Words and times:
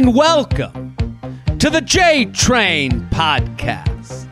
And 0.00 0.16
welcome 0.16 0.96
to 1.58 1.68
the 1.68 1.82
J 1.82 2.24
Train 2.24 3.06
Podcast. 3.10 4.28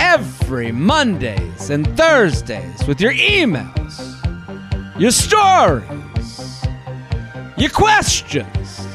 Every 0.00 0.72
Mondays 0.72 1.68
and 1.68 1.86
Thursdays 1.98 2.86
with 2.88 2.98
your 2.98 3.12
emails, 3.12 4.00
your 4.98 5.10
stories, 5.10 6.64
your 7.58 7.68
questions. 7.68 8.88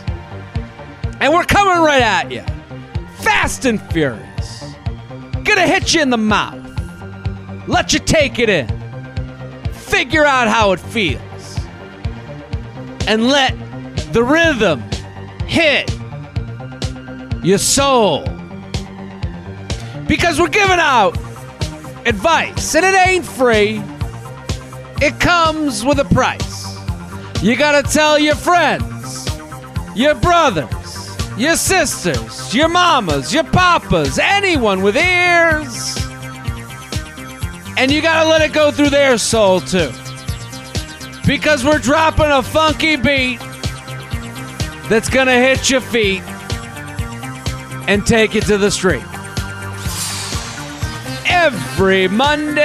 And 1.20 1.32
we're 1.32 1.44
coming 1.44 1.84
right 1.84 2.02
at 2.02 2.32
you. 2.32 2.44
Fast 3.18 3.66
and 3.66 3.80
furious. 3.92 4.74
Gonna 5.44 5.68
hit 5.68 5.94
you 5.94 6.02
in 6.02 6.10
the 6.10 6.18
mouth. 6.18 6.66
Let 7.68 7.94
you 7.94 8.00
take 8.00 8.40
it 8.40 8.50
in. 8.50 8.68
Figure 9.72 10.26
out 10.26 10.48
how 10.48 10.72
it 10.72 10.80
feels. 10.80 11.60
And 13.08 13.28
let 13.28 13.54
the 14.14 14.24
rhythm 14.24 14.89
hit 15.50 15.90
your 17.44 17.58
soul. 17.58 18.24
Because 20.08 20.40
we're 20.40 20.48
giving 20.48 20.80
out 20.80 21.18
advice, 22.06 22.76
and 22.76 22.86
it 22.86 23.08
ain't 23.08 23.26
free. 23.26 23.82
It 25.02 25.20
comes 25.20 25.84
with 25.84 26.00
a 26.00 26.06
price. 26.06 26.78
You 27.42 27.56
gotta 27.56 27.82
tell 27.82 28.20
your 28.20 28.36
friends, 28.36 29.28
your 29.96 30.14
brothers, 30.16 30.70
your 31.38 31.56
sisters, 31.56 32.54
your 32.54 32.68
mamas, 32.68 33.34
your 33.34 33.46
papas, 33.46 34.20
anyone 34.20 34.82
with 34.82 34.98
ears. 34.98 35.98
And 37.78 37.90
you 37.90 38.02
gotta 38.02 38.30
let 38.30 38.42
it 38.42 38.54
go 38.54 38.72
through 38.72 38.90
their 38.90 39.18
soul 39.18 39.62
too. 39.62 39.92
Because 41.26 41.64
we're 41.64 41.80
dropping 41.80 42.26
a 42.26 42.44
funky 42.44 42.98
beat 42.98 43.40
that's 44.90 45.08
gonna 45.08 45.40
hit 45.40 45.70
your 45.70 45.82
feet 45.82 46.24
and 47.88 48.06
take 48.08 48.34
you 48.34 48.42
to 48.42 48.58
the 48.58 48.72
street. 48.72 49.04
Every 51.28 52.08
Monday 52.08 52.62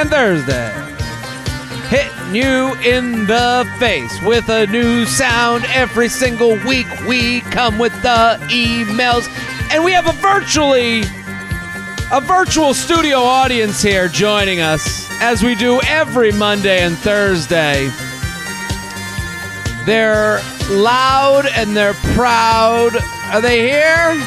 and 0.00 0.10
Thursday. 0.10 0.70
Hitting 1.88 2.34
you 2.34 2.74
in 2.84 3.26
the 3.26 3.66
face 3.78 4.20
with 4.22 4.48
a 4.50 4.66
new 4.66 5.06
sound 5.06 5.64
every 5.74 6.08
single 6.10 6.56
week. 6.66 6.86
We 7.08 7.40
come 7.40 7.78
with 7.78 7.94
the 8.02 8.38
emails, 8.50 9.26
and 9.72 9.82
we 9.82 9.92
have 9.92 10.06
a 10.06 10.12
virtually 10.12 11.04
a 12.12 12.20
virtual 12.20 12.74
studio 12.74 13.18
audience 13.18 13.80
here 13.80 14.08
joining 14.08 14.58
us 14.60 15.06
as 15.20 15.44
we 15.44 15.54
do 15.54 15.80
every 15.82 16.32
Monday 16.32 16.80
and 16.82 16.98
Thursday. 16.98 17.88
They're 19.86 20.40
loud 20.70 21.46
and 21.54 21.76
they're 21.76 21.94
proud. 22.14 22.96
Are 23.26 23.40
they 23.40 23.68
here? 23.68 24.20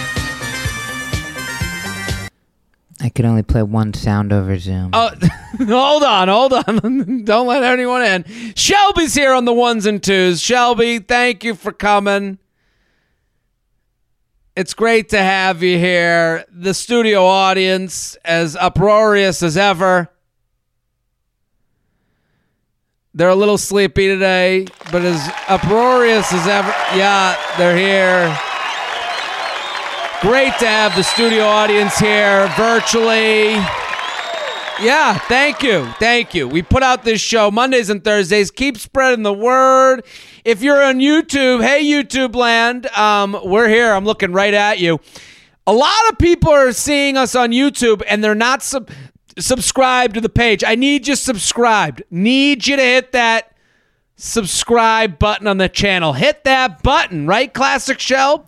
I 3.01 3.09
could 3.09 3.25
only 3.25 3.43
play 3.43 3.63
one 3.63 3.93
sound 3.93 4.31
over 4.31 4.57
Zoom. 4.57 4.91
Oh, 4.93 5.11
hold 5.57 6.03
on, 6.03 6.29
hold 6.29 6.53
on. 6.53 7.23
Don't 7.25 7.47
let 7.47 7.63
anyone 7.63 8.01
in. 8.01 8.53
Shelby's 8.55 9.13
here 9.13 9.33
on 9.33 9.43
the 9.43 9.53
ones 9.53 9.85
and 9.85 10.01
twos. 10.01 10.39
Shelby, 10.39 10.99
thank 10.99 11.43
you 11.43 11.53
for 11.53 11.73
coming. 11.73 12.39
It's 14.55 14.75
great 14.75 15.09
to 15.09 15.17
have 15.17 15.63
you 15.63 15.79
here. 15.79 16.45
The 16.51 16.75
studio 16.75 17.25
audience, 17.25 18.15
as 18.23 18.55
uproarious 18.55 19.41
as 19.41 19.57
ever. 19.57 20.09
They're 23.15 23.29
a 23.29 23.35
little 23.35 23.57
sleepy 23.57 24.07
today, 24.07 24.67
but 24.91 25.01
as 25.01 25.27
uproarious 25.47 26.31
as 26.31 26.47
ever. 26.47 26.69
Yeah, 26.95 27.35
they're 27.57 27.75
here. 27.75 28.27
Great 30.21 30.55
to 30.59 30.67
have 30.67 30.95
the 30.95 31.03
studio 31.03 31.45
audience 31.45 31.97
here 31.97 32.47
virtually. 32.55 33.57
Yeah, 34.81 35.17
thank 35.17 35.61
you. 35.61 35.85
Thank 35.99 36.33
you. 36.33 36.47
We 36.47 36.61
put 36.61 36.83
out 36.83 37.03
this 37.03 37.21
show 37.21 37.51
Mondays 37.51 37.89
and 37.89 38.03
Thursdays. 38.03 38.51
Keep 38.51 38.77
spreading 38.77 39.23
the 39.23 39.33
word. 39.33 40.03
If 40.43 40.61
you're 40.61 40.83
on 40.83 40.95
YouTube, 40.97 41.63
hey, 41.63 41.83
YouTube 41.83 42.35
land, 42.35 42.87
um, 42.87 43.37
we're 43.43 43.69
here. 43.69 43.93
I'm 43.93 44.03
looking 44.03 44.33
right 44.33 44.53
at 44.53 44.79
you. 44.79 44.99
A 45.67 45.73
lot 45.73 45.93
of 46.09 46.17
people 46.17 46.49
are 46.49 46.73
seeing 46.73 47.15
us 47.17 47.35
on 47.35 47.51
YouTube 47.51 48.01
and 48.07 48.23
they're 48.23 48.35
not 48.35 48.61
sub- 48.63 48.89
subscribed 49.37 50.15
to 50.15 50.21
the 50.21 50.27
page. 50.27 50.63
I 50.65 50.75
need 50.75 51.07
you 51.07 51.15
subscribed. 51.15 52.03
Need 52.09 52.67
you 52.67 52.75
to 52.75 52.81
hit 52.83 53.11
that 53.13 53.55
subscribe 54.17 55.19
button 55.19 55.47
on 55.47 55.59
the 55.59 55.69
channel. 55.69 56.13
Hit 56.13 56.43
that 56.43 56.83
button, 56.83 57.27
right, 57.27 57.53
Classic 57.53 57.99
Shelb? 57.99 58.47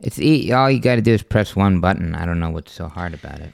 It's 0.00 0.18
e- 0.18 0.52
all 0.52 0.70
you 0.70 0.80
got 0.80 0.96
to 0.96 1.02
do 1.02 1.12
is 1.12 1.22
press 1.22 1.54
one 1.54 1.80
button. 1.80 2.14
I 2.14 2.26
don't 2.26 2.40
know 2.40 2.50
what's 2.50 2.72
so 2.72 2.88
hard 2.88 3.14
about 3.14 3.40
it. 3.40 3.52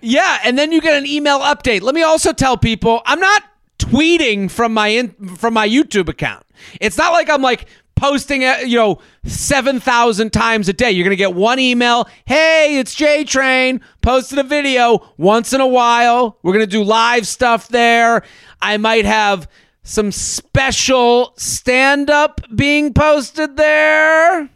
Yeah, 0.00 0.38
and 0.44 0.58
then 0.58 0.72
you 0.72 0.80
get 0.80 0.96
an 0.96 1.06
email 1.06 1.40
update. 1.40 1.82
Let 1.82 1.94
me 1.94 2.02
also 2.02 2.32
tell 2.32 2.56
people 2.56 3.02
I'm 3.06 3.20
not 3.20 3.42
tweeting 3.78 4.50
from 4.50 4.74
my 4.74 4.88
in, 4.88 5.10
from 5.36 5.54
my 5.54 5.68
YouTube 5.68 6.08
account. 6.08 6.44
It's 6.80 6.98
not 6.98 7.12
like 7.12 7.30
I'm 7.30 7.42
like 7.42 7.66
posting 7.96 8.42
you 8.42 8.76
know 8.76 9.00
7,000 9.24 10.32
times 10.32 10.68
a 10.68 10.72
day. 10.72 10.90
You're 10.90 11.04
going 11.04 11.10
to 11.10 11.16
get 11.16 11.34
one 11.34 11.58
email, 11.58 12.08
"Hey, 12.24 12.78
it's 12.78 12.94
J 12.94 13.24
Train, 13.24 13.80
posted 14.02 14.38
a 14.38 14.42
video 14.42 15.12
once 15.16 15.52
in 15.52 15.60
a 15.60 15.66
while. 15.66 16.38
We're 16.42 16.52
going 16.52 16.66
to 16.66 16.70
do 16.70 16.82
live 16.82 17.26
stuff 17.26 17.68
there. 17.68 18.24
I 18.60 18.76
might 18.76 19.04
have 19.04 19.48
some 19.82 20.12
special 20.12 21.32
stand 21.36 22.10
up 22.10 22.40
being 22.54 22.92
posted 22.94 23.56
there." 23.56 24.48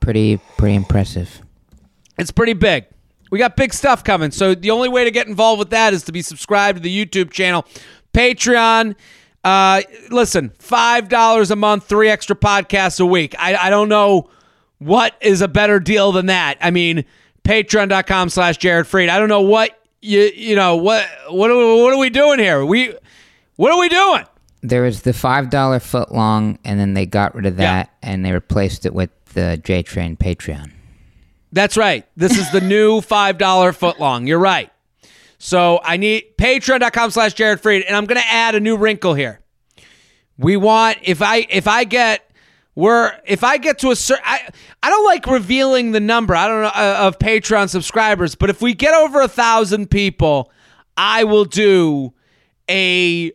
Pretty, 0.00 0.38
pretty 0.58 0.74
impressive. 0.74 1.40
It's 2.18 2.30
pretty 2.30 2.52
big. 2.52 2.84
We 3.34 3.40
got 3.40 3.56
big 3.56 3.74
stuff 3.74 4.04
coming. 4.04 4.30
So 4.30 4.54
the 4.54 4.70
only 4.70 4.88
way 4.88 5.02
to 5.02 5.10
get 5.10 5.26
involved 5.26 5.58
with 5.58 5.70
that 5.70 5.92
is 5.92 6.04
to 6.04 6.12
be 6.12 6.22
subscribed 6.22 6.76
to 6.76 6.82
the 6.84 7.04
YouTube 7.06 7.32
channel, 7.32 7.66
Patreon. 8.12 8.94
Uh, 9.42 9.82
listen, 10.08 10.52
five 10.60 11.08
dollars 11.08 11.50
a 11.50 11.56
month, 11.56 11.84
three 11.88 12.08
extra 12.08 12.36
podcasts 12.36 13.00
a 13.00 13.04
week. 13.06 13.34
I, 13.36 13.56
I 13.56 13.70
don't 13.70 13.88
know 13.88 14.30
what 14.78 15.16
is 15.20 15.40
a 15.42 15.48
better 15.48 15.80
deal 15.80 16.12
than 16.12 16.26
that. 16.26 16.58
I 16.60 16.70
mean, 16.70 17.04
patreon.com 17.42 18.28
slash 18.28 18.56
Jared 18.58 18.86
Freid. 18.86 19.08
I 19.08 19.18
don't 19.18 19.28
know 19.28 19.40
what 19.40 19.80
you 20.00 20.20
you 20.32 20.54
know 20.54 20.76
what 20.76 21.04
what 21.28 21.50
are, 21.50 21.56
we- 21.56 21.82
what 21.82 21.92
are 21.92 21.98
we 21.98 22.10
doing 22.10 22.38
here? 22.38 22.64
We 22.64 22.94
what 23.56 23.72
are 23.72 23.80
we 23.80 23.88
doing? 23.88 24.26
There 24.62 24.82
was 24.82 25.02
the 25.02 25.12
five 25.12 25.50
dollar 25.50 25.80
foot 25.80 26.12
long, 26.12 26.60
and 26.64 26.78
then 26.78 26.94
they 26.94 27.04
got 27.04 27.34
rid 27.34 27.46
of 27.46 27.58
Yeah. 27.58 27.64
that, 27.82 27.90
and 28.00 28.24
they 28.24 28.30
replaced 28.30 28.86
it 28.86 28.94
with 28.94 29.10
the 29.34 29.60
J 29.64 29.82
Train 29.82 30.16
Patreon. 30.16 30.70
That's 31.54 31.76
right. 31.76 32.04
This 32.16 32.36
is 32.36 32.50
the 32.50 32.60
new 32.60 33.00
five 33.14 33.38
dollar 33.38 33.72
footlong. 33.72 34.26
You're 34.26 34.40
right. 34.40 34.70
So 35.38 35.80
I 35.84 35.96
need 35.98 36.36
patreon.com 36.36 37.12
slash 37.12 37.34
Jared 37.34 37.62
Freid, 37.62 37.84
and 37.86 37.96
I'm 37.96 38.06
gonna 38.06 38.22
add 38.28 38.56
a 38.56 38.60
new 38.60 38.76
wrinkle 38.76 39.14
here. 39.14 39.40
We 40.36 40.56
want 40.56 40.98
if 41.02 41.22
I 41.22 41.46
if 41.48 41.68
I 41.68 41.84
get 41.84 42.28
we're 42.74 43.12
if 43.24 43.44
I 43.44 43.58
get 43.58 43.78
to 43.80 43.92
a 43.92 43.96
certain 43.96 44.24
I, 44.26 44.48
I 44.82 44.90
don't 44.90 45.04
like 45.04 45.26
revealing 45.26 45.92
the 45.92 46.00
number 46.00 46.34
I 46.34 46.48
don't 46.48 46.62
know 46.62 46.72
uh, 46.74 47.06
of 47.06 47.20
Patreon 47.20 47.68
subscribers, 47.68 48.34
but 48.34 48.50
if 48.50 48.60
we 48.60 48.74
get 48.74 48.92
over 48.92 49.20
a 49.20 49.28
thousand 49.28 49.92
people, 49.92 50.50
I 50.96 51.22
will 51.22 51.44
do 51.44 52.14
a 52.68 53.30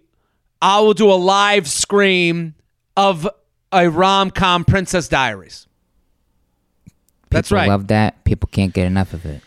I 0.61 0.81
will 0.81 0.93
do 0.93 1.09
a 1.09 1.15
live 1.15 1.69
scream 1.69 2.55
of 2.97 3.29
a 3.71 3.89
rom 3.89 4.29
com 4.31 4.65
Princess 4.65 5.07
Diaries. 5.07 5.68
That's 7.29 7.51
right. 7.51 7.67
Love 7.67 7.87
that. 7.87 8.23
People 8.23 8.49
can't 8.51 8.73
get 8.73 8.85
enough 8.85 9.13
of 9.13 9.25
it. 9.25 9.41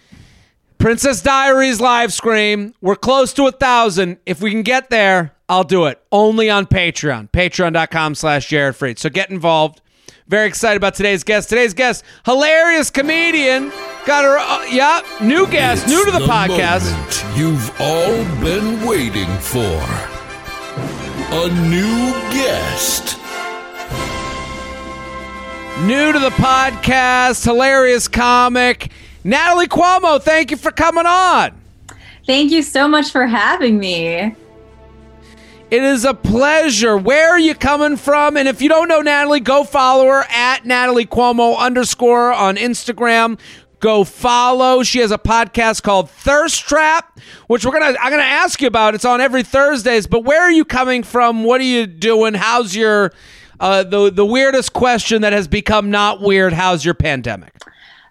Princess 0.78 1.22
Diaries 1.22 1.80
live 1.80 2.12
scream. 2.12 2.74
We're 2.80 2.96
close 2.96 3.32
to 3.34 3.46
a 3.46 3.52
thousand. 3.52 4.18
If 4.26 4.40
we 4.40 4.50
can 4.50 4.62
get 4.62 4.90
there, 4.90 5.32
I'll 5.48 5.62
do 5.64 5.86
it. 5.86 6.02
Only 6.10 6.50
on 6.50 6.66
Patreon. 6.66 7.30
Patreon.com 7.30 8.16
slash 8.16 8.48
Jared 8.48 8.74
Freid. 8.74 8.98
So 8.98 9.08
get 9.08 9.30
involved. 9.30 9.80
Very 10.26 10.48
excited 10.48 10.76
about 10.78 10.94
today's 10.94 11.24
guest. 11.24 11.48
Today's 11.50 11.74
guest, 11.74 12.04
hilarious 12.24 12.90
comedian. 12.90 13.70
Got 14.06 14.24
her, 14.24 14.38
uh, 14.38 14.64
yeah, 14.70 15.02
new 15.20 15.46
guest, 15.46 15.86
new 15.86 16.04
to 16.04 16.10
the, 16.10 16.20
podcast. 16.20 17.36
you've 17.36 17.70
all 17.80 18.24
been 18.40 18.84
waiting 18.86 19.28
for. 19.38 19.82
A 21.34 21.48
new 21.68 22.12
guest. 22.32 23.21
New 25.80 26.12
to 26.12 26.18
the 26.18 26.30
podcast, 26.30 27.44
hilarious 27.44 28.06
comic. 28.06 28.92
Natalie 29.24 29.66
Cuomo, 29.66 30.22
thank 30.22 30.50
you 30.52 30.56
for 30.56 30.70
coming 30.70 31.06
on. 31.06 31.60
Thank 32.24 32.52
you 32.52 32.62
so 32.62 32.86
much 32.86 33.10
for 33.10 33.26
having 33.26 33.78
me. 33.78 34.36
It 35.70 35.82
is 35.82 36.04
a 36.04 36.14
pleasure. 36.14 36.96
Where 36.96 37.30
are 37.30 37.38
you 37.38 37.54
coming 37.54 37.96
from? 37.96 38.36
And 38.36 38.46
if 38.46 38.62
you 38.62 38.68
don't 38.68 38.86
know 38.86 39.00
Natalie, 39.00 39.40
go 39.40 39.64
follow 39.64 40.06
her 40.06 40.24
at 40.30 40.64
Natalie 40.64 41.06
Cuomo 41.06 41.58
underscore 41.58 42.32
on 42.32 42.56
Instagram. 42.56 43.38
Go 43.80 44.04
follow. 44.04 44.84
She 44.84 45.00
has 45.00 45.10
a 45.10 45.18
podcast 45.18 45.82
called 45.82 46.10
Thirst 46.10 46.60
Trap, 46.68 47.18
which 47.48 47.64
we're 47.64 47.72
gonna 47.72 47.98
I'm 47.98 48.10
gonna 48.12 48.22
ask 48.22 48.60
you 48.60 48.68
about. 48.68 48.94
It's 48.94 49.04
on 49.04 49.20
every 49.20 49.42
Thursdays. 49.42 50.06
But 50.06 50.20
where 50.22 50.42
are 50.42 50.52
you 50.52 50.64
coming 50.64 51.02
from? 51.02 51.42
What 51.42 51.60
are 51.60 51.64
you 51.64 51.88
doing? 51.88 52.34
How's 52.34 52.76
your 52.76 53.12
uh, 53.62 53.84
the 53.84 54.10
the 54.10 54.26
weirdest 54.26 54.72
question 54.72 55.22
that 55.22 55.32
has 55.32 55.46
become 55.46 55.88
not 55.88 56.20
weird? 56.20 56.52
How's 56.52 56.84
your 56.84 56.94
pandemic? 56.94 57.54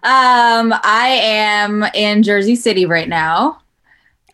Um, 0.02 0.74
I 0.82 1.08
am 1.22 1.84
in 1.94 2.22
Jersey 2.22 2.56
City 2.56 2.86
right 2.86 3.08
now. 3.08 3.60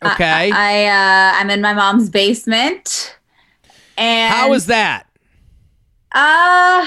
Okay. 0.02 0.50
I, 0.52 0.86
I 0.86 0.86
uh, 0.86 1.32
I'm 1.40 1.50
in 1.50 1.60
my 1.60 1.74
mom's 1.74 2.08
basement. 2.08 3.16
And 3.96 4.32
How 4.32 4.52
is 4.52 4.66
that? 4.66 5.08
Uh, 6.12 6.86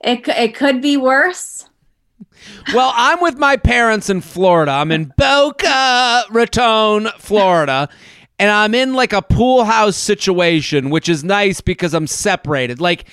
it 0.00 0.28
it 0.28 0.54
could 0.54 0.82
be 0.82 0.98
worse. 0.98 1.68
Well, 2.74 2.92
I'm 2.94 3.22
with 3.22 3.38
my 3.38 3.56
parents 3.56 4.10
in 4.10 4.20
Florida. 4.20 4.72
I'm 4.72 4.92
in 4.92 5.14
Boca 5.16 6.24
Raton, 6.30 7.08
Florida. 7.18 7.88
And 8.38 8.50
I'm 8.50 8.74
in 8.74 8.94
like 8.94 9.12
a 9.12 9.22
pool 9.22 9.64
house 9.64 9.96
situation, 9.96 10.90
which 10.90 11.08
is 11.08 11.22
nice 11.22 11.60
because 11.60 11.94
I'm 11.94 12.06
separated. 12.06 12.80
Like 12.80 13.04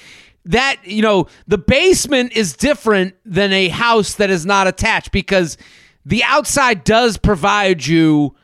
that, 0.46 0.78
you 0.84 1.02
know, 1.02 1.28
the 1.48 1.58
basement 1.58 2.34
is 2.34 2.54
different 2.54 3.16
than 3.26 3.54
a 3.54 3.70
house 3.70 4.16
that 4.16 4.30
is 4.30 4.46
not 4.46 4.68
attached 4.68 5.12
because 5.12 5.58
the 6.06 6.24
outside 6.24 6.84
does 6.84 7.18
provide 7.18 7.86
you 7.86 8.36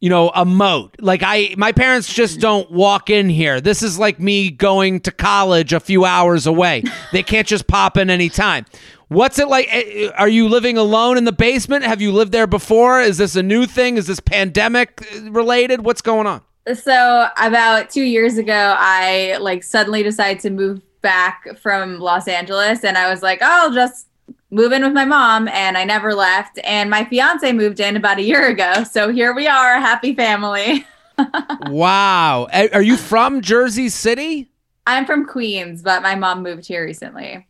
you 0.00 0.08
know 0.08 0.30
a 0.34 0.44
moat. 0.44 0.94
Like 1.00 1.22
i 1.24 1.54
my 1.56 1.72
parents 1.72 2.12
just 2.12 2.40
don't 2.40 2.70
walk 2.70 3.10
in 3.10 3.28
here. 3.28 3.60
This 3.60 3.82
is 3.82 3.98
like 3.98 4.20
me 4.20 4.50
going 4.50 5.00
to 5.00 5.10
college 5.10 5.72
a 5.72 5.80
few 5.80 6.04
hours 6.04 6.46
away. 6.46 6.84
They 7.12 7.22
can't 7.22 7.46
just 7.46 7.66
pop 7.66 7.96
in 7.96 8.08
anytime 8.08 8.64
what's 9.08 9.38
it 9.38 9.48
like? 9.48 9.68
Eh, 9.70 10.10
are 10.16 10.28
you 10.28 10.48
living 10.48 10.76
alone 10.76 11.18
in 11.18 11.24
the 11.24 11.32
basement? 11.32 11.84
Have 11.84 12.00
you 12.00 12.12
lived 12.12 12.32
there 12.32 12.46
before? 12.46 13.00
Is 13.00 13.18
this 13.18 13.36
a 13.36 13.42
new 13.42 13.66
thing? 13.66 13.96
Is 13.96 14.06
this 14.06 14.20
pandemic 14.20 15.06
uh, 15.14 15.30
related? 15.30 15.84
What's 15.84 16.02
going 16.02 16.26
on? 16.26 16.42
So 16.74 17.28
about 17.38 17.90
two 17.90 18.02
years 18.02 18.36
ago, 18.36 18.74
I 18.78 19.38
like 19.40 19.62
suddenly 19.62 20.02
decided 20.02 20.40
to 20.40 20.50
move 20.50 20.82
back 21.00 21.56
from 21.58 21.98
Los 21.98 22.28
Angeles, 22.28 22.84
and 22.84 22.98
I 22.98 23.10
was 23.10 23.22
like, 23.22 23.38
oh, 23.40 23.46
I'll 23.46 23.72
just 23.72 24.08
move 24.50 24.72
in 24.72 24.82
with 24.82 24.92
my 24.92 25.04
mom, 25.04 25.48
and 25.48 25.78
I 25.78 25.84
never 25.84 26.14
left. 26.14 26.58
And 26.64 26.90
my 26.90 27.04
fiance 27.04 27.50
moved 27.52 27.80
in 27.80 27.96
about 27.96 28.18
a 28.18 28.22
year 28.22 28.48
ago, 28.48 28.84
so 28.84 29.10
here 29.10 29.34
we 29.34 29.46
are, 29.46 29.76
a 29.76 29.80
happy 29.80 30.14
family. 30.14 30.86
wow. 31.66 32.48
Eh, 32.52 32.68
are 32.72 32.82
you 32.82 32.96
from 32.96 33.40
jersey 33.40 33.88
city? 33.88 34.50
I'm 34.86 35.06
from 35.06 35.26
Queens, 35.26 35.82
but 35.82 36.02
my 36.02 36.14
mom 36.14 36.42
moved 36.42 36.66
here 36.66 36.84
recently. 36.84 37.47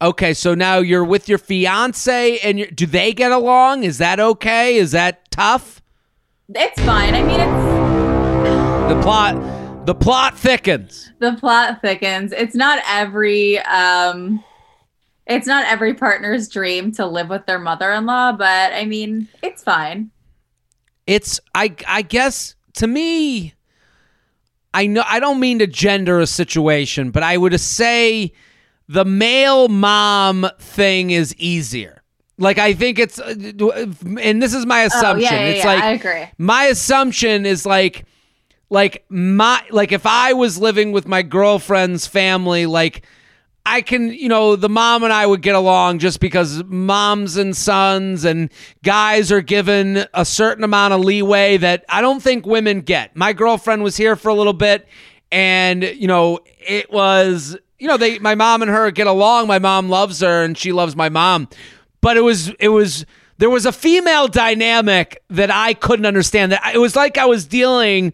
Okay 0.00 0.32
so 0.34 0.54
now 0.54 0.78
you're 0.78 1.04
with 1.04 1.28
your 1.28 1.38
fiance 1.38 2.38
and 2.38 2.58
you're, 2.58 2.68
do 2.68 2.86
they 2.86 3.12
get 3.12 3.32
along 3.32 3.82
is 3.84 3.98
that 3.98 4.20
okay 4.20 4.76
is 4.76 4.92
that 4.92 5.30
tough 5.30 5.82
It's 6.54 6.80
fine. 6.82 7.14
I 7.14 7.22
mean, 7.22 7.40
it's 7.40 8.94
the 8.94 9.00
plot 9.02 9.86
the 9.86 9.94
plot 9.94 10.38
thickens 10.38 11.10
the 11.18 11.32
plot 11.34 11.80
thickens. 11.82 12.32
It's 12.32 12.54
not 12.54 12.82
every 12.88 13.58
um 13.60 14.42
it's 15.26 15.46
not 15.46 15.66
every 15.66 15.92
partner's 15.94 16.48
dream 16.48 16.90
to 16.92 17.06
live 17.06 17.28
with 17.28 17.44
their 17.44 17.58
mother-in-law, 17.58 18.32
but 18.32 18.72
I 18.72 18.86
mean, 18.86 19.28
it's 19.42 19.62
fine. 19.62 20.10
it's 21.06 21.40
I 21.54 21.74
I 21.86 22.02
guess 22.02 22.54
to 22.74 22.86
me 22.86 23.54
I 24.72 24.86
know 24.86 25.02
I 25.06 25.20
don't 25.20 25.40
mean 25.40 25.58
to 25.58 25.66
gender 25.66 26.20
a 26.20 26.26
situation, 26.26 27.10
but 27.10 27.22
I 27.22 27.36
would 27.36 27.58
say 27.60 28.32
the 28.88 29.04
male 29.04 29.68
mom 29.68 30.48
thing 30.58 31.10
is 31.10 31.34
easier. 31.36 32.02
Like 32.38 32.58
I 32.58 32.74
think 32.74 32.98
it's 32.98 33.18
and 33.18 34.42
this 34.42 34.54
is 34.54 34.64
my 34.64 34.82
assumption. 34.82 35.28
Oh, 35.28 35.34
yeah, 35.34 35.40
yeah, 35.40 35.46
it's 35.50 35.64
yeah, 35.64 35.72
like 35.72 35.82
I 35.82 35.90
agree. 35.90 36.24
my 36.38 36.64
assumption 36.64 37.46
is 37.46 37.66
like 37.66 38.04
like 38.70 39.04
my 39.08 39.62
like 39.70 39.92
if 39.92 40.06
I 40.06 40.32
was 40.34 40.58
living 40.58 40.92
with 40.92 41.06
my 41.08 41.22
girlfriend's 41.22 42.06
family 42.06 42.66
like 42.66 43.04
I 43.66 43.82
can, 43.82 44.14
you 44.14 44.30
know, 44.30 44.56
the 44.56 44.70
mom 44.70 45.04
and 45.04 45.12
I 45.12 45.26
would 45.26 45.42
get 45.42 45.54
along 45.54 45.98
just 45.98 46.20
because 46.20 46.64
moms 46.64 47.36
and 47.36 47.54
sons 47.54 48.24
and 48.24 48.50
guys 48.82 49.30
are 49.30 49.42
given 49.42 50.06
a 50.14 50.24
certain 50.24 50.64
amount 50.64 50.94
of 50.94 51.00
leeway 51.00 51.58
that 51.58 51.84
I 51.86 52.00
don't 52.00 52.22
think 52.22 52.46
women 52.46 52.80
get. 52.80 53.14
My 53.14 53.34
girlfriend 53.34 53.82
was 53.82 53.94
here 53.94 54.16
for 54.16 54.30
a 54.30 54.34
little 54.34 54.54
bit 54.54 54.88
and, 55.30 55.82
you 55.82 56.06
know, 56.06 56.38
it 56.66 56.90
was, 56.90 57.58
you 57.78 57.88
know, 57.88 57.96
they 57.96 58.18
my 58.18 58.34
mom 58.34 58.62
and 58.62 58.70
her 58.70 58.90
get 58.90 59.06
along. 59.06 59.46
My 59.46 59.58
mom 59.58 59.88
loves 59.88 60.20
her 60.20 60.42
and 60.42 60.56
she 60.56 60.72
loves 60.72 60.96
my 60.96 61.08
mom. 61.08 61.48
But 62.00 62.16
it 62.16 62.22
was 62.22 62.48
it 62.60 62.68
was 62.68 63.06
there 63.38 63.50
was 63.50 63.66
a 63.66 63.72
female 63.72 64.28
dynamic 64.28 65.22
that 65.30 65.50
I 65.50 65.74
couldn't 65.74 66.06
understand. 66.06 66.52
That 66.52 66.74
it 66.74 66.78
was 66.78 66.96
like 66.96 67.18
I 67.18 67.26
was 67.26 67.46
dealing 67.46 68.12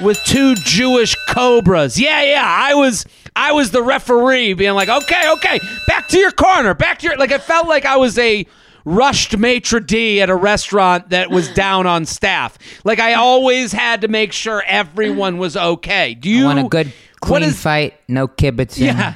with 0.00 0.22
two 0.24 0.54
Jewish 0.56 1.16
cobras. 1.28 1.98
Yeah, 1.98 2.22
yeah. 2.22 2.44
I 2.44 2.74
was 2.74 3.06
I 3.34 3.52
was 3.52 3.70
the 3.70 3.82
referee 3.82 4.54
being 4.54 4.74
like, 4.74 4.88
okay, 4.88 5.30
okay, 5.32 5.60
back 5.86 6.08
to 6.08 6.18
your 6.18 6.30
corner, 6.32 6.74
back 6.74 6.98
to 7.00 7.06
your 7.06 7.16
like 7.16 7.30
it 7.30 7.42
felt 7.42 7.68
like 7.68 7.84
I 7.84 7.96
was 7.96 8.18
a 8.18 8.46
rushed 8.84 9.36
maitre 9.36 9.80
d 9.80 10.20
at 10.22 10.30
a 10.30 10.36
restaurant 10.36 11.10
that 11.10 11.30
was 11.30 11.52
down 11.54 11.86
on 11.86 12.04
staff. 12.04 12.56
Like 12.84 13.00
I 13.00 13.14
always 13.14 13.72
had 13.72 14.02
to 14.02 14.08
make 14.08 14.32
sure 14.32 14.62
everyone 14.66 15.38
was 15.38 15.56
okay. 15.56 16.14
Do 16.14 16.30
you 16.30 16.44
want 16.44 16.58
a 16.60 16.68
good 16.68 16.92
clean 17.20 17.42
is- 17.42 17.60
fight, 17.60 17.94
no 18.08 18.28
kibitzing. 18.28 18.86
Yeah. 18.86 19.14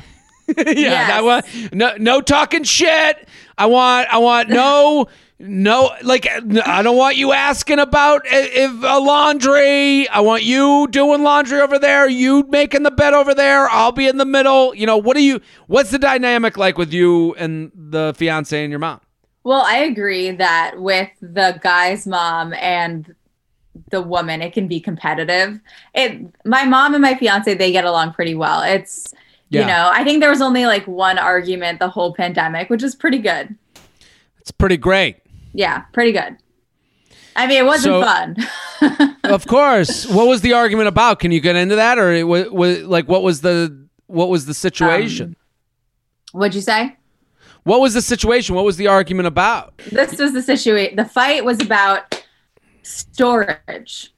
yeah, 0.59 0.65
Yes. 0.75 1.11
I 1.13 1.21
want 1.21 1.73
no 1.75 1.95
no 1.99 2.21
talking 2.21 2.65
shit. 2.65 3.29
I 3.57 3.67
want 3.67 4.09
I 4.13 4.19
want 4.19 4.49
no 4.49 5.07
no 5.39 5.91
like 6.03 6.27
I 6.29 6.83
don't 6.83 6.97
want 6.97 7.17
you 7.17 7.33
asking 7.33 7.79
about 7.79 8.23
i- 8.27 8.51
if 8.53 8.71
a 8.83 8.99
laundry. 8.99 10.09
I 10.09 10.21
want 10.21 10.43
you 10.43 10.89
doing 10.91 11.23
laundry 11.23 11.61
over 11.61 11.79
there, 11.79 12.09
you 12.09 12.43
making 12.49 12.83
the 12.83 12.91
bed 12.91 13.15
over 13.15 13.33
there. 13.33 13.69
I'll 13.71 13.93
be 13.93 14.09
in 14.09 14.17
the 14.17 14.25
middle. 14.25 14.75
You 14.75 14.87
know, 14.87 14.97
what 14.97 15.17
do 15.17 15.23
you 15.23 15.41
what's 15.69 15.91
the 15.93 15.99
dynamic 16.01 16.57
like 16.57 16.77
with 16.79 16.93
you 16.93 17.35
and 17.37 17.71
the 17.75 18.13
fiance 18.17 18.61
and 18.61 18.71
your 18.71 18.81
mom? 18.81 19.01
Well, 19.45 19.63
I 19.65 19.77
agree 19.79 20.33
that 20.33 20.81
with 20.83 21.09
the 21.23 21.59
guy's 21.63 22.07
mom 22.09 22.53
and 22.55 23.15
the 23.91 24.03
woman, 24.03 24.43
it 24.43 24.53
can 24.53 24.67
be 24.69 24.81
competitive. 24.81 25.61
It 25.95 26.27
my 26.45 26.65
mom 26.65 26.95
and 26.95 27.03
my 27.03 27.15
fiance, 27.15 27.53
they 27.55 27.73
get 27.73 27.85
along 27.85 28.13
pretty 28.15 28.35
well. 28.35 28.63
It's 28.63 29.13
Yeah. 29.51 29.61
you 29.63 29.67
know, 29.67 29.91
I 29.93 30.05
think 30.05 30.21
there 30.21 30.31
was 30.31 30.43
only 30.43 30.67
like 30.67 30.87
one 30.87 31.19
argument 31.19 31.79
the 31.79 31.89
whole 31.89 32.13
pandemic, 32.15 32.69
which 32.71 32.83
is 32.83 32.95
pretty 32.95 33.19
good. 33.19 33.55
It's 34.41 34.51
pretty 34.51 34.77
great. 34.77 35.17
Yeah, 35.53 35.81
pretty 35.93 36.13
good. 36.13 36.37
I 37.37 37.47
mean, 37.47 37.59
it 37.59 37.67
wasn't 37.67 37.95
So- 37.95 38.03
fun. 38.03 39.17
of 39.25 39.47
course. 39.47 40.07
What 40.07 40.27
was 40.27 40.41
the 40.41 40.53
argument 40.55 40.89
about? 40.89 41.21
Can 41.21 41.31
you 41.33 41.41
get 41.41 41.55
into 41.57 41.77
that 41.77 41.99
or 41.99 42.13
it 42.13 42.27
was, 42.27 42.49
was 42.51 42.83
like 42.83 43.09
what 43.09 43.23
was 43.23 43.41
the 43.43 43.77
what 44.07 44.29
was 44.29 44.47
the 44.47 44.55
situation? 44.55 45.37
Um, 46.35 46.39
what'd 46.41 46.55
you 46.55 46.61
say? 46.61 46.97
what 47.65 47.81
was 47.81 47.93
the 47.95 48.03
situation? 48.03 48.55
What 48.57 48.65
was 48.65 48.77
the 48.79 48.87
argument 48.89 49.27
about? 49.29 49.77
This 49.93 50.19
was 50.19 50.33
the 50.33 50.43
situation. 50.43 50.97
The 50.97 51.05
fight 51.05 51.45
was 51.45 51.61
about 51.61 52.20
storage. 52.91 54.13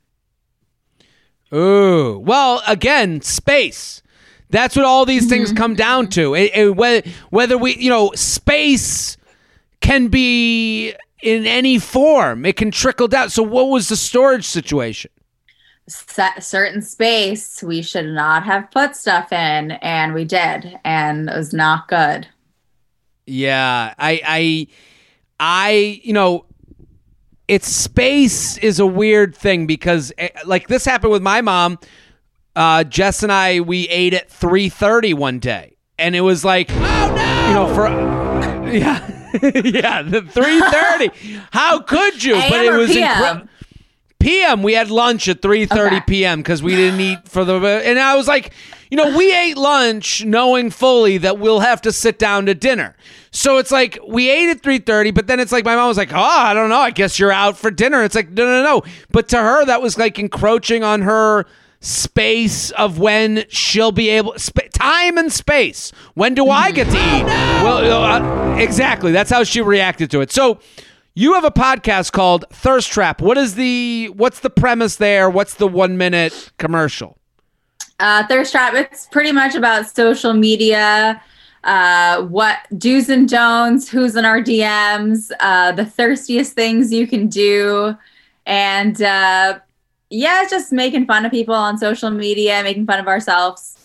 Ooh. 1.55 2.19
Well, 2.19 2.63
again, 2.67 3.21
space. 3.21 4.03
That's 4.51 4.77
what 4.77 4.85
all 4.85 5.05
these 5.07 5.29
things 5.29 5.49
mm-hmm. 5.49 5.57
come 5.59 5.75
down 5.75 6.09
to. 6.11 6.35
It- 6.35 6.53
it- 6.55 6.77
whether, 6.77 7.09
whether 7.31 7.59
we, 7.59 7.77
you 7.77 7.91
know, 7.91 8.13
space 8.15 9.17
can 9.81 10.09
be 10.09 10.95
in 11.23 11.47
any 11.47 11.79
form. 11.79 12.45
It 12.45 12.57
can 12.57 12.71
trickle 12.71 13.09
down. 13.09 13.31
So, 13.31 13.43
what 13.43 13.69
was 13.69 13.89
the 13.89 13.97
storage 13.97 14.45
situation? 14.45 15.11
Set 15.89 16.43
certain 16.43 16.81
space 16.81 17.63
we 17.63 17.83
should 17.83 18.07
not 18.07 18.45
have 18.45 18.71
put 18.71 18.95
stuff 18.95 19.33
in, 19.33 19.73
and 19.73 20.15
we 20.15 20.25
did, 20.25 20.79
and 20.85 21.29
it 21.29 21.37
was 21.37 21.53
not 21.53 21.89
good. 21.89 22.27
Yeah, 23.27 23.95
I, 23.99 24.21
I, 24.25 24.67
I, 25.41 26.01
you 26.05 26.13
know, 26.13 26.45
it's 27.53 27.69
space 27.69 28.57
is 28.57 28.81
a 28.81 28.87
weird 28.87 29.37
thing 29.37 29.67
because, 29.67 30.11
eh, 30.17 30.31
like, 30.47 30.69
this 30.69 30.87
happened 30.87 31.13
with 31.13 31.21
my 31.21 31.43
mom. 31.43 31.79
Uh, 32.57 32.83
Jess 32.83 33.23
and 33.23 33.31
I, 33.31 33.61
we 33.61 33.87
ate 33.91 34.15
at 34.15 34.31
three 34.31 34.71
thirty 34.71 35.13
one 35.13 35.39
day, 35.39 35.77
and 35.99 36.17
it 36.17 36.23
was 36.23 36.47
like, 36.47 36.71
oh 36.71 37.13
no, 37.15 37.49
you 37.49 37.55
know, 37.55 37.75
for 37.75 37.89
yeah, 38.73 39.07
yeah, 39.43 40.01
the 40.01 40.23
three 40.23 40.61
thirty. 40.61 41.11
How 41.51 41.81
could 41.81 42.25
you? 42.25 42.35
but 42.37 42.65
it 42.65 42.73
was 42.73 42.91
PM? 42.91 43.09
incre- 43.11 43.49
PM. 44.19 44.63
We 44.63 44.73
had 44.73 44.91
lunch 44.91 45.29
at 45.29 45.43
3:30 45.43 45.87
Okay. 45.87 46.01
PM 46.07 46.39
because 46.41 46.63
we 46.63 46.75
didn't 46.75 47.01
eat 47.01 47.29
for 47.29 47.45
the 47.45 47.55
and 47.85 47.99
I 47.99 48.17
was 48.17 48.29
like, 48.29 48.53
you 48.93 48.97
know, 48.97 49.17
we 49.17 49.35
ate 49.35 49.57
lunch 49.57 50.23
knowing 50.23 50.69
fully 50.69 51.17
that 51.17 51.39
we'll 51.39 51.61
have 51.61 51.81
to 51.81 51.91
sit 51.91 52.19
down 52.19 52.45
to 52.45 52.55
dinner. 52.55 52.95
So 53.31 53.57
it's 53.57 53.71
like 53.71 53.99
we 54.07 54.29
ate 54.29 54.51
at 54.51 54.61
3:30, 54.61 55.15
but 55.15 55.29
then 55.29 55.41
it's 55.41 55.51
like 55.51 55.65
my 55.65 55.75
mom 55.75 55.89
was 55.89 55.97
like, 55.97 56.13
"Oh, 56.13 56.19
I 56.19 56.53
don't 56.53 56.69
know. 56.69 56.77
I 56.77 56.91
guess 56.91 57.19
you're 57.19 57.33
out 57.33 57.57
for 57.57 57.71
dinner." 57.71 58.05
It's 58.05 58.15
like, 58.15 58.29
"No, 58.33 58.45
no, 58.45 58.63
no." 58.63 58.83
But 59.11 59.29
to 59.29 59.39
her 59.39 59.65
that 59.65 59.81
was 59.81 59.97
like 59.97 60.19
encroaching 60.19 60.85
on 60.85 61.01
her 61.01 61.47
space 61.81 62.71
of 62.73 62.99
when 62.99 63.47
she'll 63.49 63.93
be 63.93 64.11
able 64.11 64.35
sp- 64.37 64.69
time 64.75 65.17
and 65.17 65.33
space. 65.33 65.91
When 66.13 66.35
do 66.35 66.51
I 66.51 66.71
get 66.71 66.85
to 66.91 66.99
eat? 66.99 67.25
Well, 67.65 67.79
uh, 67.79 68.57
exactly. 68.57 69.11
That's 69.11 69.31
how 69.31 69.43
she 69.43 69.63
reacted 69.63 70.11
to 70.11 70.21
it. 70.21 70.31
So 70.31 70.59
you 71.15 71.33
have 71.33 71.45
a 71.45 71.51
podcast 71.51 72.13
called 72.13 72.45
Thirst 72.53 72.93
Trap. 72.93 73.23
What 73.23 73.39
is 73.39 73.55
the 73.55 74.11
what's 74.15 74.41
the 74.41 74.51
premise 74.51 74.97
there? 74.97 75.31
What's 75.31 75.55
the 75.55 75.67
1 75.67 75.97
minute 75.97 76.53
commercial? 76.59 77.17
Uh, 78.03 78.27
Thirst 78.27 78.51
Trap, 78.51 78.75
it's 78.75 79.07
pretty 79.07 79.31
much 79.31 79.55
about 79.55 79.87
social 79.87 80.33
media, 80.33 81.23
uh, 81.63 82.23
what 82.23 82.59
do's 82.77 83.09
and 83.09 83.29
don'ts, 83.29 83.89
who's 83.89 84.17
in 84.17 84.25
our 84.25 84.41
DMs, 84.41 85.31
uh, 85.39 85.71
the 85.71 85.87
thirstiest 85.87 86.55
things 86.55 86.93
you 86.93 87.07
can 87.07 87.29
do. 87.29 87.97
And 88.45 89.01
uh, 89.01 89.61
yeah, 90.11 90.45
just 90.51 90.73
making 90.73 91.07
fun 91.07 91.25
of 91.25 91.31
people 91.31 91.55
on 91.55 91.79
social 91.79 92.11
media, 92.11 92.61
making 92.65 92.87
fun 92.87 92.99
of 92.99 93.07
ourselves. 93.07 93.79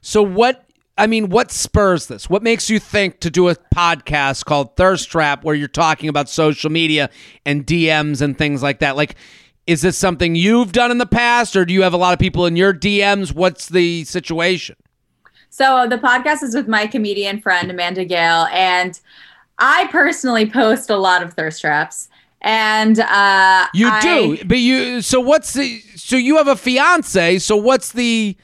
So 0.00 0.22
what 0.24 0.66
I 0.98 1.06
mean, 1.06 1.28
what 1.28 1.52
spurs 1.52 2.08
this? 2.08 2.28
What 2.28 2.42
makes 2.42 2.68
you 2.68 2.80
think 2.80 3.20
to 3.20 3.30
do 3.30 3.48
a 3.48 3.54
podcast 3.54 4.44
called 4.44 4.76
Thirst 4.76 5.08
Trap 5.08 5.44
where 5.44 5.54
you're 5.54 5.68
talking 5.68 6.08
about 6.08 6.28
social 6.28 6.68
media 6.68 7.10
and 7.46 7.64
DMs 7.64 8.22
and 8.22 8.36
things 8.36 8.60
like 8.60 8.80
that? 8.80 8.96
Like 8.96 9.14
is 9.70 9.82
this 9.82 9.96
something 9.96 10.34
you've 10.34 10.72
done 10.72 10.90
in 10.90 10.98
the 10.98 11.06
past 11.06 11.54
or 11.54 11.64
do 11.64 11.72
you 11.72 11.82
have 11.82 11.92
a 11.92 11.96
lot 11.96 12.12
of 12.12 12.18
people 12.18 12.44
in 12.46 12.56
your 12.56 12.74
DMs? 12.74 13.32
What's 13.32 13.68
the 13.68 14.04
situation? 14.04 14.74
So 15.48 15.86
the 15.88 15.96
podcast 15.98 16.42
is 16.42 16.54
with 16.54 16.66
my 16.66 16.86
comedian 16.88 17.40
friend 17.40 17.70
Amanda 17.70 18.04
Gale 18.04 18.46
and 18.52 18.98
I 19.58 19.86
personally 19.92 20.50
post 20.50 20.90
a 20.90 20.96
lot 20.96 21.22
of 21.22 21.34
thirst 21.34 21.60
traps. 21.60 22.08
And 22.40 22.98
uh 22.98 23.66
You 23.74 23.88
I- 23.88 24.00
do. 24.00 24.44
But 24.44 24.58
you 24.58 25.02
so 25.02 25.20
what's 25.20 25.52
the 25.52 25.80
so 25.94 26.16
you 26.16 26.36
have 26.38 26.48
a 26.48 26.56
fiance, 26.56 27.38
so 27.38 27.54
what's 27.56 27.92
the 27.92 28.36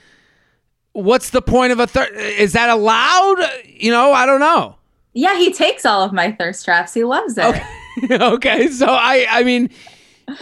what's 0.92 1.30
the 1.30 1.42
point 1.42 1.72
of 1.72 1.80
a 1.80 1.86
third 1.86 2.10
is 2.14 2.52
that 2.52 2.68
allowed? 2.70 3.38
You 3.66 3.90
know, 3.90 4.12
I 4.12 4.26
don't 4.26 4.40
know. 4.40 4.76
Yeah, 5.12 5.36
he 5.38 5.52
takes 5.52 5.84
all 5.86 6.02
of 6.02 6.12
my 6.12 6.30
thirst 6.30 6.64
traps. 6.64 6.92
He 6.94 7.02
loves 7.04 7.34
it. 7.38 7.62
okay, 8.12 8.68
so 8.80 8.86
I 8.86 9.26
I 9.30 9.42
mean 9.42 9.70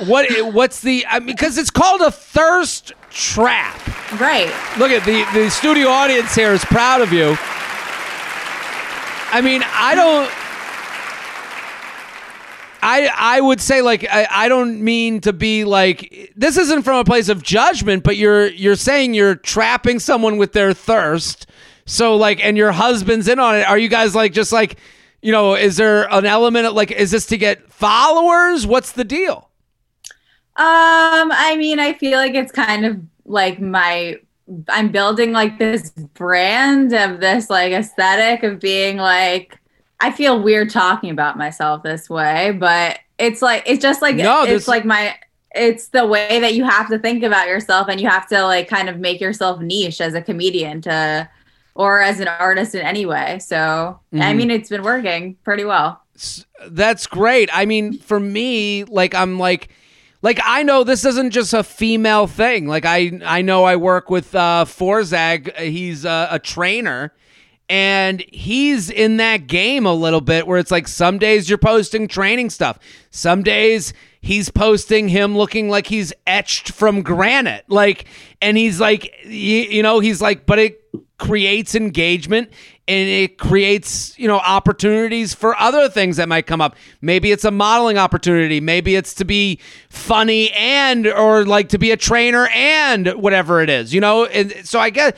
what 0.06 0.26
what's 0.54 0.80
the 0.80 1.04
I 1.08 1.18
mean 1.18 1.26
because 1.28 1.58
it's 1.58 1.70
called 1.70 2.00
a 2.00 2.10
thirst 2.10 2.92
trap. 3.10 3.80
Right. 4.18 4.52
Look 4.78 4.90
at 4.90 5.04
the 5.04 5.24
the 5.38 5.50
studio 5.50 5.88
audience 5.88 6.34
here 6.34 6.52
is 6.52 6.64
proud 6.64 7.00
of 7.00 7.12
you. 7.12 7.36
I 9.30 9.40
mean, 9.42 9.62
I 9.64 9.94
don't 9.94 10.30
I 12.82 13.10
I 13.14 13.40
would 13.40 13.60
say 13.60 13.82
like 13.82 14.06
I, 14.10 14.26
I 14.30 14.48
don't 14.48 14.82
mean 14.82 15.20
to 15.22 15.32
be 15.32 15.64
like 15.64 16.32
this 16.36 16.56
isn't 16.56 16.82
from 16.82 16.98
a 16.98 17.04
place 17.04 17.28
of 17.28 17.42
judgment, 17.42 18.04
but 18.04 18.16
you're 18.16 18.46
you're 18.46 18.76
saying 18.76 19.14
you're 19.14 19.34
trapping 19.34 19.98
someone 19.98 20.38
with 20.38 20.52
their 20.52 20.72
thirst. 20.72 21.46
So 21.84 22.16
like 22.16 22.42
and 22.42 22.56
your 22.56 22.72
husband's 22.72 23.28
in 23.28 23.38
on 23.38 23.56
it. 23.56 23.68
Are 23.68 23.78
you 23.78 23.88
guys 23.88 24.14
like 24.14 24.32
just 24.32 24.52
like 24.52 24.78
you 25.20 25.32
know, 25.32 25.54
is 25.54 25.76
there 25.76 26.04
an 26.12 26.26
element 26.26 26.66
of 26.66 26.74
like 26.74 26.90
is 26.90 27.10
this 27.10 27.26
to 27.26 27.36
get 27.36 27.70
followers? 27.70 28.66
What's 28.66 28.92
the 28.92 29.04
deal? 29.04 29.50
Um, 30.56 31.32
I 31.32 31.56
mean, 31.58 31.80
I 31.80 31.94
feel 31.94 32.18
like 32.18 32.34
it's 32.34 32.52
kind 32.52 32.86
of 32.86 33.00
like 33.24 33.60
my 33.60 34.18
I'm 34.68 34.92
building 34.92 35.32
like 35.32 35.58
this 35.58 35.90
brand 35.90 36.92
of 36.92 37.20
this 37.20 37.48
like 37.50 37.72
aesthetic 37.72 38.42
of 38.44 38.60
being 38.60 38.98
like 38.98 39.58
I 40.00 40.10
feel 40.12 40.42
weird 40.42 40.70
talking 40.70 41.10
about 41.10 41.38
myself 41.38 41.82
this 41.82 42.10
way, 42.10 42.52
but 42.52 42.98
it's 43.18 43.40
like 43.42 43.62
it's 43.66 43.82
just 43.82 44.02
like 44.02 44.16
No, 44.16 44.42
it's 44.42 44.50
this- 44.50 44.68
like 44.68 44.84
my 44.84 45.16
it's 45.56 45.88
the 45.88 46.04
way 46.06 46.40
that 46.40 46.54
you 46.54 46.64
have 46.64 46.88
to 46.90 46.98
think 46.98 47.22
about 47.22 47.46
yourself 47.48 47.88
and 47.88 48.00
you 48.00 48.08
have 48.08 48.26
to 48.28 48.42
like 48.42 48.68
kind 48.68 48.88
of 48.88 48.98
make 48.98 49.20
yourself 49.20 49.60
niche 49.60 50.00
as 50.00 50.12
a 50.14 50.20
comedian 50.20 50.80
to 50.82 51.28
or 51.76 52.00
as 52.00 52.18
an 52.20 52.26
artist 52.28 52.74
in 52.74 52.80
any 52.84 53.06
way. 53.06 53.38
So 53.40 53.98
I 54.12 54.16
Mhm. 54.16 54.36
mean 54.36 54.50
it's 54.50 54.68
been 54.68 54.82
working 54.82 55.36
pretty 55.44 55.64
well. 55.64 56.00
That's 56.68 57.06
great. 57.06 57.48
I 57.52 57.66
mean, 57.66 57.98
for 57.98 58.20
me, 58.20 58.84
like 58.84 59.14
I'm 59.14 59.38
like 59.38 59.68
like 60.24 60.40
I 60.42 60.62
know 60.62 60.84
this 60.84 61.04
isn't 61.04 61.32
just 61.32 61.52
a 61.52 61.62
female 61.62 62.26
thing. 62.26 62.66
Like 62.66 62.86
I 62.86 63.20
I 63.26 63.42
know 63.42 63.64
I 63.64 63.76
work 63.76 64.08
with 64.08 64.34
uh 64.34 64.64
Forzag. 64.66 65.54
He's 65.58 66.06
a, 66.06 66.40
trainer 66.42 67.12
and 67.68 68.24
he's 68.32 68.88
in 68.88 69.18
that 69.18 69.46
game 69.46 69.84
a 69.84 69.92
little 69.92 70.22
bit 70.22 70.46
where 70.46 70.58
it's 70.58 70.70
like 70.70 70.88
some 70.88 71.18
days 71.18 71.48
you're 71.50 71.58
posting 71.58 72.08
training 72.08 72.48
stuff. 72.48 72.78
Some 73.10 73.42
days 73.42 73.92
he's 74.22 74.48
posting 74.48 75.08
him 75.08 75.36
looking 75.36 75.68
like 75.68 75.88
he's 75.88 76.14
etched 76.26 76.70
from 76.72 77.02
granite. 77.02 77.66
Like 77.68 78.06
and 78.40 78.56
he's 78.56 78.80
like 78.80 79.14
you, 79.24 79.30
you 79.60 79.82
know, 79.82 80.00
he's 80.00 80.22
like 80.22 80.46
but 80.46 80.58
it 80.58 80.80
creates 81.18 81.74
engagement 81.74 82.50
and 82.86 83.08
it 83.08 83.38
creates 83.38 84.18
you 84.18 84.28
know 84.28 84.38
opportunities 84.38 85.34
for 85.34 85.58
other 85.58 85.88
things 85.88 86.16
that 86.16 86.28
might 86.28 86.46
come 86.46 86.60
up. 86.60 86.76
Maybe 87.00 87.32
it's 87.32 87.44
a 87.44 87.50
modeling 87.50 87.98
opportunity. 87.98 88.60
Maybe 88.60 88.94
it's 88.94 89.14
to 89.14 89.24
be 89.24 89.58
funny 89.88 90.50
and 90.52 91.06
or 91.06 91.44
like 91.44 91.70
to 91.70 91.78
be 91.78 91.90
a 91.90 91.96
trainer 91.96 92.48
and 92.48 93.08
whatever 93.14 93.60
it 93.60 93.70
is 93.70 93.94
you 93.94 94.00
know? 94.00 94.26
And 94.26 94.52
so 94.66 94.78
i 94.78 94.90
guess 94.90 95.12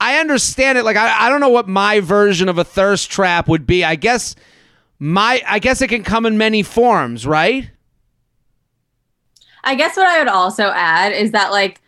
i 0.00 0.18
understand 0.18 0.78
it. 0.78 0.84
Like 0.84 0.96
I, 0.96 1.26
I 1.26 1.28
don't 1.28 1.40
know 1.40 1.48
what 1.48 1.68
my 1.68 2.00
version 2.00 2.48
of 2.48 2.58
a 2.58 2.64
thirst 2.64 3.10
trap 3.10 3.48
would 3.48 3.66
be. 3.66 3.84
I 3.84 3.96
guess 3.96 4.36
my 4.98 5.42
i 5.46 5.58
guess 5.58 5.80
it 5.82 5.88
can 5.88 6.02
come 6.02 6.26
in 6.26 6.36
many 6.38 6.62
forms 6.62 7.26
right? 7.26 7.70
I 9.64 9.74
guess 9.74 9.96
what 9.96 10.06
I 10.06 10.20
would 10.20 10.28
also 10.28 10.70
add 10.70 11.12
is 11.12 11.32
that 11.32 11.50
like 11.50 11.80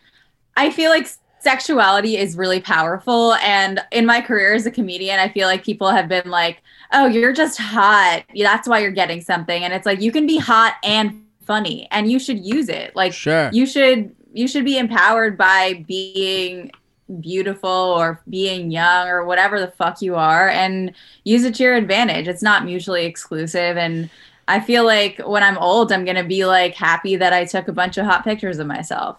I 0.57 0.69
feel 0.69 0.89
like 0.91 1.07
sexuality 1.39 2.17
is 2.17 2.37
really 2.37 2.59
powerful. 2.59 3.33
And 3.35 3.79
in 3.91 4.05
my 4.05 4.21
career 4.21 4.53
as 4.53 4.65
a 4.65 4.71
comedian 4.71 5.19
I 5.19 5.29
feel 5.29 5.47
like 5.47 5.63
people 5.63 5.89
have 5.89 6.07
been 6.07 6.29
like 6.29 6.61
oh 6.91 7.05
you're 7.05 7.33
just 7.33 7.59
hot. 7.59 8.23
That's 8.35 8.67
why 8.67 8.79
you're 8.79 8.91
getting 8.91 9.21
something. 9.21 9.63
And 9.63 9.73
it's 9.73 9.85
like 9.85 10.01
you 10.01 10.11
can 10.11 10.25
be 10.27 10.37
hot 10.37 10.75
and 10.83 11.25
funny 11.45 11.87
and 11.91 12.11
you 12.11 12.19
should 12.19 12.45
use 12.45 12.69
it. 12.69 12.95
Like 12.95 13.13
Sure. 13.13 13.49
you 13.51 13.65
should 13.65 14.15
you 14.33 14.47
should 14.47 14.65
be 14.65 14.77
empowered 14.77 15.37
by 15.37 15.83
being 15.87 16.71
beautiful 17.19 17.69
or 17.69 18.21
being 18.29 18.69
young 18.69 19.07
or 19.07 19.25
whatever 19.25 19.59
the 19.59 19.71
fuck 19.71 20.01
you 20.01 20.15
are 20.15 20.47
and 20.49 20.93
use 21.23 21.43
it 21.43 21.55
to 21.55 21.63
your 21.63 21.75
advantage. 21.75 22.27
It's 22.27 22.43
not 22.43 22.65
mutually 22.65 23.05
exclusive. 23.05 23.77
And 23.77 24.09
I 24.47 24.59
feel 24.59 24.85
like 24.85 25.19
when 25.25 25.43
I'm 25.43 25.57
old, 25.57 25.91
I'm 25.91 26.05
gonna 26.05 26.23
be 26.23 26.45
like 26.45 26.75
happy 26.75 27.15
that 27.15 27.33
I 27.33 27.45
took 27.45 27.67
a 27.67 27.73
bunch 27.73 27.97
of 27.97 28.05
hot 28.05 28.23
pictures 28.23 28.59
of 28.59 28.67
myself. 28.67 29.17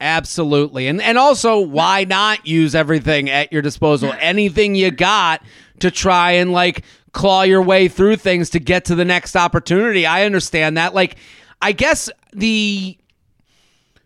Absolutely. 0.00 0.86
And 0.86 1.02
and 1.02 1.18
also 1.18 1.60
why 1.60 2.04
not 2.04 2.46
use 2.46 2.74
everything 2.74 3.28
at 3.28 3.52
your 3.52 3.60
disposal? 3.60 4.14
Anything 4.18 4.74
you 4.74 4.90
got 4.90 5.42
to 5.80 5.90
try 5.90 6.32
and 6.32 6.52
like 6.52 6.84
claw 7.12 7.42
your 7.42 7.62
way 7.62 7.88
through 7.88 8.16
things 8.16 8.50
to 8.50 8.60
get 8.60 8.86
to 8.86 8.94
the 8.94 9.04
next 9.04 9.36
opportunity. 9.36 10.06
I 10.06 10.24
understand 10.24 10.78
that. 10.78 10.94
Like 10.94 11.16
I 11.60 11.72
guess 11.72 12.08
the 12.32 12.96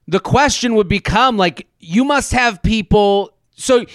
the 0.09 0.21
question 0.21 0.75
would 0.75 0.89
become 0.89 1.37
like 1.37 1.67
you 1.79 2.05
must 2.05 2.33
have 2.33 2.63
people 2.63 3.33
so 3.55 3.87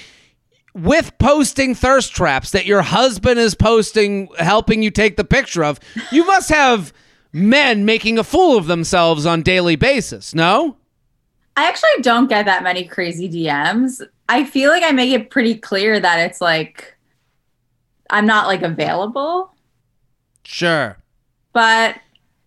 with 0.73 1.11
posting 1.17 1.75
thirst 1.75 2.13
traps 2.13 2.51
that 2.51 2.65
your 2.65 2.81
husband 2.81 3.39
is 3.39 3.55
posting 3.55 4.29
helping 4.37 4.81
you 4.81 4.89
take 4.89 5.17
the 5.17 5.23
picture 5.23 5.63
of 5.63 5.79
you 6.11 6.25
must 6.25 6.49
have 6.49 6.93
men 7.33 7.85
making 7.85 8.17
a 8.17 8.23
fool 8.23 8.57
of 8.57 8.67
themselves 8.67 9.25
on 9.25 9.41
daily 9.41 9.75
basis 9.75 10.33
no 10.33 10.77
I 11.59 11.67
actually 11.67 12.01
don't 12.01 12.27
get 12.27 12.45
that 12.45 12.63
many 12.63 12.85
crazy 12.85 13.27
DMs. 13.29 14.01
I 14.29 14.45
feel 14.45 14.69
like 14.69 14.83
I 14.83 14.91
make 14.91 15.11
it 15.11 15.29
pretty 15.29 15.55
clear 15.55 15.99
that 15.99 16.19
it's 16.19 16.39
like 16.39 16.95
I'm 18.09 18.25
not 18.25 18.47
like 18.47 18.61
available, 18.61 19.53
sure 20.43 20.97
but 21.51 21.95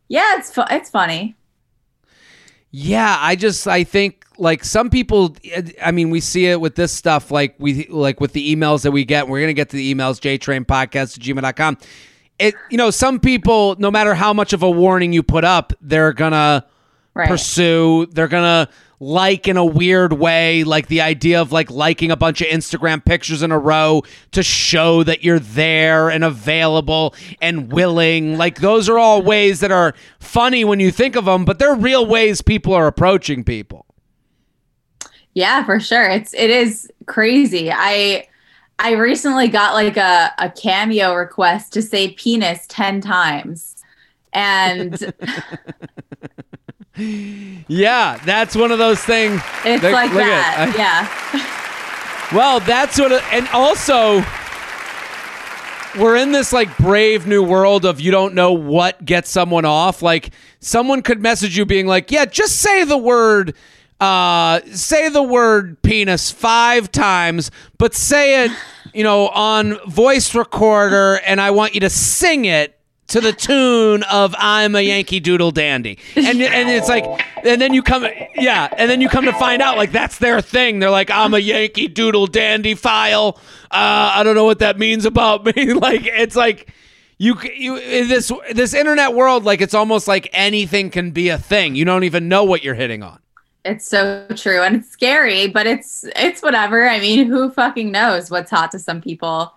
yeah, 0.08 0.38
it's 0.38 0.52
fu- 0.54 0.62
it's 0.70 0.88
funny. 0.90 1.34
Yeah, 2.70 3.16
I 3.20 3.36
just 3.36 3.66
I 3.68 3.84
think 3.84 4.24
like 4.38 4.64
some 4.64 4.88
people 4.88 5.36
eh, 5.44 5.72
I 5.82 5.90
mean 5.90 6.08
we 6.10 6.20
see 6.20 6.46
it 6.46 6.60
with 6.60 6.74
this 6.74 6.92
stuff 6.92 7.30
like 7.30 7.54
we 7.58 7.86
like 7.88 8.20
with 8.20 8.32
the 8.32 8.54
emails 8.54 8.82
that 8.82 8.92
we 8.92 9.04
get. 9.04 9.28
We're 9.28 9.40
gonna 9.40 9.52
get 9.52 9.68
to 9.70 9.76
the 9.76 9.94
emails, 9.94 10.20
jtrainpodcast 10.20 11.18
at 11.18 11.22
gmail.com. 11.22 11.78
It 12.38 12.54
you 12.70 12.78
know, 12.78 12.90
some 12.90 13.20
people, 13.20 13.76
no 13.78 13.90
matter 13.90 14.14
how 14.14 14.32
much 14.32 14.52
of 14.52 14.62
a 14.62 14.70
warning 14.70 15.12
you 15.12 15.22
put 15.22 15.44
up, 15.44 15.72
they're 15.80 16.12
gonna 16.12 16.64
Right. 17.14 17.28
pursue, 17.28 18.06
they're 18.12 18.26
gonna 18.28 18.70
like 19.02 19.48
in 19.48 19.56
a 19.56 19.64
weird 19.64 20.12
way, 20.12 20.62
like 20.62 20.86
the 20.86 21.00
idea 21.00 21.40
of 21.40 21.50
like 21.50 21.68
liking 21.72 22.12
a 22.12 22.16
bunch 22.16 22.40
of 22.40 22.46
Instagram 22.46 23.04
pictures 23.04 23.42
in 23.42 23.50
a 23.50 23.58
row 23.58 24.04
to 24.30 24.44
show 24.44 25.02
that 25.02 25.24
you're 25.24 25.40
there 25.40 26.08
and 26.08 26.22
available 26.22 27.12
and 27.40 27.72
willing. 27.72 28.36
Like 28.36 28.60
those 28.60 28.88
are 28.88 29.00
all 29.00 29.20
ways 29.20 29.58
that 29.58 29.72
are 29.72 29.92
funny 30.20 30.64
when 30.64 30.78
you 30.78 30.92
think 30.92 31.16
of 31.16 31.24
them, 31.24 31.44
but 31.44 31.58
they're 31.58 31.74
real 31.74 32.06
ways 32.06 32.42
people 32.42 32.72
are 32.74 32.86
approaching 32.86 33.42
people. 33.42 33.86
Yeah, 35.34 35.64
for 35.64 35.80
sure. 35.80 36.08
It's 36.08 36.32
it 36.32 36.50
is 36.50 36.88
crazy. 37.06 37.72
I 37.72 38.28
I 38.78 38.92
recently 38.92 39.48
got 39.48 39.74
like 39.74 39.96
a, 39.96 40.30
a 40.38 40.48
cameo 40.48 41.14
request 41.14 41.72
to 41.72 41.82
say 41.82 42.12
penis 42.12 42.66
10 42.68 43.00
times. 43.00 43.74
And 44.32 45.12
Yeah, 46.96 48.20
that's 48.24 48.54
one 48.54 48.70
of 48.70 48.78
those 48.78 49.00
things. 49.00 49.40
It's 49.64 49.82
Look- 49.82 49.92
like 49.92 50.12
that. 50.12 50.74
I- 50.74 50.76
yeah. 52.32 52.36
Well, 52.36 52.60
that's 52.60 52.98
what, 52.98 53.12
and 53.32 53.46
also, 53.48 54.22
we're 56.00 56.16
in 56.16 56.32
this 56.32 56.52
like 56.52 56.76
brave 56.78 57.26
new 57.26 57.42
world 57.42 57.84
of 57.84 58.00
you 58.00 58.10
don't 58.10 58.34
know 58.34 58.52
what 58.52 59.04
gets 59.04 59.30
someone 59.30 59.64
off. 59.64 60.00
Like, 60.02 60.30
someone 60.60 61.02
could 61.02 61.20
message 61.20 61.56
you 61.56 61.66
being 61.66 61.86
like, 61.86 62.10
yeah, 62.10 62.24
just 62.24 62.58
say 62.58 62.84
the 62.84 62.96
word, 62.96 63.54
uh, 64.00 64.60
say 64.72 65.08
the 65.10 65.22
word 65.22 65.80
penis 65.82 66.30
five 66.30 66.90
times, 66.90 67.50
but 67.78 67.94
say 67.94 68.44
it, 68.46 68.52
you 68.94 69.04
know, 69.04 69.28
on 69.28 69.78
voice 69.90 70.34
recorder, 70.34 71.20
and 71.26 71.40
I 71.40 71.50
want 71.50 71.74
you 71.74 71.80
to 71.80 71.90
sing 71.90 72.46
it 72.46 72.78
to 73.12 73.20
the 73.20 73.32
tune 73.32 74.02
of 74.04 74.34
"I'm 74.38 74.74
a 74.74 74.80
Yankee 74.80 75.20
Doodle 75.20 75.50
Dandy," 75.50 75.98
and 76.16 76.40
and 76.40 76.70
it's 76.70 76.88
like, 76.88 77.04
and 77.44 77.60
then 77.60 77.74
you 77.74 77.82
come, 77.82 78.06
yeah, 78.34 78.68
and 78.76 78.90
then 78.90 79.00
you 79.00 79.08
come 79.08 79.26
to 79.26 79.32
find 79.34 79.60
out 79.60 79.76
like 79.76 79.92
that's 79.92 80.18
their 80.18 80.40
thing. 80.40 80.78
They're 80.78 80.90
like, 80.90 81.10
"I'm 81.10 81.34
a 81.34 81.38
Yankee 81.38 81.88
Doodle 81.88 82.26
Dandy 82.26 82.74
file." 82.74 83.38
Uh, 83.70 84.12
I 84.14 84.22
don't 84.22 84.34
know 84.34 84.44
what 84.44 84.60
that 84.60 84.78
means 84.78 85.04
about 85.04 85.44
me. 85.44 85.72
like 85.74 86.02
it's 86.04 86.36
like. 86.36 86.72
You, 87.18 87.38
you 87.54 87.76
in 87.76 88.08
this 88.08 88.32
this 88.52 88.74
internet 88.74 89.14
world 89.14 89.44
like 89.44 89.60
it's 89.60 89.74
almost 89.74 90.08
like 90.08 90.28
anything 90.32 90.90
can 90.90 91.12
be 91.12 91.28
a 91.28 91.38
thing. 91.38 91.76
You 91.76 91.84
don't 91.84 92.02
even 92.02 92.28
know 92.28 92.42
what 92.42 92.64
you're 92.64 92.74
hitting 92.74 93.04
on. 93.04 93.20
It's 93.64 93.86
so 93.86 94.26
true 94.34 94.60
and 94.60 94.74
it's 94.74 94.88
scary, 94.88 95.46
but 95.46 95.68
it's 95.68 96.04
it's 96.16 96.42
whatever. 96.42 96.88
I 96.88 96.98
mean, 96.98 97.26
who 97.26 97.48
fucking 97.50 97.92
knows 97.92 98.28
what's 98.28 98.50
hot 98.50 98.72
to 98.72 98.80
some 98.80 99.00
people? 99.00 99.52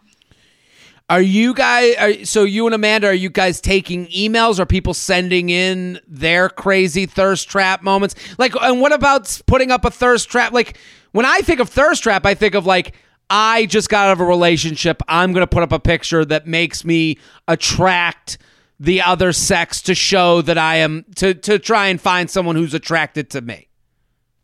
Are 1.10 1.22
you 1.22 1.54
guys? 1.54 1.96
Are, 2.00 2.26
so 2.26 2.44
you 2.44 2.66
and 2.66 2.74
Amanda, 2.74 3.08
are 3.08 3.14
you 3.14 3.30
guys 3.30 3.62
taking 3.62 4.08
emails? 4.08 4.60
Are 4.60 4.66
people 4.66 4.96
sending 4.96 5.50
in 5.50 6.00
their 6.08 6.50
crazy 6.50 7.06
thirst 7.06 7.48
trap 7.48 7.84
moments? 7.84 8.16
Like, 8.40 8.56
and 8.60 8.82
what 8.82 8.92
about 8.92 9.40
putting 9.46 9.70
up 9.70 9.86
a 9.86 9.92
thirst 9.92 10.30
trap? 10.30 10.52
Like, 10.52 10.78
when 11.12 11.26
I 11.26 11.40
think 11.40 11.60
of 11.60 11.70
thirst 11.70 12.02
trap, 12.02 12.26
I 12.26 12.34
think 12.34 12.56
of 12.56 12.66
like 12.66 12.96
I 13.30 13.68
just 13.68 13.90
got 13.90 14.08
out 14.08 14.14
of 14.14 14.20
a 14.20 14.26
relationship. 14.26 15.02
I'm 15.08 15.32
gonna 15.32 15.46
put 15.46 15.62
up 15.62 15.72
a 15.72 15.80
picture 15.80 16.26
that 16.26 16.48
makes 16.48 16.84
me 16.84 17.20
attract 17.48 18.40
the 18.80 19.02
other 19.02 19.32
sex 19.32 19.84
to 19.84 19.96
show 19.96 20.42
that 20.42 20.58
I 20.58 20.78
am 20.78 21.06
to 21.18 21.36
to 21.36 21.60
try 21.60 21.88
and 21.88 22.02
find 22.02 22.30
someone 22.32 22.56
who's 22.56 22.74
attracted 22.74 23.30
to 23.32 23.42
me. 23.42 23.70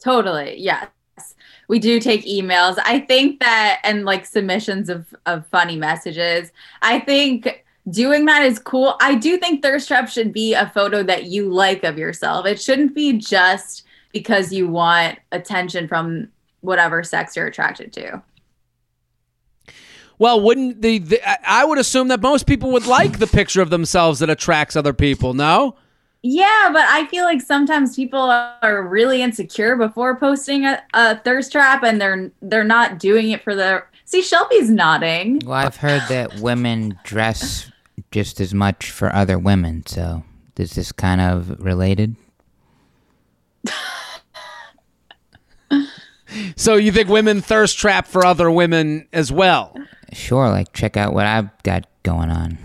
Totally. 0.03 0.57
Yes. 0.59 0.87
We 1.71 1.79
do 1.79 2.01
take 2.01 2.25
emails. 2.25 2.77
I 2.83 2.99
think 2.99 3.39
that 3.39 3.79
and 3.85 4.03
like 4.03 4.25
submissions 4.25 4.89
of 4.89 5.15
of 5.25 5.47
funny 5.47 5.77
messages. 5.77 6.51
I 6.81 6.99
think 6.99 7.63
doing 7.89 8.25
that 8.25 8.43
is 8.43 8.59
cool. 8.59 8.97
I 8.99 9.15
do 9.15 9.37
think 9.37 9.61
thirst 9.63 9.87
trap 9.87 10.09
should 10.09 10.33
be 10.33 10.53
a 10.53 10.69
photo 10.71 11.01
that 11.03 11.27
you 11.27 11.47
like 11.49 11.85
of 11.85 11.97
yourself. 11.97 12.45
It 12.45 12.61
shouldn't 12.61 12.93
be 12.93 13.13
just 13.13 13.85
because 14.11 14.51
you 14.51 14.67
want 14.67 15.19
attention 15.31 15.87
from 15.87 16.27
whatever 16.59 17.03
sex 17.03 17.37
you're 17.37 17.47
attracted 17.47 17.93
to. 17.93 18.21
Well, 20.19 20.41
wouldn't 20.41 20.81
the, 20.81 20.97
the 20.97 21.25
I- 21.25 21.61
I 21.61 21.65
would 21.65 21.77
assume 21.77 22.09
that 22.09 22.19
most 22.19 22.47
people 22.47 22.71
would 22.71 22.85
like 22.85 23.19
the 23.19 23.27
picture 23.27 23.61
of 23.61 23.69
themselves 23.69 24.19
that 24.19 24.29
attracts 24.29 24.75
other 24.75 24.91
people. 24.91 25.33
No. 25.33 25.77
Yeah, 26.23 26.69
but 26.71 26.83
I 26.83 27.07
feel 27.07 27.25
like 27.25 27.41
sometimes 27.41 27.95
people 27.95 28.19
are 28.19 28.87
really 28.87 29.23
insecure 29.23 29.75
before 29.75 30.15
posting 30.15 30.65
a, 30.65 30.81
a 30.93 31.17
thirst 31.17 31.51
trap 31.51 31.83
and 31.83 31.99
they're 31.99 32.31
they're 32.41 32.63
not 32.63 32.99
doing 32.99 33.31
it 33.31 33.43
for 33.43 33.55
the 33.55 33.83
See, 34.05 34.21
Shelby's 34.21 34.69
nodding. 34.69 35.41
Well, 35.45 35.53
I've 35.53 35.77
heard 35.77 36.01
that 36.09 36.41
women 36.41 36.99
dress 37.05 37.71
just 38.11 38.41
as 38.41 38.53
much 38.53 38.91
for 38.91 39.15
other 39.15 39.39
women, 39.39 39.85
so 39.85 40.25
is 40.57 40.73
this 40.73 40.91
kind 40.91 41.21
of 41.21 41.63
related? 41.63 42.17
So 46.55 46.75
you 46.75 46.91
think 46.91 47.09
women 47.09 47.41
thirst 47.41 47.77
trap 47.77 48.07
for 48.07 48.25
other 48.25 48.49
women 48.49 49.07
as 49.11 49.31
well? 49.31 49.75
Sure, 50.13 50.49
like 50.49 50.71
check 50.73 50.95
out 50.95 51.13
what 51.13 51.25
I've 51.25 51.49
got 51.63 51.87
going 52.03 52.29
on. 52.29 52.57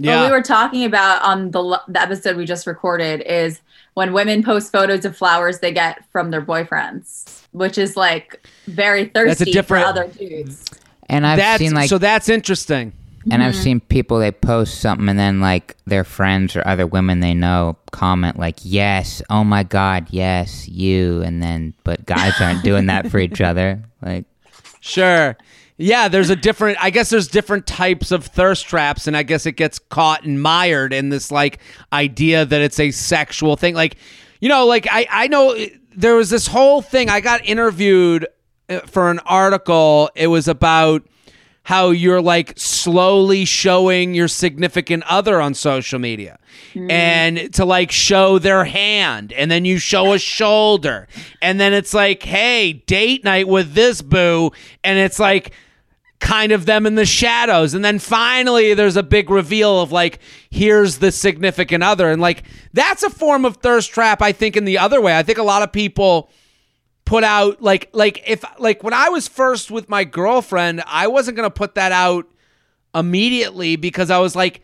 Yeah. 0.00 0.22
What 0.22 0.30
we 0.30 0.36
were 0.36 0.42
talking 0.42 0.84
about 0.84 1.22
on 1.22 1.50
the, 1.50 1.80
the 1.88 2.00
episode 2.00 2.36
we 2.36 2.46
just 2.46 2.66
recorded 2.66 3.20
is 3.22 3.60
when 3.94 4.12
women 4.12 4.42
post 4.42 4.72
photos 4.72 5.04
of 5.04 5.16
flowers 5.16 5.58
they 5.58 5.72
get 5.72 6.04
from 6.10 6.30
their 6.30 6.42
boyfriends, 6.42 7.42
which 7.52 7.76
is 7.76 7.96
like 7.96 8.46
very 8.66 9.06
thirsty 9.06 9.52
different- 9.52 9.84
for 9.84 9.88
other 9.88 10.08
dudes. 10.08 10.64
And 11.08 11.26
I've 11.26 11.38
that's 11.38 11.58
seen 11.58 11.74
like 11.74 11.90
so 11.90 11.98
that's 11.98 12.28
interesting. 12.28 12.92
And 13.30 13.42
I've 13.42 13.52
mm-hmm. 13.52 13.62
seen 13.62 13.80
people 13.80 14.18
they 14.18 14.32
post 14.32 14.80
something 14.80 15.08
and 15.08 15.18
then 15.18 15.40
like 15.40 15.76
their 15.84 16.04
friends 16.04 16.56
or 16.56 16.66
other 16.66 16.86
women 16.86 17.20
they 17.20 17.34
know 17.34 17.76
comment 17.90 18.38
like, 18.38 18.60
"Yes, 18.62 19.20
oh 19.28 19.44
my 19.44 19.62
god, 19.62 20.06
yes, 20.10 20.66
you." 20.68 21.20
And 21.22 21.42
then 21.42 21.74
but 21.84 22.06
guys 22.06 22.40
aren't 22.40 22.62
doing 22.62 22.86
that 22.86 23.10
for 23.10 23.18
each 23.18 23.40
other. 23.40 23.82
Like 24.00 24.24
Sure. 24.80 25.36
Yeah, 25.82 26.08
there's 26.08 26.28
a 26.28 26.36
different 26.36 26.76
I 26.78 26.90
guess 26.90 27.08
there's 27.08 27.26
different 27.26 27.66
types 27.66 28.10
of 28.10 28.26
thirst 28.26 28.66
traps 28.66 29.06
and 29.06 29.16
I 29.16 29.22
guess 29.22 29.46
it 29.46 29.52
gets 29.52 29.78
caught 29.78 30.24
and 30.24 30.40
mired 30.40 30.92
in 30.92 31.08
this 31.08 31.32
like 31.32 31.58
idea 31.90 32.44
that 32.44 32.60
it's 32.60 32.78
a 32.78 32.90
sexual 32.90 33.56
thing. 33.56 33.74
Like, 33.74 33.96
you 34.40 34.50
know, 34.50 34.66
like 34.66 34.86
I 34.90 35.06
I 35.10 35.28
know 35.28 35.56
there 35.96 36.16
was 36.16 36.28
this 36.28 36.46
whole 36.46 36.82
thing 36.82 37.08
I 37.08 37.22
got 37.22 37.46
interviewed 37.46 38.26
uh, 38.68 38.80
for 38.80 39.10
an 39.10 39.20
article. 39.20 40.10
It 40.14 40.26
was 40.26 40.48
about 40.48 41.02
how 41.62 41.90
you're 41.90 42.20
like 42.20 42.52
slowly 42.58 43.46
showing 43.46 44.12
your 44.12 44.28
significant 44.28 45.02
other 45.04 45.40
on 45.40 45.54
social 45.54 45.98
media 45.98 46.38
and 46.90 47.52
to 47.54 47.64
like 47.64 47.90
show 47.90 48.38
their 48.38 48.64
hand 48.64 49.32
and 49.32 49.50
then 49.50 49.64
you 49.64 49.78
show 49.78 50.12
a 50.12 50.18
shoulder 50.18 51.06
and 51.40 51.60
then 51.60 51.72
it's 51.72 51.94
like 51.94 52.22
hey 52.22 52.72
date 52.72 53.24
night 53.24 53.46
with 53.46 53.74
this 53.74 54.02
boo 54.02 54.50
and 54.82 54.98
it's 54.98 55.18
like 55.18 55.52
kind 56.20 56.52
of 56.52 56.66
them 56.66 56.86
in 56.86 56.94
the 56.94 57.06
shadows. 57.06 57.74
And 57.74 57.84
then 57.84 57.98
finally 57.98 58.74
there's 58.74 58.96
a 58.96 59.02
big 59.02 59.30
reveal 59.30 59.80
of 59.80 59.90
like 59.90 60.20
here's 60.50 60.98
the 60.98 61.10
significant 61.10 61.82
other. 61.82 62.10
And 62.10 62.20
like 62.20 62.44
that's 62.72 63.02
a 63.02 63.10
form 63.10 63.44
of 63.44 63.56
thirst 63.56 63.90
trap 63.90 64.22
i 64.22 64.30
think 64.30 64.56
in 64.56 64.64
the 64.64 64.78
other 64.78 65.00
way. 65.00 65.16
I 65.16 65.22
think 65.22 65.38
a 65.38 65.42
lot 65.42 65.62
of 65.62 65.72
people 65.72 66.30
put 67.04 67.24
out 67.24 67.60
like 67.60 67.88
like 67.92 68.22
if 68.26 68.44
like 68.60 68.84
when 68.84 68.94
I 68.94 69.08
was 69.08 69.26
first 69.26 69.70
with 69.70 69.88
my 69.88 70.04
girlfriend, 70.04 70.82
I 70.86 71.08
wasn't 71.08 71.36
gonna 71.36 71.50
put 71.50 71.74
that 71.74 71.90
out 71.90 72.26
immediately 72.94 73.76
because 73.76 74.10
I 74.10 74.18
was 74.18 74.36
like, 74.36 74.62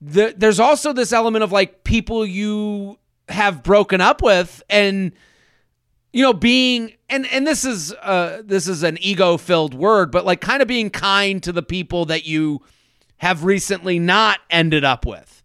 the, 0.00 0.34
there's 0.36 0.58
also 0.58 0.92
this 0.92 1.12
element 1.12 1.44
of 1.44 1.52
like 1.52 1.84
people 1.84 2.26
you 2.26 2.98
have 3.28 3.62
broken 3.62 4.00
up 4.00 4.22
with 4.22 4.62
and 4.68 5.12
you 6.14 6.22
know 6.22 6.32
being 6.32 6.92
and 7.10 7.26
and 7.26 7.44
this 7.46 7.64
is 7.64 7.92
uh 7.94 8.40
this 8.44 8.68
is 8.68 8.84
an 8.84 8.96
ego 9.00 9.36
filled 9.36 9.74
word 9.74 10.12
but 10.12 10.24
like 10.24 10.40
kind 10.40 10.62
of 10.62 10.68
being 10.68 10.88
kind 10.88 11.42
to 11.42 11.52
the 11.52 11.62
people 11.62 12.04
that 12.04 12.24
you 12.24 12.62
have 13.18 13.44
recently 13.44 13.98
not 13.98 14.40
ended 14.50 14.84
up 14.84 15.06
with. 15.06 15.42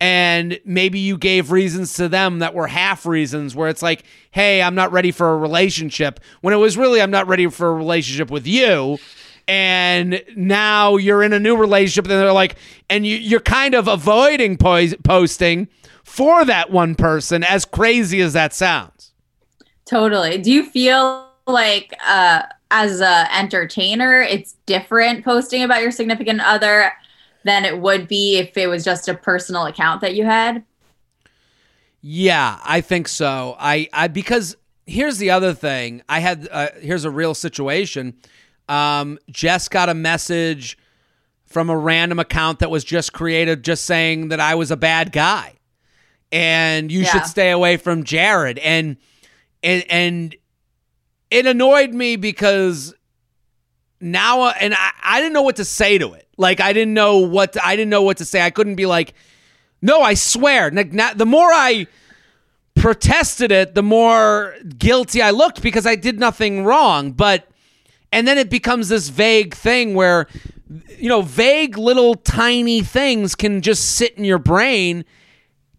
And 0.00 0.58
maybe 0.64 0.98
you 0.98 1.16
gave 1.16 1.52
reasons 1.52 1.94
to 1.94 2.08
them 2.08 2.40
that 2.40 2.54
were 2.54 2.66
half 2.66 3.04
reasons 3.04 3.56
where 3.56 3.68
it's 3.68 3.82
like 3.82 4.04
hey 4.30 4.62
i'm 4.62 4.76
not 4.76 4.92
ready 4.92 5.10
for 5.10 5.32
a 5.32 5.36
relationship 5.36 6.20
when 6.40 6.54
it 6.54 6.58
was 6.58 6.76
really 6.76 7.02
i'm 7.02 7.10
not 7.10 7.26
ready 7.26 7.48
for 7.48 7.68
a 7.68 7.74
relationship 7.74 8.30
with 8.30 8.46
you. 8.46 8.98
And 9.48 10.22
now 10.36 10.96
you're 10.98 11.24
in 11.24 11.32
a 11.32 11.40
new 11.40 11.56
relationship 11.56 12.04
and 12.04 12.12
they're 12.12 12.32
like 12.32 12.54
and 12.88 13.04
you, 13.04 13.16
you're 13.16 13.40
kind 13.40 13.74
of 13.74 13.88
avoiding 13.88 14.56
pos- 14.56 14.94
posting 15.02 15.66
for 16.04 16.44
that 16.44 16.70
one 16.70 16.94
person 16.94 17.42
as 17.42 17.64
crazy 17.64 18.20
as 18.20 18.34
that 18.34 18.54
sounds 18.54 19.11
Totally. 19.92 20.38
Do 20.38 20.50
you 20.50 20.64
feel 20.64 21.28
like 21.46 21.92
uh 22.06 22.44
as 22.70 23.00
a 23.02 23.26
entertainer 23.36 24.22
it's 24.22 24.54
different 24.64 25.22
posting 25.24 25.62
about 25.62 25.82
your 25.82 25.90
significant 25.90 26.40
other 26.40 26.90
than 27.44 27.66
it 27.66 27.78
would 27.80 28.08
be 28.08 28.38
if 28.38 28.56
it 28.56 28.68
was 28.68 28.84
just 28.84 29.06
a 29.08 29.14
personal 29.14 29.66
account 29.66 30.00
that 30.00 30.14
you 30.14 30.24
had? 30.24 30.64
Yeah, 32.00 32.58
I 32.64 32.80
think 32.80 33.06
so. 33.06 33.54
I, 33.58 33.88
I 33.92 34.08
because 34.08 34.56
here's 34.86 35.18
the 35.18 35.30
other 35.30 35.52
thing. 35.52 36.02
I 36.08 36.20
had 36.20 36.48
uh, 36.50 36.68
here's 36.80 37.04
a 37.04 37.10
real 37.10 37.34
situation. 37.34 38.14
Um, 38.68 39.18
Jess 39.30 39.68
got 39.68 39.88
a 39.90 39.94
message 39.94 40.78
from 41.44 41.68
a 41.68 41.76
random 41.76 42.18
account 42.18 42.60
that 42.60 42.70
was 42.70 42.82
just 42.82 43.12
created, 43.12 43.62
just 43.62 43.84
saying 43.84 44.28
that 44.28 44.40
I 44.40 44.54
was 44.54 44.70
a 44.70 44.76
bad 44.76 45.12
guy, 45.12 45.56
and 46.32 46.90
you 46.90 47.00
Yeah. 47.02 47.12
should 47.12 47.26
stay 47.26 47.50
away 47.50 47.76
from 47.76 48.04
Jared. 48.04 48.58
And 48.60 48.96
and 49.62 49.84
and 49.88 50.36
it 51.30 51.46
annoyed 51.46 51.92
me 51.94 52.16
because 52.16 52.94
now 54.00 54.42
uh, 54.42 54.54
and 54.60 54.74
I, 54.74 54.92
I 55.02 55.20
didn't 55.20 55.32
know 55.32 55.42
what 55.42 55.56
to 55.56 55.64
say 55.64 55.98
to 55.98 56.12
it. 56.14 56.28
Like 56.36 56.60
I 56.60 56.72
didn't 56.72 56.94
know 56.94 57.18
what 57.18 57.56
I 57.62 57.76
didn't 57.76 57.90
know 57.90 58.02
what 58.02 58.18
to 58.18 58.24
say. 58.24 58.42
I 58.42 58.50
couldn't 58.50 58.74
be 58.74 58.86
like, 58.86 59.14
no, 59.80 60.02
I 60.02 60.14
swear. 60.14 60.70
Like, 60.70 60.92
not, 60.92 61.18
the 61.18 61.26
more 61.26 61.48
I 61.52 61.86
protested 62.74 63.52
it, 63.52 63.74
the 63.74 63.82
more 63.82 64.54
guilty 64.78 65.20
I 65.20 65.30
looked 65.30 65.62
because 65.62 65.86
I 65.86 65.96
did 65.96 66.18
nothing 66.18 66.64
wrong. 66.64 67.12
But 67.12 67.48
and 68.12 68.26
then 68.26 68.38
it 68.38 68.50
becomes 68.50 68.88
this 68.88 69.08
vague 69.08 69.54
thing 69.54 69.94
where 69.94 70.26
you 70.98 71.08
know 71.08 71.22
vague 71.22 71.76
little 71.76 72.14
tiny 72.14 72.82
things 72.82 73.34
can 73.34 73.60
just 73.60 73.96
sit 73.96 74.16
in 74.16 74.24
your 74.24 74.38
brain 74.38 75.04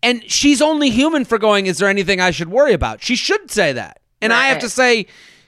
And 0.03 0.29
she's 0.29 0.61
only 0.61 0.89
human 0.89 1.25
for 1.25 1.37
going, 1.37 1.65
is 1.65 1.79
there 1.79 1.89
anything 1.89 2.19
I 2.19 2.31
should 2.31 2.49
worry 2.49 2.73
about? 2.73 3.01
She 3.01 3.15
should 3.15 3.49
say 3.49 3.73
that. 3.73 4.01
And 4.21 4.31
I 4.31 4.47
have 4.47 4.59
to 4.59 4.69
say, 4.69 5.07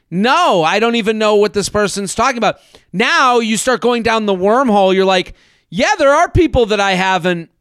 no, 0.10 0.64
I 0.64 0.80
don't 0.80 0.96
even 0.96 1.18
know 1.18 1.36
what 1.36 1.54
this 1.54 1.70
person's 1.70 2.16
talking 2.16 2.38
about. 2.38 2.60
Now 2.94 3.40
you 3.40 3.58
start 3.58 3.82
going 3.82 4.02
down 4.02 4.26
the 4.26 4.34
wormhole. 4.34 4.94
You're 4.94 5.06
like, 5.06 5.36
yeah, 5.70 5.96
there 5.98 6.14
are 6.14 6.30
people 6.30 6.68
that 6.68 6.80
I 6.80 6.94
haven't, 6.94 7.52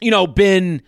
you 0.00 0.10
know, 0.10 0.26
been 0.26 0.82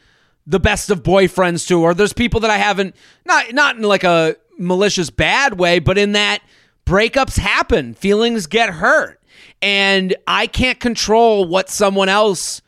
the 0.47 0.61
best 0.61 0.91
of 0.91 1.03
boyfriends 1.03 1.67
to, 1.69 1.81
or 1.81 1.95
there's 1.95 2.13
people 2.13 2.41
that 2.41 2.51
I 2.51 2.59
haven't, 2.59 2.95
not 3.25 3.53
not 3.53 3.77
in 3.77 3.83
like 3.83 4.05
a 4.05 4.37
malicious 4.59 5.11
bad 5.11 5.59
way, 5.59 5.79
but 5.79 5.97
in 5.97 6.13
that 6.13 6.41
breakups 6.87 7.39
happen, 7.39 7.95
feelings 7.95 8.47
get 8.47 8.71
hurt, 8.71 9.21
and 9.63 10.15
I 10.27 10.47
can't 10.47 10.79
control 10.81 11.47
what 11.47 11.71
someone 11.71 12.09
else 12.09 12.61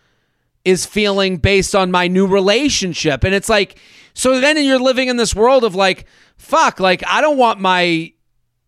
is 0.66 0.84
feeling 0.84 1.36
based 1.36 1.76
on 1.76 1.92
my 1.92 2.08
new 2.08 2.26
relationship. 2.26 3.22
And 3.22 3.32
it's 3.32 3.48
like, 3.48 3.78
so 4.14 4.40
then 4.40 4.62
you're 4.64 4.80
living 4.80 5.06
in 5.06 5.16
this 5.16 5.32
world 5.32 5.62
of 5.62 5.76
like, 5.76 6.06
fuck, 6.36 6.80
like 6.80 7.06
I 7.06 7.20
don't 7.20 7.38
want 7.38 7.60
my 7.60 8.12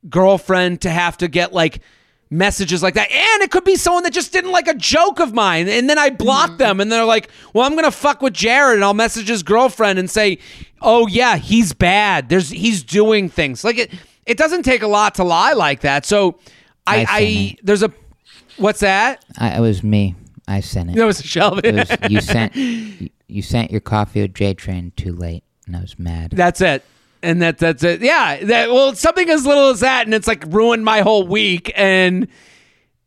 girlfriend 0.08 0.82
to 0.82 0.90
have 0.90 1.18
to 1.18 1.26
get 1.26 1.52
like 1.52 1.80
messages 2.30 2.84
like 2.84 2.94
that. 2.94 3.10
And 3.10 3.42
it 3.42 3.50
could 3.50 3.64
be 3.64 3.74
someone 3.74 4.04
that 4.04 4.12
just 4.12 4.32
didn't 4.32 4.52
like 4.52 4.68
a 4.68 4.74
joke 4.74 5.18
of 5.18 5.34
mine. 5.34 5.68
And 5.68 5.90
then 5.90 5.98
I 5.98 6.10
block 6.10 6.50
mm-hmm. 6.50 6.58
them 6.58 6.80
and 6.80 6.92
they're 6.92 7.04
like, 7.04 7.30
well, 7.52 7.66
I'm 7.66 7.72
going 7.72 7.84
to 7.84 7.90
fuck 7.90 8.22
with 8.22 8.32
Jared 8.32 8.76
and 8.76 8.84
I'll 8.84 8.94
message 8.94 9.26
his 9.26 9.42
girlfriend 9.42 9.98
and 9.98 10.08
say, 10.08 10.38
oh, 10.80 11.08
yeah, 11.08 11.36
he's 11.36 11.72
bad. 11.72 12.28
There's 12.28 12.50
He's 12.50 12.84
doing 12.84 13.28
things. 13.28 13.64
Like 13.64 13.78
it, 13.78 13.92
it 14.24 14.38
doesn't 14.38 14.62
take 14.62 14.82
a 14.82 14.88
lot 14.88 15.16
to 15.16 15.24
lie 15.24 15.54
like 15.54 15.80
that. 15.80 16.06
So 16.06 16.38
I, 16.86 17.00
I 17.00 17.06
I, 17.08 17.56
there's 17.64 17.82
a, 17.82 17.92
what's 18.56 18.80
that? 18.80 19.24
I, 19.36 19.56
it 19.56 19.60
was 19.60 19.82
me. 19.82 20.14
I 20.48 20.60
sent 20.60 20.90
it. 20.90 20.96
That 20.96 21.04
was 21.04 21.22
Shelby. 21.22 21.68
It 21.68 21.74
was 21.74 22.10
you 22.10 22.20
sent 22.22 22.56
you, 22.56 23.10
you 23.28 23.42
sent 23.42 23.70
your 23.70 23.82
coffee 23.82 24.22
with 24.22 24.34
J 24.34 24.54
Train 24.54 24.92
too 24.96 25.12
late, 25.12 25.44
and 25.66 25.76
I 25.76 25.80
was 25.80 25.98
mad. 25.98 26.30
That's 26.32 26.60
it. 26.62 26.82
And 27.22 27.42
that 27.42 27.58
that's 27.58 27.84
it. 27.84 28.00
Yeah. 28.00 28.42
That 28.44 28.70
well, 28.70 28.94
something 28.94 29.28
as 29.28 29.44
little 29.44 29.68
as 29.68 29.80
that, 29.80 30.06
and 30.06 30.14
it's 30.14 30.26
like 30.26 30.44
ruined 30.48 30.84
my 30.84 31.02
whole 31.02 31.26
week. 31.26 31.70
And 31.76 32.28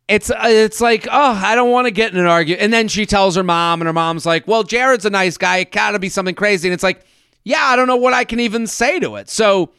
it's 0.06 0.30
it's 0.34 0.80
like, 0.80 1.08
oh, 1.10 1.40
I 1.42 1.54
don't 1.56 1.70
want 1.70 1.86
to 1.86 1.90
get 1.90 2.12
in 2.12 2.18
an 2.18 2.26
argument. 2.26 2.62
And 2.62 2.72
then 2.72 2.86
she 2.86 3.06
tells 3.06 3.34
her 3.34 3.42
mom, 3.42 3.80
and 3.80 3.86
her 3.86 3.92
mom's 3.92 4.24
like, 4.24 4.46
well, 4.46 4.62
Jared's 4.62 5.04
a 5.04 5.10
nice 5.10 5.36
guy. 5.36 5.58
It 5.58 5.72
gotta 5.72 5.98
be 5.98 6.08
something 6.08 6.36
crazy. 6.36 6.68
And 6.68 6.74
it's 6.74 6.84
like, 6.84 7.04
yeah, 7.42 7.64
I 7.64 7.74
don't 7.74 7.88
know 7.88 7.96
what 7.96 8.14
I 8.14 8.24
can 8.24 8.38
even 8.38 8.68
say 8.68 9.00
to 9.00 9.16
it. 9.16 9.28
So 9.28 9.70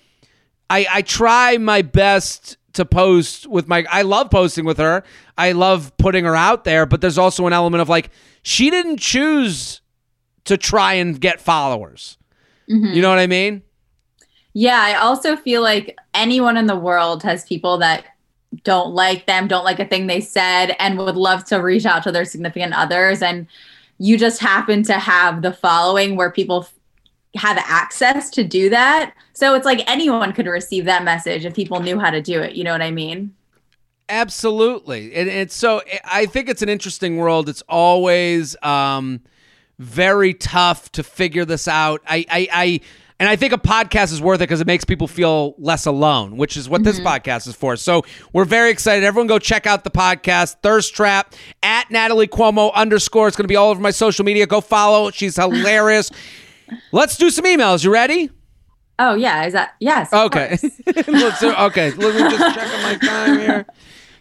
I 0.69 0.85
I 0.91 1.01
try 1.01 1.57
my 1.57 1.81
best 1.81 2.57
to 2.73 2.85
post 2.85 3.47
with 3.47 3.67
my 3.67 3.85
I 3.89 4.01
love 4.01 4.29
posting 4.29 4.65
with 4.65 4.77
her. 4.77 5.03
I 5.37 5.51
love 5.51 5.95
putting 5.97 6.25
her 6.25 6.35
out 6.35 6.63
there, 6.63 6.85
but 6.85 7.01
there's 7.01 7.17
also 7.17 7.47
an 7.47 7.53
element 7.53 7.81
of 7.81 7.89
like 7.89 8.09
she 8.41 8.69
didn't 8.69 8.97
choose 8.97 9.81
to 10.45 10.57
try 10.57 10.93
and 10.93 11.19
get 11.19 11.39
followers. 11.39 12.17
You 12.67 12.77
mm-hmm. 12.77 13.01
know 13.01 13.09
what 13.09 13.19
I 13.19 13.27
mean? 13.27 13.61
Yeah, 14.53 14.79
I 14.79 14.95
also 14.95 15.35
feel 15.35 15.61
like 15.61 15.97
anyone 16.13 16.57
in 16.57 16.67
the 16.67 16.75
world 16.75 17.23
has 17.23 17.45
people 17.45 17.77
that 17.79 18.05
don't 18.63 18.93
like 18.93 19.25
them, 19.25 19.47
don't 19.47 19.63
like 19.63 19.79
a 19.79 19.85
thing 19.85 20.07
they 20.07 20.21
said, 20.21 20.75
and 20.79 20.97
would 20.97 21.15
love 21.15 21.43
to 21.45 21.57
reach 21.57 21.85
out 21.85 22.03
to 22.03 22.11
their 22.11 22.25
significant 22.25 22.73
others. 22.77 23.21
And 23.21 23.47
you 23.97 24.17
just 24.17 24.39
happen 24.39 24.83
to 24.83 24.93
have 24.93 25.41
the 25.41 25.53
following 25.53 26.15
where 26.15 26.31
people 26.31 26.67
have 27.35 27.57
access 27.57 28.29
to 28.31 28.43
do 28.43 28.69
that. 28.69 29.13
So 29.33 29.55
it's 29.55 29.65
like 29.65 29.83
anyone 29.89 30.31
could 30.33 30.45
receive 30.47 30.85
that 30.85 31.03
message 31.03 31.45
if 31.45 31.53
people 31.53 31.79
knew 31.79 31.99
how 31.99 32.11
to 32.11 32.21
do 32.21 32.41
it. 32.41 32.53
You 32.53 32.63
know 32.63 32.71
what 32.71 32.81
I 32.81 32.91
mean? 32.91 33.33
Absolutely. 34.09 35.13
And 35.15 35.29
it's 35.29 35.55
so 35.55 35.81
I 36.05 36.25
think 36.25 36.49
it's 36.49 36.61
an 36.61 36.69
interesting 36.69 37.17
world. 37.17 37.49
It's 37.49 37.63
always 37.67 38.55
um 38.61 39.21
very 39.79 40.33
tough 40.33 40.91
to 40.93 41.03
figure 41.03 41.45
this 41.45 41.67
out. 41.67 42.01
I 42.07 42.25
I, 42.29 42.47
I 42.51 42.79
and 43.19 43.29
I 43.29 43.35
think 43.35 43.53
a 43.53 43.57
podcast 43.57 44.11
is 44.11 44.21
worth 44.21 44.39
it 44.39 44.49
because 44.49 44.59
it 44.59 44.67
makes 44.67 44.83
people 44.83 45.07
feel 45.07 45.55
less 45.57 45.85
alone, 45.85 46.35
which 46.35 46.57
is 46.57 46.67
what 46.67 46.83
this 46.83 46.99
podcast 46.99 47.47
is 47.47 47.55
for. 47.55 47.77
So 47.77 48.03
we're 48.33 48.43
very 48.43 48.69
excited. 48.69 49.05
Everyone 49.05 49.27
go 49.27 49.39
check 49.39 49.65
out 49.65 49.83
the 49.83 49.91
podcast, 49.91 50.57
Thirst 50.61 50.93
Trap, 50.93 51.33
at 51.61 51.89
Natalie 51.89 52.27
Cuomo 52.27 52.73
underscore. 52.73 53.29
It's 53.29 53.37
going 53.37 53.45
to 53.45 53.49
be 53.49 53.55
all 53.55 53.69
over 53.69 53.79
my 53.79 53.91
social 53.91 54.25
media. 54.25 54.45
Go 54.45 54.59
follow. 54.59 55.09
She's 55.09 55.37
hilarious. 55.37 56.11
Let's 56.91 57.15
do 57.15 57.29
some 57.29 57.45
emails. 57.45 57.83
You 57.85 57.93
ready? 57.93 58.29
Oh, 58.99 59.15
yeah. 59.15 59.45
Is 59.45 59.53
that? 59.53 59.75
Yes. 59.79 60.13
Okay. 60.13 60.57
Let's 61.07 61.43
okay. 61.43 61.91
Let 61.91 62.15
me 62.15 62.37
just 62.37 62.55
check 62.55 62.73
on 62.73 62.83
my 62.83 62.95
time 62.95 63.39
here. 63.39 63.65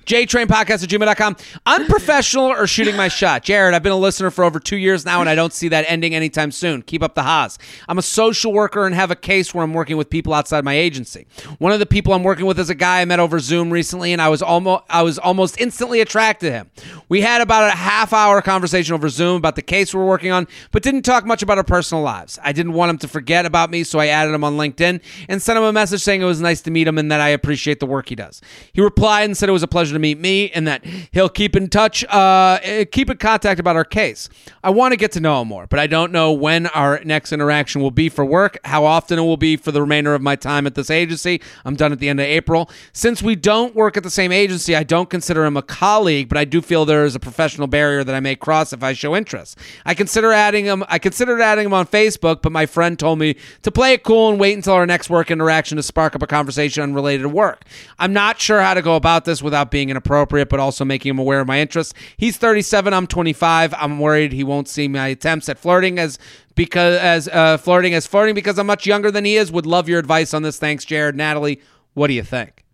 JTrainPodcast 0.04 0.82
at 0.82 0.88
gmail.com. 0.88 1.36
Unprofessional 1.66 2.46
or 2.46 2.66
shooting 2.66 2.96
my 2.96 3.08
shot? 3.08 3.42
Jared, 3.42 3.74
I've 3.74 3.82
been 3.82 3.92
a 3.92 3.96
listener 3.96 4.30
for 4.30 4.44
over 4.44 4.58
two 4.58 4.76
years 4.76 5.04
now, 5.04 5.20
and 5.20 5.28
I 5.28 5.34
don't 5.34 5.52
see 5.52 5.68
that 5.68 5.84
ending 5.88 6.14
anytime 6.14 6.50
soon. 6.50 6.82
Keep 6.82 7.02
up 7.02 7.14
the 7.14 7.22
Haas. 7.22 7.58
I'm 7.88 7.98
a 7.98 8.02
social 8.02 8.52
worker 8.52 8.86
and 8.86 8.94
have 8.94 9.10
a 9.10 9.16
case 9.16 9.54
where 9.54 9.64
I'm 9.64 9.74
working 9.74 9.96
with 9.96 10.10
people 10.10 10.34
outside 10.34 10.64
my 10.64 10.74
agency. 10.74 11.26
One 11.58 11.72
of 11.72 11.78
the 11.78 11.86
people 11.86 12.12
I'm 12.12 12.22
working 12.22 12.46
with 12.46 12.58
is 12.58 12.70
a 12.70 12.74
guy 12.74 13.00
I 13.00 13.04
met 13.04 13.20
over 13.20 13.38
Zoom 13.38 13.70
recently, 13.70 14.12
and 14.12 14.20
I 14.20 14.28
was 14.28 14.42
almost 14.42 14.84
I 14.88 15.02
was 15.02 15.18
almost 15.18 15.60
instantly 15.60 16.00
attracted 16.00 16.46
to 16.46 16.52
him. 16.52 16.70
We 17.08 17.20
had 17.20 17.40
about 17.40 17.68
a 17.68 17.76
half 17.76 18.12
hour 18.12 18.42
conversation 18.42 18.94
over 18.94 19.08
Zoom 19.08 19.36
about 19.36 19.56
the 19.56 19.62
case 19.62 19.94
we're 19.94 20.04
working 20.04 20.30
on, 20.30 20.46
but 20.70 20.82
didn't 20.82 21.02
talk 21.02 21.24
much 21.24 21.42
about 21.42 21.58
our 21.58 21.64
personal 21.64 22.02
lives. 22.02 22.38
I 22.42 22.52
didn't 22.52 22.72
want 22.72 22.90
him 22.90 22.98
to 22.98 23.08
forget 23.08 23.46
about 23.46 23.70
me, 23.70 23.84
so 23.84 23.98
I 23.98 24.08
added 24.08 24.34
him 24.34 24.44
on 24.44 24.56
LinkedIn 24.56 25.00
and 25.28 25.42
sent 25.42 25.56
him 25.56 25.64
a 25.64 25.72
message 25.72 26.02
saying 26.02 26.22
it 26.22 26.26
was 26.26 26.40
nice 26.40 26.60
to 26.62 26.70
meet 26.70 26.86
him 26.86 26.98
and 26.98 27.10
that 27.12 27.20
I 27.20 27.28
appreciate 27.28 27.80
the 27.80 27.86
work 27.86 28.08
he 28.08 28.14
does. 28.14 28.40
He 28.72 28.80
replied 28.80 29.24
and 29.24 29.36
said 29.36 29.48
it 29.48 29.52
was 29.52 29.62
a 29.62 29.68
pleasure 29.68 29.91
to 29.92 29.98
meet 29.98 30.18
me 30.18 30.50
and 30.50 30.66
that 30.66 30.84
he'll 31.12 31.28
keep 31.28 31.56
in 31.56 31.68
touch, 31.68 32.04
uh, 32.04 32.58
eh, 32.62 32.84
keep 32.84 33.10
in 33.10 33.16
contact 33.16 33.60
about 33.60 33.76
our 33.76 33.84
case. 33.84 34.28
I 34.64 34.70
want 34.70 34.92
to 34.92 34.96
get 34.96 35.12
to 35.12 35.20
know 35.20 35.42
him 35.42 35.48
more, 35.48 35.66
but 35.66 35.78
I 35.78 35.86
don't 35.86 36.12
know 36.12 36.32
when 36.32 36.66
our 36.68 37.02
next 37.04 37.32
interaction 37.32 37.82
will 37.82 37.90
be 37.90 38.08
for 38.08 38.24
work, 38.24 38.58
how 38.64 38.84
often 38.84 39.18
it 39.18 39.22
will 39.22 39.36
be 39.36 39.56
for 39.56 39.72
the 39.72 39.80
remainder 39.80 40.14
of 40.14 40.22
my 40.22 40.36
time 40.36 40.66
at 40.66 40.74
this 40.74 40.90
agency. 40.90 41.40
I'm 41.64 41.76
done 41.76 41.92
at 41.92 41.98
the 41.98 42.08
end 42.08 42.20
of 42.20 42.26
April. 42.26 42.70
Since 42.92 43.22
we 43.22 43.36
don't 43.36 43.74
work 43.74 43.96
at 43.96 44.02
the 44.02 44.10
same 44.10 44.32
agency, 44.32 44.76
I 44.76 44.82
don't 44.82 45.10
consider 45.10 45.44
him 45.44 45.56
a 45.56 45.62
colleague, 45.62 46.28
but 46.28 46.38
I 46.38 46.44
do 46.44 46.60
feel 46.60 46.84
there 46.84 47.04
is 47.04 47.14
a 47.14 47.20
professional 47.20 47.66
barrier 47.66 48.04
that 48.04 48.14
I 48.14 48.20
may 48.20 48.36
cross 48.36 48.72
if 48.72 48.82
I 48.82 48.92
show 48.92 49.16
interest. 49.16 49.58
I 49.84 49.94
consider 49.94 50.32
adding 50.32 50.64
him. 50.64 50.84
I 50.88 50.98
considered 50.98 51.40
adding 51.40 51.66
him 51.66 51.74
on 51.74 51.86
Facebook, 51.86 52.42
but 52.42 52.52
my 52.52 52.66
friend 52.66 52.98
told 52.98 53.18
me 53.18 53.36
to 53.62 53.70
play 53.70 53.94
it 53.94 54.02
cool 54.02 54.30
and 54.30 54.38
wait 54.38 54.54
until 54.54 54.74
our 54.74 54.86
next 54.86 55.10
work 55.10 55.30
interaction 55.30 55.76
to 55.76 55.82
spark 55.82 56.14
up 56.14 56.22
a 56.22 56.26
conversation 56.26 56.82
unrelated 56.82 57.22
to 57.22 57.28
work. 57.28 57.64
I'm 57.98 58.12
not 58.12 58.40
sure 58.40 58.60
how 58.60 58.74
to 58.74 58.82
go 58.82 58.96
about 58.96 59.24
this 59.24 59.42
without 59.42 59.70
being 59.70 59.81
inappropriate, 59.90 60.48
but 60.48 60.60
also 60.60 60.84
making 60.84 61.10
him 61.10 61.18
aware 61.18 61.40
of 61.40 61.46
my 61.46 61.60
interests. 61.60 61.94
He's 62.16 62.36
37. 62.36 62.92
I'm 62.92 63.06
25. 63.06 63.74
I'm 63.74 63.98
worried 63.98 64.32
he 64.32 64.44
won't 64.44 64.68
see 64.68 64.88
my 64.88 65.08
attempts 65.08 65.48
at 65.48 65.58
flirting 65.58 65.98
as 65.98 66.18
because 66.54 66.98
as 66.98 67.28
uh, 67.28 67.56
flirting 67.56 67.94
as 67.94 68.06
flirting 68.06 68.34
because 68.34 68.58
I'm 68.58 68.66
much 68.66 68.86
younger 68.86 69.10
than 69.10 69.24
he 69.24 69.36
is. 69.36 69.50
Would 69.52 69.66
love 69.66 69.88
your 69.88 69.98
advice 69.98 70.34
on 70.34 70.42
this. 70.42 70.58
Thanks, 70.58 70.84
Jared. 70.84 71.16
Natalie, 71.16 71.60
what 71.94 72.08
do 72.08 72.14
you 72.14 72.22
think? 72.22 72.64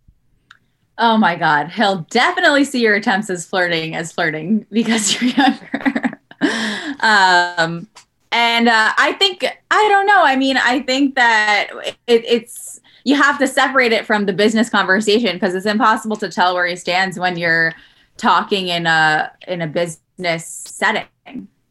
Oh 0.97 1.17
my 1.17 1.35
God. 1.35 1.69
He'll 1.69 2.05
definitely 2.09 2.65
see 2.65 2.81
your 2.81 2.95
attempts 2.95 3.29
as 3.29 3.45
flirting 3.45 3.95
as 3.95 4.11
flirting 4.11 4.65
because 4.71 5.19
you're 5.21 5.31
younger. 5.31 6.19
um, 6.99 7.87
and 8.31 8.69
uh, 8.69 8.93
I 8.97 9.15
think, 9.17 9.45
I 9.71 9.87
don't 9.87 10.05
know. 10.05 10.21
I 10.21 10.35
mean, 10.35 10.57
I 10.57 10.81
think 10.81 11.15
that 11.15 11.69
it, 12.05 12.23
it's, 12.25 12.78
you 13.09 13.15
have 13.15 13.39
to 13.39 13.47
separate 13.47 13.91
it 13.91 14.05
from 14.05 14.27
the 14.27 14.33
business 14.33 14.69
conversation 14.69 15.35
because 15.35 15.55
it's 15.55 15.65
impossible 15.65 16.15
to 16.17 16.29
tell 16.29 16.53
where 16.53 16.67
he 16.67 16.75
stands 16.75 17.17
when 17.17 17.37
you're 17.37 17.73
talking 18.17 18.67
in 18.67 18.85
a 18.85 19.31
in 19.47 19.63
a 19.63 19.67
business 19.67 20.45
setting, 20.45 21.07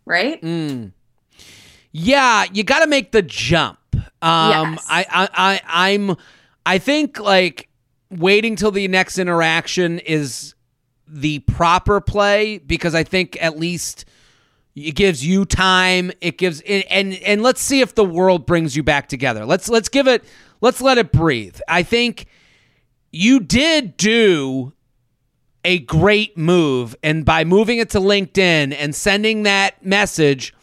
right? 0.05 0.43
Mm. 0.43 0.93
Yeah, 1.93 2.45
you 2.53 2.65
got 2.65 2.81
to 2.81 2.89
make 2.89 3.13
the 3.13 3.23
jump. 3.23 3.79
Um, 4.21 4.73
Yes. 4.73 4.87
I, 4.89 5.07
I, 5.11 5.29
I, 5.33 5.61
I'm, 5.93 6.17
I 6.67 6.79
think 6.79 7.21
like 7.21 7.69
waiting 8.11 8.57
till 8.57 8.73
the 8.73 8.89
next 8.89 9.19
interaction 9.19 10.01
is 10.01 10.55
the 11.07 11.39
proper 11.41 12.01
play 12.01 12.59
because 12.59 12.95
I 12.97 13.05
think 13.05 13.41
at 13.41 13.59
least 13.59 14.05
it 14.75 14.97
gives 14.97 15.25
you 15.25 15.45
time. 15.45 16.11
It 16.21 16.37
gives 16.37 16.61
and 16.63 16.85
and, 16.91 17.15
and 17.15 17.43
let's 17.43 17.61
see 17.61 17.81
if 17.81 17.95
the 17.95 18.05
world 18.05 18.45
brings 18.45 18.77
you 18.77 18.83
back 18.83 19.09
together. 19.09 19.47
Let's 19.47 19.69
let's 19.69 19.89
give 19.89 20.09
it. 20.09 20.25
Let's 20.61 20.81
let 20.81 20.99
it 20.99 21.13
breathe. 21.13 21.61
I 21.69 21.83
think 21.83 22.27
you 23.13 23.41
did 23.41 23.97
do 23.97 24.73
a 25.65 25.81
great 25.81 26.39
move, 26.39 26.97
and 27.03 27.25
by 27.25 27.45
moving 27.45 27.79
it 27.79 27.91
to 27.91 27.99
LinkedIn 27.99 28.75
and 28.79 28.95
sending 28.95 29.43
that 29.43 29.85
message 29.85 30.55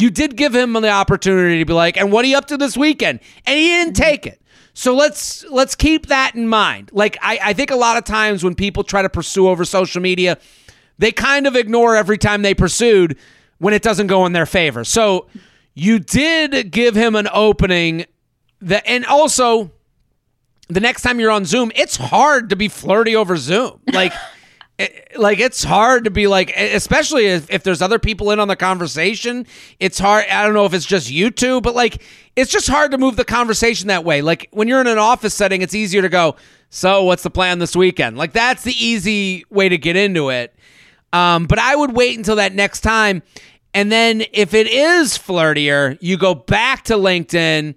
you 0.00 0.10
did 0.10 0.36
give 0.36 0.54
him 0.54 0.74
the 0.74 0.90
opportunity 0.90 1.58
to 1.58 1.64
be 1.64 1.72
like, 1.72 1.96
and 1.96 2.12
what 2.12 2.24
are 2.24 2.28
you 2.28 2.36
up 2.36 2.46
to 2.46 2.56
this 2.56 2.76
weekend? 2.76 3.20
And 3.46 3.58
he 3.58 3.66
didn't 3.66 3.94
mm-hmm. 3.94 4.02
take 4.02 4.26
it. 4.26 4.40
So 4.72 4.94
let's 4.94 5.44
let's 5.46 5.74
keep 5.74 6.06
that 6.06 6.36
in 6.36 6.46
mind. 6.46 6.90
Like 6.92 7.18
I, 7.20 7.40
I 7.46 7.52
think 7.52 7.72
a 7.72 7.76
lot 7.76 7.96
of 7.96 8.04
times 8.04 8.44
when 8.44 8.54
people 8.54 8.84
try 8.84 9.02
to 9.02 9.08
pursue 9.08 9.48
over 9.48 9.64
social 9.64 10.00
media, 10.00 10.38
they 10.98 11.10
kind 11.10 11.48
of 11.48 11.56
ignore 11.56 11.96
every 11.96 12.16
time 12.16 12.42
they 12.42 12.54
pursued 12.54 13.18
when 13.58 13.74
it 13.74 13.82
doesn't 13.82 14.06
go 14.06 14.24
in 14.24 14.32
their 14.34 14.46
favor. 14.46 14.84
So 14.84 15.26
you 15.74 15.98
did 15.98 16.70
give 16.70 16.94
him 16.94 17.16
an 17.16 17.26
opening 17.32 18.04
that 18.60 18.82
and 18.86 19.04
also 19.06 19.70
the 20.68 20.80
next 20.80 21.02
time 21.02 21.18
you're 21.18 21.30
on 21.30 21.44
Zoom, 21.44 21.72
it's 21.74 21.96
hard 21.96 22.50
to 22.50 22.56
be 22.56 22.68
flirty 22.68 23.16
over 23.16 23.36
Zoom. 23.36 23.80
Like 23.92 24.12
it- 24.78 25.08
like 25.16 25.40
it's 25.40 25.64
hard 25.64 26.04
to 26.04 26.10
be 26.10 26.28
like 26.28 26.52
especially 26.56 27.26
if, 27.26 27.50
if 27.50 27.64
there's 27.64 27.82
other 27.82 27.98
people 27.98 28.30
in 28.30 28.38
on 28.38 28.46
the 28.46 28.54
conversation 28.54 29.44
it's 29.80 29.98
hard 29.98 30.24
i 30.30 30.44
don't 30.44 30.54
know 30.54 30.66
if 30.66 30.72
it's 30.74 30.84
just 30.86 31.10
you 31.10 31.32
two 31.32 31.60
but 31.60 31.74
like 31.74 32.00
it's 32.36 32.52
just 32.52 32.68
hard 32.68 32.92
to 32.92 32.98
move 32.98 33.16
the 33.16 33.24
conversation 33.24 33.88
that 33.88 34.04
way. 34.04 34.22
Like 34.22 34.46
when 34.52 34.68
you're 34.68 34.80
in 34.80 34.86
an 34.86 34.98
office 34.98 35.34
setting 35.34 35.62
it's 35.62 35.74
easier 35.74 36.02
to 36.02 36.08
go 36.08 36.36
so 36.70 37.02
what's 37.02 37.24
the 37.24 37.30
plan 37.30 37.58
this 37.58 37.74
weekend? 37.74 38.16
Like 38.16 38.32
that's 38.32 38.62
the 38.62 38.72
easy 38.72 39.44
way 39.50 39.68
to 39.68 39.76
get 39.78 39.96
into 39.96 40.28
it. 40.28 40.54
Um, 41.12 41.46
but 41.46 41.58
i 41.58 41.74
would 41.74 41.96
wait 41.96 42.16
until 42.16 42.36
that 42.36 42.54
next 42.54 42.82
time. 42.82 43.22
And 43.74 43.90
then 43.90 44.22
if 44.32 44.54
it 44.54 44.68
is 44.68 45.18
flirtier 45.18 45.98
you 46.00 46.16
go 46.16 46.36
back 46.36 46.84
to 46.84 46.94
linkedin 46.94 47.74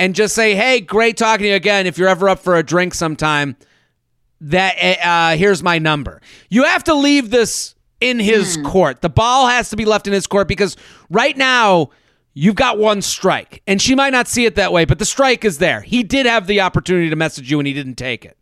and 0.00 0.14
just 0.14 0.34
say 0.34 0.54
hey 0.54 0.80
great 0.80 1.16
talking 1.16 1.44
to 1.44 1.48
you 1.50 1.54
again 1.54 1.86
if 1.86 1.98
you're 1.98 2.08
ever 2.08 2.28
up 2.28 2.38
for 2.38 2.56
a 2.56 2.62
drink 2.62 2.94
sometime 2.94 3.54
that 4.40 4.74
uh, 5.04 5.36
here's 5.36 5.62
my 5.62 5.78
number. 5.78 6.20
You 6.48 6.64
have 6.64 6.84
to 6.84 6.94
leave 6.94 7.30
this 7.30 7.74
in 8.00 8.18
his 8.18 8.56
court. 8.64 9.02
The 9.02 9.10
ball 9.10 9.48
has 9.48 9.68
to 9.70 9.76
be 9.76 9.84
left 9.84 10.06
in 10.06 10.14
his 10.14 10.26
court 10.26 10.48
because 10.48 10.78
right 11.10 11.36
now 11.36 11.90
you've 12.32 12.54
got 12.54 12.78
one 12.78 13.02
strike, 13.02 13.62
and 13.66 13.82
she 13.82 13.94
might 13.94 14.10
not 14.10 14.28
see 14.28 14.46
it 14.46 14.54
that 14.54 14.72
way, 14.72 14.86
but 14.86 14.98
the 14.98 15.04
strike 15.04 15.44
is 15.44 15.58
there. 15.58 15.82
He 15.82 16.02
did 16.02 16.24
have 16.24 16.46
the 16.46 16.62
opportunity 16.62 17.10
to 17.10 17.16
message 17.16 17.50
you, 17.50 17.60
and 17.60 17.66
he 17.66 17.74
didn't 17.74 17.96
take 17.96 18.24
it. 18.24 18.38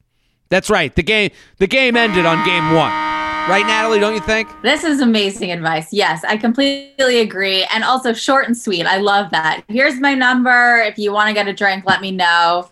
That's 0.51 0.71
right. 0.71 0.95
The 0.95 1.03
game 1.03 1.31
the 1.59 1.67
game 1.67 1.97
ended 1.97 2.25
on 2.25 2.47
game 2.47 2.73
one. 2.73 3.08
Right, 3.49 3.67
Natalie? 3.67 3.99
Don't 3.99 4.13
you 4.13 4.21
think? 4.21 4.47
This 4.61 4.85
is 4.85 5.01
amazing 5.01 5.51
advice. 5.51 5.91
Yes, 5.91 6.23
I 6.23 6.37
completely 6.37 7.21
agree. 7.21 7.65
And 7.73 7.83
also 7.83 8.13
short 8.13 8.47
and 8.47 8.55
sweet. 8.55 8.85
I 8.85 8.99
love 8.99 9.31
that. 9.31 9.65
Here's 9.69 9.99
my 10.01 10.13
number. 10.13 10.83
If 10.83 10.99
you 10.99 11.15
want 11.15 11.29
to 11.29 11.35
get 11.35 11.49
a 11.49 11.55
drink, 11.55 11.85
let 11.87 12.03
me 12.03 12.11
know. 12.11 12.69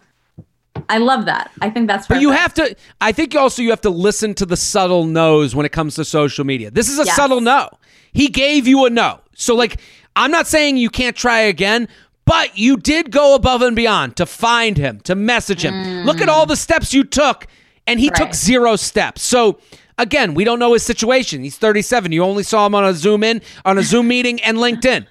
I 0.90 0.98
love 0.98 1.24
that. 1.24 1.50
I 1.62 1.70
think 1.70 1.86
that's 1.86 2.06
But 2.06 2.20
you 2.20 2.30
have 2.30 2.52
to. 2.54 2.76
I 3.00 3.12
think 3.12 3.34
also 3.34 3.62
you 3.62 3.70
have 3.70 3.80
to 3.80 3.90
listen 3.90 4.34
to 4.34 4.44
the 4.44 4.56
subtle 4.56 5.06
no's 5.06 5.54
when 5.54 5.64
it 5.64 5.72
comes 5.72 5.94
to 5.94 6.04
social 6.04 6.44
media. 6.44 6.70
This 6.70 6.90
is 6.90 6.98
a 6.98 7.06
Yes. 7.06 7.16
subtle 7.16 7.40
no. 7.40 7.70
He 8.12 8.28
gave 8.28 8.68
you 8.68 8.84
a 8.84 8.90
no. 8.90 9.20
So 9.34 9.54
like, 9.54 9.80
I'm 10.14 10.30
not 10.30 10.46
saying 10.46 10.76
you 10.76 10.90
can't 10.90 11.16
try 11.16 11.40
again, 11.40 11.88
but 12.26 12.58
you 12.58 12.76
did 12.76 13.10
go 13.10 13.34
above 13.34 13.62
and 13.62 13.74
beyond 13.74 14.16
to 14.16 14.26
find 14.26 14.76
him, 14.76 15.00
to 15.04 15.14
message 15.14 15.64
him. 15.64 16.04
Look 16.04 16.20
at 16.20 16.28
mm. 16.28 16.32
all 16.32 16.44
the 16.44 16.54
steps 16.54 16.92
you 16.92 17.02
took, 17.02 17.46
and 17.86 17.98
he 17.98 18.10
took 18.10 18.34
zero 18.34 18.76
steps. 18.76 19.22
So. 19.22 19.58
Again, 19.98 20.34
we 20.34 20.44
don't 20.44 20.58
know 20.58 20.72
his 20.74 20.82
situation. 20.82 21.42
He's 21.42 21.56
37. 21.56 22.12
You 22.12 22.22
only 22.22 22.42
saw 22.42 22.66
him 22.66 22.74
on 22.74 22.84
a 22.84 22.92
Zoom 22.92 23.24
in, 23.24 23.40
on 23.64 23.78
a 23.78 23.82
Zoom 23.82 24.08
meeting, 24.14 24.40
and 24.42 24.58
LinkedIn. 24.58 25.06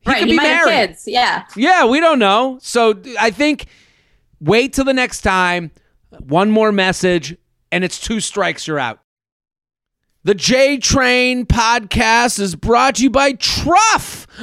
He 0.00 0.10
right. 0.10 0.18
could 0.18 0.28
He 0.28 0.32
be 0.32 0.36
might 0.36 0.44
have 0.44 0.66
married. 0.66 0.88
kids. 0.88 1.04
Yeah. 1.06 1.44
Yeah, 1.56 1.86
we 1.86 2.00
don't 2.00 2.18
know. 2.18 2.58
So 2.60 3.00
I 3.20 3.30
think 3.30 3.66
wait 4.40 4.72
till 4.74 4.84
the 4.84 4.92
next 4.94 5.22
time. 5.22 5.70
One 6.20 6.50
more 6.50 6.72
message, 6.72 7.34
and 7.70 7.84
it's 7.84 7.98
two 7.98 8.20
strikes, 8.20 8.66
you're 8.66 8.78
out. 8.78 8.98
The 10.24 10.34
J 10.34 10.76
Train 10.76 11.46
podcast 11.46 12.38
is 12.38 12.54
brought 12.54 12.96
to 12.96 13.02
you 13.04 13.10
by 13.10 13.32
Truff. 13.32 14.26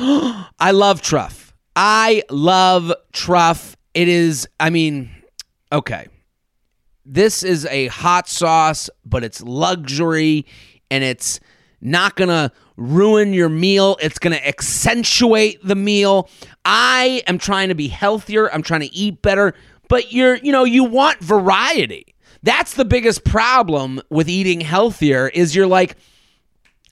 I 0.60 0.72
love 0.72 1.02
Truff. 1.04 1.54
I 1.76 2.24
love 2.32 2.92
Truff. 3.14 3.78
It 3.94 4.08
is, 4.08 4.48
I 4.60 4.72
mean, 4.72 5.12
okay. 5.72 6.08
This 7.12 7.42
is 7.42 7.66
a 7.66 7.88
hot 7.88 8.30
sauce, 8.30 8.88
but 9.04 9.24
it's 9.24 9.42
luxury 9.42 10.46
and 10.92 11.04
it's 11.04 11.40
not 11.82 12.16
going 12.16 12.30
to 12.30 12.52
ruin 12.78 13.34
your 13.34 13.50
meal. 13.50 13.98
It's 14.00 14.20
going 14.20 14.38
to 14.38 14.48
accentuate 14.48 15.60
the 15.64 15.74
meal. 15.74 16.30
I 16.66 17.24
am 17.26 17.40
trying 17.40 17.70
to 17.70 17.76
be 17.76 17.88
healthier. 17.88 18.54
I'm 18.54 18.62
trying 18.62 18.82
to 18.82 18.94
eat 18.94 19.24
better, 19.24 19.56
but 19.88 20.14
you're, 20.14 20.36
you 20.36 20.52
know, 20.52 20.66
you 20.66 20.84
want 20.84 21.20
variety. 21.20 22.14
That's 22.44 22.76
the 22.76 22.86
biggest 22.86 23.24
problem 23.24 24.00
with 24.12 24.30
eating 24.30 24.62
healthier 24.62 25.30
is 25.30 25.56
you're 25.56 25.66
like 25.66 25.98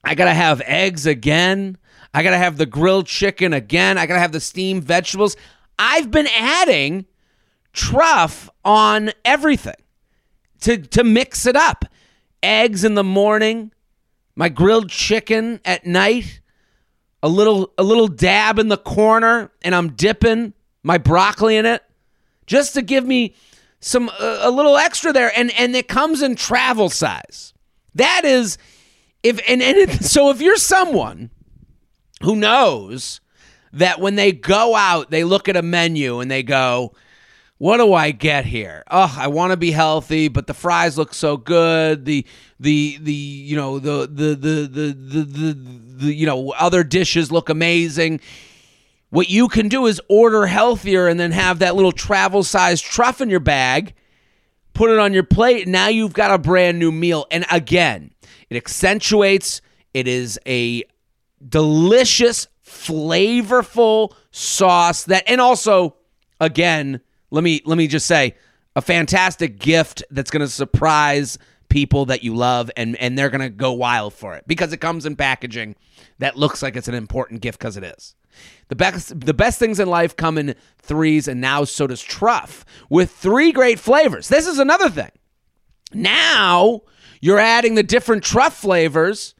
I 0.03 0.15
got 0.15 0.25
to 0.25 0.33
have 0.33 0.61
eggs 0.61 1.05
again. 1.05 1.77
I 2.15 2.23
got 2.23 2.31
to 2.31 2.37
have 2.37 2.57
the 2.57 2.65
grilled 2.65 3.05
chicken 3.05 3.53
again. 3.53 3.99
I 3.99 4.07
got 4.07 4.15
to 4.15 4.19
have 4.19 4.31
the 4.31 4.39
steamed 4.39 4.83
vegetables. 4.83 5.37
I've 5.77 6.09
been 6.09 6.27
adding 6.35 7.05
truff 7.71 8.49
on 8.65 9.11
everything 9.23 9.75
to 10.61 10.77
to 10.77 11.03
mix 11.03 11.45
it 11.45 11.55
up. 11.55 11.85
Eggs 12.43 12.83
in 12.83 12.93
the 12.93 13.03
morning, 13.03 13.71
my 14.35 14.49
grilled 14.49 14.89
chicken 14.89 15.59
at 15.65 15.85
night, 15.85 16.41
a 17.23 17.27
little 17.27 17.73
a 17.77 17.83
little 17.83 18.07
dab 18.07 18.59
in 18.59 18.67
the 18.67 18.77
corner 18.77 19.51
and 19.61 19.73
I'm 19.73 19.93
dipping 19.93 20.53
my 20.83 20.97
broccoli 20.97 21.57
in 21.57 21.65
it 21.65 21.83
just 22.45 22.75
to 22.75 22.81
give 22.81 23.05
me 23.05 23.35
some 23.79 24.09
a 24.19 24.49
little 24.49 24.77
extra 24.77 25.11
there 25.11 25.31
and 25.35 25.51
and 25.57 25.75
it 25.75 25.87
comes 25.87 26.21
in 26.21 26.35
travel 26.35 26.89
size. 26.89 27.53
That 27.95 28.23
is 28.25 28.57
if 29.23 29.39
and, 29.47 29.61
and 29.61 29.77
it, 29.77 30.03
so 30.03 30.29
if 30.29 30.41
you're 30.41 30.57
someone 30.57 31.31
who 32.21 32.35
knows 32.35 33.19
that 33.73 33.99
when 33.99 34.15
they 34.15 34.31
go 34.31 34.75
out 34.75 35.09
they 35.09 35.23
look 35.23 35.49
at 35.49 35.57
a 35.57 35.61
menu 35.61 36.19
and 36.19 36.29
they 36.29 36.43
go 36.43 36.93
what 37.57 37.77
do 37.77 37.93
I 37.93 38.11
get 38.11 38.45
here? 38.45 38.83
Oh, 38.89 39.15
I 39.17 39.27
want 39.27 39.51
to 39.51 39.57
be 39.57 39.71
healthy, 39.71 40.27
but 40.27 40.47
the 40.47 40.53
fries 40.53 40.97
look 40.97 41.13
so 41.13 41.37
good. 41.37 42.05
The 42.05 42.25
the 42.59 42.97
the 43.01 43.13
you 43.13 43.55
know 43.55 43.79
the 43.79 44.07
the 44.07 44.35
the 44.35 44.67
the 44.67 44.93
the, 44.93 45.23
the, 45.23 45.53
the 46.05 46.13
you 46.13 46.25
know 46.25 46.51
other 46.51 46.83
dishes 46.83 47.31
look 47.31 47.49
amazing. 47.49 48.19
What 49.09 49.29
you 49.29 49.47
can 49.47 49.69
do 49.69 49.85
is 49.85 50.01
order 50.09 50.45
healthier 50.45 51.07
and 51.07 51.19
then 51.19 51.31
have 51.31 51.59
that 51.59 51.75
little 51.75 51.93
travel 51.93 52.43
size 52.43 52.81
truff 52.81 53.21
in 53.21 53.29
your 53.29 53.39
bag, 53.39 53.93
put 54.73 54.89
it 54.89 54.99
on 54.99 55.13
your 55.13 55.23
plate. 55.23 55.67
Now 55.67 55.87
you've 55.87 56.13
got 56.13 56.31
a 56.31 56.37
brand 56.37 56.77
new 56.77 56.91
meal. 56.91 57.25
And 57.31 57.45
again, 57.49 58.11
it 58.49 58.57
accentuates. 58.57 59.61
It 59.93 60.07
is 60.09 60.37
a 60.45 60.83
delicious, 61.47 62.47
flavorful 62.65 64.13
sauce 64.31 65.05
that, 65.05 65.23
and 65.27 65.39
also, 65.39 65.95
again, 66.41 66.99
let 67.31 67.43
me 67.43 67.61
let 67.65 67.77
me 67.77 67.87
just 67.87 68.05
say, 68.05 68.35
a 68.75 68.81
fantastic 68.81 69.59
gift 69.59 70.03
that's 70.11 70.31
going 70.31 70.41
to 70.41 70.47
surprise 70.47 71.37
people 71.69 72.05
that 72.05 72.23
you 72.23 72.35
love, 72.35 72.71
and 72.77 72.95
and 72.97 73.17
they're 73.17 73.29
going 73.29 73.41
to 73.41 73.49
go 73.49 73.71
wild 73.71 74.13
for 74.13 74.35
it 74.35 74.45
because 74.47 74.73
it 74.73 74.77
comes 74.77 75.05
in 75.05 75.15
packaging 75.15 75.75
that 76.19 76.37
looks 76.37 76.61
like 76.61 76.75
it's 76.75 76.87
an 76.87 76.95
important 76.95 77.41
gift 77.41 77.59
because 77.59 77.77
it 77.77 77.83
is. 77.83 78.15
The 78.69 78.75
best 78.75 79.19
the 79.19 79.33
best 79.33 79.59
things 79.59 79.79
in 79.79 79.89
life 79.89 80.15
come 80.15 80.37
in 80.37 80.55
threes, 80.79 81.27
and 81.27 81.41
now 81.41 81.63
so 81.63 81.87
does 81.87 82.01
Truff 82.01 82.65
with 82.89 83.11
three 83.11 83.51
great 83.51 83.79
flavors. 83.79 84.27
This 84.27 84.47
is 84.47 84.59
another 84.59 84.89
thing. 84.89 85.11
Now 85.93 86.81
you're 87.21 87.39
adding 87.39 87.75
the 87.75 87.83
different 87.83 88.23
truff 88.23 88.55
flavors 88.55 89.33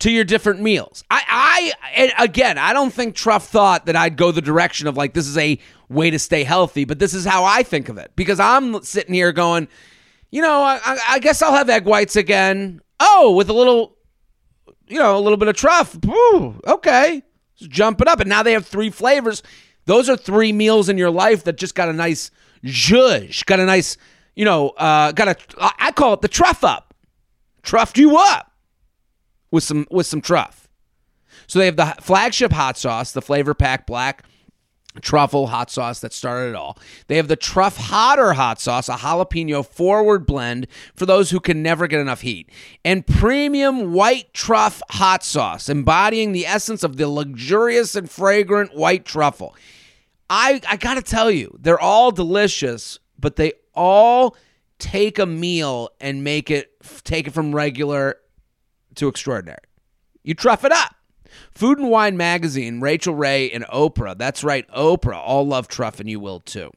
to 0.00 0.10
your 0.10 0.24
different 0.24 0.60
meals. 0.60 1.04
I, 1.10 1.72
I, 1.96 2.12
again, 2.22 2.58
I 2.58 2.72
don't 2.72 2.92
think 2.92 3.14
Truff 3.14 3.46
thought 3.46 3.86
that 3.86 3.96
I'd 3.96 4.16
go 4.16 4.32
the 4.32 4.42
direction 4.42 4.86
of 4.86 4.96
like 4.96 5.14
this 5.14 5.26
is 5.26 5.38
a 5.38 5.58
way 5.94 6.10
to 6.10 6.18
stay 6.18 6.44
healthy, 6.44 6.84
but 6.84 6.98
this 6.98 7.14
is 7.14 7.24
how 7.24 7.44
I 7.44 7.62
think 7.62 7.88
of 7.88 7.96
it 7.98 8.12
because 8.16 8.38
I'm 8.40 8.82
sitting 8.82 9.14
here 9.14 9.32
going, 9.32 9.68
you 10.30 10.42
know, 10.42 10.60
I, 10.62 10.98
I- 11.10 11.18
guess 11.20 11.40
I'll 11.42 11.54
have 11.54 11.70
egg 11.70 11.84
whites 11.86 12.16
again. 12.16 12.80
Oh, 13.00 13.32
with 13.36 13.48
a 13.48 13.52
little, 13.52 13.96
you 14.86 14.98
know, 14.98 15.16
a 15.16 15.20
little 15.20 15.36
bit 15.36 15.48
of 15.48 15.56
Truff. 15.56 15.96
Ooh, 16.06 16.60
okay, 16.66 17.22
Just 17.56 17.70
jump 17.70 18.00
it 18.00 18.08
up, 18.08 18.20
and 18.20 18.28
now 18.28 18.42
they 18.42 18.52
have 18.52 18.66
three 18.66 18.90
flavors. 18.90 19.42
Those 19.86 20.08
are 20.08 20.16
three 20.16 20.52
meals 20.52 20.88
in 20.88 20.98
your 20.98 21.10
life 21.10 21.44
that 21.44 21.56
just 21.56 21.74
got 21.74 21.88
a 21.88 21.92
nice 21.92 22.30
zhuzh, 22.64 23.44
got 23.46 23.60
a 23.60 23.66
nice, 23.66 23.96
you 24.34 24.44
know, 24.44 24.70
uh, 24.70 25.12
got 25.12 25.28
a. 25.28 25.36
I 25.78 25.92
call 25.92 26.14
it 26.14 26.20
the 26.22 26.28
Truff 26.28 26.64
up, 26.64 26.94
truffed 27.62 27.98
you 27.98 28.16
up 28.16 28.52
with 29.50 29.64
some 29.64 29.86
with 29.90 30.06
some 30.06 30.20
truff. 30.20 30.68
So 31.46 31.58
they 31.58 31.66
have 31.66 31.76
the 31.76 31.94
flagship 32.00 32.52
hot 32.52 32.78
sauce, 32.78 33.12
the 33.12 33.20
flavor 33.22 33.52
pack 33.54 33.86
black 33.86 34.24
truffle 35.00 35.48
hot 35.48 35.70
sauce 35.70 36.00
that 36.00 36.12
started 36.12 36.50
it 36.50 36.54
all. 36.54 36.78
They 37.08 37.16
have 37.16 37.28
the 37.28 37.36
truff 37.36 37.76
hotter 37.76 38.34
hot 38.34 38.60
sauce, 38.60 38.88
a 38.88 38.94
jalapeno 38.94 39.66
forward 39.66 40.26
blend 40.26 40.66
for 40.94 41.06
those 41.06 41.30
who 41.30 41.40
can 41.40 41.62
never 41.62 41.86
get 41.86 42.00
enough 42.00 42.20
heat, 42.20 42.50
and 42.84 43.06
premium 43.06 43.92
white 43.92 44.32
truff 44.32 44.82
hot 44.90 45.24
sauce, 45.24 45.68
embodying 45.68 46.32
the 46.32 46.46
essence 46.46 46.82
of 46.82 46.96
the 46.96 47.08
luxurious 47.08 47.94
and 47.94 48.10
fragrant 48.10 48.74
white 48.74 49.04
truffle. 49.04 49.56
I 50.30 50.60
I 50.68 50.76
got 50.76 50.94
to 50.94 51.02
tell 51.02 51.30
you, 51.30 51.56
they're 51.60 51.80
all 51.80 52.10
delicious, 52.10 52.98
but 53.18 53.36
they 53.36 53.52
all 53.74 54.36
take 54.78 55.18
a 55.18 55.26
meal 55.26 55.90
and 56.00 56.24
make 56.24 56.50
it 56.50 56.72
take 57.04 57.26
it 57.26 57.32
from 57.32 57.54
regular 57.54 58.16
to 58.96 59.08
extraordinary. 59.08 59.58
You 60.22 60.34
truff 60.34 60.64
it 60.64 60.72
up. 60.72 60.94
Food 61.54 61.78
and 61.78 61.90
Wine 61.90 62.16
magazine, 62.16 62.80
Rachael 62.80 63.14
Ray 63.14 63.50
and 63.50 63.64
Oprah. 63.66 64.18
That's 64.18 64.42
right, 64.42 64.68
Oprah. 64.70 65.22
All 65.22 65.46
love 65.46 65.68
truff, 65.68 66.00
and 66.00 66.08
you 66.08 66.18
will 66.20 66.40
too. 66.40 66.70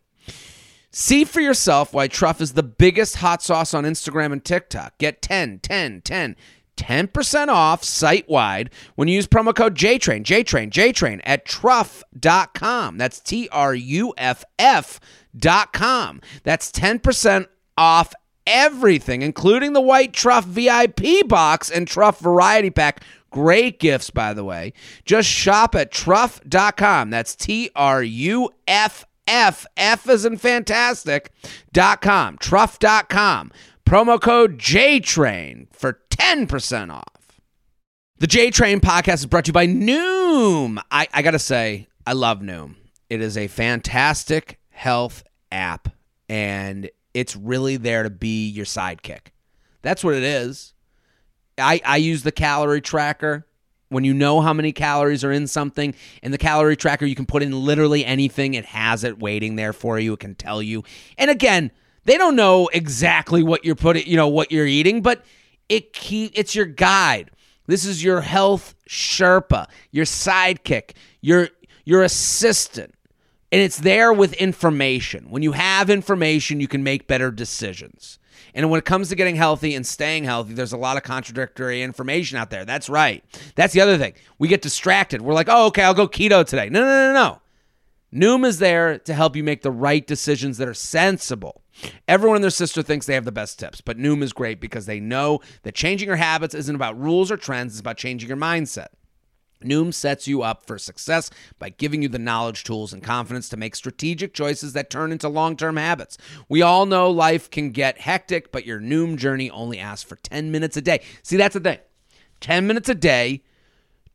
See 0.91 1.25
for 1.25 1.41
yourself 1.41 1.93
why 1.93 2.07
Truff 2.07 2.41
is 2.41 2.53
the 2.53 2.63
biggest 2.63 3.17
hot 3.17 3.43
sauce 3.43 3.73
on 3.73 3.83
Instagram 3.83 4.31
and 4.31 4.43
TikTok. 4.43 4.97
Get 4.97 5.21
10, 5.21 5.59
10, 5.59 6.01
10, 6.01 6.35
10% 6.75 7.47
off 7.49 7.83
site 7.83 8.27
wide 8.29 8.69
when 8.95 9.07
you 9.07 9.15
use 9.15 9.27
promo 9.27 9.53
code 9.53 9.75
JTRAIN, 9.75 10.23
JTRAIN, 10.23 10.71
JTRAIN 10.71 11.21
at 11.23 11.45
truff.com. 11.45 12.97
That's 12.97 13.19
T 13.19 13.49
R 13.51 13.75
U 13.75 14.13
F 14.17 14.43
F.com. 14.57 16.21
That's 16.43 16.71
10% 16.71 17.47
off 17.77 18.13
everything, 18.47 19.21
including 19.21 19.73
the 19.73 19.81
white 19.81 20.13
truff 20.13 20.45
VIP 20.45 21.27
box 21.27 21.69
and 21.69 21.87
truff 21.87 22.19
variety 22.19 22.69
pack. 22.69 23.03
Great 23.29 23.79
gifts, 23.79 24.09
by 24.09 24.33
the 24.33 24.43
way. 24.43 24.73
Just 25.05 25.29
shop 25.29 25.75
at 25.75 25.91
truff.com. 25.91 27.09
That's 27.09 27.35
T 27.35 27.69
R 27.75 28.01
U 28.03 28.49
F 28.67 29.05
F, 29.27 29.65
F 29.75 30.09
is 30.09 30.25
in 30.25 30.37
fantastic, 30.37 31.31
dot 31.73 32.01
com, 32.01 32.37
truff.com. 32.37 33.51
Promo 33.85 34.19
code 34.19 34.57
JTRAIN 34.57 35.67
for 35.71 35.99
10% 36.09 36.91
off. 36.91 37.41
The 38.19 38.27
J 38.27 38.49
Train 38.49 38.79
podcast 38.79 39.15
is 39.15 39.25
brought 39.27 39.45
to 39.45 39.49
you 39.49 39.53
by 39.53 39.67
Noom. 39.67 40.81
I, 40.91 41.07
I 41.13 41.21
got 41.21 41.31
to 41.31 41.39
say, 41.39 41.87
I 42.05 42.13
love 42.13 42.39
Noom. 42.39 42.75
It 43.09 43.21
is 43.21 43.37
a 43.37 43.47
fantastic 43.47 44.59
health 44.69 45.23
app, 45.51 45.89
and 46.27 46.89
it's 47.13 47.35
really 47.35 47.77
there 47.77 48.03
to 48.03 48.09
be 48.09 48.47
your 48.47 48.65
sidekick. 48.65 49.27
That's 49.81 50.03
what 50.03 50.15
it 50.15 50.23
is. 50.23 50.73
I, 51.57 51.81
I 51.85 51.97
use 51.97 52.23
the 52.23 52.31
calorie 52.31 52.81
tracker. 52.81 53.45
When 53.89 54.03
you 54.03 54.13
know 54.13 54.41
how 54.41 54.51
many 54.51 54.73
calories 54.73 55.23
are 55.23 55.31
in 55.31 55.47
something, 55.47 55.95
in 56.21 56.31
the 56.31 56.37
calorie 56.37 56.75
tracker, 56.75 57.05
you 57.05 57.15
can 57.15 57.25
put 57.25 57.41
in 57.41 57.53
literally 57.53 58.03
anything. 58.03 58.53
It 58.53 58.65
has 58.65 59.05
it 59.05 59.17
waiting 59.17 59.55
there 59.55 59.71
for 59.71 59.97
you. 59.97 60.13
It 60.13 60.19
can 60.19 60.35
tell 60.35 60.61
you. 60.61 60.83
And 61.17 61.31
again, 61.31 61.71
they 62.03 62.17
don't 62.17 62.35
know 62.35 62.67
exactly 62.67 63.43
what 63.43 63.63
you're 63.63 63.75
putting, 63.75 64.05
you 64.05 64.17
know, 64.17 64.27
what 64.27 64.51
you're 64.51 64.65
eating, 64.65 65.01
but 65.01 65.23
it 65.69 65.93
keep 65.93 66.31
it's 66.35 66.53
your 66.53 66.65
guide. 66.65 67.31
This 67.65 67.85
is 67.85 68.03
your 68.03 68.21
health 68.21 68.75
Sherpa, 68.89 69.67
your 69.91 70.05
sidekick, 70.05 70.91
your 71.21 71.49
your 71.85 72.03
assistant. 72.03 72.93
And 73.51 73.61
it's 73.61 73.79
there 73.79 74.11
with 74.11 74.33
information. 74.33 75.29
When 75.29 75.43
you 75.43 75.53
have 75.53 75.89
information, 75.89 76.59
you 76.59 76.67
can 76.67 76.83
make 76.83 77.07
better 77.07 77.31
decisions. 77.31 78.19
And 78.57 78.71
when 78.71 78.79
it 78.79 78.85
comes 78.85 79.09
to 79.09 79.15
getting 79.15 79.35
healthy 79.35 79.75
and 79.75 79.85
staying 79.85 80.23
healthy, 80.23 80.55
there's 80.55 80.73
a 80.73 80.77
lot 80.77 80.97
of 80.97 81.03
contradictory 81.03 81.83
information 81.83 82.39
out 82.39 82.49
there. 82.49 82.65
That's 82.65 82.89
right. 82.89 83.23
That's 83.53 83.71
the 83.71 83.81
other 83.81 83.99
thing. 83.99 84.15
We 84.39 84.47
get 84.47 84.63
distracted. 84.63 85.21
We're 85.21 85.35
like, 85.35 85.47
oh, 85.47 85.67
okay, 85.67 85.83
I'll 85.83 85.93
go 85.93 86.07
keto 86.07 86.43
today. 86.43 86.67
No, 86.67 86.81
no, 86.81 87.13
no, 87.13 87.13
no. 87.13 87.41
Noom 88.11 88.47
is 88.47 88.57
there 88.57 88.97
to 88.97 89.13
help 89.13 89.35
you 89.35 89.43
make 89.43 89.61
the 89.61 89.69
right 89.69 90.07
decisions 90.07 90.57
that 90.57 90.67
are 90.67 90.73
sensible. 90.73 91.61
Everyone 92.07 92.37
and 92.37 92.43
their 92.43 92.49
sister 92.49 92.81
thinks 92.81 93.05
they 93.05 93.13
have 93.13 93.25
the 93.25 93.31
best 93.31 93.59
tips, 93.59 93.79
but 93.79 93.99
Noom 93.99 94.23
is 94.23 94.33
great 94.33 94.59
because 94.59 94.87
they 94.87 94.99
know 94.99 95.39
that 95.61 95.75
changing 95.75 96.07
your 96.07 96.15
habits 96.15 96.55
isn't 96.55 96.73
about 96.73 96.99
rules 96.99 97.31
or 97.31 97.37
trends, 97.37 97.73
it's 97.73 97.79
about 97.79 97.97
changing 97.97 98.27
your 98.27 98.39
mindset. 98.39 98.87
Noom 99.63 99.93
sets 99.93 100.27
you 100.27 100.41
up 100.41 100.65
for 100.65 100.77
success 100.77 101.29
by 101.59 101.69
giving 101.69 102.01
you 102.01 102.09
the 102.09 102.19
knowledge, 102.19 102.63
tools, 102.63 102.93
and 102.93 103.03
confidence 103.03 103.49
to 103.49 103.57
make 103.57 103.75
strategic 103.75 104.33
choices 104.33 104.73
that 104.73 104.89
turn 104.89 105.11
into 105.11 105.29
long 105.29 105.57
term 105.57 105.77
habits. 105.77 106.17
We 106.49 106.61
all 106.61 106.85
know 106.85 107.09
life 107.09 107.49
can 107.49 107.71
get 107.71 107.99
hectic, 107.99 108.51
but 108.51 108.65
your 108.65 108.79
Noom 108.79 109.17
journey 109.17 109.49
only 109.51 109.79
asks 109.79 110.07
for 110.07 110.15
10 110.17 110.51
minutes 110.51 110.77
a 110.77 110.81
day. 110.81 111.01
See, 111.23 111.37
that's 111.37 111.53
the 111.53 111.59
thing 111.59 111.79
10 112.41 112.67
minutes 112.67 112.89
a 112.89 112.95
day 112.95 113.43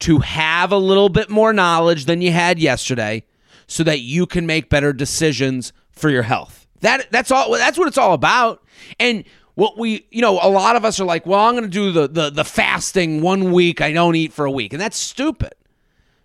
to 0.00 0.18
have 0.18 0.72
a 0.72 0.78
little 0.78 1.08
bit 1.08 1.30
more 1.30 1.52
knowledge 1.52 2.06
than 2.06 2.20
you 2.20 2.32
had 2.32 2.58
yesterday 2.58 3.22
so 3.66 3.84
that 3.84 4.00
you 4.00 4.26
can 4.26 4.46
make 4.46 4.68
better 4.68 4.92
decisions 4.92 5.72
for 5.90 6.10
your 6.10 6.24
health. 6.24 6.66
That 6.80 7.10
that's 7.12 7.30
all 7.30 7.52
that's 7.52 7.78
what 7.78 7.88
it's 7.88 7.98
all 7.98 8.12
about. 8.12 8.62
And 8.98 9.24
what 9.54 9.78
we 9.78 10.06
you 10.10 10.20
know 10.20 10.38
a 10.42 10.48
lot 10.48 10.76
of 10.76 10.84
us 10.84 10.98
are 11.00 11.04
like 11.04 11.26
well 11.26 11.40
i'm 11.40 11.52
going 11.52 11.64
to 11.64 11.68
do 11.68 11.92
the, 11.92 12.08
the 12.08 12.30
the 12.30 12.44
fasting 12.44 13.20
one 13.20 13.52
week 13.52 13.80
i 13.80 13.92
don't 13.92 14.16
eat 14.16 14.32
for 14.32 14.44
a 14.44 14.50
week 14.50 14.72
and 14.72 14.80
that's 14.80 14.98
stupid. 14.98 15.52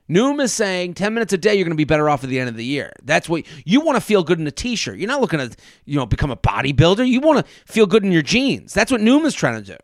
Noom 0.10 0.42
is 0.42 0.54
saying 0.54 0.94
10 0.94 1.13
minutes 1.13 1.34
a 1.34 1.38
day 1.38 1.56
you're 1.56 1.66
going 1.66 1.76
to 1.76 1.76
be 1.76 1.84
better 1.84 2.10
off 2.10 2.24
at 2.24 2.30
the 2.30 2.40
end 2.40 2.48
of 2.48 2.56
the 2.56 2.63
year. 2.63 2.94
That's 3.04 3.28
what 3.28 3.44
you 3.66 3.82
want 3.82 3.98
to 3.98 4.02
feel 4.02 4.24
good 4.24 4.40
in 4.40 4.48
a 4.48 4.52
t-shirt. 4.52 4.98
You're 4.98 5.10
not 5.10 5.20
looking 5.20 5.40
to 5.40 5.54
you 5.84 5.98
know 5.98 6.06
become 6.06 6.32
a 6.32 6.38
bodybuilder. 6.38 7.06
You 7.06 7.20
want 7.20 7.46
to 7.46 7.52
feel 7.66 7.86
good 7.86 8.06
in 8.06 8.13
your 8.13 8.22
jeans. 8.22 8.74
That's 8.74 8.90
what 8.90 9.02
noom 9.02 9.26
is 9.26 9.34
trying 9.34 9.62
to 9.62 9.74
do. 9.74 9.78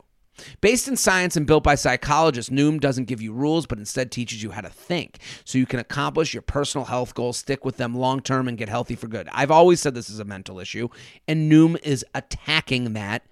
Based 0.61 0.87
in 0.87 0.95
science 0.95 1.35
and 1.35 1.45
built 1.45 1.63
by 1.63 1.75
psychologists, 1.75 2.49
Noom 2.51 2.79
doesn't 2.79 3.05
give 3.05 3.21
you 3.21 3.31
rules, 3.33 3.67
but 3.67 3.77
instead 3.77 4.11
teaches 4.11 4.41
you 4.41 4.49
how 4.49 4.61
to 4.61 4.69
think. 4.69 5.19
So 5.45 5.59
you 5.59 5.67
can 5.67 5.79
accomplish 5.79 6.33
your 6.33 6.41
personal 6.41 6.85
health 6.85 7.13
goals, 7.13 7.37
stick 7.37 7.63
with 7.63 7.77
them 7.77 7.93
long 7.95 8.19
term, 8.19 8.47
and 8.47 8.57
get 8.57 8.67
healthy 8.67 8.95
for 8.95 9.07
good. 9.07 9.29
I've 9.31 9.51
always 9.51 9.79
said 9.79 9.93
this 9.93 10.09
is 10.09 10.19
a 10.19 10.25
mental 10.25 10.59
issue, 10.59 10.89
and 11.27 11.51
Noom 11.51 11.79
is 11.83 12.03
attacking 12.15 12.93
that 12.93 13.23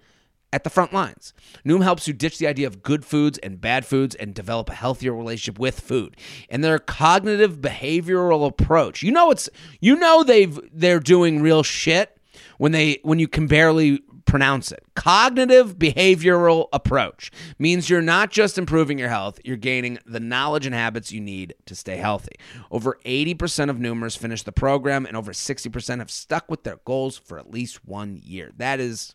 at 0.52 0.64
the 0.64 0.70
front 0.70 0.92
lines. 0.92 1.32
Noom 1.64 1.82
helps 1.82 2.06
you 2.06 2.14
ditch 2.14 2.38
the 2.38 2.46
idea 2.46 2.66
of 2.66 2.82
good 2.82 3.04
foods 3.04 3.38
and 3.38 3.60
bad 3.60 3.86
foods 3.86 4.14
and 4.14 4.34
develop 4.34 4.68
a 4.68 4.74
healthier 4.74 5.14
relationship 5.14 5.58
with 5.58 5.80
food. 5.80 6.16
And 6.48 6.62
their 6.62 6.78
cognitive 6.78 7.60
behavioral 7.60 8.46
approach. 8.46 9.02
You 9.02 9.12
know 9.12 9.30
it's 9.30 9.48
you 9.80 9.96
know 9.96 10.22
they've 10.22 10.58
they're 10.72 11.00
doing 11.00 11.42
real 11.42 11.62
shit 11.62 12.18
when 12.58 12.72
they 12.72 12.98
when 13.02 13.18
you 13.18 13.28
can 13.28 13.46
barely 13.46 14.02
pronounce 14.24 14.72
it. 14.72 14.82
Cognitive 14.94 15.76
behavioral 15.78 16.68
approach 16.72 17.30
means 17.58 17.90
you're 17.90 18.00
not 18.00 18.30
just 18.30 18.56
improving 18.56 18.98
your 18.98 19.08
health, 19.08 19.38
you're 19.44 19.56
gaining 19.56 19.98
the 20.06 20.20
knowledge 20.20 20.64
and 20.64 20.74
habits 20.74 21.12
you 21.12 21.20
need 21.20 21.54
to 21.66 21.74
stay 21.74 21.96
healthy. 21.96 22.36
Over 22.70 22.98
80% 23.04 23.68
of 23.68 23.76
Noomers 23.76 24.16
finish 24.16 24.42
the 24.42 24.52
program 24.52 25.04
and 25.04 25.16
over 25.16 25.32
60% 25.32 25.98
have 25.98 26.10
stuck 26.10 26.50
with 26.50 26.62
their 26.62 26.78
goals 26.84 27.18
for 27.18 27.38
at 27.38 27.50
least 27.50 27.84
1 27.84 28.20
year. 28.22 28.52
That 28.56 28.80
is 28.80 29.14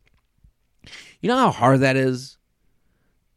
you 1.22 1.30
know 1.30 1.38
how 1.38 1.52
hard 1.52 1.82
that 1.82 1.96
is? 1.96 2.38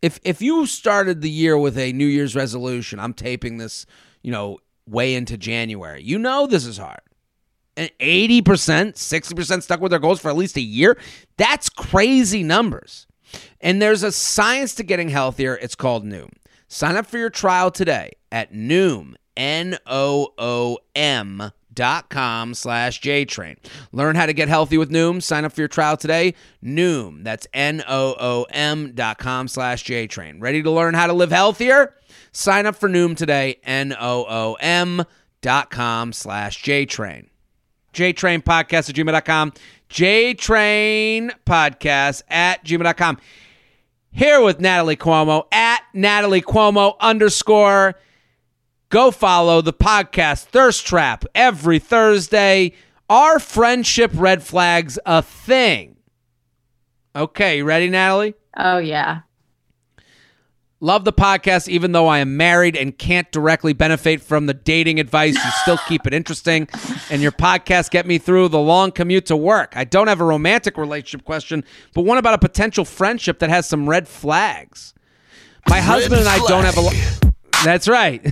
If 0.03 0.19
if 0.25 0.41
you 0.41 0.67
started 0.67 1.21
the 1.21 1.31
year 1.31 1.59
with 1.59 1.77
a 1.77 1.93
New 1.93 2.07
Year's 2.07 2.35
resolution, 2.35 2.99
I'm 2.99 3.13
taping 3.13 3.59
this, 3.59 3.87
you 4.23 4.33
know, 4.33 4.59
way 4.87 5.15
into 5.15 5.37
January. 5.37 6.03
You 6.03 6.19
know 6.19 6.47
this 6.47 6.67
is 6.67 6.79
hard. 6.79 7.01
And 7.77 7.91
80%, 8.01 8.43
60% 8.43 9.63
stuck 9.63 9.81
with 9.81 9.91
their 9.91 10.01
goals 10.01 10.21
for 10.21 10.29
at 10.29 10.37
least 10.37 10.57
a 10.57 10.61
year. 10.61 10.99
That's 11.37 11.69
crazy 11.69 12.43
numbers. 12.43 13.07
And 13.61 13.81
there's 13.81 14.03
a 14.03 14.13
science 14.13 14.75
to 14.75 14.83
getting 14.83 15.09
healthier. 15.09 15.57
It's 15.57 15.77
called 15.77 16.05
Noom. 16.05 16.31
Sign 16.69 16.97
up 16.97 17.07
for 17.07 17.17
your 17.17 17.31
trial 17.31 17.71
today 17.71 18.13
at 18.31 18.53
Noom, 18.53 19.15
N 19.37 19.79
O 19.87 20.35
O 20.37 20.79
M 20.95 21.53
dot 21.81 22.11
com 22.11 22.53
slash 22.53 23.01
JTrain. 23.01 23.57
Learn 23.91 24.15
how 24.15 24.27
to 24.27 24.35
get 24.35 24.51
healthy 24.51 24.77
with 24.77 24.91
Noom. 24.91 25.23
Sign 25.23 25.47
up 25.47 25.53
for 25.53 25.63
your 25.63 25.69
trial 25.69 25.97
today. 25.97 26.35
Noom, 26.63 27.25
that's 27.25 27.47
N-O-O-M 27.55 28.93
dot 28.93 29.19
com 29.19 29.49
slash 29.49 29.83
JTrain. 29.85 30.43
Ready 30.43 30.63
to 30.63 30.71
learn 30.71 30.93
how 30.93 31.07
to 31.07 31.15
live 31.15 31.31
healthier? 31.31 31.95
Sign 32.33 32.67
up 32.67 32.77
for 32.77 32.91
Noom 32.91 33.17
today, 33.17 33.61
N-O-O-M 33.65 35.05
dot 35.41 35.71
com 35.71 36.13
slash 36.13 36.63
JTrain. 36.63 37.29
JTrain 37.95 38.43
podcast 38.43 38.91
at 38.91 38.95
gmail.com. 38.95 39.53
JTrain 39.89 41.31
podcast 41.47 42.23
at 42.29 42.63
gmail.com. 42.63 43.19
Here 44.13 44.43
with 44.43 44.61
Natalie 44.61 44.97
Cuomo 44.97 45.47
at 45.51 45.81
Natalie 45.95 46.43
Cuomo 46.43 46.97
underscore 47.01 47.95
Go 48.91 49.13
follow 49.13 49.63
the 49.63 49.73
podcast 49.73 50.47
Thirst 50.47 50.85
Trap 50.85 51.25
every 51.33 51.79
Thursday. 51.79 52.73
Are 53.09 53.39
friendship 53.39 54.11
red 54.13 54.43
flags 54.43 54.99
a 55.07 55.23
thing? 55.23 55.95
Okay, 57.15 57.59
you 57.59 57.65
ready, 57.65 57.89
Natalie? 57.89 58.35
Oh, 58.57 58.79
yeah. 58.79 59.21
Love 60.81 61.05
the 61.05 61.13
podcast, 61.13 61.69
even 61.69 61.93
though 61.93 62.09
I 62.09 62.19
am 62.19 62.37
married 62.37 62.75
and 62.75 62.99
can't 62.99 63.31
directly 63.31 63.73
benefit 63.73 64.23
from 64.23 64.47
the 64.47 64.55
dating 64.55 64.99
advice. 64.99 65.37
You 65.37 65.51
still 65.63 65.79
keep 65.87 66.05
it 66.05 66.13
interesting, 66.13 66.67
and 67.11 67.23
your 67.23 67.31
podcast 67.31 67.93
get 67.93 68.07
me 68.07 68.19
through 68.19 68.49
the 68.49 68.59
long 68.59 68.91
commute 68.91 69.27
to 69.27 69.37
work. 69.37 69.73
I 69.77 69.85
don't 69.85 70.09
have 70.09 70.21
a 70.21 70.25
romantic 70.25 70.77
relationship 70.77 71.25
question, 71.25 71.63
but 71.95 72.03
one 72.03 72.19
about 72.19 72.35
a 72.35 72.39
potential 72.39 72.85
friendship 72.85 73.39
that 73.39 73.51
has 73.51 73.69
some 73.69 73.89
red 73.89 74.09
flags. 74.09 74.95
My 75.69 75.81
husband 75.81 76.23
and 76.23 76.29
I 76.29 76.39
don't 76.49 76.65
have 76.65 76.77
a 76.77 76.81
lot. 76.81 77.30
That's 77.65 77.89
right. 77.89 78.25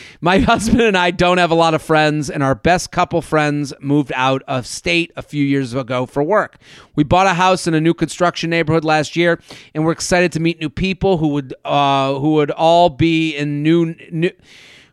My 0.22 0.38
husband 0.38 0.80
and 0.80 0.96
I 0.96 1.10
don't 1.10 1.36
have 1.36 1.50
a 1.50 1.54
lot 1.54 1.74
of 1.74 1.82
friends, 1.82 2.30
and 2.30 2.42
our 2.42 2.54
best 2.54 2.90
couple 2.90 3.20
friends 3.20 3.74
moved 3.80 4.10
out 4.14 4.42
of 4.48 4.66
state 4.66 5.12
a 5.16 5.22
few 5.22 5.44
years 5.44 5.74
ago 5.74 6.06
for 6.06 6.22
work. 6.22 6.56
We 6.96 7.04
bought 7.04 7.26
a 7.26 7.34
house 7.34 7.66
in 7.66 7.74
a 7.74 7.80
new 7.80 7.92
construction 7.92 8.48
neighborhood 8.48 8.84
last 8.84 9.16
year, 9.16 9.38
and 9.74 9.84
we're 9.84 9.92
excited 9.92 10.32
to 10.32 10.40
meet 10.40 10.60
new 10.60 10.70
people 10.70 11.18
who 11.18 11.28
would 11.28 11.54
uh, 11.64 12.14
who 12.14 12.32
would 12.34 12.50
all 12.50 12.88
be 12.88 13.36
in 13.36 13.62
new, 13.62 13.94
new 14.10 14.30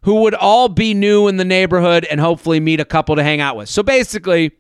who 0.01 0.15
would 0.15 0.35
all 0.35 0.67
be 0.67 0.93
new 0.93 1.29
in 1.29 1.37
the 1.37 1.45
neighborhood, 1.45 2.05
and 2.11 2.19
hopefully 2.19 2.59
meet 2.59 2.81
a 2.81 2.85
couple 2.85 3.15
to 3.15 3.23
hang 3.23 3.39
out 3.39 3.55
with. 3.55 3.69
So 3.69 3.83
basically, 3.83 4.51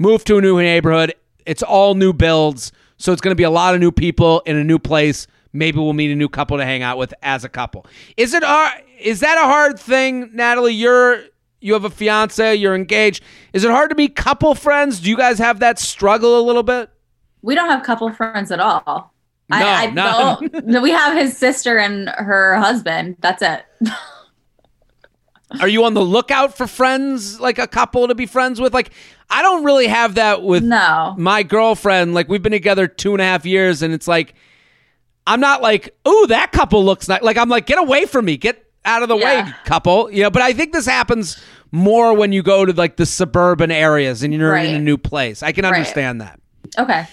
move 0.00 0.24
to 0.24 0.38
a 0.38 0.40
new 0.40 0.60
neighborhood. 0.60 1.14
It's 1.46 1.62
all 1.62 1.94
new 1.94 2.12
builds, 2.12 2.72
so 2.96 3.12
it's 3.12 3.20
going 3.20 3.32
to 3.32 3.36
be 3.36 3.44
a 3.44 3.50
lot 3.50 3.74
of 3.74 3.80
new 3.80 3.92
people 3.92 4.40
in 4.40 4.56
a 4.56 4.64
new 4.64 4.80
place 4.80 5.28
maybe 5.52 5.78
we'll 5.78 5.92
meet 5.92 6.10
a 6.10 6.14
new 6.14 6.28
couple 6.28 6.56
to 6.58 6.64
hang 6.64 6.82
out 6.82 6.98
with 6.98 7.12
as 7.22 7.44
a 7.44 7.48
couple. 7.48 7.86
Is 8.16 8.34
it 8.34 8.42
hard? 8.42 8.82
Is 9.00 9.20
that 9.20 9.38
a 9.38 9.42
hard 9.44 9.78
thing, 9.78 10.30
Natalie? 10.34 10.74
You're 10.74 11.22
you 11.60 11.74
have 11.74 11.84
a 11.84 11.90
fiance, 11.90 12.54
you're 12.56 12.74
engaged. 12.74 13.22
Is 13.52 13.62
it 13.64 13.70
hard 13.70 13.90
to 13.90 13.94
be 13.96 14.08
couple 14.08 14.54
friends? 14.54 15.00
Do 15.00 15.08
you 15.10 15.16
guys 15.16 15.38
have 15.38 15.60
that 15.60 15.78
struggle 15.78 16.38
a 16.40 16.42
little 16.42 16.62
bit? 16.64 16.90
We 17.42 17.54
don't 17.54 17.68
have 17.70 17.82
couple 17.84 18.10
friends 18.12 18.50
at 18.50 18.58
all. 18.60 19.12
No, 19.48 19.56
I, 19.58 19.82
I 19.84 19.90
no. 19.90 20.38
don't- 20.40 20.82
we 20.82 20.90
have 20.90 21.16
his 21.16 21.36
sister 21.36 21.78
and 21.78 22.08
her 22.08 22.56
husband. 22.56 23.16
That's 23.20 23.42
it. 23.42 23.64
Are 25.60 25.68
you 25.68 25.84
on 25.84 25.92
the 25.92 26.00
lookout 26.04 26.56
for 26.56 26.66
friends, 26.66 27.38
like 27.38 27.58
a 27.58 27.66
couple 27.66 28.08
to 28.08 28.14
be 28.14 28.24
friends 28.24 28.58
with? 28.58 28.72
Like, 28.72 28.90
I 29.28 29.42
don't 29.42 29.64
really 29.64 29.86
have 29.86 30.14
that 30.14 30.42
with 30.42 30.62
No. 30.64 31.14
my 31.18 31.42
girlfriend. 31.42 32.14
Like 32.14 32.28
we've 32.28 32.42
been 32.42 32.52
together 32.52 32.86
two 32.86 33.12
and 33.12 33.20
a 33.20 33.24
half 33.24 33.44
years, 33.44 33.82
and 33.82 33.92
it's 33.92 34.08
like 34.08 34.34
I'm 35.26 35.40
not 35.40 35.62
like, 35.62 35.94
ooh, 36.06 36.26
that 36.28 36.52
couple 36.52 36.84
looks 36.84 37.08
nice. 37.08 37.22
Like 37.22 37.36
I'm 37.36 37.48
like, 37.48 37.66
get 37.66 37.78
away 37.78 38.06
from 38.06 38.24
me, 38.24 38.36
get 38.36 38.64
out 38.84 39.02
of 39.02 39.08
the 39.08 39.16
way, 39.16 39.44
couple. 39.64 40.10
You 40.10 40.24
know, 40.24 40.30
but 40.30 40.42
I 40.42 40.52
think 40.52 40.72
this 40.72 40.86
happens 40.86 41.42
more 41.70 42.14
when 42.14 42.32
you 42.32 42.42
go 42.42 42.64
to 42.66 42.72
like 42.72 42.96
the 42.96 43.06
suburban 43.06 43.70
areas 43.70 44.22
and 44.22 44.34
you're 44.34 44.56
in 44.56 44.74
a 44.74 44.78
new 44.80 44.98
place. 44.98 45.42
I 45.42 45.52
can 45.52 45.64
Right. 45.64 45.74
understand 45.74 46.20
that. 46.20 46.40
Okay. 46.78 47.06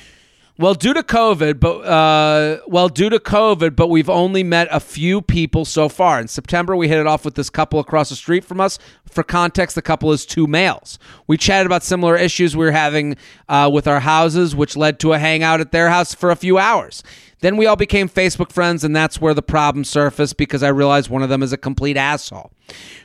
Well, 0.58 0.74
due 0.74 0.94
to 0.94 1.04
COVID, 1.04 1.58
but 1.62 1.78
uh, 1.86 2.60
well, 2.68 2.90
due 2.90 3.10
to 3.10 3.18
COVID, 3.20 3.78
but 3.78 3.88
we've 3.88 4.10
only 4.10 4.44
met 4.44 4.68
a 4.72 4.82
few 4.82 5.22
people 5.22 5.64
so 5.64 5.88
far. 5.88 6.20
In 6.20 6.28
September, 6.28 6.76
we 6.76 6.90
hit 6.90 6.98
it 6.98 7.08
off 7.08 7.24
with 7.24 7.36
this 7.36 7.50
couple 7.50 7.80
across 7.80 8.10
the 8.10 8.18
street 8.18 8.44
from 8.44 8.60
us. 8.60 8.78
For 9.12 9.24
context, 9.24 9.76
the 9.76 9.82
couple 9.82 10.12
is 10.12 10.26
two 10.26 10.48
males. 10.48 11.00
We 11.28 11.38
chatted 11.38 11.66
about 11.66 11.84
similar 11.84 12.16
issues 12.16 12.56
we 12.56 12.66
were 12.66 12.72
having 12.72 13.18
uh, 13.48 13.70
with 13.72 13.88
our 13.88 14.00
houses, 14.00 14.56
which 14.56 14.78
led 14.78 15.00
to 15.00 15.14
a 15.14 15.20
hangout 15.20 15.62
at 15.62 15.72
their 15.72 15.90
house 15.90 16.14
for 16.14 16.32
a 16.32 16.36
few 16.36 16.58
hours. 16.58 17.04
Then 17.42 17.56
we 17.56 17.66
all 17.66 17.78
became 17.78 18.10
Facebook 18.10 18.52
friends, 18.52 18.84
and 18.84 18.96
that's 18.96 19.22
where 19.22 19.34
the 19.34 19.42
problem 19.42 19.86
surfaced 19.86 20.36
because 20.36 20.62
I 20.62 20.68
realized 20.70 21.10
one 21.10 21.24
of 21.24 21.30
them 21.30 21.42
is 21.42 21.54
a 21.54 21.58
complete 21.58 21.96
asshole. 21.96 22.52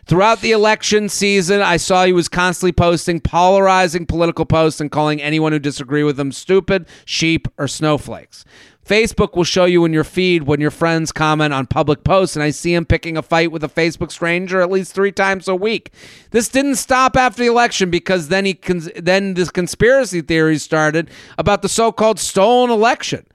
Throughout 0.07 0.41
the 0.41 0.51
election 0.51 1.09
season, 1.09 1.63
I 1.63 1.77
saw 1.77 2.05
he 2.05 2.13
was 2.13 2.29
constantly 2.29 2.73
posting 2.73 3.21
polarizing 3.21 4.07
political 4.07 4.45
posts 4.45 4.81
and 4.81 4.91
calling 4.91 5.23
anyone 5.23 5.53
who 5.53 5.59
disagreed 5.59 6.05
with 6.05 6.19
him 6.19 6.33
stupid, 6.33 6.87
sheep, 7.05 7.47
or 7.59 7.69
snowflakes. 7.69 8.45
Facebook 8.85 9.35
will 9.35 9.45
show 9.45 9.65
you 9.65 9.85
in 9.85 9.93
your 9.93 10.05
feed 10.05 10.43
when 10.43 10.61
your 10.61 10.71
friends 10.71 11.11
comment 11.11 11.55
on 11.55 11.67
public 11.67 12.05
posts, 12.05 12.37
and 12.37 12.43
I 12.43 12.51
see 12.51 12.75
him 12.75 12.85
picking 12.85 13.17
a 13.17 13.23
fight 13.23 13.51
with 13.51 13.65
a 13.65 13.69
Facebook 13.69 14.11
stranger 14.11 14.61
at 14.61 14.71
least 14.71 14.93
three 14.93 15.13
times 15.13 15.49
a 15.49 15.55
week. 15.55 15.91
This 16.33 16.49
didn't 16.49 16.77
stop 16.77 17.17
after 17.17 17.43
the 17.43 17.49
election 17.49 17.91
because 17.91 18.29
then 18.29 18.45
he 18.45 18.55
cons- 18.55 18.91
then 18.97 19.35
this 19.35 19.51
conspiracy 19.51 20.21
theory 20.21 20.59
started 20.59 21.11
about 21.39 21.63
the 21.63 21.69
so-called 21.69 22.19
stolen 22.19 22.71
election. 22.71 23.27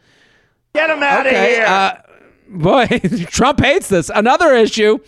Get 0.76 0.90
him 0.92 1.02
out 1.02 1.26
of 1.26 1.32
here. 1.32 1.66
uh, 1.66 2.02
boy, 2.48 2.88
Trump 3.28 3.60
hates 3.60 3.90
this. 3.90 4.12
Another 4.14 4.54
issue 4.54 5.00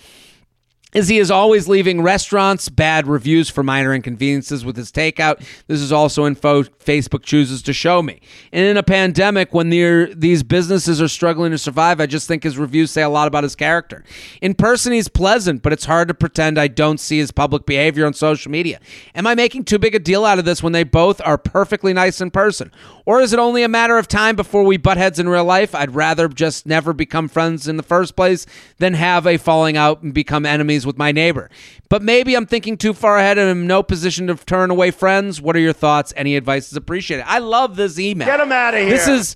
is 0.93 1.07
he 1.07 1.19
is 1.19 1.31
always 1.31 1.67
leaving 1.67 2.01
restaurants 2.01 2.67
bad 2.69 3.07
reviews 3.07 3.49
for 3.49 3.63
minor 3.63 3.93
inconveniences 3.93 4.65
with 4.65 4.75
his 4.75 4.91
takeout. 4.91 5.41
This 5.67 5.79
is 5.79 5.91
also 5.91 6.25
info 6.25 6.63
Facebook 6.63 7.23
chooses 7.23 7.61
to 7.63 7.73
show 7.73 8.01
me. 8.01 8.19
And 8.51 8.65
in 8.65 8.77
a 8.77 8.83
pandemic, 8.83 9.53
when 9.53 9.69
these 9.69 10.43
businesses 10.43 11.01
are 11.01 11.07
struggling 11.07 11.51
to 11.51 11.57
survive, 11.57 12.01
I 12.01 12.07
just 12.07 12.27
think 12.27 12.43
his 12.43 12.57
reviews 12.57 12.91
say 12.91 13.03
a 13.03 13.09
lot 13.09 13.27
about 13.27 13.43
his 13.43 13.55
character. 13.55 14.03
In 14.41 14.53
person, 14.53 14.91
he's 14.91 15.07
pleasant, 15.07 15.61
but 15.61 15.71
it's 15.71 15.85
hard 15.85 16.09
to 16.09 16.13
pretend 16.13 16.57
I 16.57 16.67
don't 16.67 16.99
see 16.99 17.19
his 17.19 17.31
public 17.31 17.65
behavior 17.65 18.05
on 18.05 18.13
social 18.13 18.51
media. 18.51 18.79
Am 19.15 19.25
I 19.25 19.35
making 19.35 19.65
too 19.65 19.79
big 19.79 19.95
a 19.95 19.99
deal 19.99 20.25
out 20.25 20.39
of 20.39 20.45
this 20.45 20.61
when 20.61 20.73
they 20.73 20.83
both 20.83 21.21
are 21.23 21.37
perfectly 21.37 21.93
nice 21.93 22.19
in 22.19 22.31
person? 22.31 22.71
Or 23.05 23.21
is 23.21 23.33
it 23.33 23.39
only 23.39 23.63
a 23.63 23.67
matter 23.67 23.97
of 23.97 24.07
time 24.07 24.35
before 24.35 24.63
we 24.63 24.77
butt 24.77 24.97
heads 24.97 25.19
in 25.19 25.27
real 25.27 25.45
life? 25.45 25.73
I'd 25.73 25.95
rather 25.95 26.27
just 26.27 26.65
never 26.65 26.93
become 26.93 27.27
friends 27.27 27.67
in 27.67 27.77
the 27.77 27.83
first 27.83 28.15
place 28.15 28.45
than 28.77 28.93
have 28.93 29.25
a 29.25 29.37
falling 29.37 29.77
out 29.77 30.01
and 30.01 30.13
become 30.13 30.45
enemies 30.45 30.80
with 30.86 30.97
my 30.97 31.11
neighbor. 31.11 31.49
But 31.89 32.01
maybe 32.01 32.36
I'm 32.36 32.45
thinking 32.45 32.77
too 32.77 32.93
far 32.93 33.17
ahead 33.17 33.38
and 33.38 33.49
I'm 33.49 33.61
in 33.61 33.67
no 33.67 33.84
position 33.84 34.27
to 34.27 34.36
turn 34.36 34.71
away 34.71 34.91
friends. 34.91 35.41
What 35.41 35.55
are 35.55 35.59
your 35.59 35.73
thoughts? 35.73 36.13
Any 36.15 36.36
advice 36.36 36.71
is 36.71 36.77
appreciated. 36.77 37.25
I 37.27 37.39
love 37.39 37.75
this 37.75 37.99
email. 37.99 38.27
Get 38.27 38.39
him 38.39 38.51
out 38.51 38.73
of 38.73 38.82
here. 38.82 38.89
This 38.89 39.07
is 39.07 39.36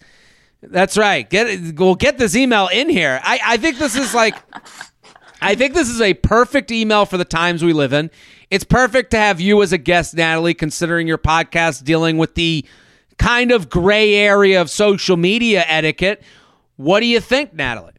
that's 0.62 0.98
right. 0.98 1.30
Get 1.30 1.76
we'll 1.78 1.96
get 1.96 2.18
this 2.18 2.36
email 2.36 2.68
in 2.68 2.90
here. 2.90 3.20
I, 3.24 3.40
I 3.44 3.58
think 3.58 3.78
this 3.78 3.96
is 3.96 4.14
like 4.14 4.36
I 5.42 5.56
think 5.56 5.74
this 5.74 5.90
is 5.90 6.02
a 6.02 6.14
perfect 6.14 6.72
email 6.72 7.06
for 7.06 7.18
the 7.18 7.26
times 7.26 7.64
we 7.64 7.74
live 7.74 7.94
in. 7.94 8.10
It's 8.50 8.64
perfect 8.64 9.12
to 9.12 9.18
have 9.18 9.42
you 9.42 9.62
as 9.62 9.74
a 9.74 9.78
guest, 9.78 10.16
Natalie, 10.16 10.54
considering 10.54 11.08
your 11.08 11.18
podcast 11.18 11.84
dealing 11.84 12.18
with 12.18 12.36
the 12.36 12.66
kind 13.18 13.52
of 13.52 13.70
gray 13.70 14.16
area 14.16 14.62
of 14.62 14.70
social 14.70 15.18
media 15.18 15.64
etiquette. 15.68 16.24
What 16.78 17.00
do 17.00 17.06
you 17.06 17.20
think, 17.20 17.54
Natalie? 17.54 17.94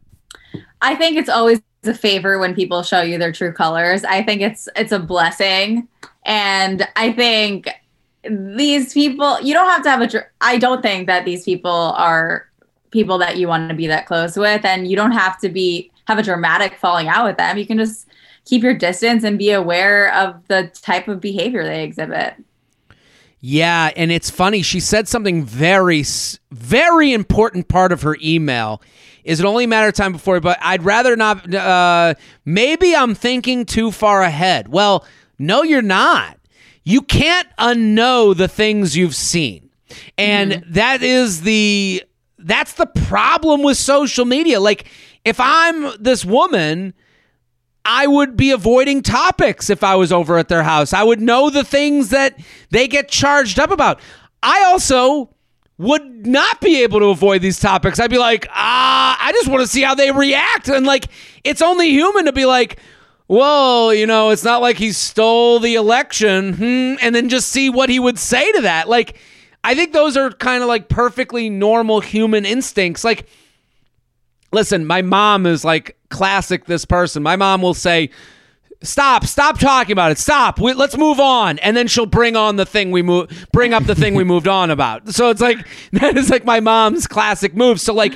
I 0.81 0.95
think 0.95 1.17
it's 1.17 1.29
always 1.29 1.61
a 1.83 1.93
favor 1.93 2.39
when 2.39 2.55
people 2.55 2.83
show 2.83 3.01
you 3.01 3.17
their 3.17 3.31
true 3.31 3.51
colors. 3.51 4.03
I 4.03 4.23
think 4.23 4.41
it's 4.41 4.67
it's 4.75 4.91
a 4.91 4.99
blessing, 4.99 5.87
and 6.25 6.87
I 6.95 7.11
think 7.11 7.69
these 8.29 8.93
people 8.93 9.39
you 9.41 9.53
don't 9.53 9.69
have 9.69 9.83
to 9.83 9.89
have 9.89 10.01
a. 10.01 10.25
I 10.41 10.57
don't 10.57 10.81
think 10.81 11.07
that 11.07 11.25
these 11.25 11.43
people 11.43 11.71
are 11.71 12.47
people 12.91 13.17
that 13.19 13.37
you 13.37 13.47
want 13.47 13.69
to 13.69 13.75
be 13.75 13.87
that 13.87 14.05
close 14.05 14.37
with, 14.37 14.65
and 14.65 14.87
you 14.87 14.95
don't 14.95 15.11
have 15.11 15.39
to 15.41 15.49
be 15.49 15.91
have 16.07 16.17
a 16.17 16.23
dramatic 16.23 16.77
falling 16.77 17.07
out 17.07 17.25
with 17.25 17.37
them. 17.37 17.57
You 17.57 17.65
can 17.65 17.77
just 17.77 18.07
keep 18.45 18.63
your 18.63 18.73
distance 18.73 19.23
and 19.23 19.37
be 19.37 19.51
aware 19.51 20.13
of 20.13 20.47
the 20.47 20.71
type 20.81 21.07
of 21.07 21.19
behavior 21.19 21.63
they 21.63 21.83
exhibit. 21.83 22.35
Yeah, 23.39 23.91
and 23.95 24.11
it's 24.11 24.29
funny. 24.29 24.61
She 24.61 24.79
said 24.79 25.07
something 25.07 25.43
very, 25.43 26.03
very 26.51 27.13
important 27.13 27.67
part 27.67 27.91
of 27.91 28.01
her 28.01 28.17
email. 28.23 28.81
Is 29.27 29.41
it 29.41 29.45
only 29.45 29.65
a 29.65 29.67
matter 29.67 29.89
of 29.89 29.93
time 29.93 30.13
before? 30.13 30.39
But 30.39 30.57
I'd 30.61 30.83
rather 30.83 31.17
not. 31.17 31.53
Uh, 31.53 32.13
maybe 32.45 32.95
I'm 32.95 33.13
thinking 33.13 33.65
too 33.65 33.91
far 33.91 34.21
ahead. 34.21 34.69
Well, 34.69 35.05
no, 35.37 35.63
you're 35.63 35.81
not. 35.81 36.39
You 36.85 37.01
can't 37.01 37.47
unknow 37.59 38.35
the 38.35 38.47
things 38.47 38.95
you've 38.95 39.15
seen, 39.15 39.69
and 40.17 40.63
that 40.69 41.03
is 41.03 41.41
the 41.41 42.03
that's 42.39 42.73
the 42.73 42.85
problem 42.85 43.63
with 43.63 43.77
social 43.77 44.23
media. 44.23 44.61
Like, 44.61 44.87
if 45.25 45.39
I'm 45.39 45.91
this 45.99 46.25
woman. 46.25 46.93
I 47.89 48.05
would 48.05 48.35
be 48.35 48.51
avoiding 48.51 49.01
topics 49.01 49.69
if 49.69 49.81
I 49.81 49.95
was 49.95 50.11
over 50.11 50.37
at 50.37 50.49
their 50.49 50.63
house. 50.63 50.91
I 50.91 51.03
would 51.03 51.21
know 51.21 51.49
the 51.49 51.63
things 51.63 52.09
that 52.09 52.37
they 52.69 52.85
get 52.89 53.07
charged 53.07 53.59
up 53.59 53.71
about. 53.71 54.01
I 54.43 54.65
also 54.65 55.29
would 55.77 56.25
not 56.25 56.59
be 56.59 56.81
able 56.83 56.99
to 56.99 57.07
avoid 57.07 57.41
these 57.41 57.59
topics. 57.59 57.99
I'd 57.99 58.09
be 58.09 58.17
like, 58.17 58.47
ah, 58.51 59.17
I 59.21 59.31
just 59.31 59.47
want 59.47 59.61
to 59.61 59.67
see 59.67 59.81
how 59.83 59.93
they 59.93 60.11
react. 60.11 60.69
And 60.69 60.85
like, 60.85 61.05
it's 61.43 61.61
only 61.61 61.89
human 61.89 62.25
to 62.25 62.33
be 62.33 62.45
like, 62.45 62.79
well, 63.27 63.93
you 63.93 64.07
know, 64.07 64.29
it's 64.29 64.43
not 64.43 64.61
like 64.61 64.77
he 64.77 64.91
stole 64.91 65.59
the 65.59 65.75
election, 65.75 66.53
hmm, 66.53 66.95
and 67.01 67.13
then 67.13 67.27
just 67.29 67.49
see 67.49 67.69
what 67.69 67.89
he 67.89 67.99
would 67.99 68.17
say 68.17 68.49
to 68.53 68.61
that. 68.61 68.87
Like, 68.87 69.17
I 69.63 69.75
think 69.75 69.91
those 69.91 70.15
are 70.15 70.31
kind 70.31 70.63
of 70.63 70.69
like 70.69 70.87
perfectly 70.87 71.49
normal 71.49 71.99
human 71.99 72.45
instincts. 72.45 73.03
Like, 73.03 73.27
listen, 74.53 74.85
my 74.85 75.01
mom 75.01 75.45
is 75.45 75.65
like 75.65 75.97
classic 76.09 76.65
this 76.65 76.85
person. 76.85 77.21
My 77.21 77.35
mom 77.35 77.61
will 77.61 77.73
say, 77.73 78.09
"Stop, 78.81 79.25
stop 79.25 79.59
talking 79.59 79.91
about 79.93 80.11
it. 80.11 80.17
Stop. 80.17 80.59
We, 80.59 80.73
let's 80.73 80.97
move 80.97 81.19
on." 81.19 81.59
And 81.59 81.75
then 81.75 81.87
she'll 81.87 82.05
bring 82.05 82.35
on 82.35 82.55
the 82.55 82.65
thing 82.65 82.91
we 82.91 83.01
move 83.01 83.47
bring 83.51 83.73
up 83.73 83.83
the 83.85 83.95
thing 83.95 84.15
we 84.15 84.23
moved 84.23 84.47
on 84.47 84.71
about. 84.71 85.09
So 85.09 85.29
it's 85.29 85.41
like 85.41 85.67
that 85.93 86.17
is 86.17 86.29
like 86.29 86.45
my 86.45 86.59
mom's 86.59 87.07
classic 87.07 87.55
move. 87.55 87.79
So 87.79 87.93
like 87.93 88.15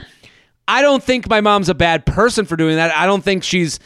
I 0.67 0.81
don't 0.81 1.03
think 1.03 1.29
my 1.29 1.41
mom's 1.41 1.69
a 1.69 1.75
bad 1.75 2.05
person 2.05 2.45
for 2.45 2.55
doing 2.55 2.75
that. 2.75 2.95
I 2.95 3.05
don't 3.05 3.23
think 3.23 3.43
she's 3.43 3.79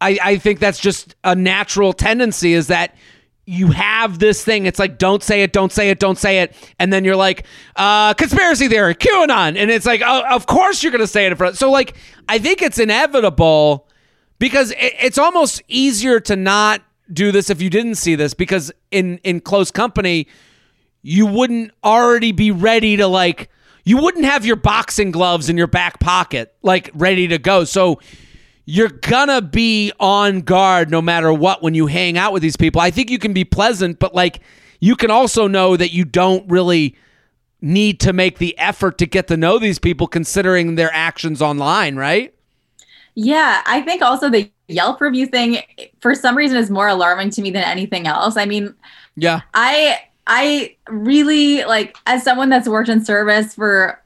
I 0.00 0.18
I 0.22 0.36
think 0.38 0.60
that's 0.60 0.78
just 0.78 1.14
a 1.24 1.34
natural 1.34 1.92
tendency 1.92 2.52
is 2.52 2.68
that 2.68 2.94
you 3.48 3.68
have 3.68 4.18
this 4.18 4.44
thing. 4.44 4.66
It's 4.66 4.78
like, 4.78 4.98
don't 4.98 5.22
say 5.22 5.42
it, 5.42 5.54
don't 5.54 5.72
say 5.72 5.88
it, 5.88 5.98
don't 5.98 6.18
say 6.18 6.40
it. 6.40 6.54
And 6.78 6.92
then 6.92 7.02
you're 7.02 7.16
like, 7.16 7.46
uh, 7.76 8.12
conspiracy 8.12 8.68
theory, 8.68 8.94
QAnon. 8.94 9.56
And 9.56 9.70
it's 9.70 9.86
like, 9.86 10.02
oh, 10.04 10.22
of 10.30 10.44
course 10.44 10.82
you're 10.82 10.92
going 10.92 11.00
to 11.00 11.06
say 11.06 11.24
it 11.24 11.32
in 11.32 11.38
front. 11.38 11.56
So, 11.56 11.70
like, 11.70 11.96
I 12.28 12.38
think 12.38 12.60
it's 12.60 12.78
inevitable 12.78 13.87
because 14.38 14.70
it, 14.72 14.94
it's 15.00 15.18
almost 15.18 15.62
easier 15.68 16.20
to 16.20 16.36
not 16.36 16.82
do 17.12 17.32
this 17.32 17.50
if 17.50 17.62
you 17.62 17.70
didn't 17.70 17.94
see 17.94 18.14
this 18.14 18.34
because 18.34 18.70
in, 18.90 19.18
in 19.18 19.40
close 19.40 19.70
company, 19.70 20.26
you 21.02 21.26
wouldn't 21.26 21.72
already 21.82 22.32
be 22.32 22.50
ready 22.50 22.96
to, 22.96 23.06
like, 23.06 23.50
you 23.84 23.96
wouldn't 23.96 24.24
have 24.24 24.44
your 24.44 24.56
boxing 24.56 25.10
gloves 25.10 25.48
in 25.48 25.56
your 25.56 25.66
back 25.66 26.00
pocket, 26.00 26.54
like, 26.62 26.90
ready 26.94 27.28
to 27.28 27.38
go. 27.38 27.64
So, 27.64 28.00
you're 28.70 28.90
gonna 28.90 29.40
be 29.40 29.92
on 29.98 30.42
guard 30.42 30.90
no 30.90 31.00
matter 31.00 31.32
what 31.32 31.62
when 31.62 31.74
you 31.74 31.86
hang 31.86 32.18
out 32.18 32.34
with 32.34 32.42
these 32.42 32.58
people. 32.58 32.82
I 32.82 32.90
think 32.90 33.10
you 33.10 33.18
can 33.18 33.32
be 33.32 33.42
pleasant, 33.42 33.98
but 33.98 34.14
like 34.14 34.40
you 34.78 34.94
can 34.94 35.10
also 35.10 35.46
know 35.46 35.74
that 35.74 35.90
you 35.90 36.04
don't 36.04 36.46
really 36.50 36.94
need 37.62 37.98
to 38.00 38.12
make 38.12 38.36
the 38.36 38.56
effort 38.58 38.98
to 38.98 39.06
get 39.06 39.26
to 39.28 39.38
know 39.38 39.58
these 39.58 39.78
people 39.78 40.06
considering 40.06 40.74
their 40.74 40.92
actions 40.92 41.40
online, 41.40 41.96
right? 41.96 42.34
Yeah, 43.20 43.62
I 43.66 43.80
think 43.82 44.00
also 44.00 44.30
the 44.30 44.48
Yelp 44.68 45.00
review 45.00 45.26
thing 45.26 45.58
for 46.00 46.14
some 46.14 46.36
reason 46.36 46.56
is 46.56 46.70
more 46.70 46.86
alarming 46.86 47.30
to 47.30 47.42
me 47.42 47.50
than 47.50 47.64
anything 47.64 48.06
else. 48.06 48.36
I 48.36 48.44
mean, 48.46 48.74
Yeah. 49.16 49.40
I 49.54 49.98
I 50.28 50.76
really 50.88 51.64
like 51.64 51.96
as 52.06 52.22
someone 52.22 52.48
that's 52.48 52.68
worked 52.68 52.88
in 52.88 53.04
service 53.04 53.54
for 53.56 54.00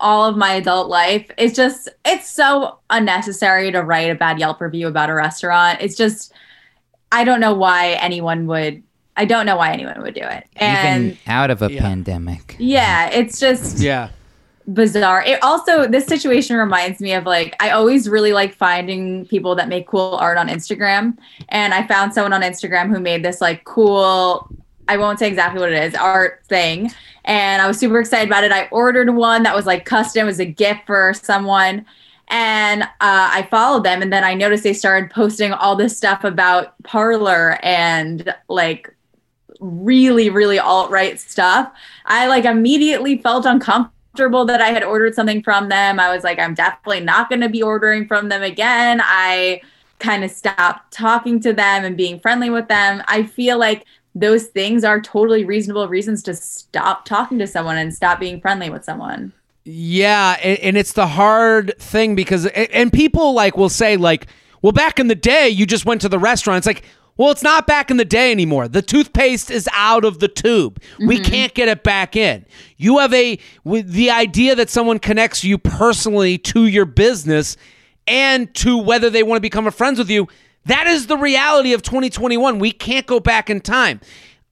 all 0.00 0.28
of 0.28 0.36
my 0.36 0.52
adult 0.54 0.88
life, 0.90 1.30
it's 1.38 1.56
just 1.56 1.88
it's 2.04 2.28
so 2.30 2.78
unnecessary 2.90 3.72
to 3.72 3.80
write 3.80 4.10
a 4.10 4.14
bad 4.16 4.38
Yelp 4.38 4.60
review 4.60 4.86
about 4.86 5.08
a 5.08 5.14
restaurant. 5.14 5.78
It's 5.80 5.96
just 5.96 6.32
I 7.10 7.24
don't 7.24 7.40
know 7.40 7.54
why 7.54 7.92
anyone 8.02 8.46
would 8.48 8.82
I 9.16 9.24
don't 9.24 9.46
know 9.46 9.56
why 9.56 9.72
anyone 9.72 10.02
would 10.02 10.14
do 10.14 10.20
it. 10.24 10.44
And 10.56 11.04
Even 11.06 11.18
out 11.26 11.50
of 11.50 11.62
a 11.62 11.72
Yeah. 11.72 11.80
pandemic. 11.80 12.56
yeah, 12.58 13.08
it's 13.08 13.40
just 13.40 13.78
Yeah. 13.78 14.08
Bizarre. 14.72 15.24
It 15.24 15.42
also 15.42 15.88
this 15.88 16.06
situation 16.06 16.56
reminds 16.56 17.00
me 17.00 17.14
of 17.14 17.24
like 17.24 17.56
I 17.58 17.70
always 17.70 18.08
really 18.08 18.32
like 18.32 18.54
finding 18.54 19.26
people 19.26 19.56
that 19.56 19.68
make 19.68 19.88
cool 19.88 20.16
art 20.20 20.38
on 20.38 20.48
Instagram, 20.48 21.18
and 21.48 21.74
I 21.74 21.86
found 21.86 22.14
someone 22.14 22.32
on 22.32 22.42
Instagram 22.42 22.88
who 22.88 23.00
made 23.00 23.24
this 23.24 23.40
like 23.40 23.64
cool. 23.64 24.48
I 24.86 24.96
won't 24.96 25.18
say 25.18 25.26
exactly 25.28 25.60
what 25.60 25.72
it 25.72 25.82
is, 25.82 25.94
art 25.94 26.42
thing. 26.48 26.92
And 27.24 27.62
I 27.62 27.66
was 27.66 27.78
super 27.78 28.00
excited 28.00 28.28
about 28.28 28.44
it. 28.44 28.52
I 28.52 28.68
ordered 28.68 29.10
one 29.10 29.42
that 29.44 29.54
was 29.54 29.66
like 29.66 29.84
custom, 29.84 30.26
was 30.26 30.40
a 30.40 30.44
gift 30.44 30.86
for 30.86 31.14
someone. 31.14 31.86
And 32.28 32.82
uh, 32.82 32.86
I 33.00 33.46
followed 33.50 33.84
them, 33.84 34.00
and 34.00 34.12
then 34.12 34.24
I 34.24 34.34
noticed 34.34 34.62
they 34.62 34.72
started 34.72 35.10
posting 35.10 35.52
all 35.52 35.76
this 35.76 35.96
stuff 35.96 36.24
about 36.24 36.80
Parler 36.84 37.58
and 37.62 38.32
like 38.48 38.94
really, 39.60 40.30
really 40.30 40.58
alt 40.58 40.90
right 40.90 41.18
stuff. 41.18 41.72
I 42.06 42.28
like 42.28 42.44
immediately 42.44 43.18
felt 43.18 43.44
uncomfortable 43.44 43.92
that 44.14 44.60
I 44.60 44.68
had 44.68 44.84
ordered 44.84 45.14
something 45.14 45.42
from 45.42 45.68
them. 45.68 45.98
I 45.98 46.14
was 46.14 46.24
like, 46.24 46.38
I'm 46.38 46.54
definitely 46.54 47.00
not 47.00 47.28
going 47.28 47.40
to 47.40 47.48
be 47.48 47.62
ordering 47.62 48.06
from 48.06 48.28
them 48.28 48.42
again. 48.42 49.00
I 49.02 49.60
kind 49.98 50.24
of 50.24 50.30
stopped 50.30 50.92
talking 50.92 51.40
to 51.40 51.52
them 51.52 51.84
and 51.84 51.96
being 51.96 52.20
friendly 52.20 52.50
with 52.50 52.68
them. 52.68 53.02
I 53.06 53.22
feel 53.22 53.58
like 53.58 53.84
those 54.14 54.44
things 54.44 54.84
are 54.84 55.00
totally 55.00 55.44
reasonable 55.44 55.88
reasons 55.88 56.22
to 56.24 56.34
stop 56.34 57.04
talking 57.04 57.38
to 57.38 57.46
someone 57.46 57.78
and 57.78 57.94
stop 57.94 58.20
being 58.20 58.40
friendly 58.40 58.68
with 58.68 58.84
someone. 58.84 59.32
Yeah, 59.64 60.36
and, 60.42 60.58
and 60.58 60.76
it's 60.76 60.92
the 60.92 61.06
hard 61.06 61.74
thing 61.78 62.14
because 62.14 62.46
and 62.46 62.92
people 62.92 63.32
like 63.32 63.56
will 63.56 63.68
say 63.68 63.96
like, 63.96 64.26
well, 64.60 64.72
back 64.72 64.98
in 64.98 65.08
the 65.08 65.14
day, 65.14 65.48
you 65.48 65.66
just 65.66 65.86
went 65.86 66.00
to 66.02 66.08
the 66.08 66.18
restaurant. 66.18 66.58
It's 66.58 66.66
like, 66.66 66.84
well, 67.22 67.30
it's 67.30 67.44
not 67.44 67.68
back 67.68 67.88
in 67.88 67.98
the 67.98 68.04
day 68.04 68.32
anymore. 68.32 68.66
The 68.66 68.82
toothpaste 68.82 69.48
is 69.48 69.68
out 69.72 70.04
of 70.04 70.18
the 70.18 70.26
tube. 70.26 70.82
We 70.98 71.20
mm-hmm. 71.20 71.30
can't 71.30 71.54
get 71.54 71.68
it 71.68 71.84
back 71.84 72.16
in. 72.16 72.44
You 72.78 72.98
have 72.98 73.14
a 73.14 73.38
with 73.62 73.92
the 73.92 74.10
idea 74.10 74.56
that 74.56 74.68
someone 74.68 74.98
connects 74.98 75.44
you 75.44 75.56
personally 75.56 76.36
to 76.38 76.66
your 76.66 76.84
business 76.84 77.56
and 78.08 78.52
to 78.56 78.76
whether 78.76 79.08
they 79.08 79.22
want 79.22 79.36
to 79.36 79.40
become 79.40 79.68
a 79.68 79.70
friends 79.70 80.00
with 80.00 80.10
you. 80.10 80.26
That 80.64 80.88
is 80.88 81.06
the 81.06 81.16
reality 81.16 81.74
of 81.74 81.82
2021. 81.82 82.58
We 82.58 82.72
can't 82.72 83.06
go 83.06 83.20
back 83.20 83.48
in 83.48 83.60
time. 83.60 84.00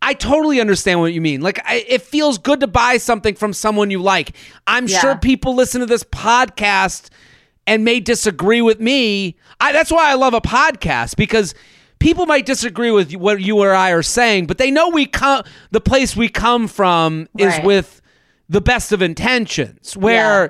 I 0.01 0.15
totally 0.15 0.61
understand 0.61 1.01
what 1.01 1.13
you 1.13 1.21
mean. 1.21 1.41
Like, 1.41 1.61
I, 1.67 1.85
it 1.89 2.03
feels 2.03 2.39
good 2.39 2.61
to 2.61 2.69
buy 2.69 2.99
something 2.99 3.35
from 3.35 3.53
someone 3.53 3.91
you 3.91 4.01
like. 4.01 4.37
I'm 4.69 4.87
Yeah. 4.87 5.01
sure 5.01 5.17
people 5.17 5.57
listen 5.57 5.81
to 5.81 5.87
this 5.87 6.05
podcast 6.05 7.09
and 7.67 7.85
may 7.85 7.99
disagree 7.99 8.63
with 8.63 8.79
me. 8.79 9.35
I, 9.61 9.73
that's 9.73 9.91
why 9.91 10.09
I 10.09 10.15
love 10.15 10.35
a 10.35 10.41
podcast 10.41 11.17
because 11.17 11.53
people 12.01 12.27
might 12.27 12.45
disagree 12.47 12.91
with 12.91 13.15
what 13.15 13.41
you 13.41 13.59
or 13.59 13.73
I 13.73 13.91
are 13.91 14.03
saying, 14.03 14.47
but 14.47 14.59
they 14.59 14.71
know 14.73 14.89
we 14.89 15.07
come. 15.07 15.45
The 15.71 15.81
place 15.81 16.17
we 16.17 16.29
come 16.29 16.67
from 16.67 17.29
is 17.39 17.55
Right. 17.55 17.65
with 17.65 18.03
the 18.49 18.61
best 18.61 18.91
of 18.91 19.01
intentions. 19.01 19.97
Where. 19.97 20.43
Yeah. 20.45 20.49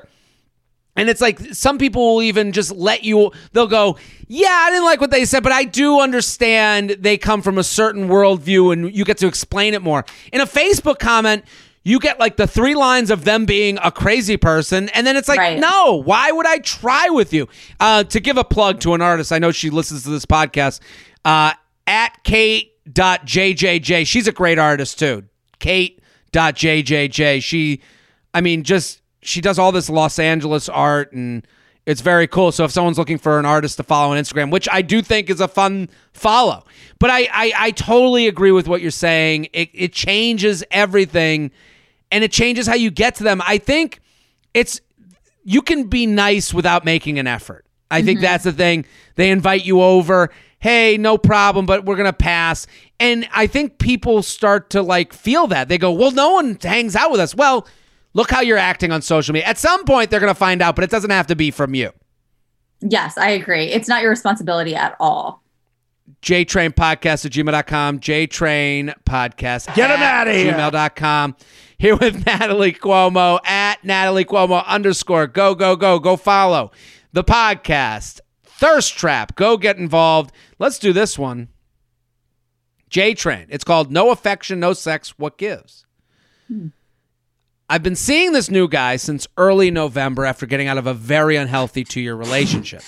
And 0.96 1.08
it's 1.08 1.20
like 1.20 1.38
some 1.54 1.78
people 1.78 2.14
will 2.14 2.22
even 2.22 2.52
just 2.52 2.72
let 2.72 3.04
you, 3.04 3.30
they'll 3.52 3.66
go, 3.68 3.96
Yeah, 4.26 4.48
I 4.48 4.70
didn't 4.70 4.84
like 4.84 5.00
what 5.00 5.10
they 5.10 5.24
said, 5.24 5.42
but 5.42 5.52
I 5.52 5.64
do 5.64 6.00
understand 6.00 6.90
they 6.98 7.16
come 7.16 7.42
from 7.42 7.58
a 7.58 7.62
certain 7.64 8.08
worldview 8.08 8.72
and 8.72 8.94
you 8.94 9.04
get 9.04 9.18
to 9.18 9.26
explain 9.26 9.74
it 9.74 9.82
more. 9.82 10.04
In 10.32 10.40
a 10.40 10.46
Facebook 10.46 10.98
comment, 10.98 11.44
you 11.84 11.98
get 12.00 12.18
like 12.20 12.36
the 12.36 12.46
three 12.46 12.74
lines 12.74 13.10
of 13.10 13.24
them 13.24 13.46
being 13.46 13.78
a 13.82 13.90
crazy 13.90 14.36
person. 14.36 14.88
And 14.90 15.06
then 15.06 15.16
it's 15.16 15.28
like, 15.28 15.38
Right. 15.38 15.58
No, 15.58 16.02
why 16.04 16.32
would 16.32 16.46
I 16.46 16.58
try 16.58 17.08
with 17.08 17.32
you? 17.32 17.48
Uh, 17.78 18.04
to 18.04 18.20
give 18.20 18.36
a 18.36 18.44
plug 18.44 18.80
to 18.80 18.92
an 18.94 19.00
artist, 19.00 19.32
I 19.32 19.38
know 19.38 19.52
she 19.52 19.70
listens 19.70 20.02
to 20.02 20.10
this 20.10 20.26
podcast, 20.26 20.80
uh, 21.24 21.52
at 21.86 22.22
Kate.jjj. 22.24 24.06
She's 24.06 24.28
a 24.28 24.32
great 24.32 24.58
artist 24.58 24.98
too. 24.98 25.24
Kate.jjj. 25.58 27.42
She, 27.42 27.80
I 28.34 28.40
mean, 28.40 28.62
just 28.62 29.00
she 29.22 29.40
does 29.40 29.58
all 29.58 29.72
this 29.72 29.90
Los 29.90 30.18
Angeles 30.18 30.68
art 30.68 31.12
and 31.12 31.46
it's 31.86 32.00
very 32.00 32.26
cool. 32.26 32.52
So 32.52 32.64
if 32.64 32.70
someone's 32.70 32.98
looking 32.98 33.18
for 33.18 33.38
an 33.38 33.46
artist 33.46 33.76
to 33.78 33.82
follow 33.82 34.12
on 34.12 34.22
Instagram, 34.22 34.50
which 34.50 34.68
I 34.70 34.82
do 34.82 35.02
think 35.02 35.30
is 35.30 35.40
a 35.40 35.48
fun 35.48 35.88
follow, 36.12 36.64
but 36.98 37.10
I 37.10 37.28
I, 37.32 37.52
I 37.56 37.70
totally 37.72 38.28
agree 38.28 38.52
with 38.52 38.68
what 38.68 38.80
you're 38.80 38.90
saying. 38.90 39.48
It 39.52 39.70
it 39.72 39.92
changes 39.92 40.62
everything, 40.70 41.50
and 42.12 42.22
it 42.22 42.32
changes 42.32 42.66
how 42.66 42.74
you 42.74 42.90
get 42.90 43.16
to 43.16 43.24
them. 43.24 43.42
I 43.46 43.58
think 43.58 44.00
it's 44.54 44.80
you 45.42 45.62
can 45.62 45.84
be 45.84 46.06
nice 46.06 46.52
without 46.52 46.84
making 46.84 47.18
an 47.18 47.26
effort. 47.26 47.64
I 47.90 48.02
think 48.02 48.20
that's 48.20 48.44
the 48.44 48.52
thing. 48.52 48.84
They 49.16 49.30
invite 49.30 49.64
you 49.64 49.82
over. 49.82 50.30
Hey, 50.60 50.96
no 50.98 51.18
problem, 51.18 51.66
but 51.66 51.84
we're 51.84 51.96
gonna 51.96 52.12
pass. 52.12 52.66
And 52.98 53.28
I 53.32 53.46
think 53.46 53.78
people 53.78 54.22
start 54.22 54.70
to 54.70 54.82
like 54.82 55.12
feel 55.12 55.46
that. 55.48 55.68
They 55.68 55.78
go, 55.78 55.90
Well, 55.92 56.10
no 56.12 56.30
one 56.32 56.58
hangs 56.62 56.94
out 56.94 57.10
with 57.10 57.20
us. 57.20 57.34
Well, 57.34 57.66
look 58.14 58.30
how 58.30 58.40
you're 58.42 58.58
acting 58.58 58.92
on 58.92 59.02
social 59.02 59.32
media. 59.32 59.48
At 59.48 59.58
some 59.58 59.84
point 59.84 60.10
they're 60.10 60.20
gonna 60.20 60.34
find 60.34 60.60
out, 60.62 60.74
but 60.76 60.84
it 60.84 60.90
doesn't 60.90 61.10
have 61.10 61.26
to 61.28 61.36
be 61.36 61.50
from 61.50 61.74
you. 61.74 61.90
Yes, 62.82 63.18
I 63.18 63.30
agree. 63.30 63.66
It's 63.66 63.88
not 63.88 64.02
your 64.02 64.10
responsibility 64.10 64.74
at 64.74 64.96
all. 65.00 65.42
JTrain 66.22 66.70
Podcast 66.74 67.24
at 67.24 67.32
gmail.com. 67.32 68.00
JTrain 68.00 68.94
Podcast. 69.04 69.74
Get 69.74 69.90
'em 69.90 70.00
at 70.00 70.20
outta 70.22 70.32
here. 70.32 70.52
Gmail.com. 70.52 71.36
Here 71.78 71.96
with 71.96 72.26
Natalie 72.26 72.72
Cuomo 72.72 73.38
at 73.46 73.82
Natalie 73.84 74.24
Cuomo 74.26 74.66
underscore. 74.66 75.26
Go, 75.26 75.54
go, 75.54 75.76
go. 75.76 75.98
Go 75.98 76.16
follow 76.16 76.70
the 77.12 77.24
podcast. 77.24 78.20
Thirst 78.60 78.98
Trap. 78.98 79.36
Go 79.36 79.56
get 79.56 79.78
involved. 79.78 80.32
Let's 80.58 80.78
do 80.78 80.92
this 80.92 81.18
one. 81.18 81.48
J 82.90 83.14
Train. 83.14 83.46
It's 83.48 83.64
called 83.64 83.90
No 83.90 84.10
Affection, 84.10 84.60
No 84.60 84.74
Sex, 84.74 85.18
What 85.18 85.38
Gives? 85.38 85.86
I've 87.70 87.82
been 87.82 87.96
seeing 87.96 88.32
this 88.32 88.50
new 88.50 88.68
guy 88.68 88.96
since 88.96 89.26
early 89.38 89.70
November 89.70 90.26
after 90.26 90.44
getting 90.44 90.68
out 90.68 90.76
of 90.76 90.86
a 90.86 90.92
very 90.92 91.36
unhealthy 91.36 91.84
two 91.84 92.02
year 92.02 92.14
relationship. 92.14 92.82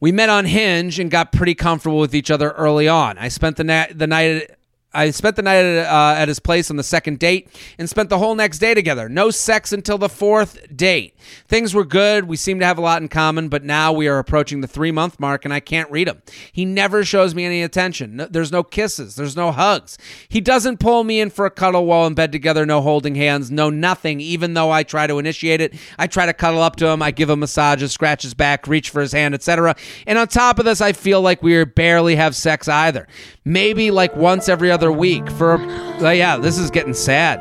We 0.00 0.10
met 0.10 0.30
on 0.30 0.46
Hinge 0.46 0.98
and 0.98 1.10
got 1.10 1.30
pretty 1.30 1.54
comfortable 1.54 1.98
with 1.98 2.14
each 2.14 2.30
other 2.30 2.50
early 2.52 2.88
on. 2.88 3.18
I 3.18 3.28
spent 3.28 3.56
the, 3.56 3.64
na- 3.64 3.86
the 3.94 4.06
night. 4.08 4.50
I 4.94 5.10
spent 5.10 5.36
the 5.36 5.42
night 5.42 5.56
at, 5.56 5.86
uh, 5.86 6.18
at 6.18 6.28
his 6.28 6.40
place 6.40 6.70
on 6.70 6.76
the 6.76 6.82
second 6.82 7.18
date 7.18 7.48
and 7.78 7.90
spent 7.90 8.08
the 8.08 8.16
whole 8.16 8.34
next 8.34 8.58
day 8.58 8.72
together. 8.72 9.06
No 9.10 9.30
sex 9.30 9.70
until 9.70 9.98
the 9.98 10.08
fourth 10.08 10.74
date. 10.74 11.14
Things 11.46 11.74
were 11.74 11.84
good. 11.84 12.24
We 12.24 12.36
seemed 12.36 12.60
to 12.60 12.66
have 12.66 12.78
a 12.78 12.80
lot 12.80 13.02
in 13.02 13.08
common, 13.08 13.50
but 13.50 13.62
now 13.62 13.92
we 13.92 14.08
are 14.08 14.18
approaching 14.18 14.62
the 14.62 14.66
three 14.66 14.90
month 14.90 15.20
mark 15.20 15.44
and 15.44 15.52
I 15.52 15.60
can't 15.60 15.90
read 15.90 16.08
him. 16.08 16.22
He 16.52 16.64
never 16.64 17.04
shows 17.04 17.34
me 17.34 17.44
any 17.44 17.62
attention. 17.62 18.16
No, 18.16 18.26
there's 18.26 18.50
no 18.50 18.62
kisses. 18.62 19.14
There's 19.14 19.36
no 19.36 19.52
hugs. 19.52 19.98
He 20.26 20.40
doesn't 20.40 20.80
pull 20.80 21.04
me 21.04 21.20
in 21.20 21.28
for 21.28 21.44
a 21.44 21.50
cuddle 21.50 21.84
while 21.84 22.06
in 22.06 22.14
bed 22.14 22.32
together. 22.32 22.64
No 22.64 22.80
holding 22.80 23.14
hands. 23.14 23.50
No 23.50 23.68
nothing. 23.68 24.22
Even 24.22 24.54
though 24.54 24.70
I 24.70 24.84
try 24.84 25.06
to 25.06 25.18
initiate 25.18 25.60
it, 25.60 25.74
I 25.98 26.06
try 26.06 26.24
to 26.24 26.32
cuddle 26.32 26.62
up 26.62 26.76
to 26.76 26.86
him. 26.86 27.02
I 27.02 27.10
give 27.10 27.28
him 27.28 27.40
massages, 27.40 27.92
scratch 27.92 28.22
his 28.22 28.32
back, 28.32 28.66
reach 28.66 28.88
for 28.88 29.02
his 29.02 29.12
hand, 29.12 29.34
etc. 29.34 29.76
And 30.06 30.18
on 30.18 30.28
top 30.28 30.58
of 30.58 30.64
this, 30.64 30.80
I 30.80 30.92
feel 30.94 31.20
like 31.20 31.42
we 31.42 31.62
barely 31.64 32.16
have 32.16 32.34
sex 32.34 32.68
either. 32.68 33.06
Maybe 33.44 33.90
like 33.90 34.16
once 34.16 34.48
every 34.48 34.70
other 34.70 34.77
week 34.86 35.30
for. 35.32 35.54
Uh, 35.54 36.10
yeah, 36.10 36.36
this 36.36 36.58
is 36.58 36.70
getting 36.70 36.94
sad. 36.94 37.38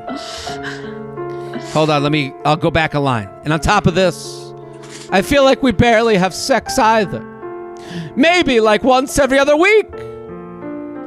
Hold 1.73 1.89
on, 1.89 2.03
let 2.03 2.11
me. 2.11 2.33
I'll 2.43 2.57
go 2.57 2.71
back 2.71 2.93
a 2.93 2.99
line. 2.99 3.29
And 3.43 3.53
on 3.53 3.59
top 3.59 3.85
of 3.85 3.95
this, 3.95 4.51
I 5.09 5.21
feel 5.21 5.43
like 5.43 5.61
we 5.61 5.71
barely 5.71 6.17
have 6.17 6.33
sex 6.33 6.79
either. 6.79 7.21
Maybe 8.15 8.59
like 8.59 8.83
once 8.83 9.19
every 9.19 9.39
other 9.39 9.55
week. 9.55 9.89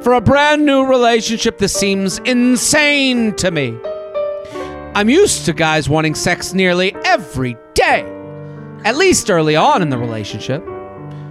For 0.02 0.14
a 0.14 0.20
brand 0.20 0.64
new 0.64 0.86
relationship, 0.86 1.58
this 1.58 1.74
seems 1.74 2.18
insane 2.20 3.34
to 3.36 3.50
me. 3.50 3.78
I'm 4.94 5.10
used 5.10 5.44
to 5.44 5.52
guys 5.52 5.88
wanting 5.88 6.14
sex 6.14 6.54
nearly 6.54 6.96
every 7.04 7.56
day, 7.74 8.02
at 8.84 8.96
least 8.96 9.30
early 9.30 9.56
on 9.56 9.82
in 9.82 9.90
the 9.90 9.98
relationship. 9.98 10.64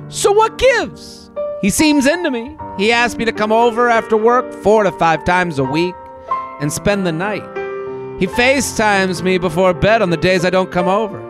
So 0.10 0.32
what 0.32 0.58
gives? 0.58 1.19
He 1.62 1.70
seems 1.70 2.05
into 2.05 2.32
me. 2.32 2.57
He 2.78 2.91
asked 2.91 3.18
me 3.18 3.26
to 3.26 3.34
come 3.34 3.51
over 3.51 3.89
after 3.89 4.16
work 4.16 4.53
four 4.64 4.84
to 4.84 4.91
five 4.93 5.26
times 5.26 5.60
a 5.60 5.64
week 5.64 5.93
and 6.62 6.72
spend 6.72 7.05
the 7.05 7.12
night. 7.12 7.43
He 8.20 8.28
FaceTimes 8.28 9.22
me 9.24 9.38
before 9.38 9.74
bed 9.74 10.01
on 10.01 10.10
the 10.10 10.18
days 10.18 10.45
I 10.45 10.51
don't 10.51 10.72
come 10.72 10.88
over. 10.88 11.26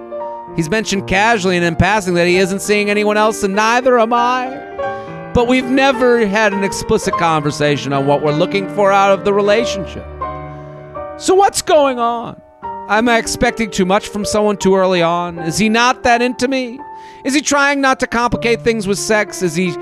He's 0.56 0.70
mentioned 0.70 1.08
casually 1.08 1.56
and 1.56 1.66
in 1.66 1.76
passing 1.76 2.14
that 2.14 2.28
he 2.28 2.38
isn't 2.38 2.62
seeing 2.62 2.90
anyone 2.92 3.18
else, 3.18 3.44
and 3.44 3.56
neither 3.56 4.00
am 4.00 4.14
I. 4.14 5.32
But 5.34 5.48
we've 5.48 5.66
never 5.66 6.26
had 6.26 6.54
an 6.54 6.64
explicit 6.64 7.16
conversation 7.16 7.94
on 7.94 8.06
what 8.06 8.22
we're 8.22 8.32
looking 8.32 8.68
for 8.76 8.92
out 8.92 9.18
of 9.18 9.26
the 9.26 9.34
relationship. 9.34 10.06
So, 11.20 11.34
what's 11.34 11.62
going 11.62 12.00
on? 12.00 12.42
Am 12.64 13.08
I 13.08 13.18
expecting 13.18 13.70
too 13.70 13.86
much 13.86 14.08
from 14.08 14.26
someone 14.26 14.58
too 14.58 14.76
early 14.76 15.02
on? 15.02 15.40
Is 15.40 15.58
he 15.58 15.70
not 15.70 16.04
that 16.04 16.22
into 16.22 16.48
me? 16.48 16.80
Is 17.24 17.34
he 17.34 17.42
trying 17.42 17.82
not 17.82 18.00
to 18.00 18.08
complicate 18.08 18.62
things 18.62 18.88
with 18.88 18.98
sex? 18.98 19.42
Is 19.44 19.56
he 19.56 19.76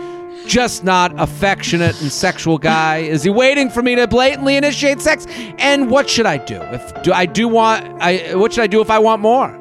just 0.48 0.84
not 0.84 1.14
affectionate 1.20 2.00
and 2.02 2.12
sexual 2.12 2.58
guy? 2.58 2.98
Is 2.98 3.24
he 3.24 3.30
waiting 3.30 3.70
for 3.70 3.82
me 3.82 3.96
to 3.96 4.08
blatantly 4.08 4.56
initiate 4.56 5.02
sex? 5.02 5.28
And 5.60 5.90
what 5.90 6.10
should 6.10 6.26
I 6.26 6.38
do? 6.38 6.56
If 6.62 7.04
do 7.04 7.14
I 7.14 7.26
do 7.26 7.48
want 7.48 7.86
I 8.02 8.36
what 8.36 8.54
should 8.54 8.64
I 8.64 8.68
do 8.68 8.82
if 8.82 8.90
I 8.90 9.00
want 9.00 9.22
more? 9.22 9.56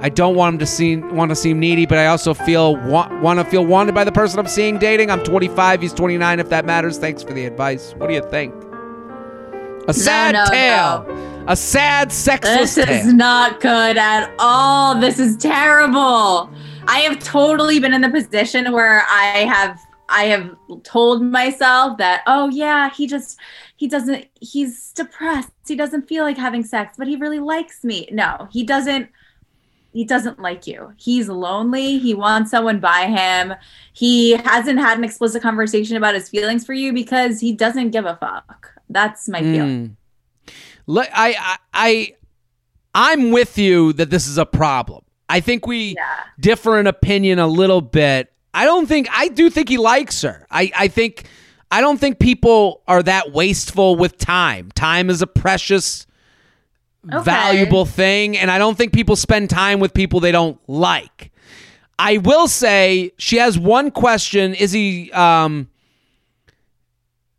I 0.00 0.08
don't 0.08 0.36
want 0.36 0.54
him 0.54 0.58
to 0.60 0.66
seem 0.66 1.14
want 1.16 1.30
to 1.30 1.36
seem 1.36 1.58
needy, 1.58 1.86
but 1.86 1.98
I 1.98 2.06
also 2.06 2.32
feel 2.32 2.76
want, 2.76 3.20
want 3.20 3.40
to 3.40 3.44
feel 3.44 3.66
wanted 3.66 3.94
by 3.94 4.04
the 4.04 4.12
person 4.12 4.38
I'm 4.38 4.46
seeing 4.46 4.78
dating. 4.78 5.10
I'm 5.10 5.24
25, 5.24 5.82
he's 5.82 5.92
29 5.92 6.38
if 6.38 6.48
that 6.50 6.64
matters. 6.64 6.98
Thanks 6.98 7.22
for 7.22 7.32
the 7.32 7.44
advice. 7.44 7.94
What 7.96 8.08
do 8.08 8.14
you 8.14 8.22
think? 8.30 8.54
A 9.88 9.94
sad 9.94 10.34
no, 10.34 10.44
tale. 10.46 11.44
A 11.48 11.56
sad 11.56 12.12
sexless 12.12 12.74
This 12.74 12.86
tale. 12.86 12.94
is 12.94 13.12
not 13.12 13.60
good 13.60 13.96
at 13.96 14.32
all. 14.38 15.00
This 15.00 15.18
is 15.18 15.36
terrible. 15.38 16.50
I 16.86 17.00
have 17.00 17.18
totally 17.18 17.80
been 17.80 17.92
in 17.92 18.02
the 18.02 18.10
position 18.10 18.70
where 18.72 19.02
I 19.08 19.46
have 19.52 19.87
I 20.08 20.24
have 20.24 20.56
told 20.84 21.22
myself 21.22 21.98
that, 21.98 22.22
oh 22.26 22.48
yeah, 22.48 22.90
he 22.90 23.06
just 23.06 23.38
he 23.76 23.86
doesn't 23.88 24.26
he's 24.40 24.92
depressed. 24.92 25.50
He 25.66 25.76
doesn't 25.76 26.08
feel 26.08 26.24
like 26.24 26.36
having 26.36 26.64
sex, 26.64 26.96
but 26.96 27.06
he 27.06 27.16
really 27.16 27.40
likes 27.40 27.84
me. 27.84 28.08
No, 28.10 28.48
he 28.50 28.64
doesn't 28.64 29.08
he 29.92 30.04
doesn't 30.04 30.38
like 30.38 30.66
you. 30.66 30.92
He's 30.96 31.28
lonely. 31.28 31.98
He 31.98 32.14
wants 32.14 32.50
someone 32.50 32.78
by 32.78 33.06
him. 33.06 33.54
He 33.92 34.32
hasn't 34.32 34.78
had 34.78 34.98
an 34.98 35.04
explicit 35.04 35.42
conversation 35.42 35.96
about 35.96 36.14
his 36.14 36.28
feelings 36.28 36.64
for 36.64 36.72
you 36.72 36.92
because 36.92 37.40
he 37.40 37.52
doesn't 37.52 37.90
give 37.90 38.04
a 38.04 38.16
fuck. 38.16 38.74
That's 38.88 39.28
my 39.28 39.40
hmm. 39.40 39.52
feeling. 39.52 39.96
Let- 40.86 41.10
I, 41.12 41.34
I, 41.38 41.58
I, 41.74 42.14
I'm 42.94 43.30
with 43.30 43.58
you 43.58 43.92
that 43.94 44.10
this 44.10 44.28
is 44.28 44.38
a 44.38 44.46
problem. 44.46 45.04
I 45.28 45.40
think 45.40 45.66
we 45.66 45.94
Yeah. 45.96 46.04
differ 46.38 46.78
in 46.78 46.86
opinion 46.86 47.38
a 47.38 47.46
little 47.46 47.80
bit. 47.80 48.32
I 48.54 48.64
don't 48.64 48.86
think 48.86 49.08
I 49.12 49.28
do 49.28 49.50
think 49.50 49.68
he 49.68 49.78
likes 49.78 50.22
her. 50.22 50.46
I, 50.50 50.70
I 50.76 50.88
think 50.88 51.26
I 51.70 51.80
don't 51.80 51.98
think 51.98 52.18
people 52.18 52.82
are 52.88 53.02
that 53.02 53.32
wasteful 53.32 53.96
with 53.96 54.16
time. 54.18 54.70
Time 54.74 55.10
is 55.10 55.22
a 55.22 55.26
precious 55.26 56.06
Okay. 57.10 57.22
valuable 57.24 57.86
thing 57.86 58.36
and 58.36 58.50
I 58.50 58.58
don't 58.58 58.76
think 58.76 58.92
people 58.92 59.16
spend 59.16 59.48
time 59.48 59.78
with 59.80 59.94
people 59.94 60.20
they 60.20 60.32
don't 60.32 60.58
like. 60.68 61.30
I 61.98 62.18
will 62.18 62.48
say 62.48 63.12
she 63.18 63.36
has 63.36 63.58
one 63.58 63.90
question, 63.90 64.52
is 64.54 64.72
he 64.72 65.10
um 65.12 65.68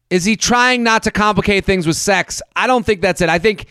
is 0.09 0.25
he 0.25 0.35
trying 0.35 0.81
not 0.81 1.03
to 1.03 1.11
complicate 1.11 1.65
things 1.65 1.85
with 1.85 1.97
sex? 1.97 2.41
I 2.55 2.65
don't 2.67 2.83
think 2.85 3.01
that's 3.01 3.21
it. 3.21 3.29
I 3.29 3.37
think 3.37 3.65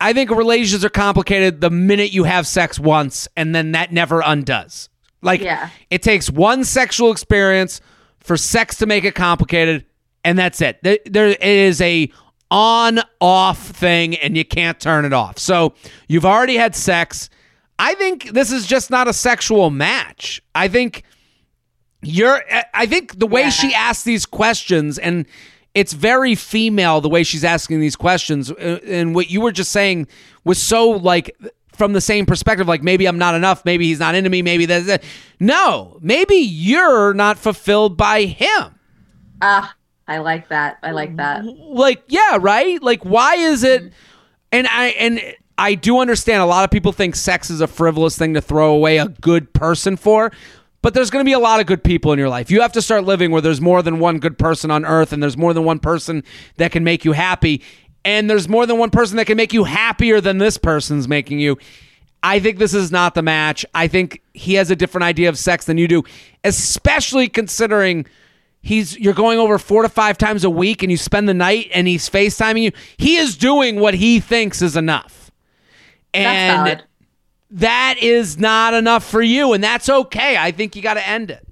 I 0.00 0.12
think 0.12 0.30
relationships 0.30 0.84
are 0.84 0.90
complicated 0.90 1.60
the 1.60 1.70
minute 1.70 2.12
you 2.12 2.24
have 2.24 2.46
sex 2.46 2.78
once 2.78 3.26
and 3.36 3.54
then 3.54 3.72
that 3.72 3.92
never 3.92 4.20
undoes. 4.24 4.88
Like 5.24 5.40
Yeah. 5.40 5.70
it 5.90 6.02
takes 6.02 6.30
one 6.30 6.62
sexual 6.64 7.10
experience 7.10 7.80
for 8.20 8.36
sex 8.36 8.76
to 8.76 8.86
make 8.86 9.04
it 9.04 9.14
complicated 9.14 9.84
and 10.24 10.38
that's 10.38 10.60
it. 10.60 10.78
There, 10.82 10.98
there 11.06 11.26
it 11.28 11.42
is 11.42 11.80
a 11.80 12.10
on 12.50 13.00
off 13.20 13.58
thing 13.70 14.14
and 14.16 14.36
you 14.36 14.44
can't 14.44 14.78
turn 14.78 15.04
it 15.04 15.12
off. 15.12 15.38
So, 15.38 15.74
you've 16.08 16.24
already 16.26 16.56
had 16.56 16.76
sex. 16.76 17.28
I 17.78 17.94
think 17.94 18.30
this 18.30 18.52
is 18.52 18.66
just 18.66 18.90
not 18.90 19.08
a 19.08 19.12
sexual 19.12 19.70
match. 19.70 20.40
I 20.54 20.68
think 20.68 21.02
you're 22.02 22.42
I 22.74 22.86
think 22.86 23.18
the 23.18 23.26
way 23.26 23.42
Yeah. 23.42 23.50
she 23.50 23.74
asks 23.74 24.04
these 24.04 24.26
questions 24.26 24.98
and 24.98 25.26
it's 25.74 25.92
very 25.94 26.34
female 26.34 27.00
the 27.00 27.08
way 27.08 27.24
she's 27.24 27.44
asking 27.44 27.80
these 27.80 27.96
questions 27.96 28.50
uh, 28.52 28.78
and 28.86 29.14
what 29.14 29.30
you 29.30 29.40
were 29.40 29.50
just 29.52 29.72
saying 29.72 30.06
was 30.44 30.62
so 30.62 30.90
like 30.90 31.34
from 31.74 31.92
the 31.92 32.00
same 32.00 32.24
perspective 32.26 32.66
like 32.68 32.82
maybe 32.82 33.06
I'm 33.06 33.18
not 33.18 33.34
enough 33.34 33.64
maybe 33.64 33.86
he's 33.86 34.00
not 34.00 34.14
into 34.14 34.30
me 34.30 34.42
maybe 34.42 34.66
that's 34.66 34.88
it 34.88 35.02
no 35.40 35.98
maybe 36.00 36.36
you're 36.36 37.12
not 37.14 37.38
fulfilled 37.38 37.96
by 37.96 38.22
him 38.24 38.74
Ah, 39.42 39.74
I 40.06 40.18
like 40.18 40.48
that. 40.48 40.78
I 40.82 40.92
like 40.92 41.16
that. 41.16 41.44
like 41.44 42.02
yeah 42.08 42.38
right 42.40 42.82
like 42.82 43.04
why 43.04 43.34
is 43.36 43.64
it 43.64 43.92
and 44.52 44.66
i 44.68 44.88
and 44.98 45.20
i 45.58 45.74
do 45.74 45.98
understand 45.98 46.40
a 46.42 46.46
lot 46.46 46.64
of 46.64 46.70
people 46.70 46.92
think 46.92 47.14
sex 47.16 47.50
is 47.50 47.60
a 47.60 47.66
frivolous 47.66 48.16
thing 48.16 48.34
to 48.34 48.40
throw 48.40 48.72
away 48.72 48.98
a 48.98 49.08
good 49.08 49.52
person 49.52 49.96
for 49.96 50.30
but 50.82 50.92
there's 50.92 51.08
going 51.08 51.24
to 51.24 51.28
be 51.28 51.32
a 51.32 51.38
lot 51.38 51.60
of 51.60 51.66
good 51.66 51.82
people 51.82 52.12
in 52.12 52.18
your 52.18 52.28
life 52.28 52.50
you 52.50 52.60
have 52.60 52.72
to 52.72 52.82
start 52.82 53.04
living 53.04 53.30
where 53.30 53.40
there's 53.40 53.60
more 53.60 53.82
than 53.82 53.98
one 53.98 54.18
good 54.18 54.38
person 54.38 54.70
on 54.70 54.84
earth 54.84 55.12
and 55.12 55.22
there's 55.22 55.36
more 55.36 55.52
than 55.54 55.64
one 55.64 55.78
person 55.78 56.22
that 56.58 56.70
can 56.70 56.84
make 56.84 57.04
you 57.04 57.12
happy 57.12 57.62
and 58.04 58.28
there's 58.28 58.48
more 58.48 58.66
than 58.66 58.78
one 58.78 58.90
person 58.90 59.16
that 59.16 59.26
can 59.26 59.36
make 59.36 59.52
you 59.52 59.64
happier 59.64 60.20
than 60.20 60.38
this 60.38 60.58
person's 60.58 61.08
making 61.08 61.38
you 61.40 61.58
I 62.24 62.40
think 62.40 62.58
this 62.58 62.72
is 62.72 62.90
not 62.90 63.14
the 63.14 63.20
match. 63.20 63.66
I 63.74 63.86
think 63.86 64.22
he 64.32 64.54
has 64.54 64.70
a 64.70 64.76
different 64.76 65.04
idea 65.04 65.28
of 65.28 65.38
sex 65.38 65.66
than 65.66 65.76
you 65.76 65.86
do, 65.86 66.04
especially 66.42 67.28
considering 67.28 68.06
he's 68.62 68.98
you're 68.98 69.12
going 69.12 69.38
over 69.38 69.58
four 69.58 69.82
to 69.82 69.90
five 69.90 70.16
times 70.16 70.42
a 70.42 70.48
week 70.48 70.82
and 70.82 70.90
you 70.90 70.96
spend 70.96 71.28
the 71.28 71.34
night 71.34 71.68
and 71.74 71.86
he's 71.86 72.08
FaceTiming 72.08 72.62
you. 72.62 72.72
He 72.96 73.16
is 73.16 73.36
doing 73.36 73.78
what 73.78 73.92
he 73.92 74.20
thinks 74.20 74.62
is 74.62 74.74
enough. 74.74 75.30
That's 76.14 76.80
And 76.80 76.84
that 77.50 77.96
is 78.00 78.38
not 78.38 78.72
enough 78.72 79.04
for 79.04 79.20
you, 79.20 79.52
and 79.52 79.62
that's 79.62 79.90
okay. 79.90 80.38
I 80.38 80.50
think 80.50 80.74
you 80.74 80.80
got 80.80 80.94
to 80.94 81.06
end 81.06 81.30
it. 81.30 81.46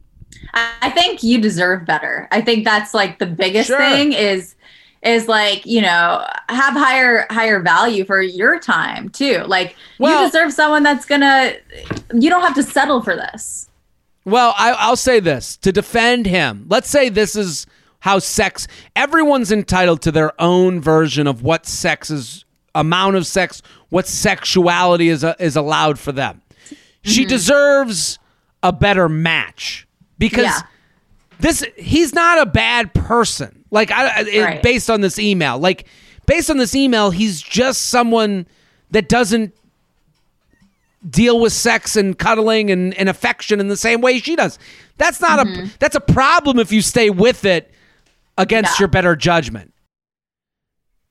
I 0.54 0.70
I 0.80 0.90
think 0.90 1.22
you 1.22 1.38
deserve 1.38 1.84
better. 1.84 2.28
I 2.32 2.40
think 2.40 2.64
that's 2.64 2.94
like 2.94 3.18
the 3.18 3.26
biggest 3.26 3.68
Sure. 3.68 3.78
thing 3.78 4.14
is 4.14 4.54
is 5.02 5.26
like, 5.28 5.66
you 5.66 5.80
know, 5.82 6.24
have 6.48 6.74
higher 6.74 7.26
higher 7.30 7.60
value 7.60 8.04
for 8.04 8.20
your 8.22 8.58
time 8.60 9.08
too. 9.08 9.42
Like 9.46 9.76
Well- 9.98 10.22
you 10.24 10.30
deserve 10.30 10.52
someone 10.52 10.82
that's 10.82 11.04
to 11.22 11.56
you 12.14 12.30
don't 12.30 12.42
have 12.42 12.54
to 12.54 12.62
settle 12.62 13.02
for 13.02 13.16
this. 13.16 13.68
Well, 14.24 14.54
I, 14.56 14.70
I'll 14.72 14.94
say 14.96 15.18
this 15.18 15.56
to 15.58 15.72
defend 15.72 16.26
him. 16.26 16.66
Let's 16.68 16.88
say 16.88 17.08
this 17.08 17.34
is 17.34 17.66
how 18.00 18.20
sex. 18.20 18.68
Everyone's 18.94 19.50
entitled 19.50 20.00
to 20.02 20.12
their 20.12 20.40
own 20.40 20.80
version 20.80 21.26
of 21.26 21.42
what 21.42 21.66
sex 21.66 22.08
is, 22.10 22.44
amount 22.74 23.16
of 23.16 23.26
sex, 23.26 23.62
what 23.88 24.06
sexuality 24.06 25.08
is 25.08 25.24
uh, 25.24 25.34
is 25.40 25.56
allowed 25.56 25.98
for 25.98 26.12
them. 26.12 26.40
She 27.02 27.24
deserves 27.24 28.20
a 28.62 28.72
better 28.72 29.08
match 29.08 29.88
because 30.18 30.44
Yeah. 30.44 30.60
this 31.40 31.64
he's 31.76 32.14
not 32.14 32.38
a 32.40 32.46
bad 32.46 32.94
person. 32.94 33.61
Like 33.72 33.90
I, 33.90 34.20
it- 34.20 34.44
Right. 34.44 34.62
based 34.62 34.88
on 34.88 35.00
this 35.00 35.18
email, 35.18 35.58
like 35.58 35.86
based 36.26 36.48
on 36.50 36.58
this 36.58 36.76
email, 36.76 37.10
he's 37.10 37.42
just 37.42 37.86
someone 37.88 38.46
that 38.92 39.08
doesn't 39.08 39.52
deal 41.08 41.40
with 41.40 41.52
sex 41.52 41.96
and 41.96 42.16
cuddling 42.16 42.70
and, 42.70 42.94
and 42.94 43.08
affection 43.08 43.58
in 43.58 43.66
the 43.66 43.76
same 43.76 44.00
way 44.00 44.20
she 44.20 44.36
does. 44.36 44.58
That's 44.98 45.20
not 45.20 45.40
a 45.40 45.44
mm-hmm. 45.44 45.66
that's 45.80 45.96
a 45.96 46.00
problem 46.00 46.60
if 46.60 46.70
you 46.70 46.80
stay 46.82 47.10
with 47.10 47.44
it 47.44 47.72
against 48.38 48.78
Yeah. 48.78 48.84
your 48.84 48.88
better 48.88 49.16
judgment. 49.16 49.71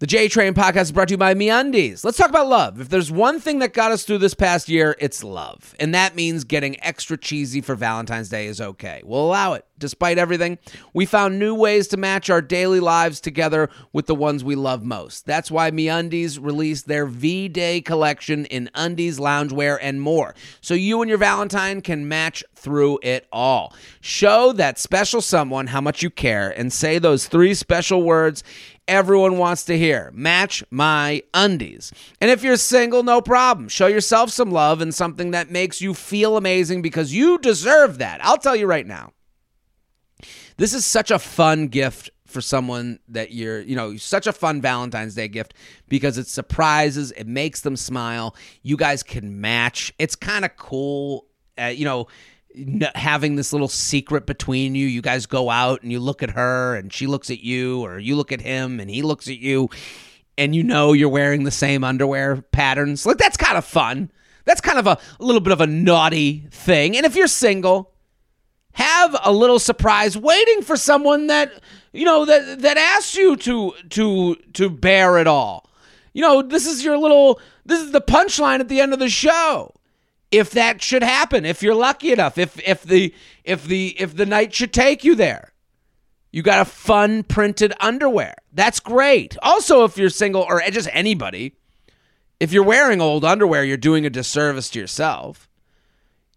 The 0.01 0.07
J 0.07 0.27
Train 0.29 0.55
podcast 0.55 0.81
is 0.81 0.91
brought 0.93 1.09
to 1.09 1.13
you 1.13 1.19
by 1.19 1.35
MeUndies. 1.35 2.03
Let's 2.03 2.17
talk 2.17 2.31
about 2.31 2.47
love. 2.47 2.81
If 2.81 2.89
there's 2.89 3.11
one 3.11 3.39
thing 3.39 3.59
that 3.59 3.71
got 3.71 3.91
us 3.91 4.03
through 4.03 4.17
this 4.17 4.33
past 4.33 4.67
year, 4.67 4.95
it's 4.97 5.23
love. 5.23 5.75
And 5.79 5.93
that 5.93 6.15
means 6.15 6.43
getting 6.43 6.83
extra 6.83 7.19
cheesy 7.19 7.61
for 7.61 7.75
Valentine's 7.75 8.27
Day 8.27 8.47
is 8.47 8.59
okay. 8.59 9.03
We'll 9.05 9.23
allow 9.23 9.53
it. 9.53 9.63
Despite 9.77 10.17
everything, 10.19 10.59
we 10.93 11.05
found 11.05 11.39
new 11.39 11.55
ways 11.55 11.87
to 11.89 11.97
match 11.97 12.29
our 12.29 12.41
daily 12.41 12.79
lives 12.79 13.19
together 13.19 13.69
with 13.93 14.05
the 14.05 14.15
ones 14.15 14.43
we 14.43 14.55
love 14.55 14.83
most. 14.83 15.25
That's 15.25 15.49
why 15.49 15.71
MeUndies 15.71 16.43
released 16.43 16.87
their 16.87 17.07
V-Day 17.07 17.81
collection 17.81 18.45
in 18.45 18.69
undies, 18.75 19.17
loungewear, 19.19 19.79
and 19.81 19.99
more. 19.99 20.35
So 20.61 20.75
you 20.75 21.01
and 21.01 21.09
your 21.09 21.17
Valentine 21.17 21.81
can 21.81 22.07
match 22.07 22.43
through 22.53 22.99
it 23.01 23.27
all. 23.31 23.73
Show 24.01 24.51
that 24.53 24.77
special 24.77 25.19
someone 25.19 25.65
how 25.67 25.81
much 25.81 26.03
you 26.03 26.11
care 26.11 26.51
and 26.51 26.71
say 26.71 26.99
those 26.99 27.27
three 27.27 27.55
special 27.55 28.03
words 28.03 28.43
everyone 28.87 29.37
wants 29.37 29.65
to 29.65 29.77
hear. 29.77 30.11
Match 30.13 30.63
my 30.69 31.23
undies. 31.33 31.91
And 32.19 32.29
if 32.29 32.43
you're 32.43 32.57
single, 32.57 33.03
no 33.03 33.21
problem. 33.21 33.69
Show 33.69 33.87
yourself 33.87 34.29
some 34.29 34.51
love 34.51 34.81
and 34.81 34.93
something 34.93 35.31
that 35.31 35.51
makes 35.51 35.81
you 35.81 35.93
feel 35.93 36.37
amazing 36.37 36.81
because 36.81 37.13
you 37.13 37.37
deserve 37.37 37.99
that. 37.99 38.23
I'll 38.23 38.37
tell 38.37 38.55
you 38.55 38.67
right 38.67 38.85
now. 38.85 39.13
This 40.57 40.73
is 40.73 40.85
such 40.85 41.11
a 41.11 41.19
fun 41.19 41.67
gift 41.67 42.09
for 42.25 42.41
someone 42.41 42.99
that 43.09 43.31
you're, 43.31 43.61
you 43.61 43.75
know, 43.75 43.97
such 43.97 44.25
a 44.25 44.33
fun 44.33 44.61
Valentine's 44.61 45.15
Day 45.15 45.27
gift 45.27 45.53
because 45.89 46.17
it 46.17 46.27
surprises, 46.27 47.11
it 47.11 47.27
makes 47.27 47.61
them 47.61 47.75
smile. 47.75 48.35
You 48.63 48.77
guys 48.77 49.03
can 49.03 49.41
match. 49.41 49.93
It's 49.99 50.15
kind 50.15 50.45
of 50.45 50.55
cool, 50.57 51.27
uh, 51.59 51.65
you 51.65 51.85
know, 51.85 52.07
having 52.95 53.35
this 53.35 53.53
little 53.53 53.67
secret 53.67 54.25
between 54.25 54.75
you. 54.75 54.87
You 54.87 55.01
guys 55.01 55.25
go 55.25 55.49
out 55.49 55.81
and 55.83 55.91
you 55.91 55.99
look 55.99 56.23
at 56.23 56.31
her 56.31 56.75
and 56.75 56.91
she 56.91 57.07
looks 57.07 57.29
at 57.29 57.41
you, 57.41 57.81
or 57.81 57.99
you 57.99 58.15
look 58.15 58.31
at 58.31 58.41
him 58.41 58.79
and 58.79 58.89
he 58.89 59.01
looks 59.01 59.27
at 59.27 59.37
you, 59.37 59.69
and 60.37 60.55
you 60.55 60.63
know 60.63 60.93
you're 60.93 61.09
wearing 61.09 61.43
the 61.43 61.51
same 61.51 61.83
underwear 61.83 62.41
patterns. 62.41 63.05
Like, 63.05 63.17
that's 63.17 63.37
kind 63.37 63.57
of 63.57 63.65
fun. 63.65 64.11
That's 64.45 64.61
kind 64.61 64.79
of 64.79 64.87
a, 64.87 64.97
a 65.19 65.23
little 65.23 65.41
bit 65.41 65.53
of 65.53 65.61
a 65.61 65.67
naughty 65.67 66.47
thing. 66.51 66.97
And 66.97 67.05
if 67.05 67.15
you're 67.15 67.27
single, 67.27 67.91
have 68.73 69.15
a 69.23 69.31
little 69.31 69.59
surprise 69.59 70.17
waiting 70.17 70.61
for 70.61 70.77
someone 70.77 71.27
that 71.27 71.51
you 71.93 72.05
know 72.05 72.25
that 72.25 72.61
that 72.61 72.77
asks 72.77 73.15
you 73.15 73.35
to 73.37 73.73
to 73.89 74.35
to 74.53 74.69
bear 74.69 75.17
it 75.17 75.27
all. 75.27 75.69
You 76.13 76.21
know, 76.21 76.41
this 76.41 76.65
is 76.65 76.83
your 76.83 76.97
little 76.97 77.39
this 77.65 77.81
is 77.81 77.91
the 77.91 78.01
punchline 78.01 78.59
at 78.59 78.69
the 78.69 78.81
end 78.81 78.93
of 78.93 78.99
the 78.99 79.09
show. 79.09 79.75
If 80.31 80.51
that 80.51 80.81
should 80.81 81.03
happen, 81.03 81.45
if 81.45 81.61
you're 81.61 81.75
lucky 81.75 82.11
enough, 82.13 82.37
if 82.37 82.59
if 82.67 82.83
the 82.83 83.13
if 83.43 83.65
the 83.65 83.95
if 83.99 84.15
the 84.15 84.25
night 84.25 84.53
should 84.53 84.73
take 84.73 85.03
you 85.03 85.15
there. 85.15 85.49
You 86.33 86.41
got 86.41 86.61
a 86.61 86.65
fun 86.65 87.23
printed 87.23 87.73
underwear. 87.81 88.35
That's 88.53 88.79
great. 88.79 89.35
Also, 89.41 89.83
if 89.83 89.97
you're 89.97 90.09
single 90.09 90.43
or 90.43 90.61
just 90.71 90.87
anybody, 90.93 91.55
if 92.39 92.53
you're 92.53 92.63
wearing 92.63 93.01
old 93.01 93.25
underwear, 93.25 93.65
you're 93.65 93.75
doing 93.75 94.05
a 94.05 94.09
disservice 94.09 94.69
to 94.69 94.79
yourself 94.79 95.49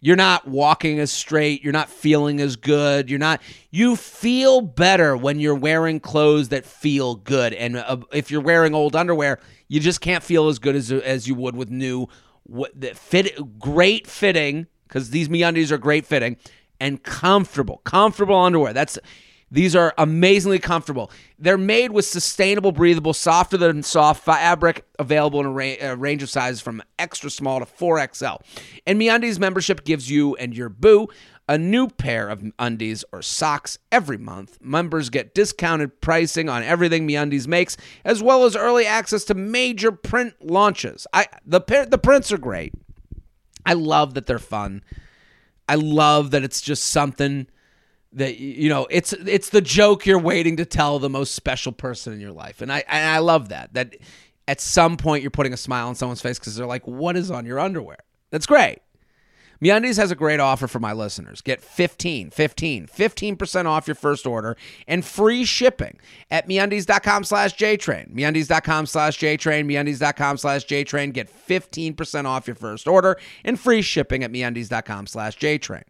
you're 0.04 0.16
not 0.16 0.46
walking 0.46 1.00
as 1.00 1.10
straight 1.10 1.64
you're 1.64 1.72
not 1.72 1.88
feeling 1.88 2.38
as 2.38 2.56
good 2.56 3.08
you're 3.08 3.18
not 3.18 3.40
you 3.70 3.96
feel 3.96 4.60
better 4.60 5.16
when 5.16 5.40
you're 5.40 5.54
wearing 5.54 5.98
clothes 5.98 6.50
that 6.50 6.66
feel 6.66 7.14
good 7.14 7.54
and 7.54 7.78
uh, 7.78 7.96
if 8.12 8.30
you're 8.30 8.42
wearing 8.42 8.74
old 8.74 8.94
underwear 8.94 9.40
you 9.66 9.80
just 9.80 10.02
can't 10.02 10.22
feel 10.22 10.48
as 10.48 10.58
good 10.58 10.76
as 10.76 10.92
as 10.92 11.26
you 11.26 11.34
would 11.34 11.56
with 11.56 11.70
new 11.70 12.06
what 12.44 12.78
that 12.80 12.96
fit 12.96 13.58
great 13.58 14.06
fitting 14.06 14.66
because 14.88 15.10
these 15.10 15.28
MeUndies 15.28 15.70
are 15.70 15.78
great 15.78 16.06
fitting 16.06 16.36
and 16.80 17.02
comfortable. 17.02 17.78
Comfortable 17.84 18.36
underwear. 18.36 18.72
That's 18.72 18.98
these 19.50 19.76
are 19.76 19.94
amazingly 19.98 20.58
comfortable. 20.58 21.12
They're 21.38 21.56
made 21.56 21.92
with 21.92 22.04
sustainable, 22.04 22.72
breathable, 22.72 23.14
softer 23.14 23.56
than 23.56 23.84
soft 23.84 24.24
fabric, 24.24 24.84
available 24.98 25.38
in 25.38 25.46
a, 25.46 25.50
ra- 25.52 25.76
a 25.80 25.96
range 25.96 26.24
of 26.24 26.30
sizes 26.30 26.60
from 26.60 26.82
extra 26.98 27.30
small 27.30 27.60
to 27.60 27.66
4XL. 27.66 28.40
And 28.84 29.00
MeUndies 29.00 29.38
membership 29.38 29.84
gives 29.84 30.10
you 30.10 30.34
and 30.36 30.56
your 30.56 30.68
boo 30.68 31.08
a 31.48 31.58
new 31.58 31.88
pair 31.88 32.28
of 32.28 32.42
undies 32.58 33.04
or 33.12 33.20
socks 33.20 33.78
every 33.92 34.16
month. 34.16 34.58
Members 34.62 35.10
get 35.10 35.34
discounted 35.34 36.00
pricing 36.00 36.48
on 36.48 36.62
everything 36.62 37.06
MeUndies 37.06 37.46
makes, 37.46 37.76
as 38.04 38.22
well 38.22 38.44
as 38.44 38.56
early 38.56 38.86
access 38.86 39.24
to 39.24 39.34
major 39.34 39.92
print 39.92 40.34
launches. 40.40 41.06
I 41.12 41.26
the 41.44 41.60
the 41.90 41.98
prints 41.98 42.32
are 42.32 42.38
great. 42.38 42.72
I 43.66 43.74
love 43.74 44.14
that 44.14 44.26
they're 44.26 44.38
fun. 44.38 44.82
I 45.68 45.76
love 45.76 46.30
that 46.32 46.44
it's 46.44 46.60
just 46.60 46.84
something 46.84 47.46
that 48.14 48.38
you 48.38 48.68
know 48.68 48.86
it's 48.90 49.12
it's 49.12 49.50
the 49.50 49.60
joke 49.60 50.06
you're 50.06 50.18
waiting 50.18 50.56
to 50.56 50.64
tell 50.64 50.98
the 50.98 51.10
most 51.10 51.34
special 51.34 51.72
person 51.72 52.12
in 52.12 52.20
your 52.20 52.32
life 52.32 52.62
and 52.62 52.72
i 52.72 52.84
and 52.88 53.10
i 53.10 53.18
love 53.18 53.48
that 53.48 53.74
that 53.74 53.96
at 54.46 54.60
some 54.60 54.96
point 54.96 55.22
you're 55.22 55.30
putting 55.30 55.52
a 55.52 55.56
smile 55.56 55.88
on 55.88 55.94
someone's 55.94 56.20
face 56.20 56.38
because 56.38 56.54
they're 56.54 56.66
like 56.66 56.86
what 56.86 57.16
is 57.16 57.30
on 57.30 57.44
your 57.44 57.58
underwear 57.58 57.98
that's 58.30 58.46
great 58.46 58.78
MeUndies 59.64 59.96
has 59.96 60.10
a 60.10 60.14
great 60.14 60.40
offer 60.40 60.68
for 60.68 60.78
my 60.78 60.92
listeners. 60.92 61.40
Get 61.40 61.62
15, 61.62 62.28
15, 62.30 62.86
15% 62.86 63.64
off 63.64 63.88
your 63.88 63.94
first 63.94 64.26
order 64.26 64.58
and 64.86 65.02
free 65.02 65.46
shipping 65.46 65.98
at 66.30 66.46
MeUndies.com 66.46 67.24
slash 67.24 67.56
JTrain. 67.56 68.14
MeUndies.com 68.14 68.84
slash 68.84 69.18
JTrain. 69.18 69.64
MeUndies.com 69.64 70.36
slash 70.36 70.66
JTrain. 70.66 71.14
Get 71.14 71.30
15% 71.48 72.26
off 72.26 72.46
your 72.46 72.56
first 72.56 72.86
order 72.86 73.18
and 73.42 73.58
free 73.58 73.80
shipping 73.80 74.22
at 74.22 74.30
MeUndies.com 74.30 75.06
slash 75.06 75.38
JTrain. 75.38 75.84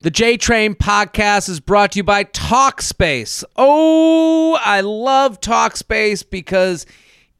The 0.00 0.10
J 0.10 0.38
Train 0.38 0.74
podcast 0.74 1.50
is 1.50 1.60
brought 1.60 1.92
to 1.92 1.98
you 1.98 2.04
by 2.04 2.24
Talkspace. 2.24 3.44
Oh, 3.56 4.58
I 4.62 4.80
love 4.80 5.40
Talkspace 5.40 6.24
because 6.28 6.86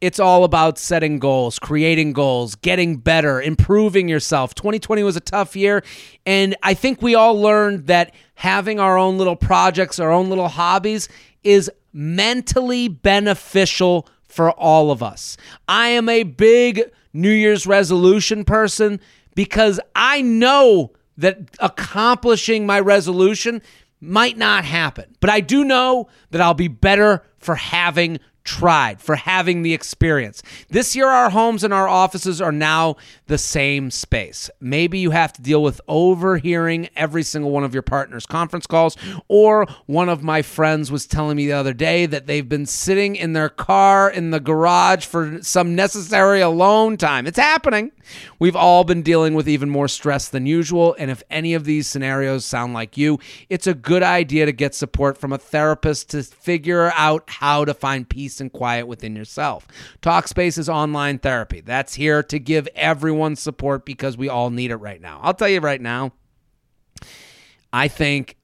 it's 0.01 0.21
all 0.21 0.45
about 0.45 0.79
setting 0.79 1.19
goals, 1.19 1.59
creating 1.59 2.13
goals, 2.13 2.55
getting 2.55 2.97
better, 2.97 3.41
improving 3.41 4.09
yourself. 4.09 4.55
2020 4.55 5.03
was 5.03 5.17
a 5.17 5.21
tough 5.21 5.57
year, 5.57 5.83
and 6.25 6.55
I 6.63 6.75
think 6.75 7.01
we 7.01 7.15
all 7.15 7.41
learned 7.41 7.87
that 7.87 8.15
having 8.35 8.79
our 8.79 8.99
own 8.99 9.19
little 9.19 9.37
projects, 9.37 9.99
our 9.99 10.11
own 10.11 10.29
little 10.29 10.49
hobbies 10.49 11.09
is 11.43 11.71
mentally 11.93 12.89
beneficial 12.89 14.07
for 14.29 14.51
all 14.53 14.91
of 14.91 15.03
us. 15.03 15.37
I 15.67 15.89
am 15.89 16.09
a 16.09 16.25
big 16.25 16.83
New 17.15 17.31
Year's 17.31 17.67
resolution 17.67 18.45
person 18.45 19.01
because 19.35 19.81
I 19.95 20.21
know 20.21 20.93
that 21.17 21.39
accomplishing 21.61 22.67
my 22.67 22.79
resolution 22.81 23.63
might 24.01 24.37
not 24.37 24.65
happen. 24.65 25.17
But 25.21 25.31
I 25.31 25.41
do 25.41 25.65
know 25.65 26.09
that 26.31 26.43
I'll 26.43 26.55
be 26.55 26.69
better 26.69 27.23
for 27.39 27.55
having 27.55 28.19
tried, 28.47 29.03
for 29.03 29.17
having 29.17 29.61
the 29.63 29.75
experience. 29.75 30.43
This 30.71 30.97
year, 30.97 31.09
our 31.09 31.29
homes 31.29 31.65
and 31.65 31.75
our 31.75 31.89
offices 31.89 32.41
are 32.41 32.53
now 32.53 32.97
the 33.27 33.37
same 33.37 33.91
space. 33.91 34.49
Maybe 34.61 34.99
you 34.99 35.11
have 35.11 35.33
to 35.35 35.43
deal 35.43 35.63
with 35.63 35.81
overhearing 35.89 36.89
every 36.97 37.25
single 37.25 37.51
one 37.51 37.65
of 37.65 37.75
your 37.75 37.83
partner's 37.83 38.25
conference 38.25 38.67
calls, 38.67 38.97
or 39.29 39.67
one 39.87 40.09
of 40.09 40.23
my 40.23 40.41
friends 40.41 40.91
was 40.91 41.07
telling 41.07 41.37
me 41.37 41.47
the 41.47 41.53
other 41.53 41.75
day 41.75 42.07
that 42.07 42.27
they've 42.27 42.49
been 42.49 42.67
sitting 42.67 43.17
in 43.17 43.33
their 43.33 43.49
car 43.49 44.09
in 44.09 44.31
the 44.31 44.41
garage 44.41 45.05
for 45.05 45.43
some 45.43 45.75
necessary 45.75 46.41
alone 46.41 46.97
time. 46.97 47.27
It's 47.27 47.39
happening. 47.39 47.91
We've 48.39 48.57
all 48.57 48.85
been 48.85 49.03
dealing 49.03 49.35
with 49.35 49.49
even 49.49 49.69
more 49.69 49.89
stress 49.89 50.29
than 50.29 50.47
usual, 50.47 50.95
and 50.99 51.11
if 51.11 51.25
any 51.29 51.55
of 51.55 51.65
these 51.65 51.89
scenarios 51.89 52.45
sound 52.45 52.73
like 52.73 52.97
you, 52.97 53.19
it's 53.49 53.67
a 53.67 53.75
good 53.75 54.05
idea 54.05 54.47
to 54.47 54.53
get 54.53 54.75
support 54.75 55.19
from 55.19 55.33
a 55.33 55.39
therapist 55.39 56.11
to 56.11 56.23
figure 56.23 56.93
out 56.95 57.25
how 57.27 57.65
to 57.65 57.75
find 57.75 58.09
peace 58.09 58.36
and 58.41 58.53
quiet 58.53 58.87
within 58.87 59.17
yourself. 59.17 59.67
Talkspace 60.03 60.59
is 60.59 60.69
online 60.69 61.19
therapy. 61.19 61.61
That's 61.61 61.95
here 61.95 62.23
to 62.25 62.39
give 62.39 62.69
everyone 62.75 63.37
support 63.37 63.85
because 63.85 64.17
we 64.17 64.29
all 64.29 64.51
need 64.51 64.71
it 64.71 64.77
right 64.77 65.01
now. 65.01 65.21
I'll 65.23 65.35
tell 65.35 65.49
you 65.49 65.61
right 65.61 65.81
now, 65.81 66.13
I 67.73 67.89
think 67.89 68.37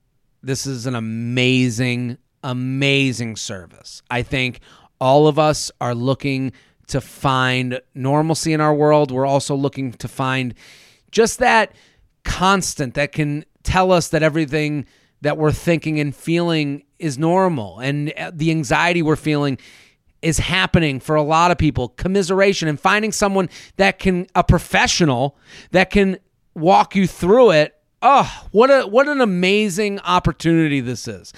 this 0.42 0.66
is 0.66 0.86
an 0.86 0.94
amazing, 0.94 2.18
amazing 2.42 3.36
service. 3.36 4.02
I 4.10 4.22
think 4.22 4.60
all 5.00 5.26
of 5.26 5.38
us 5.38 5.70
are 5.80 5.94
looking 5.94 6.52
to 6.88 7.00
find 7.00 7.80
normalcy 7.94 8.52
in 8.52 8.60
our 8.60 8.74
world. 8.74 9.10
We're 9.10 9.26
also 9.26 9.54
looking 9.54 9.92
to 9.92 10.08
find 10.08 10.54
just 11.10 11.38
that 11.38 11.74
constant 12.24 12.94
that 12.94 13.12
can 13.12 13.44
tell 13.62 13.92
us 13.92 14.08
that 14.08 14.22
everything 14.22 14.86
that 15.22 15.38
we're 15.38 15.52
thinking 15.52 16.00
and 16.00 16.14
feeling 16.14 16.82
is 17.02 17.18
normal. 17.18 17.80
And 17.80 18.12
uh, 18.16 18.30
the 18.32 18.50
anxiety 18.50 19.02
we're 19.02 19.16
feeling 19.16 19.58
is 20.22 20.38
happening 20.38 21.00
for 21.00 21.16
a 21.16 21.22
lot 21.22 21.50
of 21.50 21.58
people. 21.58 21.88
Commiseration 21.88 22.68
and 22.68 22.78
finding 22.78 23.12
someone 23.12 23.50
that 23.76 23.98
can 23.98 24.26
a 24.34 24.44
professional 24.44 25.36
that 25.72 25.90
can 25.90 26.18
walk 26.54 26.94
you 26.94 27.06
through 27.06 27.50
it. 27.50 27.74
Oh 28.00 28.46
what 28.50 28.70
a 28.70 28.82
what 28.82 29.08
an 29.08 29.20
amazing 29.20 30.00
opportunity 30.00 30.80
this 30.80 31.06
is 31.06 31.32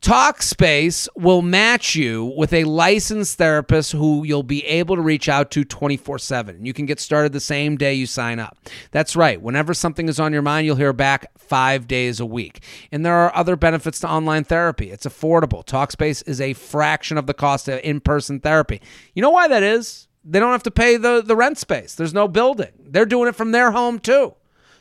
Talkspace 0.00 1.08
will 1.14 1.42
match 1.42 1.94
you 1.94 2.32
with 2.34 2.54
a 2.54 2.64
licensed 2.64 3.36
therapist 3.36 3.92
who 3.92 4.24
you'll 4.24 4.42
be 4.42 4.64
able 4.64 4.96
to 4.96 5.02
reach 5.02 5.28
out 5.28 5.50
to 5.50 5.62
24 5.62 6.18
7. 6.18 6.64
You 6.64 6.72
can 6.72 6.86
get 6.86 6.98
started 6.98 7.32
the 7.32 7.40
same 7.40 7.76
day 7.76 7.92
you 7.92 8.06
sign 8.06 8.38
up. 8.38 8.56
That's 8.92 9.14
right. 9.14 9.40
Whenever 9.40 9.74
something 9.74 10.08
is 10.08 10.18
on 10.18 10.32
your 10.32 10.40
mind, 10.40 10.64
you'll 10.64 10.76
hear 10.76 10.94
back 10.94 11.30
five 11.36 11.86
days 11.86 12.18
a 12.18 12.24
week. 12.24 12.62
And 12.90 13.04
there 13.04 13.14
are 13.14 13.36
other 13.36 13.56
benefits 13.56 14.00
to 14.00 14.08
online 14.08 14.44
therapy. 14.44 14.90
It's 14.90 15.04
affordable. 15.04 15.66
Talkspace 15.66 16.26
is 16.26 16.40
a 16.40 16.54
fraction 16.54 17.18
of 17.18 17.26
the 17.26 17.34
cost 17.34 17.68
of 17.68 17.80
in 17.84 18.00
person 18.00 18.40
therapy. 18.40 18.80
You 19.14 19.20
know 19.20 19.30
why 19.30 19.48
that 19.48 19.62
is? 19.62 20.08
They 20.24 20.40
don't 20.40 20.52
have 20.52 20.62
to 20.62 20.70
pay 20.70 20.96
the, 20.96 21.22
the 21.22 21.36
rent 21.36 21.58
space, 21.58 21.94
there's 21.94 22.14
no 22.14 22.26
building. 22.26 22.72
They're 22.78 23.04
doing 23.04 23.28
it 23.28 23.36
from 23.36 23.52
their 23.52 23.72
home, 23.72 23.98
too. 23.98 24.34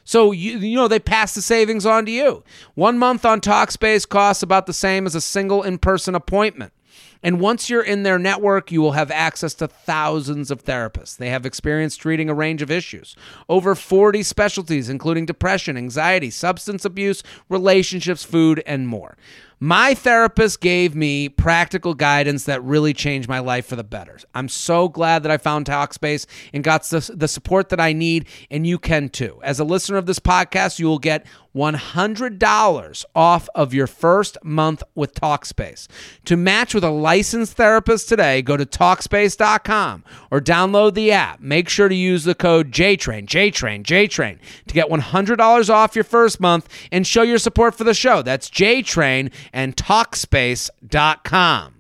So 0.09 0.31
you 0.31 0.57
you 0.57 0.75
know 0.75 0.87
they 0.87 0.97
pass 0.97 1.35
the 1.35 1.41
savings 1.43 1.85
on 1.85 2.07
to 2.07 2.11
you. 2.11 2.43
One 2.73 2.97
month 2.97 3.25
on 3.25 3.41
Talkspace 3.41 4.09
costs 4.09 4.41
about 4.41 4.65
the 4.65 4.73
same 4.73 5.05
as 5.05 5.13
a 5.13 5.21
single 5.21 5.61
in-person 5.61 6.15
appointment. 6.15 6.73
And 7.21 7.39
once 7.39 7.69
you're 7.69 7.83
in 7.83 8.03
their 8.03 8.17
network, 8.17 8.71
you 8.71 8.81
will 8.81 8.93
have 8.93 9.11
access 9.11 9.53
to 9.55 9.67
thousands 9.67 10.51
of 10.51 10.63
therapists. 10.63 11.17
They 11.17 11.29
have 11.29 11.45
experience 11.45 11.97
treating 11.97 12.29
a 12.29 12.33
range 12.33 12.61
of 12.61 12.71
issues. 12.71 13.15
Over 13.49 13.75
40 13.75 14.23
specialties, 14.23 14.89
including 14.89 15.25
depression, 15.25 15.75
anxiety, 15.75 16.29
substance 16.29 16.85
abuse, 16.85 17.21
relationships, 17.49 18.23
food, 18.23 18.63
and 18.65 18.87
more. 18.87 19.17
My 19.61 19.93
therapist 19.93 20.61
gave 20.61 20.95
me 20.95 21.27
practical 21.27 21.93
guidance 21.93 22.45
that 22.45 22.63
really 22.63 22.93
changed 22.93 23.27
my 23.27 23.39
life 23.39 23.65
for 23.65 23.75
the 23.75 23.83
better. 23.83 24.17
I'm 24.33 24.47
so 24.47 24.87
glad 24.87 25.23
that 25.23 25.31
I 25.31 25.37
found 25.37 25.65
Talkspace 25.65 26.25
and 26.53 26.63
got 26.63 26.83
the, 26.83 27.27
support 27.27 27.67
that 27.69 27.79
I 27.81 27.91
need, 27.91 28.27
and 28.49 28.65
you 28.65 28.79
can 28.79 29.09
too. 29.09 29.41
As 29.43 29.59
a 29.59 29.65
listener 29.65 29.97
of 29.97 30.05
this 30.05 30.19
podcast, 30.19 30.79
you 30.79 30.87
will 30.87 30.97
get 30.97 31.25
$100 31.53 33.05
off 33.13 33.49
of 33.53 33.73
your 33.73 33.87
first 33.87 34.37
month 34.45 34.81
with 34.95 35.13
Talkspace. 35.13 35.87
To 36.23 36.37
match 36.37 36.73
with 36.73 36.85
a 36.85 36.89
licensed 37.09 37.53
therapist 37.53 38.07
today, 38.07 38.39
go 38.43 38.55
to 38.55 38.67
Talkspace.com 38.67 40.03
or 40.29 40.39
download 40.39 40.93
the 40.93 41.11
app. 41.11 41.39
Make 41.39 41.67
sure 41.67 41.89
to 41.89 41.95
use 41.95 42.23
the 42.23 42.35
code 42.35 42.71
JTRAIN, 42.71 43.25
JTRAIN, 43.25 43.81
JTRAIN 43.83 44.37
to 44.67 44.73
get 44.75 44.89
$100 44.89 45.69
off 45.71 45.95
your 45.95 46.03
first 46.03 46.39
month 46.39 46.69
and 46.91 47.07
show 47.07 47.23
your 47.23 47.39
support 47.39 47.73
for 47.73 47.83
the 47.83 47.95
show. 47.95 48.21
That's 48.21 48.47
JTRAIN 48.51 49.31
and 49.51 49.75
Talkspace.com. 49.75 51.73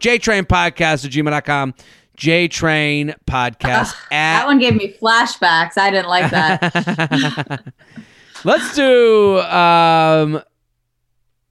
JTrain 0.00 0.42
Podcast 0.42 1.04
at 1.04 1.12
gmail.com. 1.12 1.74
JTrain 2.16 3.14
Podcast 3.28 3.94
at 4.10 4.40
That 4.40 4.46
one 4.46 4.58
gave 4.58 4.74
me 4.74 4.92
flashbacks. 5.00 5.78
I 5.78 5.92
didn't 5.92 6.08
like 6.08 6.32
that. 6.32 7.62
Let's 8.44 8.74
do 8.74 9.38
um 9.38 10.42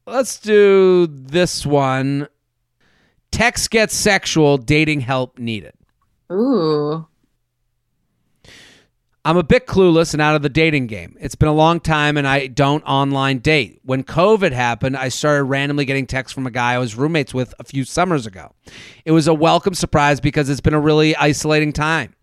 let's 0.05 0.39
do 0.39 1.08
this 1.08 1.66
one. 1.66 2.28
Text 3.38 3.70
gets 3.70 3.96
sexual, 3.96 4.58
dating 4.58 5.02
help 5.02 5.38
needed. 5.38 5.74
Ooh. 6.32 7.06
I'm 9.24 9.38
a 9.38 9.44
bit 9.44 9.68
clueless 9.68 10.14
and 10.14 10.22
out 10.24 10.36
of 10.36 10.42
the 10.42 10.50
dating 10.50 10.88
game. 10.88 11.16
It's 11.20 11.36
been 11.36 11.48
a 11.48 11.54
long 11.54 11.80
time 11.80 12.18
and 12.18 12.28
I 12.28 12.48
don't 12.48 12.82
online 12.86 13.38
date. 13.38 13.80
When 13.84 14.04
COVID 14.04 14.54
happened, 14.54 14.98
I 14.98 15.10
started 15.10 15.44
randomly 15.44 15.86
getting 15.86 16.08
texts 16.08 16.34
from 16.34 16.48
a 16.48 16.52
guy 16.52 16.74
I 16.74 16.78
was 16.80 16.96
roommates 16.96 17.32
with 17.32 17.54
a 17.60 17.64
few 17.64 17.84
summers 17.84 18.26
ago. 18.26 18.56
It 19.06 19.12
was 19.12 19.28
a 19.28 19.36
welcome 19.36 19.76
surprise 19.76 20.20
because 20.20 20.50
it's 20.50 20.60
been 20.60 20.74
a 20.74 20.80
really 20.80 21.16
isolating 21.16 21.74
time. 21.74 22.16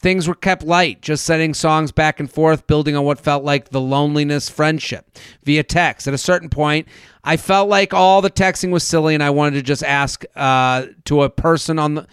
Things 0.00 0.28
were 0.28 0.34
kept 0.34 0.62
light, 0.62 1.02
just 1.02 1.24
sending 1.24 1.54
songs 1.54 1.90
back 1.90 2.20
and 2.20 2.30
forth, 2.30 2.68
building 2.68 2.94
on 2.94 3.04
what 3.04 3.18
felt 3.18 3.42
like 3.42 3.70
the 3.70 3.80
loneliness 3.80 4.48
friendship 4.48 5.18
via 5.42 5.64
text. 5.64 6.06
At 6.06 6.14
a 6.14 6.18
certain 6.18 6.50
point, 6.50 6.86
I 7.28 7.36
felt 7.36 7.68
like 7.68 7.92
all 7.92 8.22
the 8.22 8.30
texting 8.30 8.70
was 8.70 8.84
silly 8.84 9.12
and 9.12 9.22
I 9.22 9.28
wanted 9.28 9.56
to 9.56 9.62
just 9.62 9.82
ask 9.82 10.24
uh, 10.34 10.86
to 11.04 11.24
a 11.24 11.28
person 11.28 11.78
on 11.78 11.94
the 11.96 12.06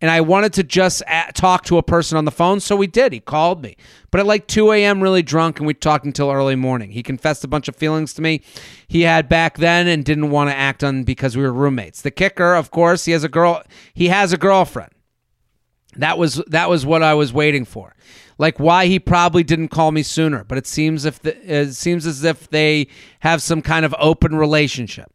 and 0.00 0.10
I 0.10 0.22
wanted 0.22 0.54
to 0.54 0.64
just 0.64 1.04
talk 1.34 1.64
to 1.66 1.78
a 1.78 1.82
person 1.84 2.18
on 2.18 2.24
the 2.24 2.32
phone, 2.32 2.58
so 2.58 2.74
we 2.74 2.88
did. 2.88 3.12
He 3.12 3.20
called 3.20 3.62
me, 3.62 3.76
but 4.10 4.18
at 4.20 4.26
like 4.26 4.46
2 4.48 4.72
a.m., 4.72 5.02
really 5.02 5.22
drunk, 5.22 5.58
and 5.58 5.66
we 5.68 5.72
talked 5.72 6.04
until 6.04 6.32
early 6.32 6.56
morning. 6.56 6.90
He 6.90 7.02
confessed 7.02 7.44
a 7.44 7.48
bunch 7.48 7.68
of 7.68 7.76
feelings 7.76 8.12
to 8.14 8.22
me 8.22 8.42
he 8.88 9.02
had 9.02 9.28
back 9.28 9.56
then 9.56 9.86
and 9.86 10.04
didn't 10.04 10.30
want 10.30 10.50
to 10.50 10.56
act 10.56 10.82
on 10.82 11.04
because 11.04 11.36
we 11.36 11.44
were 11.44 11.52
roommates. 11.52 12.02
The 12.02 12.10
kicker, 12.10 12.54
of 12.54 12.72
course, 12.72 13.04
he 13.04 13.12
has 13.12 13.22
a 13.22 13.28
girl. 13.28 13.62
He 13.94 14.08
has 14.08 14.32
a 14.32 14.36
girlfriend. 14.36 14.90
That 15.94 16.18
was 16.18 16.42
that 16.48 16.68
was 16.68 16.84
what 16.84 17.04
I 17.04 17.14
was 17.14 17.32
waiting 17.32 17.64
for. 17.64 17.94
Like 18.38 18.58
why 18.58 18.86
he 18.86 18.98
probably 18.98 19.42
didn't 19.42 19.68
call 19.68 19.92
me 19.92 20.02
sooner, 20.02 20.44
but 20.44 20.58
it 20.58 20.66
seems 20.66 21.04
if 21.04 21.20
the, 21.20 21.36
it 21.50 21.72
seems 21.72 22.06
as 22.06 22.22
if 22.22 22.48
they 22.50 22.88
have 23.20 23.42
some 23.42 23.62
kind 23.62 23.84
of 23.84 23.94
open 23.98 24.36
relationship. 24.36 25.10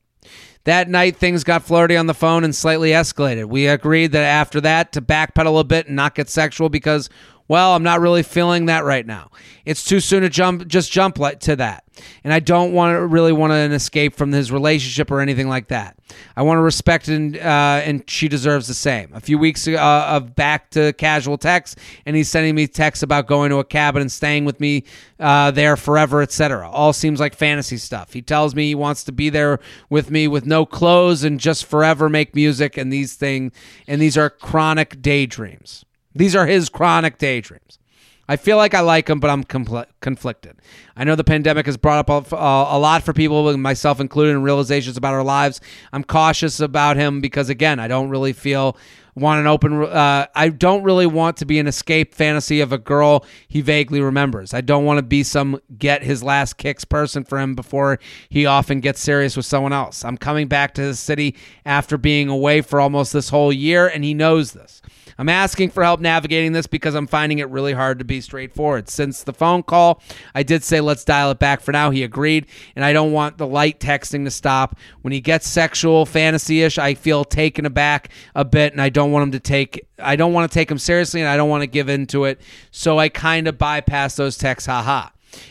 That 0.63 0.89
night, 0.89 1.15
things 1.15 1.43
got 1.43 1.63
flirty 1.63 1.97
on 1.97 2.05
the 2.05 2.13
phone 2.13 2.43
and 2.43 2.55
slightly 2.55 2.91
escalated. 2.91 3.45
We 3.45 3.67
agreed 3.67 4.11
that 4.11 4.23
after 4.23 4.61
that 4.61 4.91
to 4.91 5.01
backpedal 5.01 5.59
a 5.59 5.63
bit 5.63 5.87
and 5.87 5.95
not 5.95 6.13
get 6.13 6.29
sexual 6.29 6.69
because, 6.69 7.09
well, 7.51 7.75
I'm 7.75 7.83
not 7.83 7.99
really 7.99 8.23
feeling 8.23 8.67
that 8.67 8.85
right 8.85 9.05
now. 9.05 9.29
It's 9.65 9.83
too 9.83 9.99
soon 9.99 10.21
to 10.21 10.29
jump, 10.29 10.65
just 10.69 10.89
jump 10.89 11.17
to 11.17 11.55
that, 11.57 11.83
and 12.23 12.33
I 12.33 12.39
don't 12.39 12.71
want 12.71 12.95
to 12.95 13.05
really 13.05 13.33
want 13.33 13.51
an 13.51 13.73
escape 13.73 14.15
from 14.15 14.31
his 14.31 14.53
relationship 14.53 15.11
or 15.11 15.19
anything 15.19 15.49
like 15.49 15.67
that. 15.67 15.97
I 16.37 16.43
want 16.43 16.59
to 16.59 16.61
respect 16.61 17.09
and 17.09 17.35
uh, 17.35 17.81
and 17.83 18.09
she 18.09 18.29
deserves 18.29 18.69
the 18.69 18.73
same. 18.73 19.11
A 19.13 19.19
few 19.19 19.37
weeks 19.37 19.67
uh, 19.67 19.75
of 19.77 20.33
back 20.33 20.69
to 20.71 20.93
casual 20.93 21.37
texts, 21.37 21.75
and 22.05 22.15
he's 22.15 22.29
sending 22.29 22.55
me 22.55 22.67
texts 22.67 23.03
about 23.03 23.27
going 23.27 23.49
to 23.49 23.57
a 23.57 23.65
cabin 23.65 24.01
and 24.01 24.09
staying 24.09 24.45
with 24.45 24.61
me 24.61 24.85
uh, 25.19 25.51
there 25.51 25.75
forever, 25.75 26.21
etc. 26.21 26.69
All 26.69 26.93
seems 26.93 27.19
like 27.19 27.35
fantasy 27.35 27.75
stuff. 27.75 28.13
He 28.13 28.21
tells 28.21 28.55
me 28.55 28.67
he 28.67 28.75
wants 28.75 29.03
to 29.03 29.11
be 29.11 29.29
there 29.29 29.59
with 29.89 30.09
me 30.09 30.29
with 30.29 30.45
no 30.45 30.65
clothes 30.65 31.25
and 31.25 31.37
just 31.37 31.65
forever 31.65 32.07
make 32.07 32.33
music 32.33 32.77
and 32.77 32.93
these 32.93 33.15
things. 33.15 33.51
And 33.89 34.01
these 34.01 34.17
are 34.17 34.29
chronic 34.29 35.01
daydreams. 35.01 35.83
These 36.13 36.35
are 36.35 36.45
his 36.45 36.69
chronic 36.69 37.17
daydreams. 37.17 37.79
I 38.27 38.37
feel 38.37 38.55
like 38.55 38.73
I 38.73 38.79
like 38.79 39.09
him, 39.09 39.19
but 39.19 39.29
I'm 39.29 39.43
compl- 39.43 39.87
conflicted. 39.99 40.55
I 40.95 41.03
know 41.03 41.15
the 41.15 41.23
pandemic 41.23 41.65
has 41.65 41.75
brought 41.75 42.09
up 42.09 42.31
a, 42.31 42.35
a, 42.35 42.79
lot 42.79 43.03
for 43.03 43.11
people, 43.11 43.57
myself 43.57 43.99
included, 43.99 44.31
in 44.31 44.41
realizations 44.41 44.95
about 44.95 45.13
our 45.13 45.23
lives. 45.23 45.59
I'm 45.91 46.05
cautious 46.05 46.61
about 46.61 46.95
him 46.95 47.19
because, 47.19 47.49
again, 47.49 47.77
I 47.77 47.89
don't 47.89 48.09
really 48.09 48.31
feel 48.31 48.77
want 49.15 49.41
an 49.41 49.47
open. 49.47 49.83
Uh, 49.83 50.27
I 50.33 50.49
don't 50.49 50.83
really 50.83 51.07
want 51.07 51.37
to 51.37 51.45
be 51.45 51.59
an 51.59 51.67
escape 51.67 52.15
fantasy 52.15 52.61
of 52.61 52.71
a 52.71 52.77
girl 52.77 53.25
he 53.47 53.59
vaguely 53.61 53.99
remembers. 53.99 54.53
I 54.53 54.61
don't 54.61 54.85
want 54.85 54.99
to 54.99 55.03
be 55.03 55.23
some 55.23 55.59
get 55.77 56.03
his 56.03 56.23
last 56.23 56.57
kicks 56.57 56.85
person 56.85 57.25
for 57.25 57.37
him 57.37 57.55
before 57.55 57.99
he 58.29 58.45
often 58.45 58.79
gets 58.79 59.01
serious 59.01 59.35
with 59.35 59.45
someone 59.45 59.73
else. 59.73 60.05
I'm 60.05 60.17
coming 60.17 60.47
back 60.47 60.73
to 60.75 60.81
the 60.83 60.95
city 60.95 61.35
after 61.65 61.97
being 61.97 62.29
away 62.29 62.61
for 62.61 62.79
almost 62.79 63.11
this 63.11 63.29
whole 63.29 63.51
year, 63.51 63.87
and 63.87 64.03
he 64.03 64.13
knows 64.13 64.53
this. 64.53 64.81
I'm 65.21 65.29
asking 65.29 65.69
for 65.69 65.83
help 65.83 65.99
navigating 65.99 66.51
this 66.51 66.65
because 66.65 66.95
I'm 66.95 67.05
finding 67.05 67.37
it 67.37 67.49
really 67.49 67.73
hard 67.73 67.99
to 67.99 68.05
be 68.05 68.21
straightforward. 68.21 68.89
Since 68.89 69.21
the 69.21 69.33
phone 69.33 69.61
call, 69.61 70.01
I 70.33 70.41
did 70.41 70.63
say 70.63 70.81
let's 70.81 71.05
dial 71.05 71.29
it 71.29 71.37
back 71.37 71.61
for 71.61 71.71
now. 71.71 71.91
He 71.91 72.01
agreed, 72.01 72.47
and 72.75 72.83
I 72.83 72.91
don't 72.91 73.11
want 73.11 73.37
the 73.37 73.45
light 73.45 73.79
texting 73.79 74.23
to 74.25 74.31
stop. 74.31 74.79
When 75.03 75.11
he 75.11 75.21
gets 75.21 75.47
sexual 75.47 76.07
fantasy 76.07 76.63
ish, 76.63 76.79
I 76.79 76.95
feel 76.95 77.23
taken 77.23 77.67
aback 77.67 78.09
a 78.33 78.43
bit, 78.43 78.71
and 78.71 78.81
I 78.81 78.89
don't 78.89 79.11
want 79.11 79.21
him 79.21 79.31
to 79.33 79.39
take. 79.39 79.85
I 79.99 80.15
don't 80.15 80.33
want 80.33 80.51
to 80.51 80.53
take 80.55 80.71
him 80.71 80.79
seriously, 80.79 81.21
and 81.21 81.29
I 81.29 81.37
don't 81.37 81.49
want 81.49 81.61
to 81.61 81.67
give 81.67 81.87
into 81.87 82.25
it. 82.25 82.41
So 82.71 82.97
I 82.97 83.07
kind 83.07 83.47
of 83.47 83.59
bypass 83.59 84.15
those 84.15 84.39
texts. 84.39 84.65
Haha. 84.65 85.09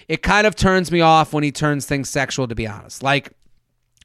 It 0.09 0.21
kind 0.21 0.49
of 0.49 0.57
turns 0.57 0.91
me 0.91 1.01
off 1.01 1.33
when 1.33 1.45
he 1.45 1.53
turns 1.53 1.87
things 1.87 2.11
sexual. 2.11 2.49
To 2.49 2.57
be 2.57 2.67
honest, 2.67 3.05
like. 3.05 3.31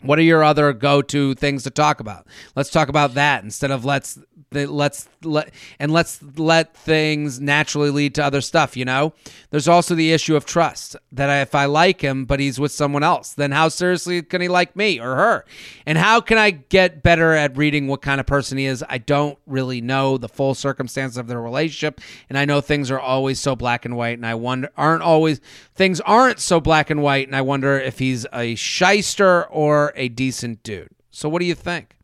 What 0.02 0.20
are 0.20 0.24
your 0.24 0.44
other 0.44 0.72
go-to 0.72 1.34
things 1.34 1.64
to 1.64 1.72
talk 1.72 2.00
about? 2.00 2.28
Let's 2.56 2.70
talk 2.70 2.90
about 2.90 3.16
that 3.16 3.44
instead 3.44 3.72
of 3.72 3.86
let's 3.86 4.20
let's 4.52 5.08
let 5.26 5.54
and 5.80 5.92
let's 5.92 6.22
let 6.38 6.76
things 6.76 7.40
naturally 7.40 7.90
lead 7.90 8.16
to 8.16 8.24
other 8.24 8.42
stuff 8.42 8.78
you 8.78 8.86
know? 8.86 9.14
There's 9.50 9.68
also 9.68 9.96
the 9.96 10.12
issue 10.12 10.36
of 10.36 10.46
trust 10.46 10.96
that 11.12 11.42
if 11.42 11.56
i 11.56 11.66
like 11.66 12.02
him 12.02 12.26
but 12.26 12.40
he's 12.40 12.60
with 12.60 12.72
someone 12.72 13.04
else 13.04 13.34
then 13.34 13.52
how 13.52 13.70
seriously 13.70 14.22
can 14.22 14.42
he 14.42 14.48
like 14.48 14.76
me 14.76 15.00
or 15.00 15.16
her? 15.16 15.46
And 15.86 15.98
how 15.98 16.22
can 16.22 16.38
i 16.38 16.52
get 16.52 17.04
better 17.04 17.34
at 17.34 17.58
reading 17.58 17.88
what 17.88 18.02
kind 18.02 18.20
of 18.20 18.26
person 18.26 18.58
he 18.58 18.66
is? 18.66 18.84
I 18.88 18.98
don't 18.98 19.38
really 19.46 19.82
know 19.82 20.18
the 20.18 20.30
full 20.30 20.56
circumstances 20.56 21.18
of 21.18 21.28
their 21.28 21.42
relationship 21.42 22.02
and 22.30 22.38
i 22.38 22.46
know 22.46 22.62
things 22.62 22.92
are 22.92 23.00
always 23.00 23.40
so 23.40 23.56
black 23.56 23.86
and 23.86 23.96
white 23.96 24.18
and 24.18 24.26
i 24.26 24.36
wonder 24.36 24.70
aren't 24.78 25.02
always 25.02 25.40
things 25.74 26.02
aren't 26.02 26.40
so 26.40 26.60
black 26.60 26.90
and 26.90 27.02
white 27.02 27.28
and 27.28 27.36
i 27.36 27.42
wonder 27.42 27.80
if 27.80 28.00
he's 28.00 28.26
a 28.34 28.56
shyster 28.56 29.46
or 29.46 29.94
a 29.96 30.10
decent 30.10 30.64
dude. 30.64 30.90
So 31.12 31.30
what 31.30 31.40
do 31.40 31.46
you 31.46 31.56
think 31.56 31.95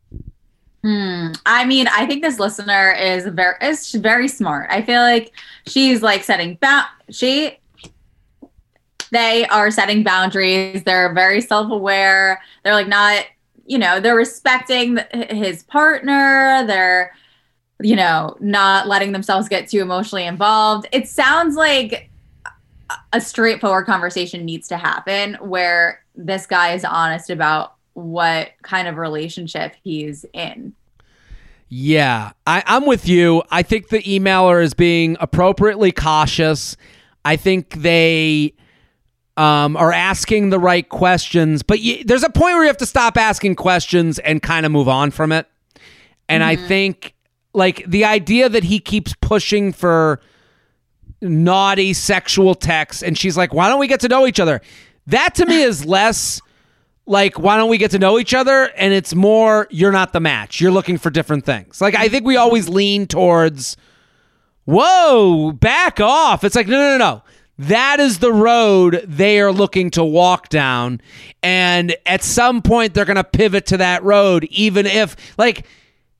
Hmm. 0.82 1.32
I 1.46 1.64
mean, 1.64 1.86
I 1.88 2.06
think 2.06 2.22
this 2.22 2.40
listener 2.40 2.92
is 2.92 3.26
very 3.26 3.54
is 3.62 3.92
very 3.92 4.26
smart. 4.26 4.68
I 4.70 4.82
feel 4.82 5.00
like 5.00 5.32
she's 5.66 6.02
like 6.02 6.24
setting 6.24 6.58
ba- 6.60 6.88
she 7.10 7.58
they 9.12 9.46
are 9.46 9.70
setting 9.70 10.02
boundaries. 10.02 10.82
They're 10.84 11.12
very 11.12 11.40
self-aware. 11.40 12.40
They're 12.64 12.72
like 12.72 12.88
not, 12.88 13.26
you 13.66 13.78
know, 13.78 14.00
they're 14.00 14.16
respecting 14.16 14.98
his 15.12 15.62
partner. 15.64 16.64
They're 16.66 17.12
you 17.80 17.96
know, 17.96 18.36
not 18.40 18.86
letting 18.86 19.12
themselves 19.12 19.48
get 19.48 19.68
too 19.68 19.80
emotionally 19.80 20.24
involved. 20.24 20.86
It 20.92 21.08
sounds 21.08 21.56
like 21.56 22.10
a 23.12 23.20
straightforward 23.20 23.86
conversation 23.86 24.44
needs 24.44 24.68
to 24.68 24.76
happen 24.76 25.34
where 25.40 26.04
this 26.14 26.46
guy 26.46 26.74
is 26.74 26.84
honest 26.84 27.30
about 27.30 27.74
what 27.94 28.50
kind 28.62 28.88
of 28.88 28.96
relationship 28.96 29.74
he's 29.82 30.24
in. 30.32 30.74
Yeah, 31.68 32.32
I, 32.46 32.62
I'm 32.66 32.86
with 32.86 33.08
you. 33.08 33.42
I 33.50 33.62
think 33.62 33.88
the 33.88 34.02
emailer 34.02 34.62
is 34.62 34.74
being 34.74 35.16
appropriately 35.20 35.90
cautious. 35.90 36.76
I 37.24 37.36
think 37.36 37.74
they 37.74 38.54
um, 39.38 39.76
are 39.78 39.92
asking 39.92 40.50
the 40.50 40.58
right 40.58 40.86
questions, 40.86 41.62
but 41.62 41.78
y- 41.82 42.02
there's 42.04 42.24
a 42.24 42.30
point 42.30 42.54
where 42.54 42.64
you 42.64 42.68
have 42.68 42.76
to 42.78 42.86
stop 42.86 43.16
asking 43.16 43.54
questions 43.54 44.18
and 44.18 44.42
kind 44.42 44.66
of 44.66 44.72
move 44.72 44.88
on 44.88 45.10
from 45.10 45.32
it. 45.32 45.46
And 46.28 46.42
mm-hmm. 46.42 46.62
I 46.62 46.68
think, 46.68 47.14
like, 47.54 47.84
the 47.86 48.04
idea 48.04 48.50
that 48.50 48.64
he 48.64 48.78
keeps 48.78 49.14
pushing 49.22 49.72
for 49.72 50.20
naughty 51.22 51.94
sexual 51.94 52.54
texts, 52.54 53.02
and 53.02 53.16
she's 53.16 53.36
like, 53.36 53.54
why 53.54 53.68
don't 53.68 53.80
we 53.80 53.86
get 53.86 54.00
to 54.00 54.08
know 54.08 54.26
each 54.26 54.40
other? 54.40 54.60
That 55.06 55.34
to 55.36 55.46
me 55.46 55.62
is 55.62 55.86
less 55.86 56.42
like 57.06 57.38
why 57.38 57.56
don't 57.56 57.68
we 57.70 57.78
get 57.78 57.90
to 57.92 57.98
know 57.98 58.18
each 58.18 58.34
other? 58.34 58.70
And 58.76 58.92
it's 58.92 59.14
more 59.14 59.66
you're 59.70 59.92
not 59.92 60.12
the 60.12 60.20
match. 60.20 60.60
You're 60.60 60.72
looking 60.72 60.98
for 60.98 61.10
different 61.10 61.44
things. 61.44 61.80
Like 61.80 61.94
i 61.94 62.08
think 62.08 62.24
we 62.24 62.36
always 62.36 62.68
lean 62.68 63.06
towards 63.06 63.76
whoa 64.64 65.52
back 65.52 66.00
off. 66.00 66.44
It's 66.44 66.56
like 66.56 66.68
no 66.68 66.76
no 66.76 66.98
no 66.98 66.98
no. 66.98 67.22
That 67.58 68.00
is 68.00 68.18
the 68.18 68.32
road 68.32 69.04
they 69.06 69.40
are 69.40 69.52
looking 69.52 69.90
to 69.92 70.04
walk 70.04 70.48
down. 70.48 71.00
And 71.42 71.94
at 72.06 72.22
some 72.22 72.62
point 72.62 72.94
they're 72.94 73.04
going 73.04 73.16
to 73.16 73.24
pivot 73.24 73.66
to 73.66 73.76
that 73.76 74.02
road 74.02 74.44
even 74.44 74.86
if 74.86 75.16
like 75.38 75.66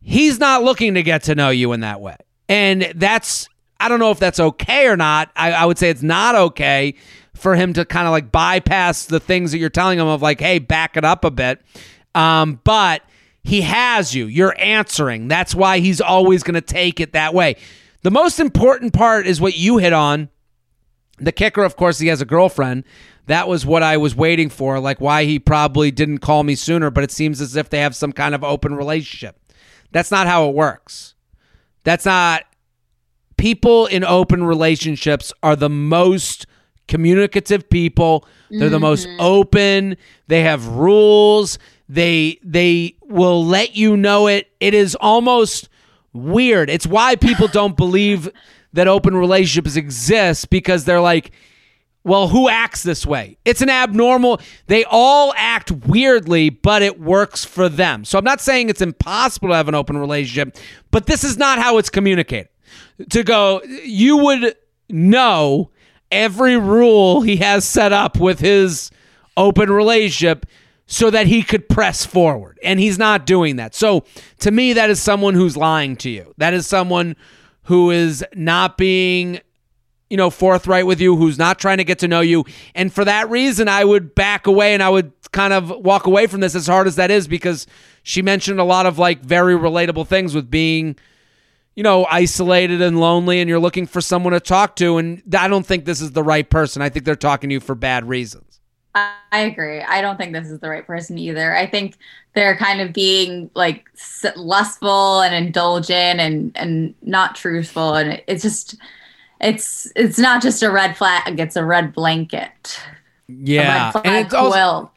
he's 0.00 0.38
not 0.38 0.62
looking 0.62 0.94
to 0.94 1.02
get 1.02 1.24
to 1.24 1.34
know 1.34 1.50
you 1.50 1.72
in 1.72 1.80
that 1.80 2.00
way. 2.00 2.16
And 2.48 2.92
that's 2.96 3.48
i 3.80 3.88
don't 3.88 3.98
know 3.98 4.10
if 4.10 4.18
that's 4.18 4.40
okay 4.40 4.86
or 4.88 4.96
not. 4.96 5.30
I, 5.36 5.52
I 5.52 5.64
would 5.64 5.78
say 5.78 5.90
it's 5.90 6.02
not 6.02 6.34
okay 6.34 6.94
for 7.34 7.54
him 7.56 7.72
to 7.72 7.84
kind 7.84 8.06
of 8.06 8.12
like 8.12 8.30
bypass 8.30 9.06
the 9.06 9.20
things 9.20 9.52
that 9.52 9.58
you're 9.58 9.70
telling 9.70 9.98
him 9.98 10.06
of 10.06 10.22
like, 10.22 10.40
hey, 10.40 10.58
back 10.58 10.96
it 10.96 11.04
up 11.04 11.24
a 11.24 11.30
bit. 11.30 11.60
Um, 12.14 12.60
but 12.64 13.02
he 13.42 13.62
has 13.62 14.14
you. 14.14 14.26
You're 14.26 14.54
answering. 14.58 15.28
That's 15.28 15.54
why 15.54 15.78
he's 15.78 16.00
always 16.00 16.42
going 16.42 16.54
to 16.54 16.60
take 16.60 17.00
it 17.00 17.12
that 17.12 17.34
way. 17.34 17.56
The 18.02 18.10
most 18.10 18.38
important 18.38 18.92
part 18.92 19.26
is 19.26 19.40
what 19.40 19.56
you 19.56 19.78
hit 19.78 19.92
on. 19.92 20.28
The 21.18 21.32
kicker, 21.32 21.62
of 21.62 21.76
course, 21.76 21.98
he 21.98 22.08
has 22.08 22.20
a 22.20 22.26
girlfriend. 22.26 22.84
That 23.26 23.48
was 23.48 23.64
what 23.64 23.82
I 23.82 23.96
was 23.96 24.16
waiting 24.16 24.48
for, 24.48 24.80
like 24.80 25.00
why 25.00 25.24
he 25.24 25.38
probably 25.38 25.90
didn't 25.90 26.18
call 26.18 26.42
me 26.42 26.56
sooner, 26.56 26.90
but 26.90 27.04
it 27.04 27.12
seems 27.12 27.40
as 27.40 27.54
if 27.54 27.70
they 27.70 27.78
have 27.78 27.94
some 27.94 28.12
kind 28.12 28.34
of 28.34 28.42
open 28.42 28.74
relationship. 28.74 29.38
That's 29.92 30.10
not 30.10 30.26
how 30.26 30.48
it 30.48 30.54
works. 30.54 31.14
That's 31.84 32.04
not. 32.04 32.44
People 33.36 33.86
in 33.86 34.04
open 34.04 34.44
relationships 34.44 35.32
are 35.42 35.56
the 35.56 35.68
most 35.68 36.46
communicative 36.88 37.68
people. 37.68 38.26
They're 38.50 38.68
the 38.68 38.78
most 38.78 39.08
mm-hmm. 39.08 39.20
open. 39.20 39.96
They 40.26 40.42
have 40.42 40.66
rules. 40.66 41.58
They 41.88 42.38
they 42.42 42.96
will 43.02 43.44
let 43.44 43.74
you 43.76 43.96
know 43.96 44.26
it. 44.26 44.50
It 44.60 44.74
is 44.74 44.94
almost 44.96 45.68
weird. 46.12 46.70
It's 46.70 46.86
why 46.86 47.16
people 47.16 47.48
don't 47.52 47.76
believe 47.76 48.28
that 48.72 48.88
open 48.88 49.16
relationships 49.16 49.76
exist 49.76 50.50
because 50.50 50.84
they're 50.84 51.00
like, 51.00 51.32
well, 52.04 52.28
who 52.28 52.48
acts 52.48 52.82
this 52.82 53.06
way? 53.06 53.36
It's 53.44 53.62
an 53.62 53.70
abnormal. 53.70 54.40
They 54.66 54.84
all 54.84 55.32
act 55.36 55.70
weirdly, 55.70 56.50
but 56.50 56.82
it 56.82 57.00
works 57.00 57.44
for 57.44 57.68
them. 57.68 58.04
So 58.04 58.18
I'm 58.18 58.24
not 58.24 58.40
saying 58.40 58.68
it's 58.68 58.82
impossible 58.82 59.48
to 59.48 59.54
have 59.54 59.68
an 59.68 59.74
open 59.74 59.96
relationship, 59.98 60.56
but 60.90 61.06
this 61.06 61.22
is 61.22 61.38
not 61.38 61.58
how 61.58 61.78
it's 61.78 61.90
communicated. 61.90 62.48
To 63.10 63.22
go, 63.22 63.62
you 63.84 64.16
would 64.16 64.56
know 64.88 65.70
every 66.12 66.56
rule 66.56 67.22
he 67.22 67.38
has 67.38 67.64
set 67.64 67.92
up 67.92 68.20
with 68.20 68.38
his 68.38 68.90
open 69.36 69.72
relationship 69.72 70.46
so 70.86 71.10
that 71.10 71.26
he 71.26 71.42
could 71.42 71.68
press 71.68 72.04
forward. 72.04 72.58
And 72.62 72.78
he's 72.78 72.98
not 72.98 73.26
doing 73.26 73.56
that. 73.56 73.74
So 73.74 74.04
to 74.40 74.50
me, 74.50 74.74
that 74.74 74.90
is 74.90 75.00
someone 75.00 75.34
who's 75.34 75.56
lying 75.56 75.96
to 75.96 76.10
you. 76.10 76.34
That 76.36 76.54
is 76.54 76.66
someone 76.66 77.16
who 77.64 77.90
is 77.90 78.24
not 78.34 78.76
being, 78.76 79.40
you 80.10 80.16
know, 80.16 80.28
forthright 80.28 80.86
with 80.86 81.00
you, 81.00 81.16
who's 81.16 81.38
not 81.38 81.58
trying 81.58 81.78
to 81.78 81.84
get 81.84 82.00
to 82.00 82.08
know 82.08 82.20
you. 82.20 82.44
And 82.74 82.92
for 82.92 83.04
that 83.04 83.30
reason, 83.30 83.68
I 83.68 83.84
would 83.84 84.14
back 84.14 84.46
away 84.46 84.74
and 84.74 84.82
I 84.82 84.90
would 84.90 85.12
kind 85.32 85.54
of 85.54 85.70
walk 85.70 86.06
away 86.06 86.26
from 86.26 86.40
this 86.40 86.54
as 86.54 86.66
hard 86.66 86.86
as 86.86 86.96
that 86.96 87.10
is 87.10 87.26
because 87.26 87.66
she 88.02 88.20
mentioned 88.20 88.60
a 88.60 88.64
lot 88.64 88.84
of 88.84 88.98
like 88.98 89.22
very 89.22 89.54
relatable 89.54 90.06
things 90.06 90.34
with 90.34 90.50
being 90.50 90.96
you 91.74 91.82
know, 91.82 92.06
isolated 92.10 92.82
and 92.82 93.00
lonely 93.00 93.40
and 93.40 93.48
you're 93.48 93.60
looking 93.60 93.86
for 93.86 94.00
someone 94.00 94.32
to 94.32 94.40
talk 94.40 94.76
to. 94.76 94.98
And 94.98 95.22
I 95.36 95.48
don't 95.48 95.66
think 95.66 95.84
this 95.84 96.00
is 96.00 96.12
the 96.12 96.22
right 96.22 96.48
person. 96.48 96.82
I 96.82 96.88
think 96.88 97.04
they're 97.04 97.16
talking 97.16 97.50
to 97.50 97.54
you 97.54 97.60
for 97.60 97.74
bad 97.74 98.06
reasons. 98.08 98.60
I 98.94 99.14
agree. 99.32 99.80
I 99.80 100.02
don't 100.02 100.18
think 100.18 100.34
this 100.34 100.50
is 100.50 100.60
the 100.60 100.68
right 100.68 100.86
person 100.86 101.16
either. 101.16 101.56
I 101.56 101.66
think 101.66 101.96
they're 102.34 102.56
kind 102.56 102.80
of 102.80 102.92
being 102.92 103.50
like 103.54 103.88
lustful 104.36 105.20
and 105.22 105.34
indulgent 105.34 106.20
and 106.20 106.52
and 106.56 106.94
not 107.00 107.34
truthful 107.34 107.94
and 107.94 108.22
it's 108.26 108.42
just 108.42 108.76
it's 109.40 109.90
it's 109.96 110.18
not 110.18 110.42
just 110.42 110.62
a 110.62 110.70
red 110.70 110.96
flag, 110.96 111.40
it's 111.40 111.56
a 111.56 111.64
red 111.64 111.94
blanket. 111.94 112.80
Yeah. 113.28 113.90
A 113.90 113.92
red 113.94 114.02
flag 114.02 114.28
quilt. 114.28 114.44
Also, 114.44 114.90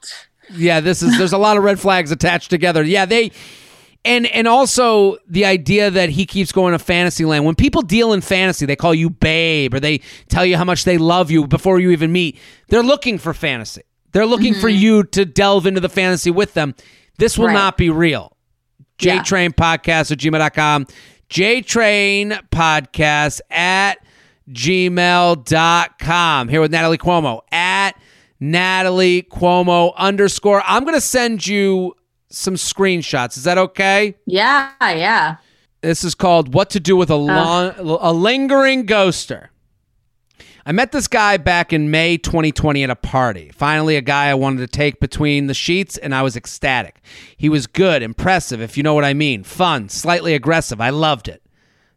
yeah, 0.53 0.81
this 0.81 1.01
is 1.01 1.17
there's 1.17 1.33
a 1.33 1.37
lot 1.37 1.57
of 1.57 1.63
red 1.63 1.79
flags 1.79 2.11
attached 2.11 2.49
together. 2.49 2.83
Yeah, 2.83 3.05
they 3.05 3.31
and 4.05 4.27
and 4.27 4.47
also 4.47 5.17
the 5.27 5.45
idea 5.45 5.89
that 5.89 6.09
he 6.09 6.25
keeps 6.25 6.51
going 6.51 6.71
to 6.71 6.79
Fantasyland. 6.79 7.43
When 7.43 7.55
people 7.55 7.81
deal 7.81 8.13
in 8.13 8.21
fantasy, 8.21 8.65
they 8.65 8.75
call 8.75 8.93
you 8.93 9.09
babe 9.09 9.73
or 9.73 9.79
they 9.79 9.99
tell 10.29 10.45
you 10.45 10.55
how 10.55 10.63
much 10.63 10.85
they 10.85 10.97
love 10.97 11.31
you 11.31 11.47
before 11.47 11.79
you 11.79 11.89
even 11.89 12.11
meet. 12.11 12.37
They're 12.69 12.83
looking 12.83 13.17
for 13.17 13.33
fantasy. 13.33 13.81
They're 14.11 14.25
looking 14.25 14.53
mm-hmm. 14.53 14.61
for 14.61 14.69
you 14.69 15.03
to 15.03 15.25
delve 15.25 15.65
into 15.65 15.81
the 15.81 15.89
fantasy 15.89 16.31
with 16.31 16.53
them. 16.53 16.75
This 17.17 17.37
will 17.37 17.47
right. 17.47 17.53
not 17.53 17.77
be 17.77 17.89
real. 17.89 18.37
JTrain 18.99 19.53
podcast 19.55 20.11
at 20.11 20.19
gmail.com. 20.19 20.85
JTrain 21.29 22.47
podcast 22.49 23.41
at 23.49 23.97
gmail.com. 24.49 26.47
Here 26.47 26.61
with 26.61 26.71
Natalie 26.71 26.97
Cuomo 26.97 27.41
at 27.51 27.99
Natalie 28.39 29.23
Cuomo 29.23 29.93
underscore. 29.95 30.61
I'm 30.65 30.83
going 30.83 30.95
to 30.95 31.01
send 31.01 31.45
you 31.45 31.95
some 32.29 32.55
screenshots. 32.55 33.37
Is 33.37 33.43
that 33.43 33.57
okay? 33.57 34.15
Yeah, 34.25 34.71
yeah. 34.81 35.37
This 35.81 36.03
is 36.03 36.15
called 36.15 36.53
What 36.53 36.69
to 36.71 36.79
Do 36.79 36.95
with 36.95 37.09
a, 37.09 37.15
long, 37.15 37.69
uh. 37.71 37.97
a 38.01 38.11
Lingering 38.11 38.85
Ghoster. 38.85 39.49
I 40.67 40.71
met 40.71 40.91
this 40.91 41.07
guy 41.07 41.37
back 41.37 41.71
in 41.71 41.91
May 41.91 42.17
2020 42.17 42.83
at 42.83 42.89
a 42.89 42.95
party. 42.95 43.51
Finally, 43.53 43.97
a 43.97 44.01
guy 44.01 44.29
I 44.29 44.33
wanted 44.33 44.61
to 44.61 44.67
take 44.67 44.99
between 44.99 45.45
the 45.45 45.53
sheets, 45.53 45.95
and 45.97 46.15
I 46.15 46.23
was 46.23 46.35
ecstatic. 46.35 47.01
He 47.37 47.49
was 47.49 47.67
good, 47.67 48.01
impressive, 48.01 48.61
if 48.61 48.75
you 48.75 48.81
know 48.81 48.95
what 48.95 49.05
I 49.05 49.13
mean, 49.13 49.43
fun, 49.43 49.89
slightly 49.89 50.33
aggressive. 50.33 50.81
I 50.81 50.89
loved 50.89 51.27
it. 51.27 51.43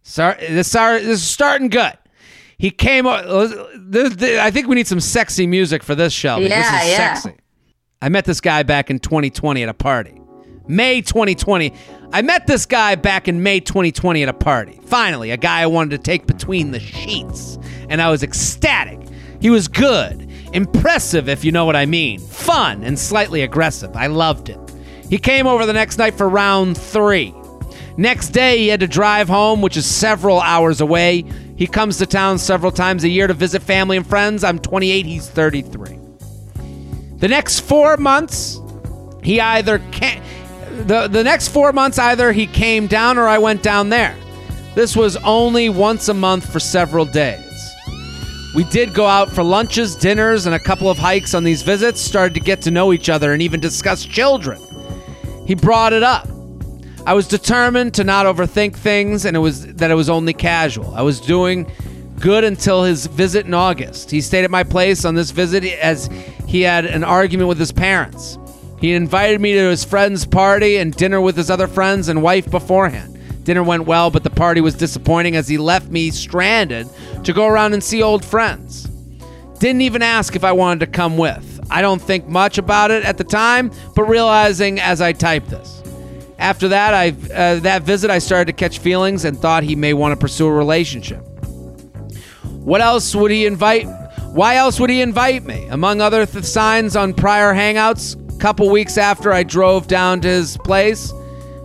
Sorry, 0.03 0.39
this, 0.49 0.71
this 0.73 1.07
is 1.07 1.23
starting 1.23 1.69
good. 1.69 1.97
He 2.59 2.71
came. 2.71 3.07
I 3.07 4.51
think 4.51 4.67
we 4.67 4.75
need 4.75 4.87
some 4.87 5.01
sexy 5.01 5.47
music 5.47 5.83
for 5.83 5.95
this 5.95 6.13
show. 6.13 6.37
Yeah, 6.37 6.49
this 6.49 6.83
is 6.83 6.91
yeah. 6.91 7.15
sexy. 7.15 7.37
I 8.03 8.09
met 8.11 8.27
this 8.27 8.41
guy 8.41 8.65
back 8.65 8.91
in 8.91 8.99
2020 8.99 9.63
at 9.63 9.69
a 9.69 9.75
party. 9.75 10.18
May 10.69 11.01
2020. 11.01 11.73
I 12.13 12.23
met 12.23 12.47
this 12.47 12.67
guy 12.67 12.95
back 12.95 13.27
in 13.27 13.43
May 13.43 13.61
2020 13.61 14.23
at 14.23 14.29
a 14.29 14.35
party. 14.35 14.79
Finally, 14.85 15.31
a 15.31 15.37
guy 15.37 15.63
I 15.63 15.67
wanted 15.67 15.91
to 15.91 15.99
take 15.99 16.27
between 16.27 16.71
the 16.71 16.81
sheets. 16.81 17.59
And 17.89 18.01
I 18.01 18.11
was 18.11 18.23
ecstatic. 18.23 19.01
He 19.41 19.51
was 19.51 19.67
good, 19.69 20.29
impressive, 20.53 21.29
if 21.29 21.45
you 21.45 21.53
know 21.53 21.65
what 21.65 21.77
I 21.77 21.87
mean, 21.87 22.21
fun, 22.21 22.83
and 22.83 22.99
slightly 22.99 23.43
aggressive. 23.43 23.97
I 23.97 24.09
loved 24.09 24.49
it. 24.51 24.59
He 25.09 25.19
came 25.19 25.47
over 25.47 25.65
the 25.65 25.73
next 25.73 25.97
night 25.97 26.15
for 26.15 26.29
round 26.29 26.77
three. 26.77 27.35
Next 27.97 28.29
day, 28.29 28.59
he 28.59 28.69
had 28.69 28.81
to 28.81 28.87
drive 28.87 29.29
home, 29.29 29.61
which 29.61 29.77
is 29.77 29.87
several 29.87 30.41
hours 30.41 30.81
away. 30.81 31.25
He 31.57 31.67
comes 31.67 31.99
to 31.99 32.07
town 32.07 32.39
several 32.39 32.71
times 32.71 33.05
a 33.05 33.09
year 33.09 33.27
to 33.27 33.35
visit 33.35 33.63
family 33.63 33.97
and 33.97 34.07
friends. 34.07 34.45
I'm 34.45 34.59
28, 34.59 35.07
he's 35.07 35.29
33. 35.29 35.99
The 37.17 37.29
next 37.29 37.61
four 37.61 37.97
months, 37.97 38.61
he 39.23 39.41
either 39.41 39.81
can't 39.91 40.25
the 40.87 41.09
the 41.09 41.25
next 41.25 41.49
four 41.49 41.73
months 41.73 41.99
either 41.99 42.33
he 42.33 42.47
came 42.47 42.87
down 42.87 43.19
or 43.19 43.27
I 43.27 43.39
went 43.39 43.63
down 43.63 43.89
there. 43.89 44.17
This 44.75 44.95
was 44.97 45.17
only 45.17 45.69
once 45.69 46.09
a 46.09 46.15
month 46.15 46.51
for 46.51 46.61
several 46.61 47.05
days. 47.05 47.45
We 48.55 48.65
did 48.65 48.95
go 48.95 49.07
out 49.07 49.31
for 49.31 49.43
lunches, 49.43 49.95
dinners, 49.95 50.47
and 50.47 50.55
a 50.55 50.59
couple 50.59 50.89
of 50.91 50.99
hikes 50.99 51.35
on 51.35 51.45
these 51.45 51.63
visits, 51.63 52.01
started 52.01 52.35
to 52.35 52.41
get 52.41 52.63
to 52.63 52.71
know 52.71 52.93
each 52.93 53.09
other 53.09 53.33
and 53.33 53.43
even 53.43 53.61
discuss 53.61 54.05
children. 54.05 54.61
He 55.47 55.55
brought 55.55 55.93
it 55.93 56.03
up. 56.03 56.29
I 57.07 57.15
was 57.15 57.27
determined 57.27 57.95
to 57.95 58.05
not 58.05 58.27
overthink 58.27 58.75
things 58.75 59.25
and 59.25 59.37
it 59.37 59.41
was 59.41 59.67
that 59.75 59.91
it 59.91 59.95
was 59.95 60.11
only 60.11 60.33
casual. 60.33 60.95
I 60.95 61.03
was 61.03 61.21
doing 61.21 61.71
good 62.21 62.45
until 62.45 62.83
his 62.83 63.07
visit 63.07 63.47
in 63.47 63.55
August. 63.55 64.11
He 64.11 64.21
stayed 64.21 64.45
at 64.45 64.51
my 64.51 64.65
place 64.65 65.05
on 65.05 65.15
this 65.15 65.31
visit 65.31 65.65
as 65.65 66.09
he 66.47 66.63
had 66.63 66.85
an 66.85 67.05
argument 67.05 67.49
with 67.49 67.59
his 67.59 67.73
parents. 67.73 68.39
He 68.81 68.95
invited 68.95 69.41
me 69.41 69.55
to 69.55 69.71
his 69.71 69.85
friend's 69.85 70.25
party 70.25 70.77
and 70.77 70.95
dinner 70.95 71.21
with 71.21 71.37
his 71.37 71.51
other 71.51 71.67
friends 71.67 72.09
and 72.09 72.23
wife 72.23 72.51
beforehand. 72.51 73.19
Dinner 73.45 73.63
went 73.63 73.87
well, 73.87 74.11
but 74.11 74.25
the 74.25 74.31
party 74.31 74.61
was 74.61 74.75
disappointing 74.75 75.35
as 75.35 75.49
he 75.49 75.59
left 75.59 75.89
me 75.89 76.11
stranded 76.11 76.89
to 77.25 77.33
go 77.33 77.47
around 77.47 77.73
and 77.73 77.83
see 77.83 78.03
old 78.03 78.25
friends. 78.25 78.85
Didn't 79.59 79.81
even 79.81 80.03
ask 80.03 80.37
if 80.37 80.45
I 80.45 80.53
wanted 80.53 80.81
to 80.81 80.87
come 80.87 81.17
with. 81.17 81.59
I 81.71 81.83
don't 81.83 82.01
think 82.01 82.29
much 82.29 82.59
about 82.59 82.91
it 82.91 83.05
at 83.05 83.19
the 83.19 83.25
time, 83.25 83.73
but 83.97 84.05
realizing 84.05 84.79
as 84.79 85.01
I 85.01 85.13
type 85.13 85.47
this. 85.47 85.83
After 86.39 86.69
that, 86.69 86.95
I 86.95 87.09
uh, 87.35 87.61
that 87.61 87.83
visit, 87.83 88.11
I 88.11 88.21
started 88.21 88.47
to 88.47 88.53
catch 88.53 88.79
feelings 88.79 89.25
and 89.25 89.37
thought 89.37 89.65
he 89.65 89.75
may 89.75 89.93
want 89.93 90.13
to 90.13 90.17
pursue 90.17 90.47
a 90.47 90.53
relationship. 90.53 91.21
What 92.45 92.81
else 92.81 93.15
would 93.17 93.31
he 93.33 93.45
invite? 93.45 93.87
Why 94.33 94.57
else 94.57 94.79
would 94.79 94.91
he 94.91 95.01
invite 95.01 95.45
me? 95.45 95.67
Among 95.69 96.01
other 96.01 96.27
th- 96.27 96.45
signs 96.45 96.95
on 96.95 97.13
prior 97.13 97.53
hangouts, 97.55 98.15
couple 98.39 98.71
weeks 98.71 98.97
after 98.97 99.33
I 99.33 99.43
drove 99.43 99.89
down 99.89 100.21
to 100.23 100.29
his 100.29 100.57
place, 100.59 101.13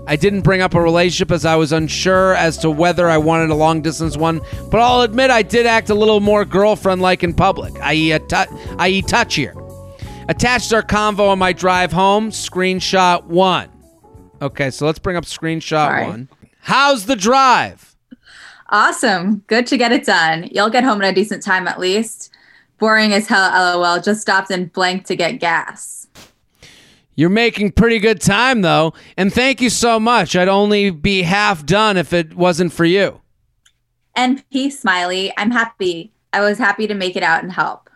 I 0.05 0.15
didn't 0.15 0.41
bring 0.41 0.61
up 0.61 0.73
a 0.73 0.81
relationship 0.81 1.31
as 1.31 1.45
I 1.45 1.55
was 1.55 1.71
unsure 1.71 2.35
as 2.35 2.57
to 2.59 2.69
whether 2.69 3.09
I 3.09 3.17
wanted 3.17 3.51
a 3.51 3.55
long 3.55 3.81
distance 3.81 4.17
one, 4.17 4.41
but 4.69 4.81
I'll 4.81 5.01
admit 5.01 5.31
I 5.31 5.43
did 5.43 5.65
act 5.65 5.89
a 5.89 5.95
little 5.95 6.19
more 6.19 6.43
girlfriend 6.43 7.01
like 7.01 7.23
in 7.23 7.33
public, 7.33 7.73
i.e., 7.81 8.11
a 8.11 8.19
tu- 8.19 8.75
i.e., 8.79 9.01
touchier. 9.03 9.59
Attached 10.29 10.73
our 10.73 10.81
convo 10.81 11.29
on 11.29 11.39
my 11.39 11.53
drive 11.53 11.91
home, 11.91 12.31
screenshot 12.31 13.23
one. 13.25 13.69
Okay, 14.41 14.71
so 14.71 14.85
let's 14.85 14.99
bring 14.99 15.15
up 15.15 15.23
screenshot 15.23 16.07
one. 16.07 16.27
How's 16.59 17.05
the 17.05 17.15
drive? 17.15 17.95
Awesome. 18.69 19.43
Good 19.47 19.67
to 19.67 19.77
get 19.77 19.91
it 19.91 20.05
done. 20.05 20.49
You'll 20.51 20.69
get 20.69 20.83
home 20.83 21.01
at 21.01 21.11
a 21.11 21.13
decent 21.13 21.43
time 21.43 21.67
at 21.67 21.79
least. 21.79 22.31
Boring 22.79 23.13
as 23.13 23.27
hell, 23.27 23.79
lol. 23.79 24.01
Just 24.01 24.21
stopped 24.21 24.49
in 24.51 24.67
blank 24.67 25.05
to 25.05 25.15
get 25.15 25.39
gas. 25.39 26.02
You're 27.15 27.29
making 27.29 27.73
pretty 27.73 27.99
good 27.99 28.21
time, 28.21 28.61
though. 28.61 28.93
And 29.17 29.31
thank 29.31 29.61
you 29.61 29.69
so 29.69 29.99
much. 29.99 30.35
I'd 30.35 30.47
only 30.47 30.89
be 30.89 31.21
half 31.23 31.65
done 31.65 31.97
if 31.97 32.13
it 32.13 32.35
wasn't 32.35 32.73
for 32.73 32.85
you. 32.85 33.21
And 34.15 34.47
peace, 34.49 34.79
Smiley. 34.79 35.33
I'm 35.37 35.51
happy. 35.51 36.13
I 36.31 36.41
was 36.41 36.57
happy 36.57 36.87
to 36.87 36.93
make 36.93 37.15
it 37.15 37.23
out 37.23 37.43
and 37.43 37.51
help. 37.51 37.89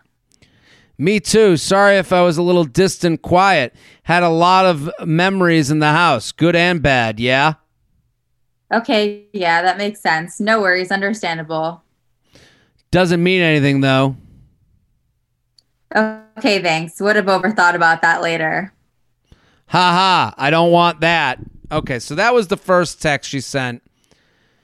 Me 0.96 1.20
too. 1.20 1.56
Sorry 1.56 1.96
if 1.96 2.12
I 2.12 2.22
was 2.22 2.38
a 2.38 2.42
little 2.42 2.64
distant, 2.64 3.22
quiet. 3.22 3.74
Had 4.02 4.24
a 4.24 4.28
lot 4.28 4.66
of 4.66 4.90
memories 5.04 5.70
in 5.70 5.78
the 5.78 5.92
house, 5.92 6.32
good 6.32 6.56
and 6.56 6.82
bad, 6.82 7.20
yeah? 7.20 7.54
Okay, 8.72 9.26
yeah, 9.32 9.62
that 9.62 9.78
makes 9.78 10.00
sense. 10.00 10.40
No 10.40 10.60
worries, 10.60 10.90
understandable. 10.90 11.84
Doesn't 12.90 13.22
mean 13.22 13.42
anything, 13.42 13.80
though. 13.80 14.16
Okay, 15.94 16.60
thanks. 16.62 17.00
Would 17.00 17.16
have 17.16 17.26
overthought 17.26 17.74
about 17.74 18.02
that 18.02 18.20
later. 18.20 18.72
Ha 19.68 19.92
ha, 19.92 20.34
I 20.36 20.50
don't 20.50 20.72
want 20.72 21.00
that. 21.00 21.38
Okay, 21.70 21.98
so 21.98 22.14
that 22.14 22.32
was 22.32 22.48
the 22.48 22.56
first 22.56 23.02
text 23.02 23.30
she 23.30 23.40
sent. 23.40 23.82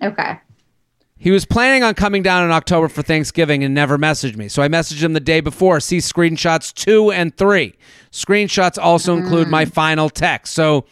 Okay. 0.02 0.38
He 1.16 1.30
was 1.30 1.44
planning 1.44 1.82
on 1.82 1.94
coming 1.94 2.22
down 2.22 2.44
in 2.44 2.50
October 2.50 2.88
for 2.88 3.02
Thanksgiving 3.02 3.64
and 3.64 3.74
never 3.74 3.96
messaged 3.96 4.36
me. 4.36 4.48
So 4.48 4.62
I 4.62 4.68
messaged 4.68 5.02
him 5.02 5.14
the 5.14 5.20
day 5.20 5.40
before. 5.40 5.80
See 5.80 5.98
screenshots 5.98 6.72
two 6.72 7.10
and 7.12 7.34
three. 7.36 7.74
Screenshots 8.10 8.78
also 8.78 9.14
mm. 9.14 9.20
include 9.22 9.48
my 9.48 9.64
final 9.64 10.10
text. 10.10 10.54
So 10.54 10.84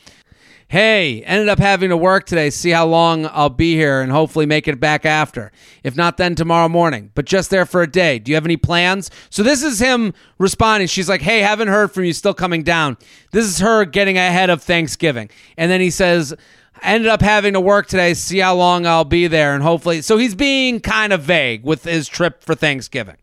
Hey, 0.73 1.23
ended 1.25 1.51
up 1.51 1.59
having 1.59 1.91
to 1.91 1.99
work 1.99 2.25
today. 2.25 2.49
See 2.49 2.71
how 2.71 2.87
long 2.87 3.27
I'll 3.27 3.51
be 3.51 3.75
here 3.75 4.01
and 4.01 4.11
hopefully 4.11 4.47
make 4.47 4.67
it 4.67 4.81
back 4.81 5.05
after. 5.05 5.53
If 5.85 5.99
not, 5.99 6.17
then 6.17 6.35
tomorrow 6.35 6.71
morning. 6.71 7.11
But 7.15 7.27
just 7.27 7.51
there 7.51 7.67
for 7.67 7.83
a 7.83 7.87
day. 7.87 8.19
Do 8.19 8.31
you 8.31 8.37
have 8.37 8.47
any 8.47 8.57
plans? 8.57 9.11
So 9.29 9.43
this 9.43 9.63
is 9.63 9.81
him 9.81 10.15
responding. 10.39 10.89
She's 10.89 11.11
like, 11.11 11.21
Hey, 11.21 11.41
haven't 11.41 11.69
heard 11.69 11.93
from 11.93 12.05
you. 12.05 12.15
Still 12.15 12.33
coming 12.33 12.63
down. 12.63 12.97
This 13.33 13.45
is 13.45 13.59
her 13.59 13.85
getting 13.85 14.17
ahead 14.17 14.49
of 14.49 14.63
Thanksgiving. 14.63 15.29
And 15.59 15.71
then 15.71 15.83
he 15.83 15.91
says, 15.91 16.35
ended 16.81 17.09
up 17.09 17.21
having 17.21 17.53
to 17.53 17.61
work 17.61 17.87
today. 17.87 18.15
See 18.15 18.39
how 18.39 18.55
long 18.55 18.87
I'll 18.87 19.05
be 19.05 19.27
there 19.27 19.55
and 19.55 19.63
hopefully. 19.63 20.01
So 20.01 20.17
he's 20.17 20.35
being 20.35 20.81
kind 20.81 21.13
of 21.13 21.21
vague 21.21 21.65
with 21.65 21.85
his 21.85 22.09
trip 22.09 22.43
for 22.43 22.55
Thanksgiving. 22.55 23.19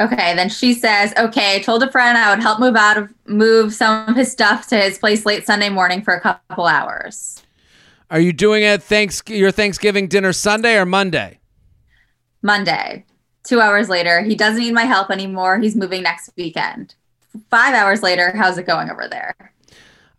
Okay, 0.00 0.34
then 0.34 0.48
she 0.48 0.72
says, 0.72 1.12
"Okay, 1.18 1.56
I 1.56 1.58
told 1.58 1.82
a 1.82 1.92
friend 1.92 2.16
I 2.16 2.30
would 2.30 2.42
help 2.42 2.58
move 2.58 2.74
out 2.74 2.96
of 2.96 3.12
move 3.26 3.74
some 3.74 4.08
of 4.08 4.16
his 4.16 4.32
stuff 4.32 4.66
to 4.68 4.76
his 4.78 4.98
place 4.98 5.26
late 5.26 5.46
Sunday 5.46 5.68
morning 5.68 6.02
for 6.02 6.14
a 6.14 6.20
couple 6.20 6.66
hours." 6.66 7.42
Are 8.10 8.18
you 8.18 8.32
doing 8.32 8.64
it 8.64 8.82
thanks 8.82 9.22
your 9.26 9.50
Thanksgiving 9.50 10.08
dinner 10.08 10.32
Sunday 10.32 10.76
or 10.76 10.86
Monday? 10.86 11.38
Monday. 12.42 13.04
2 13.44 13.60
hours 13.60 13.88
later, 13.88 14.22
he 14.22 14.34
doesn't 14.34 14.60
need 14.60 14.74
my 14.74 14.84
help 14.84 15.10
anymore. 15.10 15.58
He's 15.58 15.76
moving 15.76 16.02
next 16.02 16.30
weekend. 16.36 16.94
5 17.50 17.74
hours 17.74 18.02
later, 18.02 18.32
how's 18.34 18.58
it 18.58 18.66
going 18.66 18.90
over 18.90 19.06
there? 19.08 19.34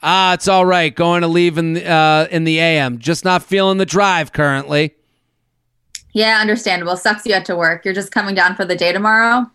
Ah, 0.01 0.34
it's 0.34 0.47
all 0.47 0.65
right. 0.65 0.95
Going 0.95 1.21
to 1.21 1.27
leave 1.27 1.57
in 1.57 1.73
the, 1.73 1.88
uh, 1.88 2.27
in 2.32 2.43
the 2.43 2.59
AM. 2.59 2.97
Just 2.97 3.23
not 3.23 3.43
feeling 3.43 3.77
the 3.77 3.86
drive 3.86 4.32
currently. 4.32 4.95
Yeah, 6.13 6.39
understandable. 6.39 6.97
Sucks 6.97 7.25
you 7.25 7.34
had 7.34 7.45
to 7.45 7.55
work. 7.55 7.86
You're 7.86 7.93
just 7.93 8.11
coming 8.11 8.34
down 8.34 8.55
for 8.55 8.65
the 8.65 8.75
day 8.75 8.91
tomorrow? 8.91 9.49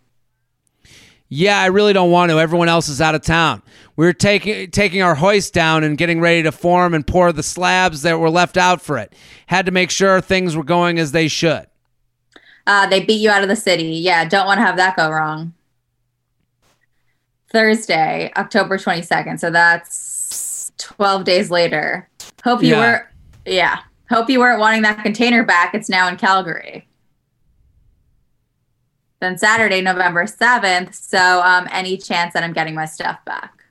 Yeah, 1.28 1.60
I 1.60 1.66
really 1.66 1.92
don't 1.92 2.10
want 2.12 2.30
to. 2.30 2.38
Everyone 2.38 2.68
else 2.68 2.88
is 2.88 3.00
out 3.00 3.14
of 3.16 3.22
town. 3.22 3.62
We 3.96 4.06
were 4.06 4.12
taking 4.12 4.70
taking 4.70 5.02
our 5.02 5.14
hoist 5.16 5.52
down 5.52 5.82
and 5.82 5.98
getting 5.98 6.20
ready 6.20 6.42
to 6.44 6.52
form 6.52 6.94
and 6.94 7.04
pour 7.06 7.32
the 7.32 7.42
slabs 7.42 8.02
that 8.02 8.20
were 8.20 8.30
left 8.30 8.56
out 8.56 8.80
for 8.80 8.96
it. 8.98 9.12
Had 9.46 9.66
to 9.66 9.72
make 9.72 9.90
sure 9.90 10.20
things 10.20 10.54
were 10.56 10.62
going 10.64 10.98
as 10.98 11.12
they 11.12 11.26
should. 11.28 11.66
Uh, 12.68 12.86
they 12.86 13.04
beat 13.04 13.20
you 13.20 13.30
out 13.30 13.42
of 13.42 13.48
the 13.48 13.56
city. 13.56 13.84
Yeah, 13.84 14.24
don't 14.24 14.46
want 14.46 14.58
to 14.58 14.64
have 14.64 14.76
that 14.76 14.96
go 14.96 15.10
wrong. 15.10 15.52
Thursday, 17.50 18.30
October 18.36 18.76
22nd. 18.76 19.38
So 19.40 19.50
that's 19.50 20.72
12 20.78 21.24
days 21.24 21.50
later. 21.50 22.08
Hope 22.44 22.62
you 22.62 22.70
Yeah. 22.70 22.80
were, 22.80 23.10
yeah. 23.46 23.78
Hope 24.10 24.28
you 24.28 24.40
weren't 24.40 24.60
wanting 24.60 24.82
that 24.82 25.02
container 25.02 25.42
back. 25.44 25.74
It's 25.74 25.88
now 25.88 26.08
in 26.08 26.16
Calgary. 26.16 26.86
Then 29.20 29.38
Saturday, 29.38 29.80
November 29.80 30.24
7th. 30.24 30.94
So, 30.94 31.40
um, 31.42 31.68
any 31.72 31.96
chance 31.96 32.34
that 32.34 32.42
I'm 32.42 32.52
getting 32.52 32.74
my 32.74 32.84
stuff 32.84 33.18
back? 33.24 33.64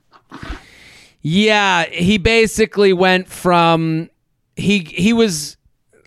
Yeah, 1.21 1.85
he 1.85 2.17
basically 2.17 2.93
went 2.93 3.27
from 3.27 4.09
he 4.55 4.79
he 4.79 5.11
was 5.11 5.57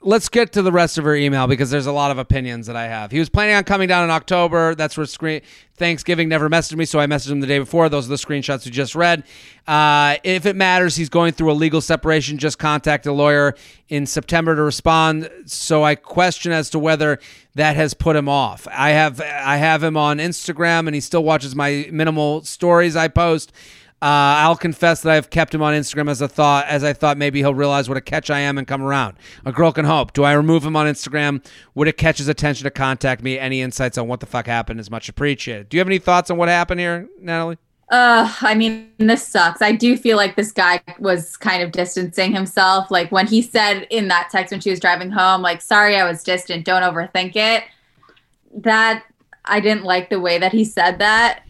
let's 0.08 0.30
get 0.30 0.52
to 0.52 0.62
the 0.62 0.72
rest 0.72 0.96
of 0.96 1.04
her 1.04 1.14
email 1.14 1.46
because 1.46 1.70
there's 1.70 1.84
a 1.84 1.92
lot 1.92 2.10
of 2.10 2.16
opinions 2.16 2.66
that 2.66 2.76
I 2.76 2.86
have. 2.86 3.10
He 3.10 3.18
was 3.18 3.28
planning 3.28 3.54
on 3.54 3.64
coming 3.64 3.88
down 3.88 4.04
in 4.04 4.10
October. 4.10 4.74
That's 4.74 4.96
where 4.96 5.04
screen 5.04 5.42
Thanksgiving 5.76 6.30
never 6.30 6.48
messaged 6.48 6.76
me, 6.76 6.86
so 6.86 6.98
I 6.98 7.06
messaged 7.06 7.30
him 7.30 7.40
the 7.40 7.46
day 7.46 7.58
before. 7.58 7.90
Those 7.90 8.06
are 8.06 8.08
the 8.08 8.14
screenshots 8.14 8.64
we 8.64 8.70
just 8.70 8.94
read. 8.94 9.22
Uh, 9.66 10.16
if 10.24 10.46
it 10.46 10.56
matters, 10.56 10.96
he's 10.96 11.10
going 11.10 11.34
through 11.34 11.52
a 11.52 11.52
legal 11.52 11.82
separation. 11.82 12.38
Just 12.38 12.58
contact 12.58 13.04
a 13.04 13.12
lawyer 13.12 13.54
in 13.90 14.06
September 14.06 14.56
to 14.56 14.62
respond. 14.62 15.28
So 15.44 15.84
I 15.84 15.94
question 15.94 16.52
as 16.52 16.70
to 16.70 16.78
whether 16.78 17.18
that 17.54 17.76
has 17.76 17.92
put 17.92 18.16
him 18.16 18.30
off. 18.30 18.66
I 18.72 18.90
have 18.90 19.20
I 19.20 19.58
have 19.58 19.84
him 19.84 19.98
on 19.98 20.18
Instagram, 20.18 20.86
and 20.86 20.94
he 20.94 21.02
still 21.02 21.22
watches 21.22 21.54
my 21.54 21.86
minimal 21.92 22.42
stories 22.44 22.96
I 22.96 23.08
post. 23.08 23.52
Uh, 24.00 24.46
I'll 24.46 24.56
confess 24.56 25.02
that 25.02 25.12
I've 25.12 25.28
kept 25.28 25.52
him 25.52 25.60
on 25.60 25.74
Instagram 25.74 26.08
as 26.08 26.20
a 26.20 26.28
thought, 26.28 26.66
as 26.66 26.84
I 26.84 26.92
thought 26.92 27.18
maybe 27.18 27.40
he'll 27.40 27.54
realize 27.54 27.88
what 27.88 27.98
a 27.98 28.00
catch 28.00 28.30
I 28.30 28.38
am 28.38 28.56
and 28.56 28.64
come 28.64 28.80
around. 28.80 29.16
A 29.44 29.50
girl 29.50 29.72
can 29.72 29.84
hope. 29.84 30.12
Do 30.12 30.22
I 30.22 30.34
remove 30.34 30.64
him 30.64 30.76
on 30.76 30.86
Instagram? 30.86 31.44
Would 31.74 31.88
it 31.88 31.96
catch 31.96 32.18
his 32.18 32.28
attention 32.28 32.62
to 32.62 32.70
contact 32.70 33.24
me? 33.24 33.40
Any 33.40 33.60
insights 33.60 33.98
on 33.98 34.06
what 34.06 34.20
the 34.20 34.26
fuck 34.26 34.46
happened 34.46 34.78
is 34.78 34.88
much 34.88 35.08
appreciated. 35.08 35.68
Do 35.68 35.76
you 35.76 35.80
have 35.80 35.88
any 35.88 35.98
thoughts 35.98 36.30
on 36.30 36.36
what 36.36 36.48
happened 36.48 36.78
here, 36.78 37.08
Natalie? 37.20 37.58
Uh, 37.90 38.32
I 38.42 38.54
mean, 38.54 38.92
this 38.98 39.26
sucks. 39.26 39.62
I 39.62 39.72
do 39.72 39.96
feel 39.96 40.16
like 40.16 40.36
this 40.36 40.52
guy 40.52 40.80
was 41.00 41.36
kind 41.36 41.62
of 41.62 41.72
distancing 41.72 42.32
himself. 42.32 42.92
Like 42.92 43.10
when 43.10 43.26
he 43.26 43.42
said 43.42 43.86
in 43.90 44.06
that 44.08 44.28
text 44.30 44.52
when 44.52 44.60
she 44.60 44.70
was 44.70 44.78
driving 44.78 45.10
home, 45.10 45.42
like, 45.42 45.60
sorry, 45.60 45.96
I 45.96 46.08
was 46.08 46.22
distant, 46.22 46.64
don't 46.64 46.82
overthink 46.82 47.34
it. 47.34 47.64
That 48.54 49.04
I 49.44 49.58
didn't 49.58 49.84
like 49.84 50.10
the 50.10 50.20
way 50.20 50.38
that 50.38 50.52
he 50.52 50.64
said 50.64 50.98
that. 50.98 51.42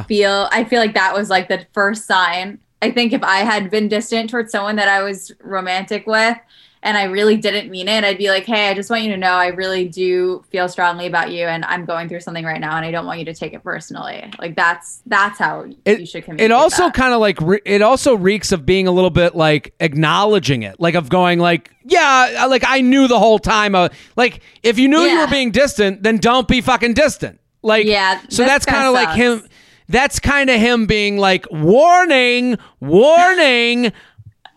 I 0.00 0.02
feel 0.04 0.48
I 0.52 0.64
feel 0.64 0.80
like 0.80 0.94
that 0.94 1.14
was 1.14 1.30
like 1.30 1.48
the 1.48 1.66
first 1.72 2.06
sign. 2.06 2.58
I 2.82 2.90
think 2.90 3.12
if 3.12 3.22
I 3.22 3.38
had 3.38 3.70
been 3.70 3.88
distant 3.88 4.30
towards 4.30 4.52
someone 4.52 4.76
that 4.76 4.88
I 4.88 5.02
was 5.02 5.32
romantic 5.42 6.06
with 6.06 6.36
and 6.82 6.96
I 6.96 7.04
really 7.04 7.36
didn't 7.36 7.68
mean 7.68 7.88
it, 7.88 8.04
I'd 8.04 8.18
be 8.18 8.28
like, 8.28 8.44
"Hey, 8.44 8.68
I 8.68 8.74
just 8.74 8.90
want 8.90 9.02
you 9.02 9.10
to 9.10 9.16
know 9.16 9.32
I 9.32 9.48
really 9.48 9.88
do 9.88 10.44
feel 10.50 10.68
strongly 10.68 11.06
about 11.06 11.32
you 11.32 11.46
and 11.46 11.64
I'm 11.64 11.84
going 11.84 12.08
through 12.08 12.20
something 12.20 12.44
right 12.44 12.60
now 12.60 12.76
and 12.76 12.84
I 12.84 12.92
don't 12.92 13.06
want 13.06 13.18
you 13.18 13.24
to 13.24 13.34
take 13.34 13.54
it 13.54 13.64
personally." 13.64 14.30
Like 14.38 14.54
that's 14.54 15.02
that's 15.06 15.38
how 15.38 15.64
it, 15.84 16.00
you 16.00 16.06
should 16.06 16.24
communicate. 16.24 16.50
it 16.50 16.52
also 16.52 16.90
kind 16.90 17.12
of 17.14 17.18
like 17.20 17.40
re- 17.40 17.62
it 17.64 17.82
also 17.82 18.14
reeks 18.14 18.52
of 18.52 18.64
being 18.66 18.86
a 18.86 18.92
little 18.92 19.10
bit 19.10 19.34
like 19.34 19.74
acknowledging 19.80 20.62
it 20.62 20.78
like 20.78 20.94
of 20.94 21.08
going 21.08 21.38
like 21.40 21.72
yeah 21.84 22.46
like 22.48 22.62
i 22.66 22.80
knew 22.80 23.08
the 23.08 23.18
whole 23.18 23.38
time 23.38 23.74
uh, 23.74 23.88
like 24.16 24.40
if 24.62 24.78
you 24.78 24.86
knew 24.86 25.00
you 25.00 25.18
were 25.18 25.26
being 25.26 25.50
distant 25.50 26.02
then 26.02 26.18
don't 26.18 26.46
be 26.46 26.60
fucking 26.60 26.94
distant 26.94 27.40
like 27.62 27.86
Yeah, 27.86 28.20
so 28.28 28.44
that's 28.44 28.64
kinda 28.66 28.90
like 28.90 29.16
him 29.16 29.42
that's 29.88 30.18
kind 30.18 30.50
of 30.50 30.60
him 30.60 30.86
being 30.86 31.16
like 31.16 31.46
warning 31.50 32.58
warning 32.80 33.92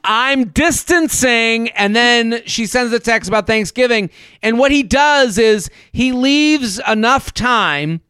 I'm 0.03 0.49
distancing. 0.49 1.69
And 1.71 1.95
then 1.95 2.41
she 2.45 2.65
sends 2.65 2.93
a 2.93 2.99
text 2.99 3.27
about 3.27 3.47
Thanksgiving. 3.47 4.09
And 4.41 4.57
what 4.57 4.71
he 4.71 4.83
does 4.83 5.37
is 5.37 5.69
he 5.91 6.11
leaves 6.11 6.79
enough 6.87 7.33
time 7.33 8.01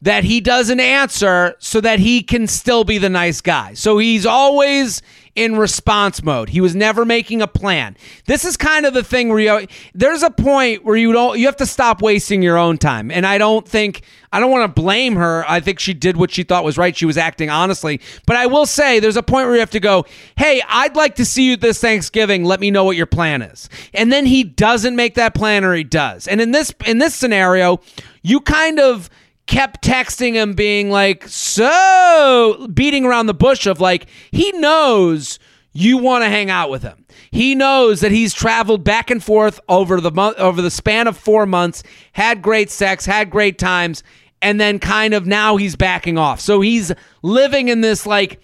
that 0.00 0.24
he 0.24 0.40
doesn't 0.40 0.80
answer 0.80 1.54
so 1.58 1.80
that 1.80 2.00
he 2.00 2.22
can 2.22 2.48
still 2.48 2.82
be 2.82 2.98
the 2.98 3.08
nice 3.08 3.40
guy. 3.40 3.74
So 3.74 3.98
he's 3.98 4.26
always 4.26 5.00
in 5.34 5.56
response 5.56 6.22
mode. 6.22 6.50
He 6.50 6.60
was 6.60 6.74
never 6.74 7.04
making 7.04 7.40
a 7.40 7.46
plan. 7.46 7.96
This 8.26 8.44
is 8.44 8.56
kind 8.56 8.84
of 8.84 8.92
the 8.92 9.02
thing 9.02 9.30
where 9.30 9.38
you 9.38 9.66
there's 9.94 10.22
a 10.22 10.30
point 10.30 10.84
where 10.84 10.96
you 10.96 11.12
don't 11.12 11.38
you 11.38 11.46
have 11.46 11.56
to 11.56 11.66
stop 11.66 12.02
wasting 12.02 12.42
your 12.42 12.58
own 12.58 12.76
time. 12.76 13.10
And 13.10 13.26
I 13.26 13.38
don't 13.38 13.66
think 13.66 14.02
I 14.30 14.40
don't 14.40 14.50
want 14.50 14.74
to 14.74 14.80
blame 14.80 15.16
her. 15.16 15.44
I 15.48 15.60
think 15.60 15.78
she 15.78 15.94
did 15.94 16.16
what 16.16 16.30
she 16.30 16.42
thought 16.42 16.64
was 16.64 16.76
right. 16.76 16.94
She 16.94 17.06
was 17.06 17.16
acting 17.16 17.48
honestly. 17.48 18.00
But 18.26 18.36
I 18.36 18.46
will 18.46 18.66
say 18.66 19.00
there's 19.00 19.16
a 19.16 19.22
point 19.22 19.46
where 19.46 19.54
you 19.54 19.60
have 19.60 19.70
to 19.70 19.80
go, 19.80 20.04
"Hey, 20.36 20.62
I'd 20.68 20.96
like 20.96 21.14
to 21.16 21.24
see 21.24 21.48
you 21.48 21.56
this 21.56 21.80
Thanksgiving. 21.80 22.44
Let 22.44 22.60
me 22.60 22.70
know 22.70 22.84
what 22.84 22.96
your 22.96 23.06
plan 23.06 23.40
is." 23.40 23.70
And 23.94 24.12
then 24.12 24.26
he 24.26 24.44
doesn't 24.44 24.96
make 24.96 25.14
that 25.14 25.34
plan 25.34 25.64
or 25.64 25.74
he 25.74 25.84
does. 25.84 26.28
And 26.28 26.40
in 26.40 26.50
this 26.50 26.74
in 26.84 26.98
this 26.98 27.14
scenario, 27.14 27.80
you 28.22 28.40
kind 28.40 28.78
of 28.78 29.08
kept 29.46 29.84
texting 29.84 30.34
him 30.34 30.54
being 30.54 30.90
like 30.90 31.26
so 31.28 32.68
beating 32.72 33.04
around 33.04 33.26
the 33.26 33.34
bush 33.34 33.66
of 33.66 33.80
like 33.80 34.06
he 34.30 34.52
knows 34.52 35.38
you 35.72 35.98
want 35.98 36.22
to 36.22 36.28
hang 36.28 36.50
out 36.50 36.70
with 36.70 36.82
him. 36.82 37.04
He 37.30 37.54
knows 37.54 38.00
that 38.00 38.12
he's 38.12 38.34
traveled 38.34 38.84
back 38.84 39.10
and 39.10 39.22
forth 39.22 39.58
over 39.68 40.00
the 40.00 40.10
month 40.10 40.38
over 40.38 40.60
the 40.60 40.70
span 40.70 41.06
of 41.06 41.16
4 41.16 41.46
months, 41.46 41.82
had 42.12 42.42
great 42.42 42.70
sex, 42.70 43.06
had 43.06 43.30
great 43.30 43.58
times, 43.58 44.02
and 44.42 44.60
then 44.60 44.78
kind 44.78 45.14
of 45.14 45.26
now 45.26 45.56
he's 45.56 45.76
backing 45.76 46.18
off. 46.18 46.40
So 46.40 46.60
he's 46.60 46.92
living 47.22 47.68
in 47.68 47.80
this 47.80 48.06
like 48.06 48.40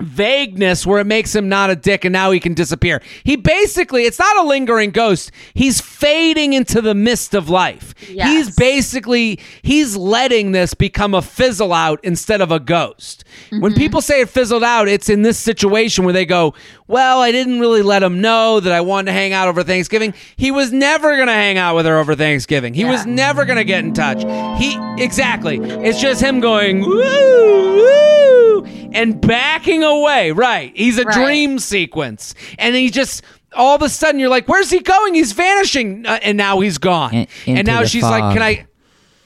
vagueness 0.00 0.86
where 0.86 1.00
it 1.00 1.06
makes 1.06 1.34
him 1.34 1.48
not 1.48 1.70
a 1.70 1.76
dick 1.76 2.04
and 2.04 2.12
now 2.12 2.30
he 2.30 2.40
can 2.40 2.54
disappear. 2.54 3.02
He 3.24 3.36
basically, 3.36 4.04
it's 4.04 4.18
not 4.18 4.36
a 4.36 4.42
lingering 4.42 4.90
ghost. 4.90 5.30
He's 5.54 5.80
fading 5.80 6.52
into 6.52 6.80
the 6.80 6.94
mist 6.94 7.34
of 7.34 7.48
life. 7.48 7.94
Yes. 8.08 8.28
He's 8.28 8.56
basically, 8.56 9.40
he's 9.62 9.96
letting 9.96 10.52
this 10.52 10.74
become 10.74 11.14
a 11.14 11.22
fizzle 11.22 11.72
out 11.72 12.00
instead 12.02 12.40
of 12.40 12.52
a 12.52 12.60
ghost. 12.60 13.24
When 13.50 13.60
mm-hmm. 13.60 13.74
people 13.74 14.00
say 14.00 14.20
it 14.20 14.28
fizzled 14.28 14.64
out, 14.64 14.88
it's 14.88 15.08
in 15.08 15.22
this 15.22 15.38
situation 15.38 16.04
where 16.04 16.12
they 16.12 16.26
go, 16.26 16.54
well, 16.86 17.20
I 17.20 17.32
didn't 17.32 17.60
really 17.60 17.82
let 17.82 18.02
him 18.02 18.20
know 18.20 18.60
that 18.60 18.72
I 18.72 18.80
wanted 18.80 19.06
to 19.06 19.12
hang 19.12 19.32
out 19.32 19.48
over 19.48 19.62
Thanksgiving. 19.62 20.14
He 20.36 20.50
was 20.50 20.72
never 20.72 21.16
going 21.16 21.26
to 21.26 21.32
hang 21.32 21.58
out 21.58 21.74
with 21.74 21.86
her 21.86 21.98
over 21.98 22.14
Thanksgiving. 22.14 22.72
He 22.72 22.84
was 22.84 23.04
never 23.04 23.44
going 23.44 23.58
to 23.58 23.64
get 23.64 23.84
in 23.84 23.92
touch. 23.92 24.22
He, 24.58 24.78
exactly. 25.02 25.58
It's 25.58 26.00
just 26.00 26.22
him 26.22 26.40
going, 26.40 26.80
woo, 26.80 26.96
woo, 26.96 28.47
and 28.92 29.20
backing 29.20 29.82
away. 29.82 30.32
Right. 30.32 30.72
He's 30.74 30.98
a 30.98 31.04
Right. 31.04 31.14
dream 31.14 31.58
sequence. 31.58 32.34
And 32.58 32.74
he 32.74 32.90
just, 32.90 33.22
all 33.54 33.74
of 33.74 33.82
a 33.82 33.88
sudden, 33.88 34.20
you're 34.20 34.28
like, 34.28 34.48
where's 34.48 34.70
he 34.70 34.80
going? 34.80 35.14
He's 35.14 35.32
vanishing. 35.32 36.06
Uh, 36.06 36.18
and 36.22 36.36
now 36.36 36.60
he's 36.60 36.78
gone. 36.78 37.14
In- 37.14 37.26
and 37.46 37.66
now 37.66 37.80
the 37.82 37.88
she's 37.88 38.02
like, 38.02 38.32
can 38.34 38.42
I 38.42 38.66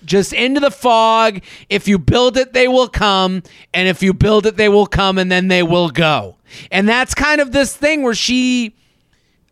just 0.05 0.33
into 0.33 0.61
the 0.61 0.71
fog? 0.71 1.41
If 1.69 1.87
you 1.89 1.99
build 1.99 2.37
it, 2.37 2.53
they 2.53 2.69
will 2.69 2.89
come. 2.89 3.43
And 3.73 3.89
if 3.89 4.03
you 4.03 4.13
build 4.15 4.47
it, 4.47 4.57
they 4.57 4.69
will 4.69 4.87
come 4.87 5.19
and 5.19 5.31
then 5.31 5.49
they 5.49 5.63
will 5.63 5.91
go. 5.91 6.37
And 6.71 6.89
that's 6.89 7.15
kind 7.15 7.41
of 7.41 7.53
this 7.53 7.77
thing 7.77 8.03
where 8.03 8.15
she. 8.15 8.75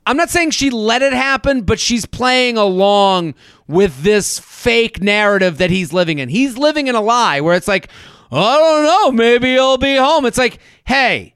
I'm 0.07 0.17
not 0.17 0.31
saying 0.31 0.53
she 0.53 0.71
let 0.71 1.03
it 1.03 1.13
happen, 1.13 1.61
but 1.63 1.79
she's 1.79 2.05
playing 2.07 2.57
along 2.57 3.35
with 3.69 4.03
this 4.03 4.39
fake 4.41 5.01
narrative 5.01 5.59
that 5.59 5.71
he's 5.71 5.93
living 5.93 6.19
in. 6.19 6.29
He's 6.31 6.57
living 6.57 6.89
in 6.89 6.95
a 6.95 7.01
lie 7.03 7.41
where 7.43 7.55
it's 7.55 7.69
like, 7.69 7.89
I 8.33 8.59
don't 8.59 8.85
know, 8.85 9.13
maybe 9.13 9.53
he'll 9.53 9.77
be 9.77 9.97
home. 9.97 10.25
It's 10.25 10.39
like, 10.39 10.59
hey, 10.85 11.35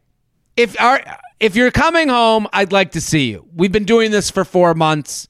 if 0.56 0.80
our 0.80 1.02
if 1.40 1.56
you're 1.56 1.70
coming 1.70 2.08
home, 2.08 2.46
I'd 2.52 2.72
like 2.72 2.92
to 2.92 3.00
see 3.00 3.30
you. 3.30 3.46
We've 3.54 3.72
been 3.72 3.84
doing 3.84 4.10
this 4.10 4.30
for 4.30 4.44
4 4.44 4.74
months. 4.74 5.28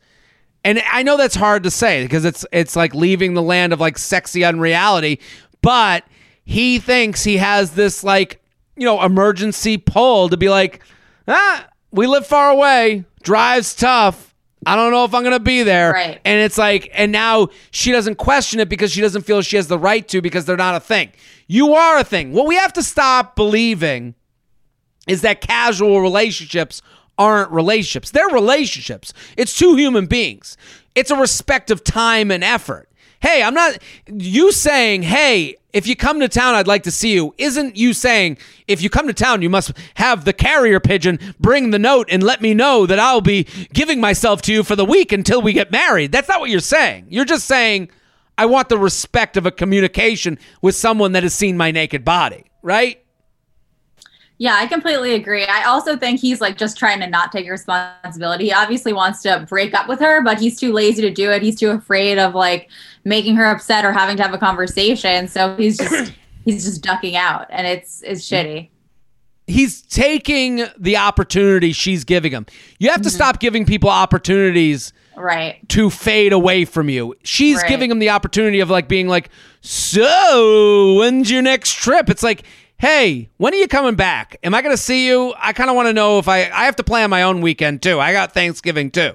And 0.63 0.83
I 0.91 1.03
know 1.03 1.17
that's 1.17 1.35
hard 1.35 1.63
to 1.65 1.71
say 1.71 2.05
because 2.05 2.25
it's 2.25 2.47
it's 2.53 2.77
like 2.77 2.95
leaving 2.95 3.35
the 3.35 3.43
land 3.43 3.73
of 3.73 3.81
like 3.81 3.99
sexy 3.99 4.45
unreality, 4.45 5.21
but 5.63 6.05
he 6.45 6.79
thinks 6.79 7.25
he 7.25 7.39
has 7.39 7.73
this 7.73 8.05
like, 8.05 8.43
you 8.77 8.85
know, 8.85 9.03
emergency 9.03 9.79
pull 9.79 10.29
to 10.29 10.37
be 10.37 10.49
like, 10.49 10.83
ah, 11.29 11.67
we 11.91 12.07
live 12.07 12.27
far 12.27 12.51
away, 12.51 13.05
drive's 13.23 13.75
tough. 13.75 14.35
I 14.67 14.77
don't 14.77 14.93
know 14.93 15.05
if 15.05 15.15
I'm 15.15 15.23
going 15.23 15.35
to 15.37 15.41
be 15.41 15.63
there. 15.63 15.93
Right. 15.93 16.21
And 16.25 16.41
it's 16.41 16.57
like, 16.57 16.91
and 16.95 17.13
now 17.13 17.49
she 17.71 17.93
doesn't 17.93 18.17
question 18.17 18.61
it 18.61 18.69
because 18.71 18.91
she 18.91 19.03
doesn't 19.03 19.23
feel 19.23 19.43
she 19.43 19.57
has 19.57 19.69
the 19.69 19.79
right 19.79 20.07
to 20.09 20.23
because 20.23 20.47
they're 20.47 20.57
not 20.57 20.75
a 20.75 20.81
thing. 20.81 21.13
You 21.55 21.75
are 21.75 21.99
a 22.01 22.03
thing. 22.03 22.33
What 22.33 22.49
we 22.49 22.57
have 22.57 22.73
to 22.73 22.83
stop 22.83 23.37
believing 23.37 24.17
is 25.07 25.21
that 25.21 25.41
casual 25.41 26.01
relationships 26.01 26.83
aren't 27.17 27.53
relationships. 27.53 28.11
They're 28.11 28.27
relationships. 28.27 29.13
It's 29.37 29.57
two 29.57 29.77
human 29.77 30.07
beings. 30.07 30.57
It's 30.97 31.13
a 31.13 31.17
respect 31.17 31.71
of 31.71 31.85
time 31.85 32.33
and 32.33 32.43
effort. 32.43 32.89
Hey, 33.21 33.41
I'm 33.41 33.55
not 33.55 33.79
you 34.09 34.51
saying, 34.51 35.05
"Hey, 35.05 35.55
if 35.73 35.87
you 35.87 35.95
come 35.95 36.19
to 36.19 36.29
town, 36.29 36.57
I'd 36.57 36.67
like 36.67 36.83
to 36.83 36.91
see 36.91 37.13
you." 37.13 37.33
Isn't 37.39 37.77
you 37.77 37.93
saying, 37.93 38.37
"If 38.67 38.83
you 38.83 38.91
come 38.91 39.07
to 39.07 39.15
town, 39.15 39.41
you 39.41 39.49
must 39.49 39.71
have 39.95 40.25
the 40.25 40.33
carrier 40.33 40.81
pigeon 40.81 41.21
bring 41.39 41.71
the 41.71 41.79
note 41.79 42.09
and 42.11 42.21
let 42.21 42.43
me 42.43 42.53
know 42.53 42.85
that 42.85 42.99
I'll 42.99 43.21
be 43.21 43.47
giving 43.73 44.01
myself 44.01 44.43
to 44.43 44.53
you 44.53 44.65
for 44.65 44.75
the 44.75 44.85
week 44.85 45.13
until 45.13 45.41
we 45.41 45.53
get 45.53 45.71
married." 45.71 46.11
That's 46.11 46.29
not 46.29 46.41
what 46.41 46.51
you're 46.51 46.59
saying. 46.59 47.07
You're 47.11 47.25
just 47.25 47.47
saying, 47.47 47.91
"I 48.39 48.47
want 48.47 48.69
the 48.69 48.79
respect 48.79 49.37
of 49.37 49.47
a 49.47 49.51
communication 49.51 50.39
with 50.63 50.75
someone 50.75 51.13
that 51.13 51.23
has 51.23 51.35
seen 51.35 51.57
my 51.57 51.71
naked 51.71 52.05
body." 52.05 52.45
Right? 52.63 53.05
Yeah, 54.39 54.57
I 54.57 54.67
completely 54.67 55.15
agree. 55.15 55.45
I 55.45 55.65
also 55.65 55.97
think 55.97 56.19
he's 56.21 56.41
like 56.41 56.59
just 56.59 56.77
trying 56.77 56.99
to 57.01 57.07
not 57.07 57.31
take 57.31 57.49
responsibility. 57.49 58.47
He 58.47 58.53
obviously 58.53 58.93
wants 58.93 59.23
to 59.23 59.47
break 59.49 59.75
up 59.75 59.89
with 59.89 60.01
her, 60.01 60.23
but 60.23 60.41
he's 60.41 60.59
too 60.59 60.73
lazy 60.73 61.03
to 61.03 61.11
do 61.11 61.31
it. 61.31 61.41
He's 61.41 61.59
too 61.59 61.71
afraid 61.71 62.19
of 62.19 62.35
like 62.35 62.69
making 63.05 63.37
her 63.37 63.47
upset 63.47 63.85
or 63.85 63.93
having 63.93 64.17
to 64.17 64.23
have 64.23 64.35
a 64.35 64.39
conversation. 64.39 65.29
So 65.29 65.55
he's 65.57 65.79
just 65.79 66.13
he's 66.45 66.65
just 66.65 66.83
ducking 66.83 67.15
out 67.15 67.47
and 67.51 67.67
it's 67.67 68.03
it's 68.03 68.29
shitty. 68.29 68.71
he's 69.47 69.83
taking 69.83 70.65
the 70.79 70.97
opportunity 70.97 71.73
she's 71.73 72.03
giving 72.03 72.33
him. 72.33 72.47
You 72.81 72.91
have 72.91 73.03
to 73.03 73.09
mm-hmm. 73.09 73.15
stop 73.15 73.39
giving 73.39 73.65
people 73.65 73.89
opportunities 73.89 74.93
Right. 75.17 75.67
to 75.71 75.91
fade 75.91 76.33
away 76.33 76.65
from 76.65 76.89
you. 76.89 77.15
She's 77.23 77.57
Right. 77.59 77.69
giving 77.69 77.91
him 77.91 77.99
the 77.99 78.11
opportunity 78.11 78.61
of 78.61 78.71
like 78.71 78.89
being 78.89 79.09
like, 79.09 79.29
"So, 79.61 80.95
when's 80.99 81.31
your 81.31 81.43
next 81.43 81.75
trip?" 81.75 82.11
It's 82.11 82.23
like, 82.23 82.43
"Hey, 82.79 83.29
when 83.37 83.53
are 83.55 83.57
you 83.57 83.69
coming 83.69 83.95
back? 83.95 84.37
Am 84.43 84.55
I 84.55 84.63
going 84.63 84.73
to 84.75 84.81
see 84.83 85.07
you? 85.07 85.33
I 85.39 85.53
kind 85.53 85.71
of 85.71 85.77
want 85.77 85.87
to 85.89 85.93
know 85.93 86.19
if 86.19 86.29
I 86.29 86.51
I 86.53 86.65
have 86.65 86.77
to 86.77 86.85
plan 86.85 87.11
my 87.11 87.23
own 87.23 87.41
weekend 87.41 87.83
too. 87.83 88.01
I 88.01 88.13
got 88.13 88.33
Thanksgiving 88.33 88.91
too." 88.91 89.13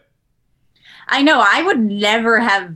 I 1.07 1.21
know. 1.21 1.43
I 1.45 1.63
would 1.63 1.80
never 1.80 2.39
have 2.39 2.76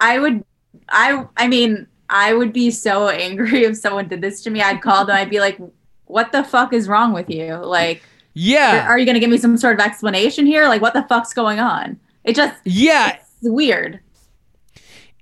I 0.00 0.18
would 0.18 0.44
I 0.88 1.24
I 1.36 1.46
mean, 1.48 1.86
I 2.10 2.32
would 2.34 2.52
be 2.52 2.70
so 2.70 3.08
angry 3.08 3.64
if 3.64 3.76
someone 3.76 4.08
did 4.08 4.20
this 4.20 4.42
to 4.42 4.50
me. 4.50 4.60
I'd 4.60 4.80
call 4.82 5.04
them, 5.04 5.16
I'd 5.16 5.30
be 5.30 5.40
like, 5.40 5.58
What 6.06 6.32
the 6.32 6.42
fuck 6.44 6.72
is 6.72 6.88
wrong 6.88 7.12
with 7.12 7.28
you? 7.30 7.54
Like 7.56 8.02
Yeah. 8.34 8.86
are 8.88 8.98
you 8.98 9.06
gonna 9.06 9.20
give 9.20 9.30
me 9.30 9.38
some 9.38 9.56
sort 9.56 9.78
of 9.78 9.84
explanation 9.86 10.46
here? 10.46 10.66
Like 10.68 10.82
what 10.82 10.94
the 10.94 11.02
fuck's 11.08 11.32
going 11.32 11.60
on? 11.60 11.98
It 12.24 12.36
just 12.36 12.54
yeah, 12.64 13.16
it's 13.16 13.28
weird. 13.42 14.00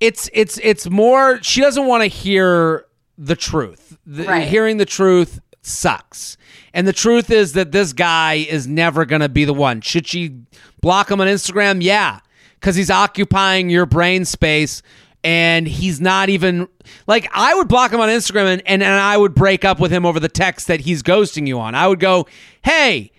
it's 0.00 0.28
it's 0.32 0.58
it's 0.62 0.88
more 0.88 1.42
she 1.42 1.60
doesn't 1.60 1.86
want 1.86 2.02
to 2.02 2.06
hear 2.08 2.86
the 3.18 3.36
truth. 3.36 3.96
The- 4.06 4.24
Right. 4.24 4.48
hearing 4.48 4.76
the 4.78 4.84
truth 4.86 5.40
sucks. 5.62 6.36
And 6.74 6.86
the 6.88 6.92
truth 6.92 7.30
is 7.30 7.52
that 7.52 7.70
this 7.72 7.92
guy 7.92 8.34
is 8.48 8.66
never 8.66 9.04
going 9.04 9.20
to 9.20 9.28
be 9.28 9.44
the 9.44 9.52
one. 9.54 9.80
Should 9.80 10.06
she 10.08 10.36
block 10.80 11.10
him 11.10 11.20
on 11.20 11.26
instagram? 11.28 11.82
Yeah. 11.82 12.20
Because 12.54 12.74
he's 12.76 12.90
occupying 12.90 13.68
your 13.70 13.86
brain 13.86 14.24
space 14.24 14.82
and 15.24 15.68
he's 15.68 16.00
not 16.00 16.28
even 16.30 16.66
like 17.06 17.28
i 17.32 17.54
would 17.54 17.68
block 17.68 17.92
him 17.92 18.00
on 18.00 18.08
instagram 18.08 18.44
and, 18.54 18.62
and, 18.66 18.82
and 18.82 18.92
i 18.92 19.16
would 19.16 19.34
break 19.36 19.64
up 19.64 19.78
with 19.78 19.92
him 19.92 20.04
over 20.04 20.18
the 20.18 20.28
text 20.28 20.66
that 20.66 20.80
he's 20.80 21.00
ghosting 21.00 21.46
you 21.46 21.60
on. 21.60 21.76
I 21.76 21.86
would 21.86 22.00
go 22.00 22.26
hey 22.64 23.12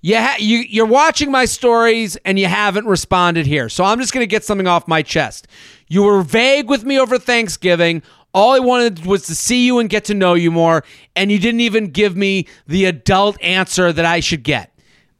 you 0.00 0.16
ha- 0.16 0.36
you 0.38 0.58
you're 0.58 0.86
watching 0.86 1.30
my 1.30 1.44
stories 1.44 2.16
and 2.24 2.38
you 2.38 2.46
haven't 2.46 2.86
responded 2.86 3.46
here. 3.46 3.68
So 3.68 3.84
I'm 3.84 3.98
just 3.98 4.12
going 4.12 4.22
to 4.22 4.28
get 4.28 4.44
something 4.44 4.66
off 4.66 4.86
my 4.86 5.02
chest. 5.02 5.46
You 5.88 6.02
were 6.02 6.22
vague 6.22 6.68
with 6.68 6.84
me 6.84 6.98
over 6.98 7.18
Thanksgiving. 7.18 8.02
All 8.34 8.52
I 8.52 8.58
wanted 8.58 9.06
was 9.06 9.26
to 9.26 9.34
see 9.34 9.64
you 9.64 9.78
and 9.78 9.88
get 9.88 10.04
to 10.04 10.14
know 10.14 10.34
you 10.34 10.50
more, 10.50 10.84
and 11.16 11.32
you 11.32 11.38
didn't 11.38 11.60
even 11.60 11.86
give 11.86 12.16
me 12.16 12.46
the 12.66 12.84
adult 12.84 13.40
answer 13.42 13.92
that 13.92 14.04
I 14.04 14.20
should 14.20 14.42
get, 14.42 14.72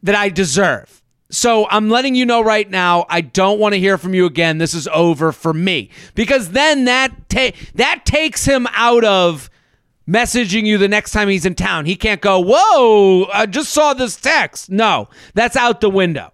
that 0.02 0.14
I 0.14 0.28
deserve. 0.28 1.02
So 1.30 1.66
I'm 1.70 1.90
letting 1.90 2.14
you 2.14 2.24
know 2.24 2.42
right 2.42 2.68
now, 2.68 3.06
I 3.08 3.20
don't 3.22 3.58
want 3.58 3.74
to 3.74 3.78
hear 3.78 3.98
from 3.98 4.14
you 4.14 4.24
again. 4.26 4.58
This 4.58 4.74
is 4.74 4.88
over 4.88 5.32
for 5.32 5.52
me. 5.52 5.90
Because 6.14 6.50
then 6.50 6.84
that 6.84 7.28
ta- 7.28 7.52
that 7.74 8.06
takes 8.06 8.44
him 8.44 8.66
out 8.72 9.04
of 9.04 9.50
messaging 10.08 10.64
you 10.64 10.78
the 10.78 10.88
next 10.88 11.12
time 11.12 11.28
he's 11.28 11.44
in 11.44 11.54
town. 11.54 11.84
He 11.86 11.94
can't 11.96 12.20
go, 12.20 12.40
"Whoa, 12.40 13.26
I 13.32 13.46
just 13.46 13.72
saw 13.72 13.94
this 13.94 14.16
text." 14.16 14.70
No, 14.70 15.08
that's 15.34 15.56
out 15.56 15.80
the 15.80 15.90
window. 15.90 16.32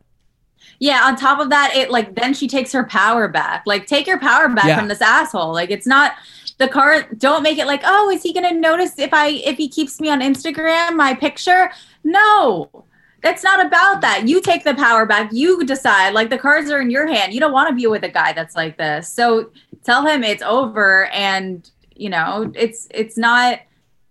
Yeah, 0.79 1.03
on 1.05 1.17
top 1.17 1.41
of 1.41 1.51
that, 1.51 1.75
it 1.75 1.91
like 1.91 2.15
then 2.15 2.35
she 2.35 2.49
takes 2.49 2.73
her 2.73 2.85
power 2.85 3.29
back. 3.29 3.63
Like 3.67 3.87
take 3.87 4.07
your 4.07 4.19
power 4.19 4.49
back 4.49 4.65
Yeah. 4.67 4.79
from 4.79 4.89
this 4.89 5.01
asshole. 5.01 5.53
Like 5.53 5.71
it's 5.71 5.87
not 5.87 6.13
the 6.59 6.69
car 6.69 7.03
don't 7.19 7.43
make 7.43 7.59
it 7.59 7.67
like, 7.67 7.83
"Oh, 7.85 8.11
is 8.11 8.23
he 8.23 8.33
going 8.33 8.49
to 8.49 8.59
notice 8.59 8.99
if 8.99 9.13
I 9.13 9.29
if 9.29 9.57
he 9.57 9.69
keeps 9.69 10.01
me 10.01 10.09
on 10.11 10.21
Instagram, 10.21 10.97
my 10.97 11.15
picture?" 11.15 11.71
No. 12.05 12.85
That's 13.23 13.43
not 13.43 13.65
about 13.65 14.03
that. 14.03 14.29
You 14.29 14.43
take 14.43 14.65
the 14.65 14.75
power 14.75 15.07
back. 15.07 15.31
You 15.33 15.65
decide. 15.65 16.13
Like 16.13 16.29
the 16.29 16.37
cards 16.37 16.71
are 16.71 16.83
in 16.83 16.91
your 16.91 17.07
hand. 17.07 17.33
You 17.33 17.41
don't 17.41 17.53
want 17.53 17.71
to 17.71 17.75
be 17.75 17.87
with 17.87 18.05
a 18.05 18.09
guy 18.11 18.35
that's 18.35 18.55
like 18.55 18.77
this. 18.77 19.09
So 19.09 19.51
tell 19.83 20.07
him 20.07 20.23
it's 20.23 20.43
over 20.43 21.07
and 21.07 21.69
you 21.97 22.11
know, 22.11 22.53
it's 22.55 22.89
it's 22.91 23.17
not 23.17 23.61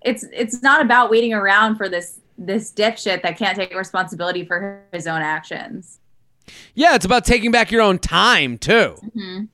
it's 0.01 0.25
it's 0.31 0.61
not 0.61 0.81
about 0.81 1.09
waiting 1.09 1.33
around 1.33 1.77
for 1.77 1.89
this 1.89 2.19
this 2.37 2.71
dipshit 2.71 3.21
that 3.21 3.37
can't 3.37 3.55
take 3.55 3.75
responsibility 3.75 4.45
for 4.45 4.81
his 4.91 5.07
own 5.07 5.21
actions. 5.21 5.99
Yeah, 6.73 6.95
it's 6.95 7.05
about 7.05 7.25
taking 7.25 7.51
back 7.51 7.71
your 7.71 7.81
own 7.81 7.99
time 7.99 8.57
too. 8.57 8.95
Mm-hmm. 9.15 9.45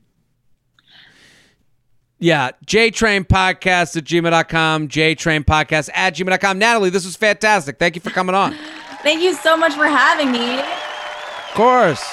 Yeah, 2.21 2.51
JTrain 2.65 3.27
Podcast 3.27 3.95
at 3.95 4.03
gmail.com, 4.03 4.89
JTrain 4.89 5.45
Podcast 5.45 5.89
at 5.93 6.15
gmail.com. 6.15 6.59
Natalie, 6.59 6.89
this 6.89 7.05
was 7.05 7.15
fantastic. 7.15 7.79
Thank 7.79 7.95
you 7.95 8.01
for 8.01 8.09
coming 8.09 8.35
on. 8.35 8.53
Thank 9.03 9.21
you 9.21 9.33
so 9.33 9.55
much 9.55 9.73
for 9.73 9.85
having 9.85 10.31
me. 10.31 10.59
Of 10.59 11.55
course. 11.55 12.03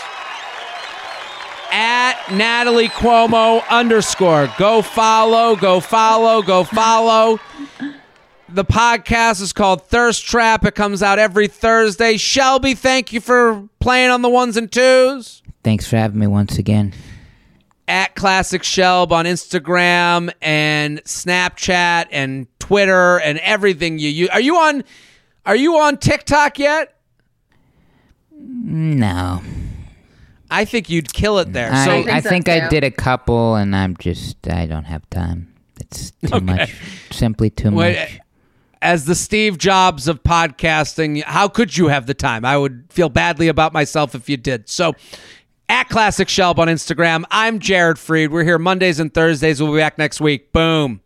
At 1.73 2.33
Natalie 2.33 2.89
Cuomo 2.89 3.67
underscore. 3.69 4.49
Go 4.59 4.83
follow, 4.83 5.57
go 5.57 5.81
follow, 5.81 6.43
go 6.43 6.65
follow. 6.65 7.41
The 8.49 8.65
podcast 8.65 9.43
is 9.43 9.53
called 9.53 9.87
Thirst 9.89 10.25
Trap. 10.25 10.65
It 10.65 10.75
comes 10.75 11.03
out 11.03 11.19
every 11.19 11.49
Thursday. 11.49 12.17
Shelby, 12.17 12.75
thank 12.75 13.13
you 13.13 13.21
for 13.21 13.69
playing 13.81 14.11
on 14.11 14.23
the 14.23 14.29
ones 14.29 14.57
and 14.57 14.71
twos. 14.71 15.43
Thanks 15.65 15.89
for 15.89 15.97
having 15.97 16.19
me 16.21 16.27
once 16.27 16.59
again. 16.59 16.95
At 17.89 18.15
Classic 18.15 18.63
Shelb 18.63 19.11
on 19.11 19.25
Instagram 19.25 20.33
and 20.41 21.03
Snapchat 21.05 22.07
and 22.11 22.47
Twitter 22.59 23.19
and 23.21 23.39
everything 23.39 23.99
you 23.99 24.09
use. 24.09 24.29
Are 24.31 24.41
you 24.41 24.57
on 24.57 24.85
are 25.45 25.57
you 25.57 25.77
on 25.79 25.97
TikTok 25.99 26.59
yet? 26.59 26.97
No. 28.33 29.43
I 30.51 30.65
think 30.65 30.89
you'd 30.91 31.13
kill 31.13 31.39
it 31.39 31.53
there. 31.53 31.73
I, 31.73 31.85
So 31.85 31.91
think 31.91 32.09
I 32.11 32.21
so, 32.21 32.29
think 32.29 32.49
I 32.49 32.69
did 32.69 32.85
a 32.85 32.91
couple, 32.91 33.55
and 33.57 33.75
I'm 33.75 33.97
just 33.97 34.37
I 34.49 34.67
don't 34.67 34.85
have 34.85 35.09
time. 35.11 35.53
It's 35.81 36.13
too 36.27 36.41
much. 36.41 36.75
Simply 37.11 37.51
too 37.51 37.71
Wait, 37.71 37.97
much. 37.99 38.19
as 38.83 39.05
the 39.05 39.15
Steve 39.15 39.59
Jobs 39.59 40.09
of 40.09 40.23
podcasting, 40.23 41.23
how 41.25 41.49
could 41.49 41.77
you 41.77 41.89
have 41.89 42.07
the 42.07 42.15
time? 42.15 42.45
I 42.45 42.57
would 42.57 42.87
feel 42.91 43.09
badly 43.09 43.49
about 43.49 43.73
myself 43.73 44.15
if 44.15 44.29
you 44.29 44.37
did. 44.37 44.69
So, 44.69 44.95
at 45.69 45.89
Classic 45.89 46.29
Shelb 46.29 46.59
on 46.59 46.69
Instagram, 46.69 47.25
I'm 47.31 47.59
Jared 47.59 47.97
Freid. 47.99 48.31
We're 48.31 48.45
here 48.45 48.59
Mondays 48.59 49.01
and 49.01 49.13
Thursdays. 49.13 49.61
We'll 49.63 49.73
be 49.73 49.79
back 49.79 49.99
next 49.99 50.21
week. 50.21 50.53
Boom. 50.53 51.01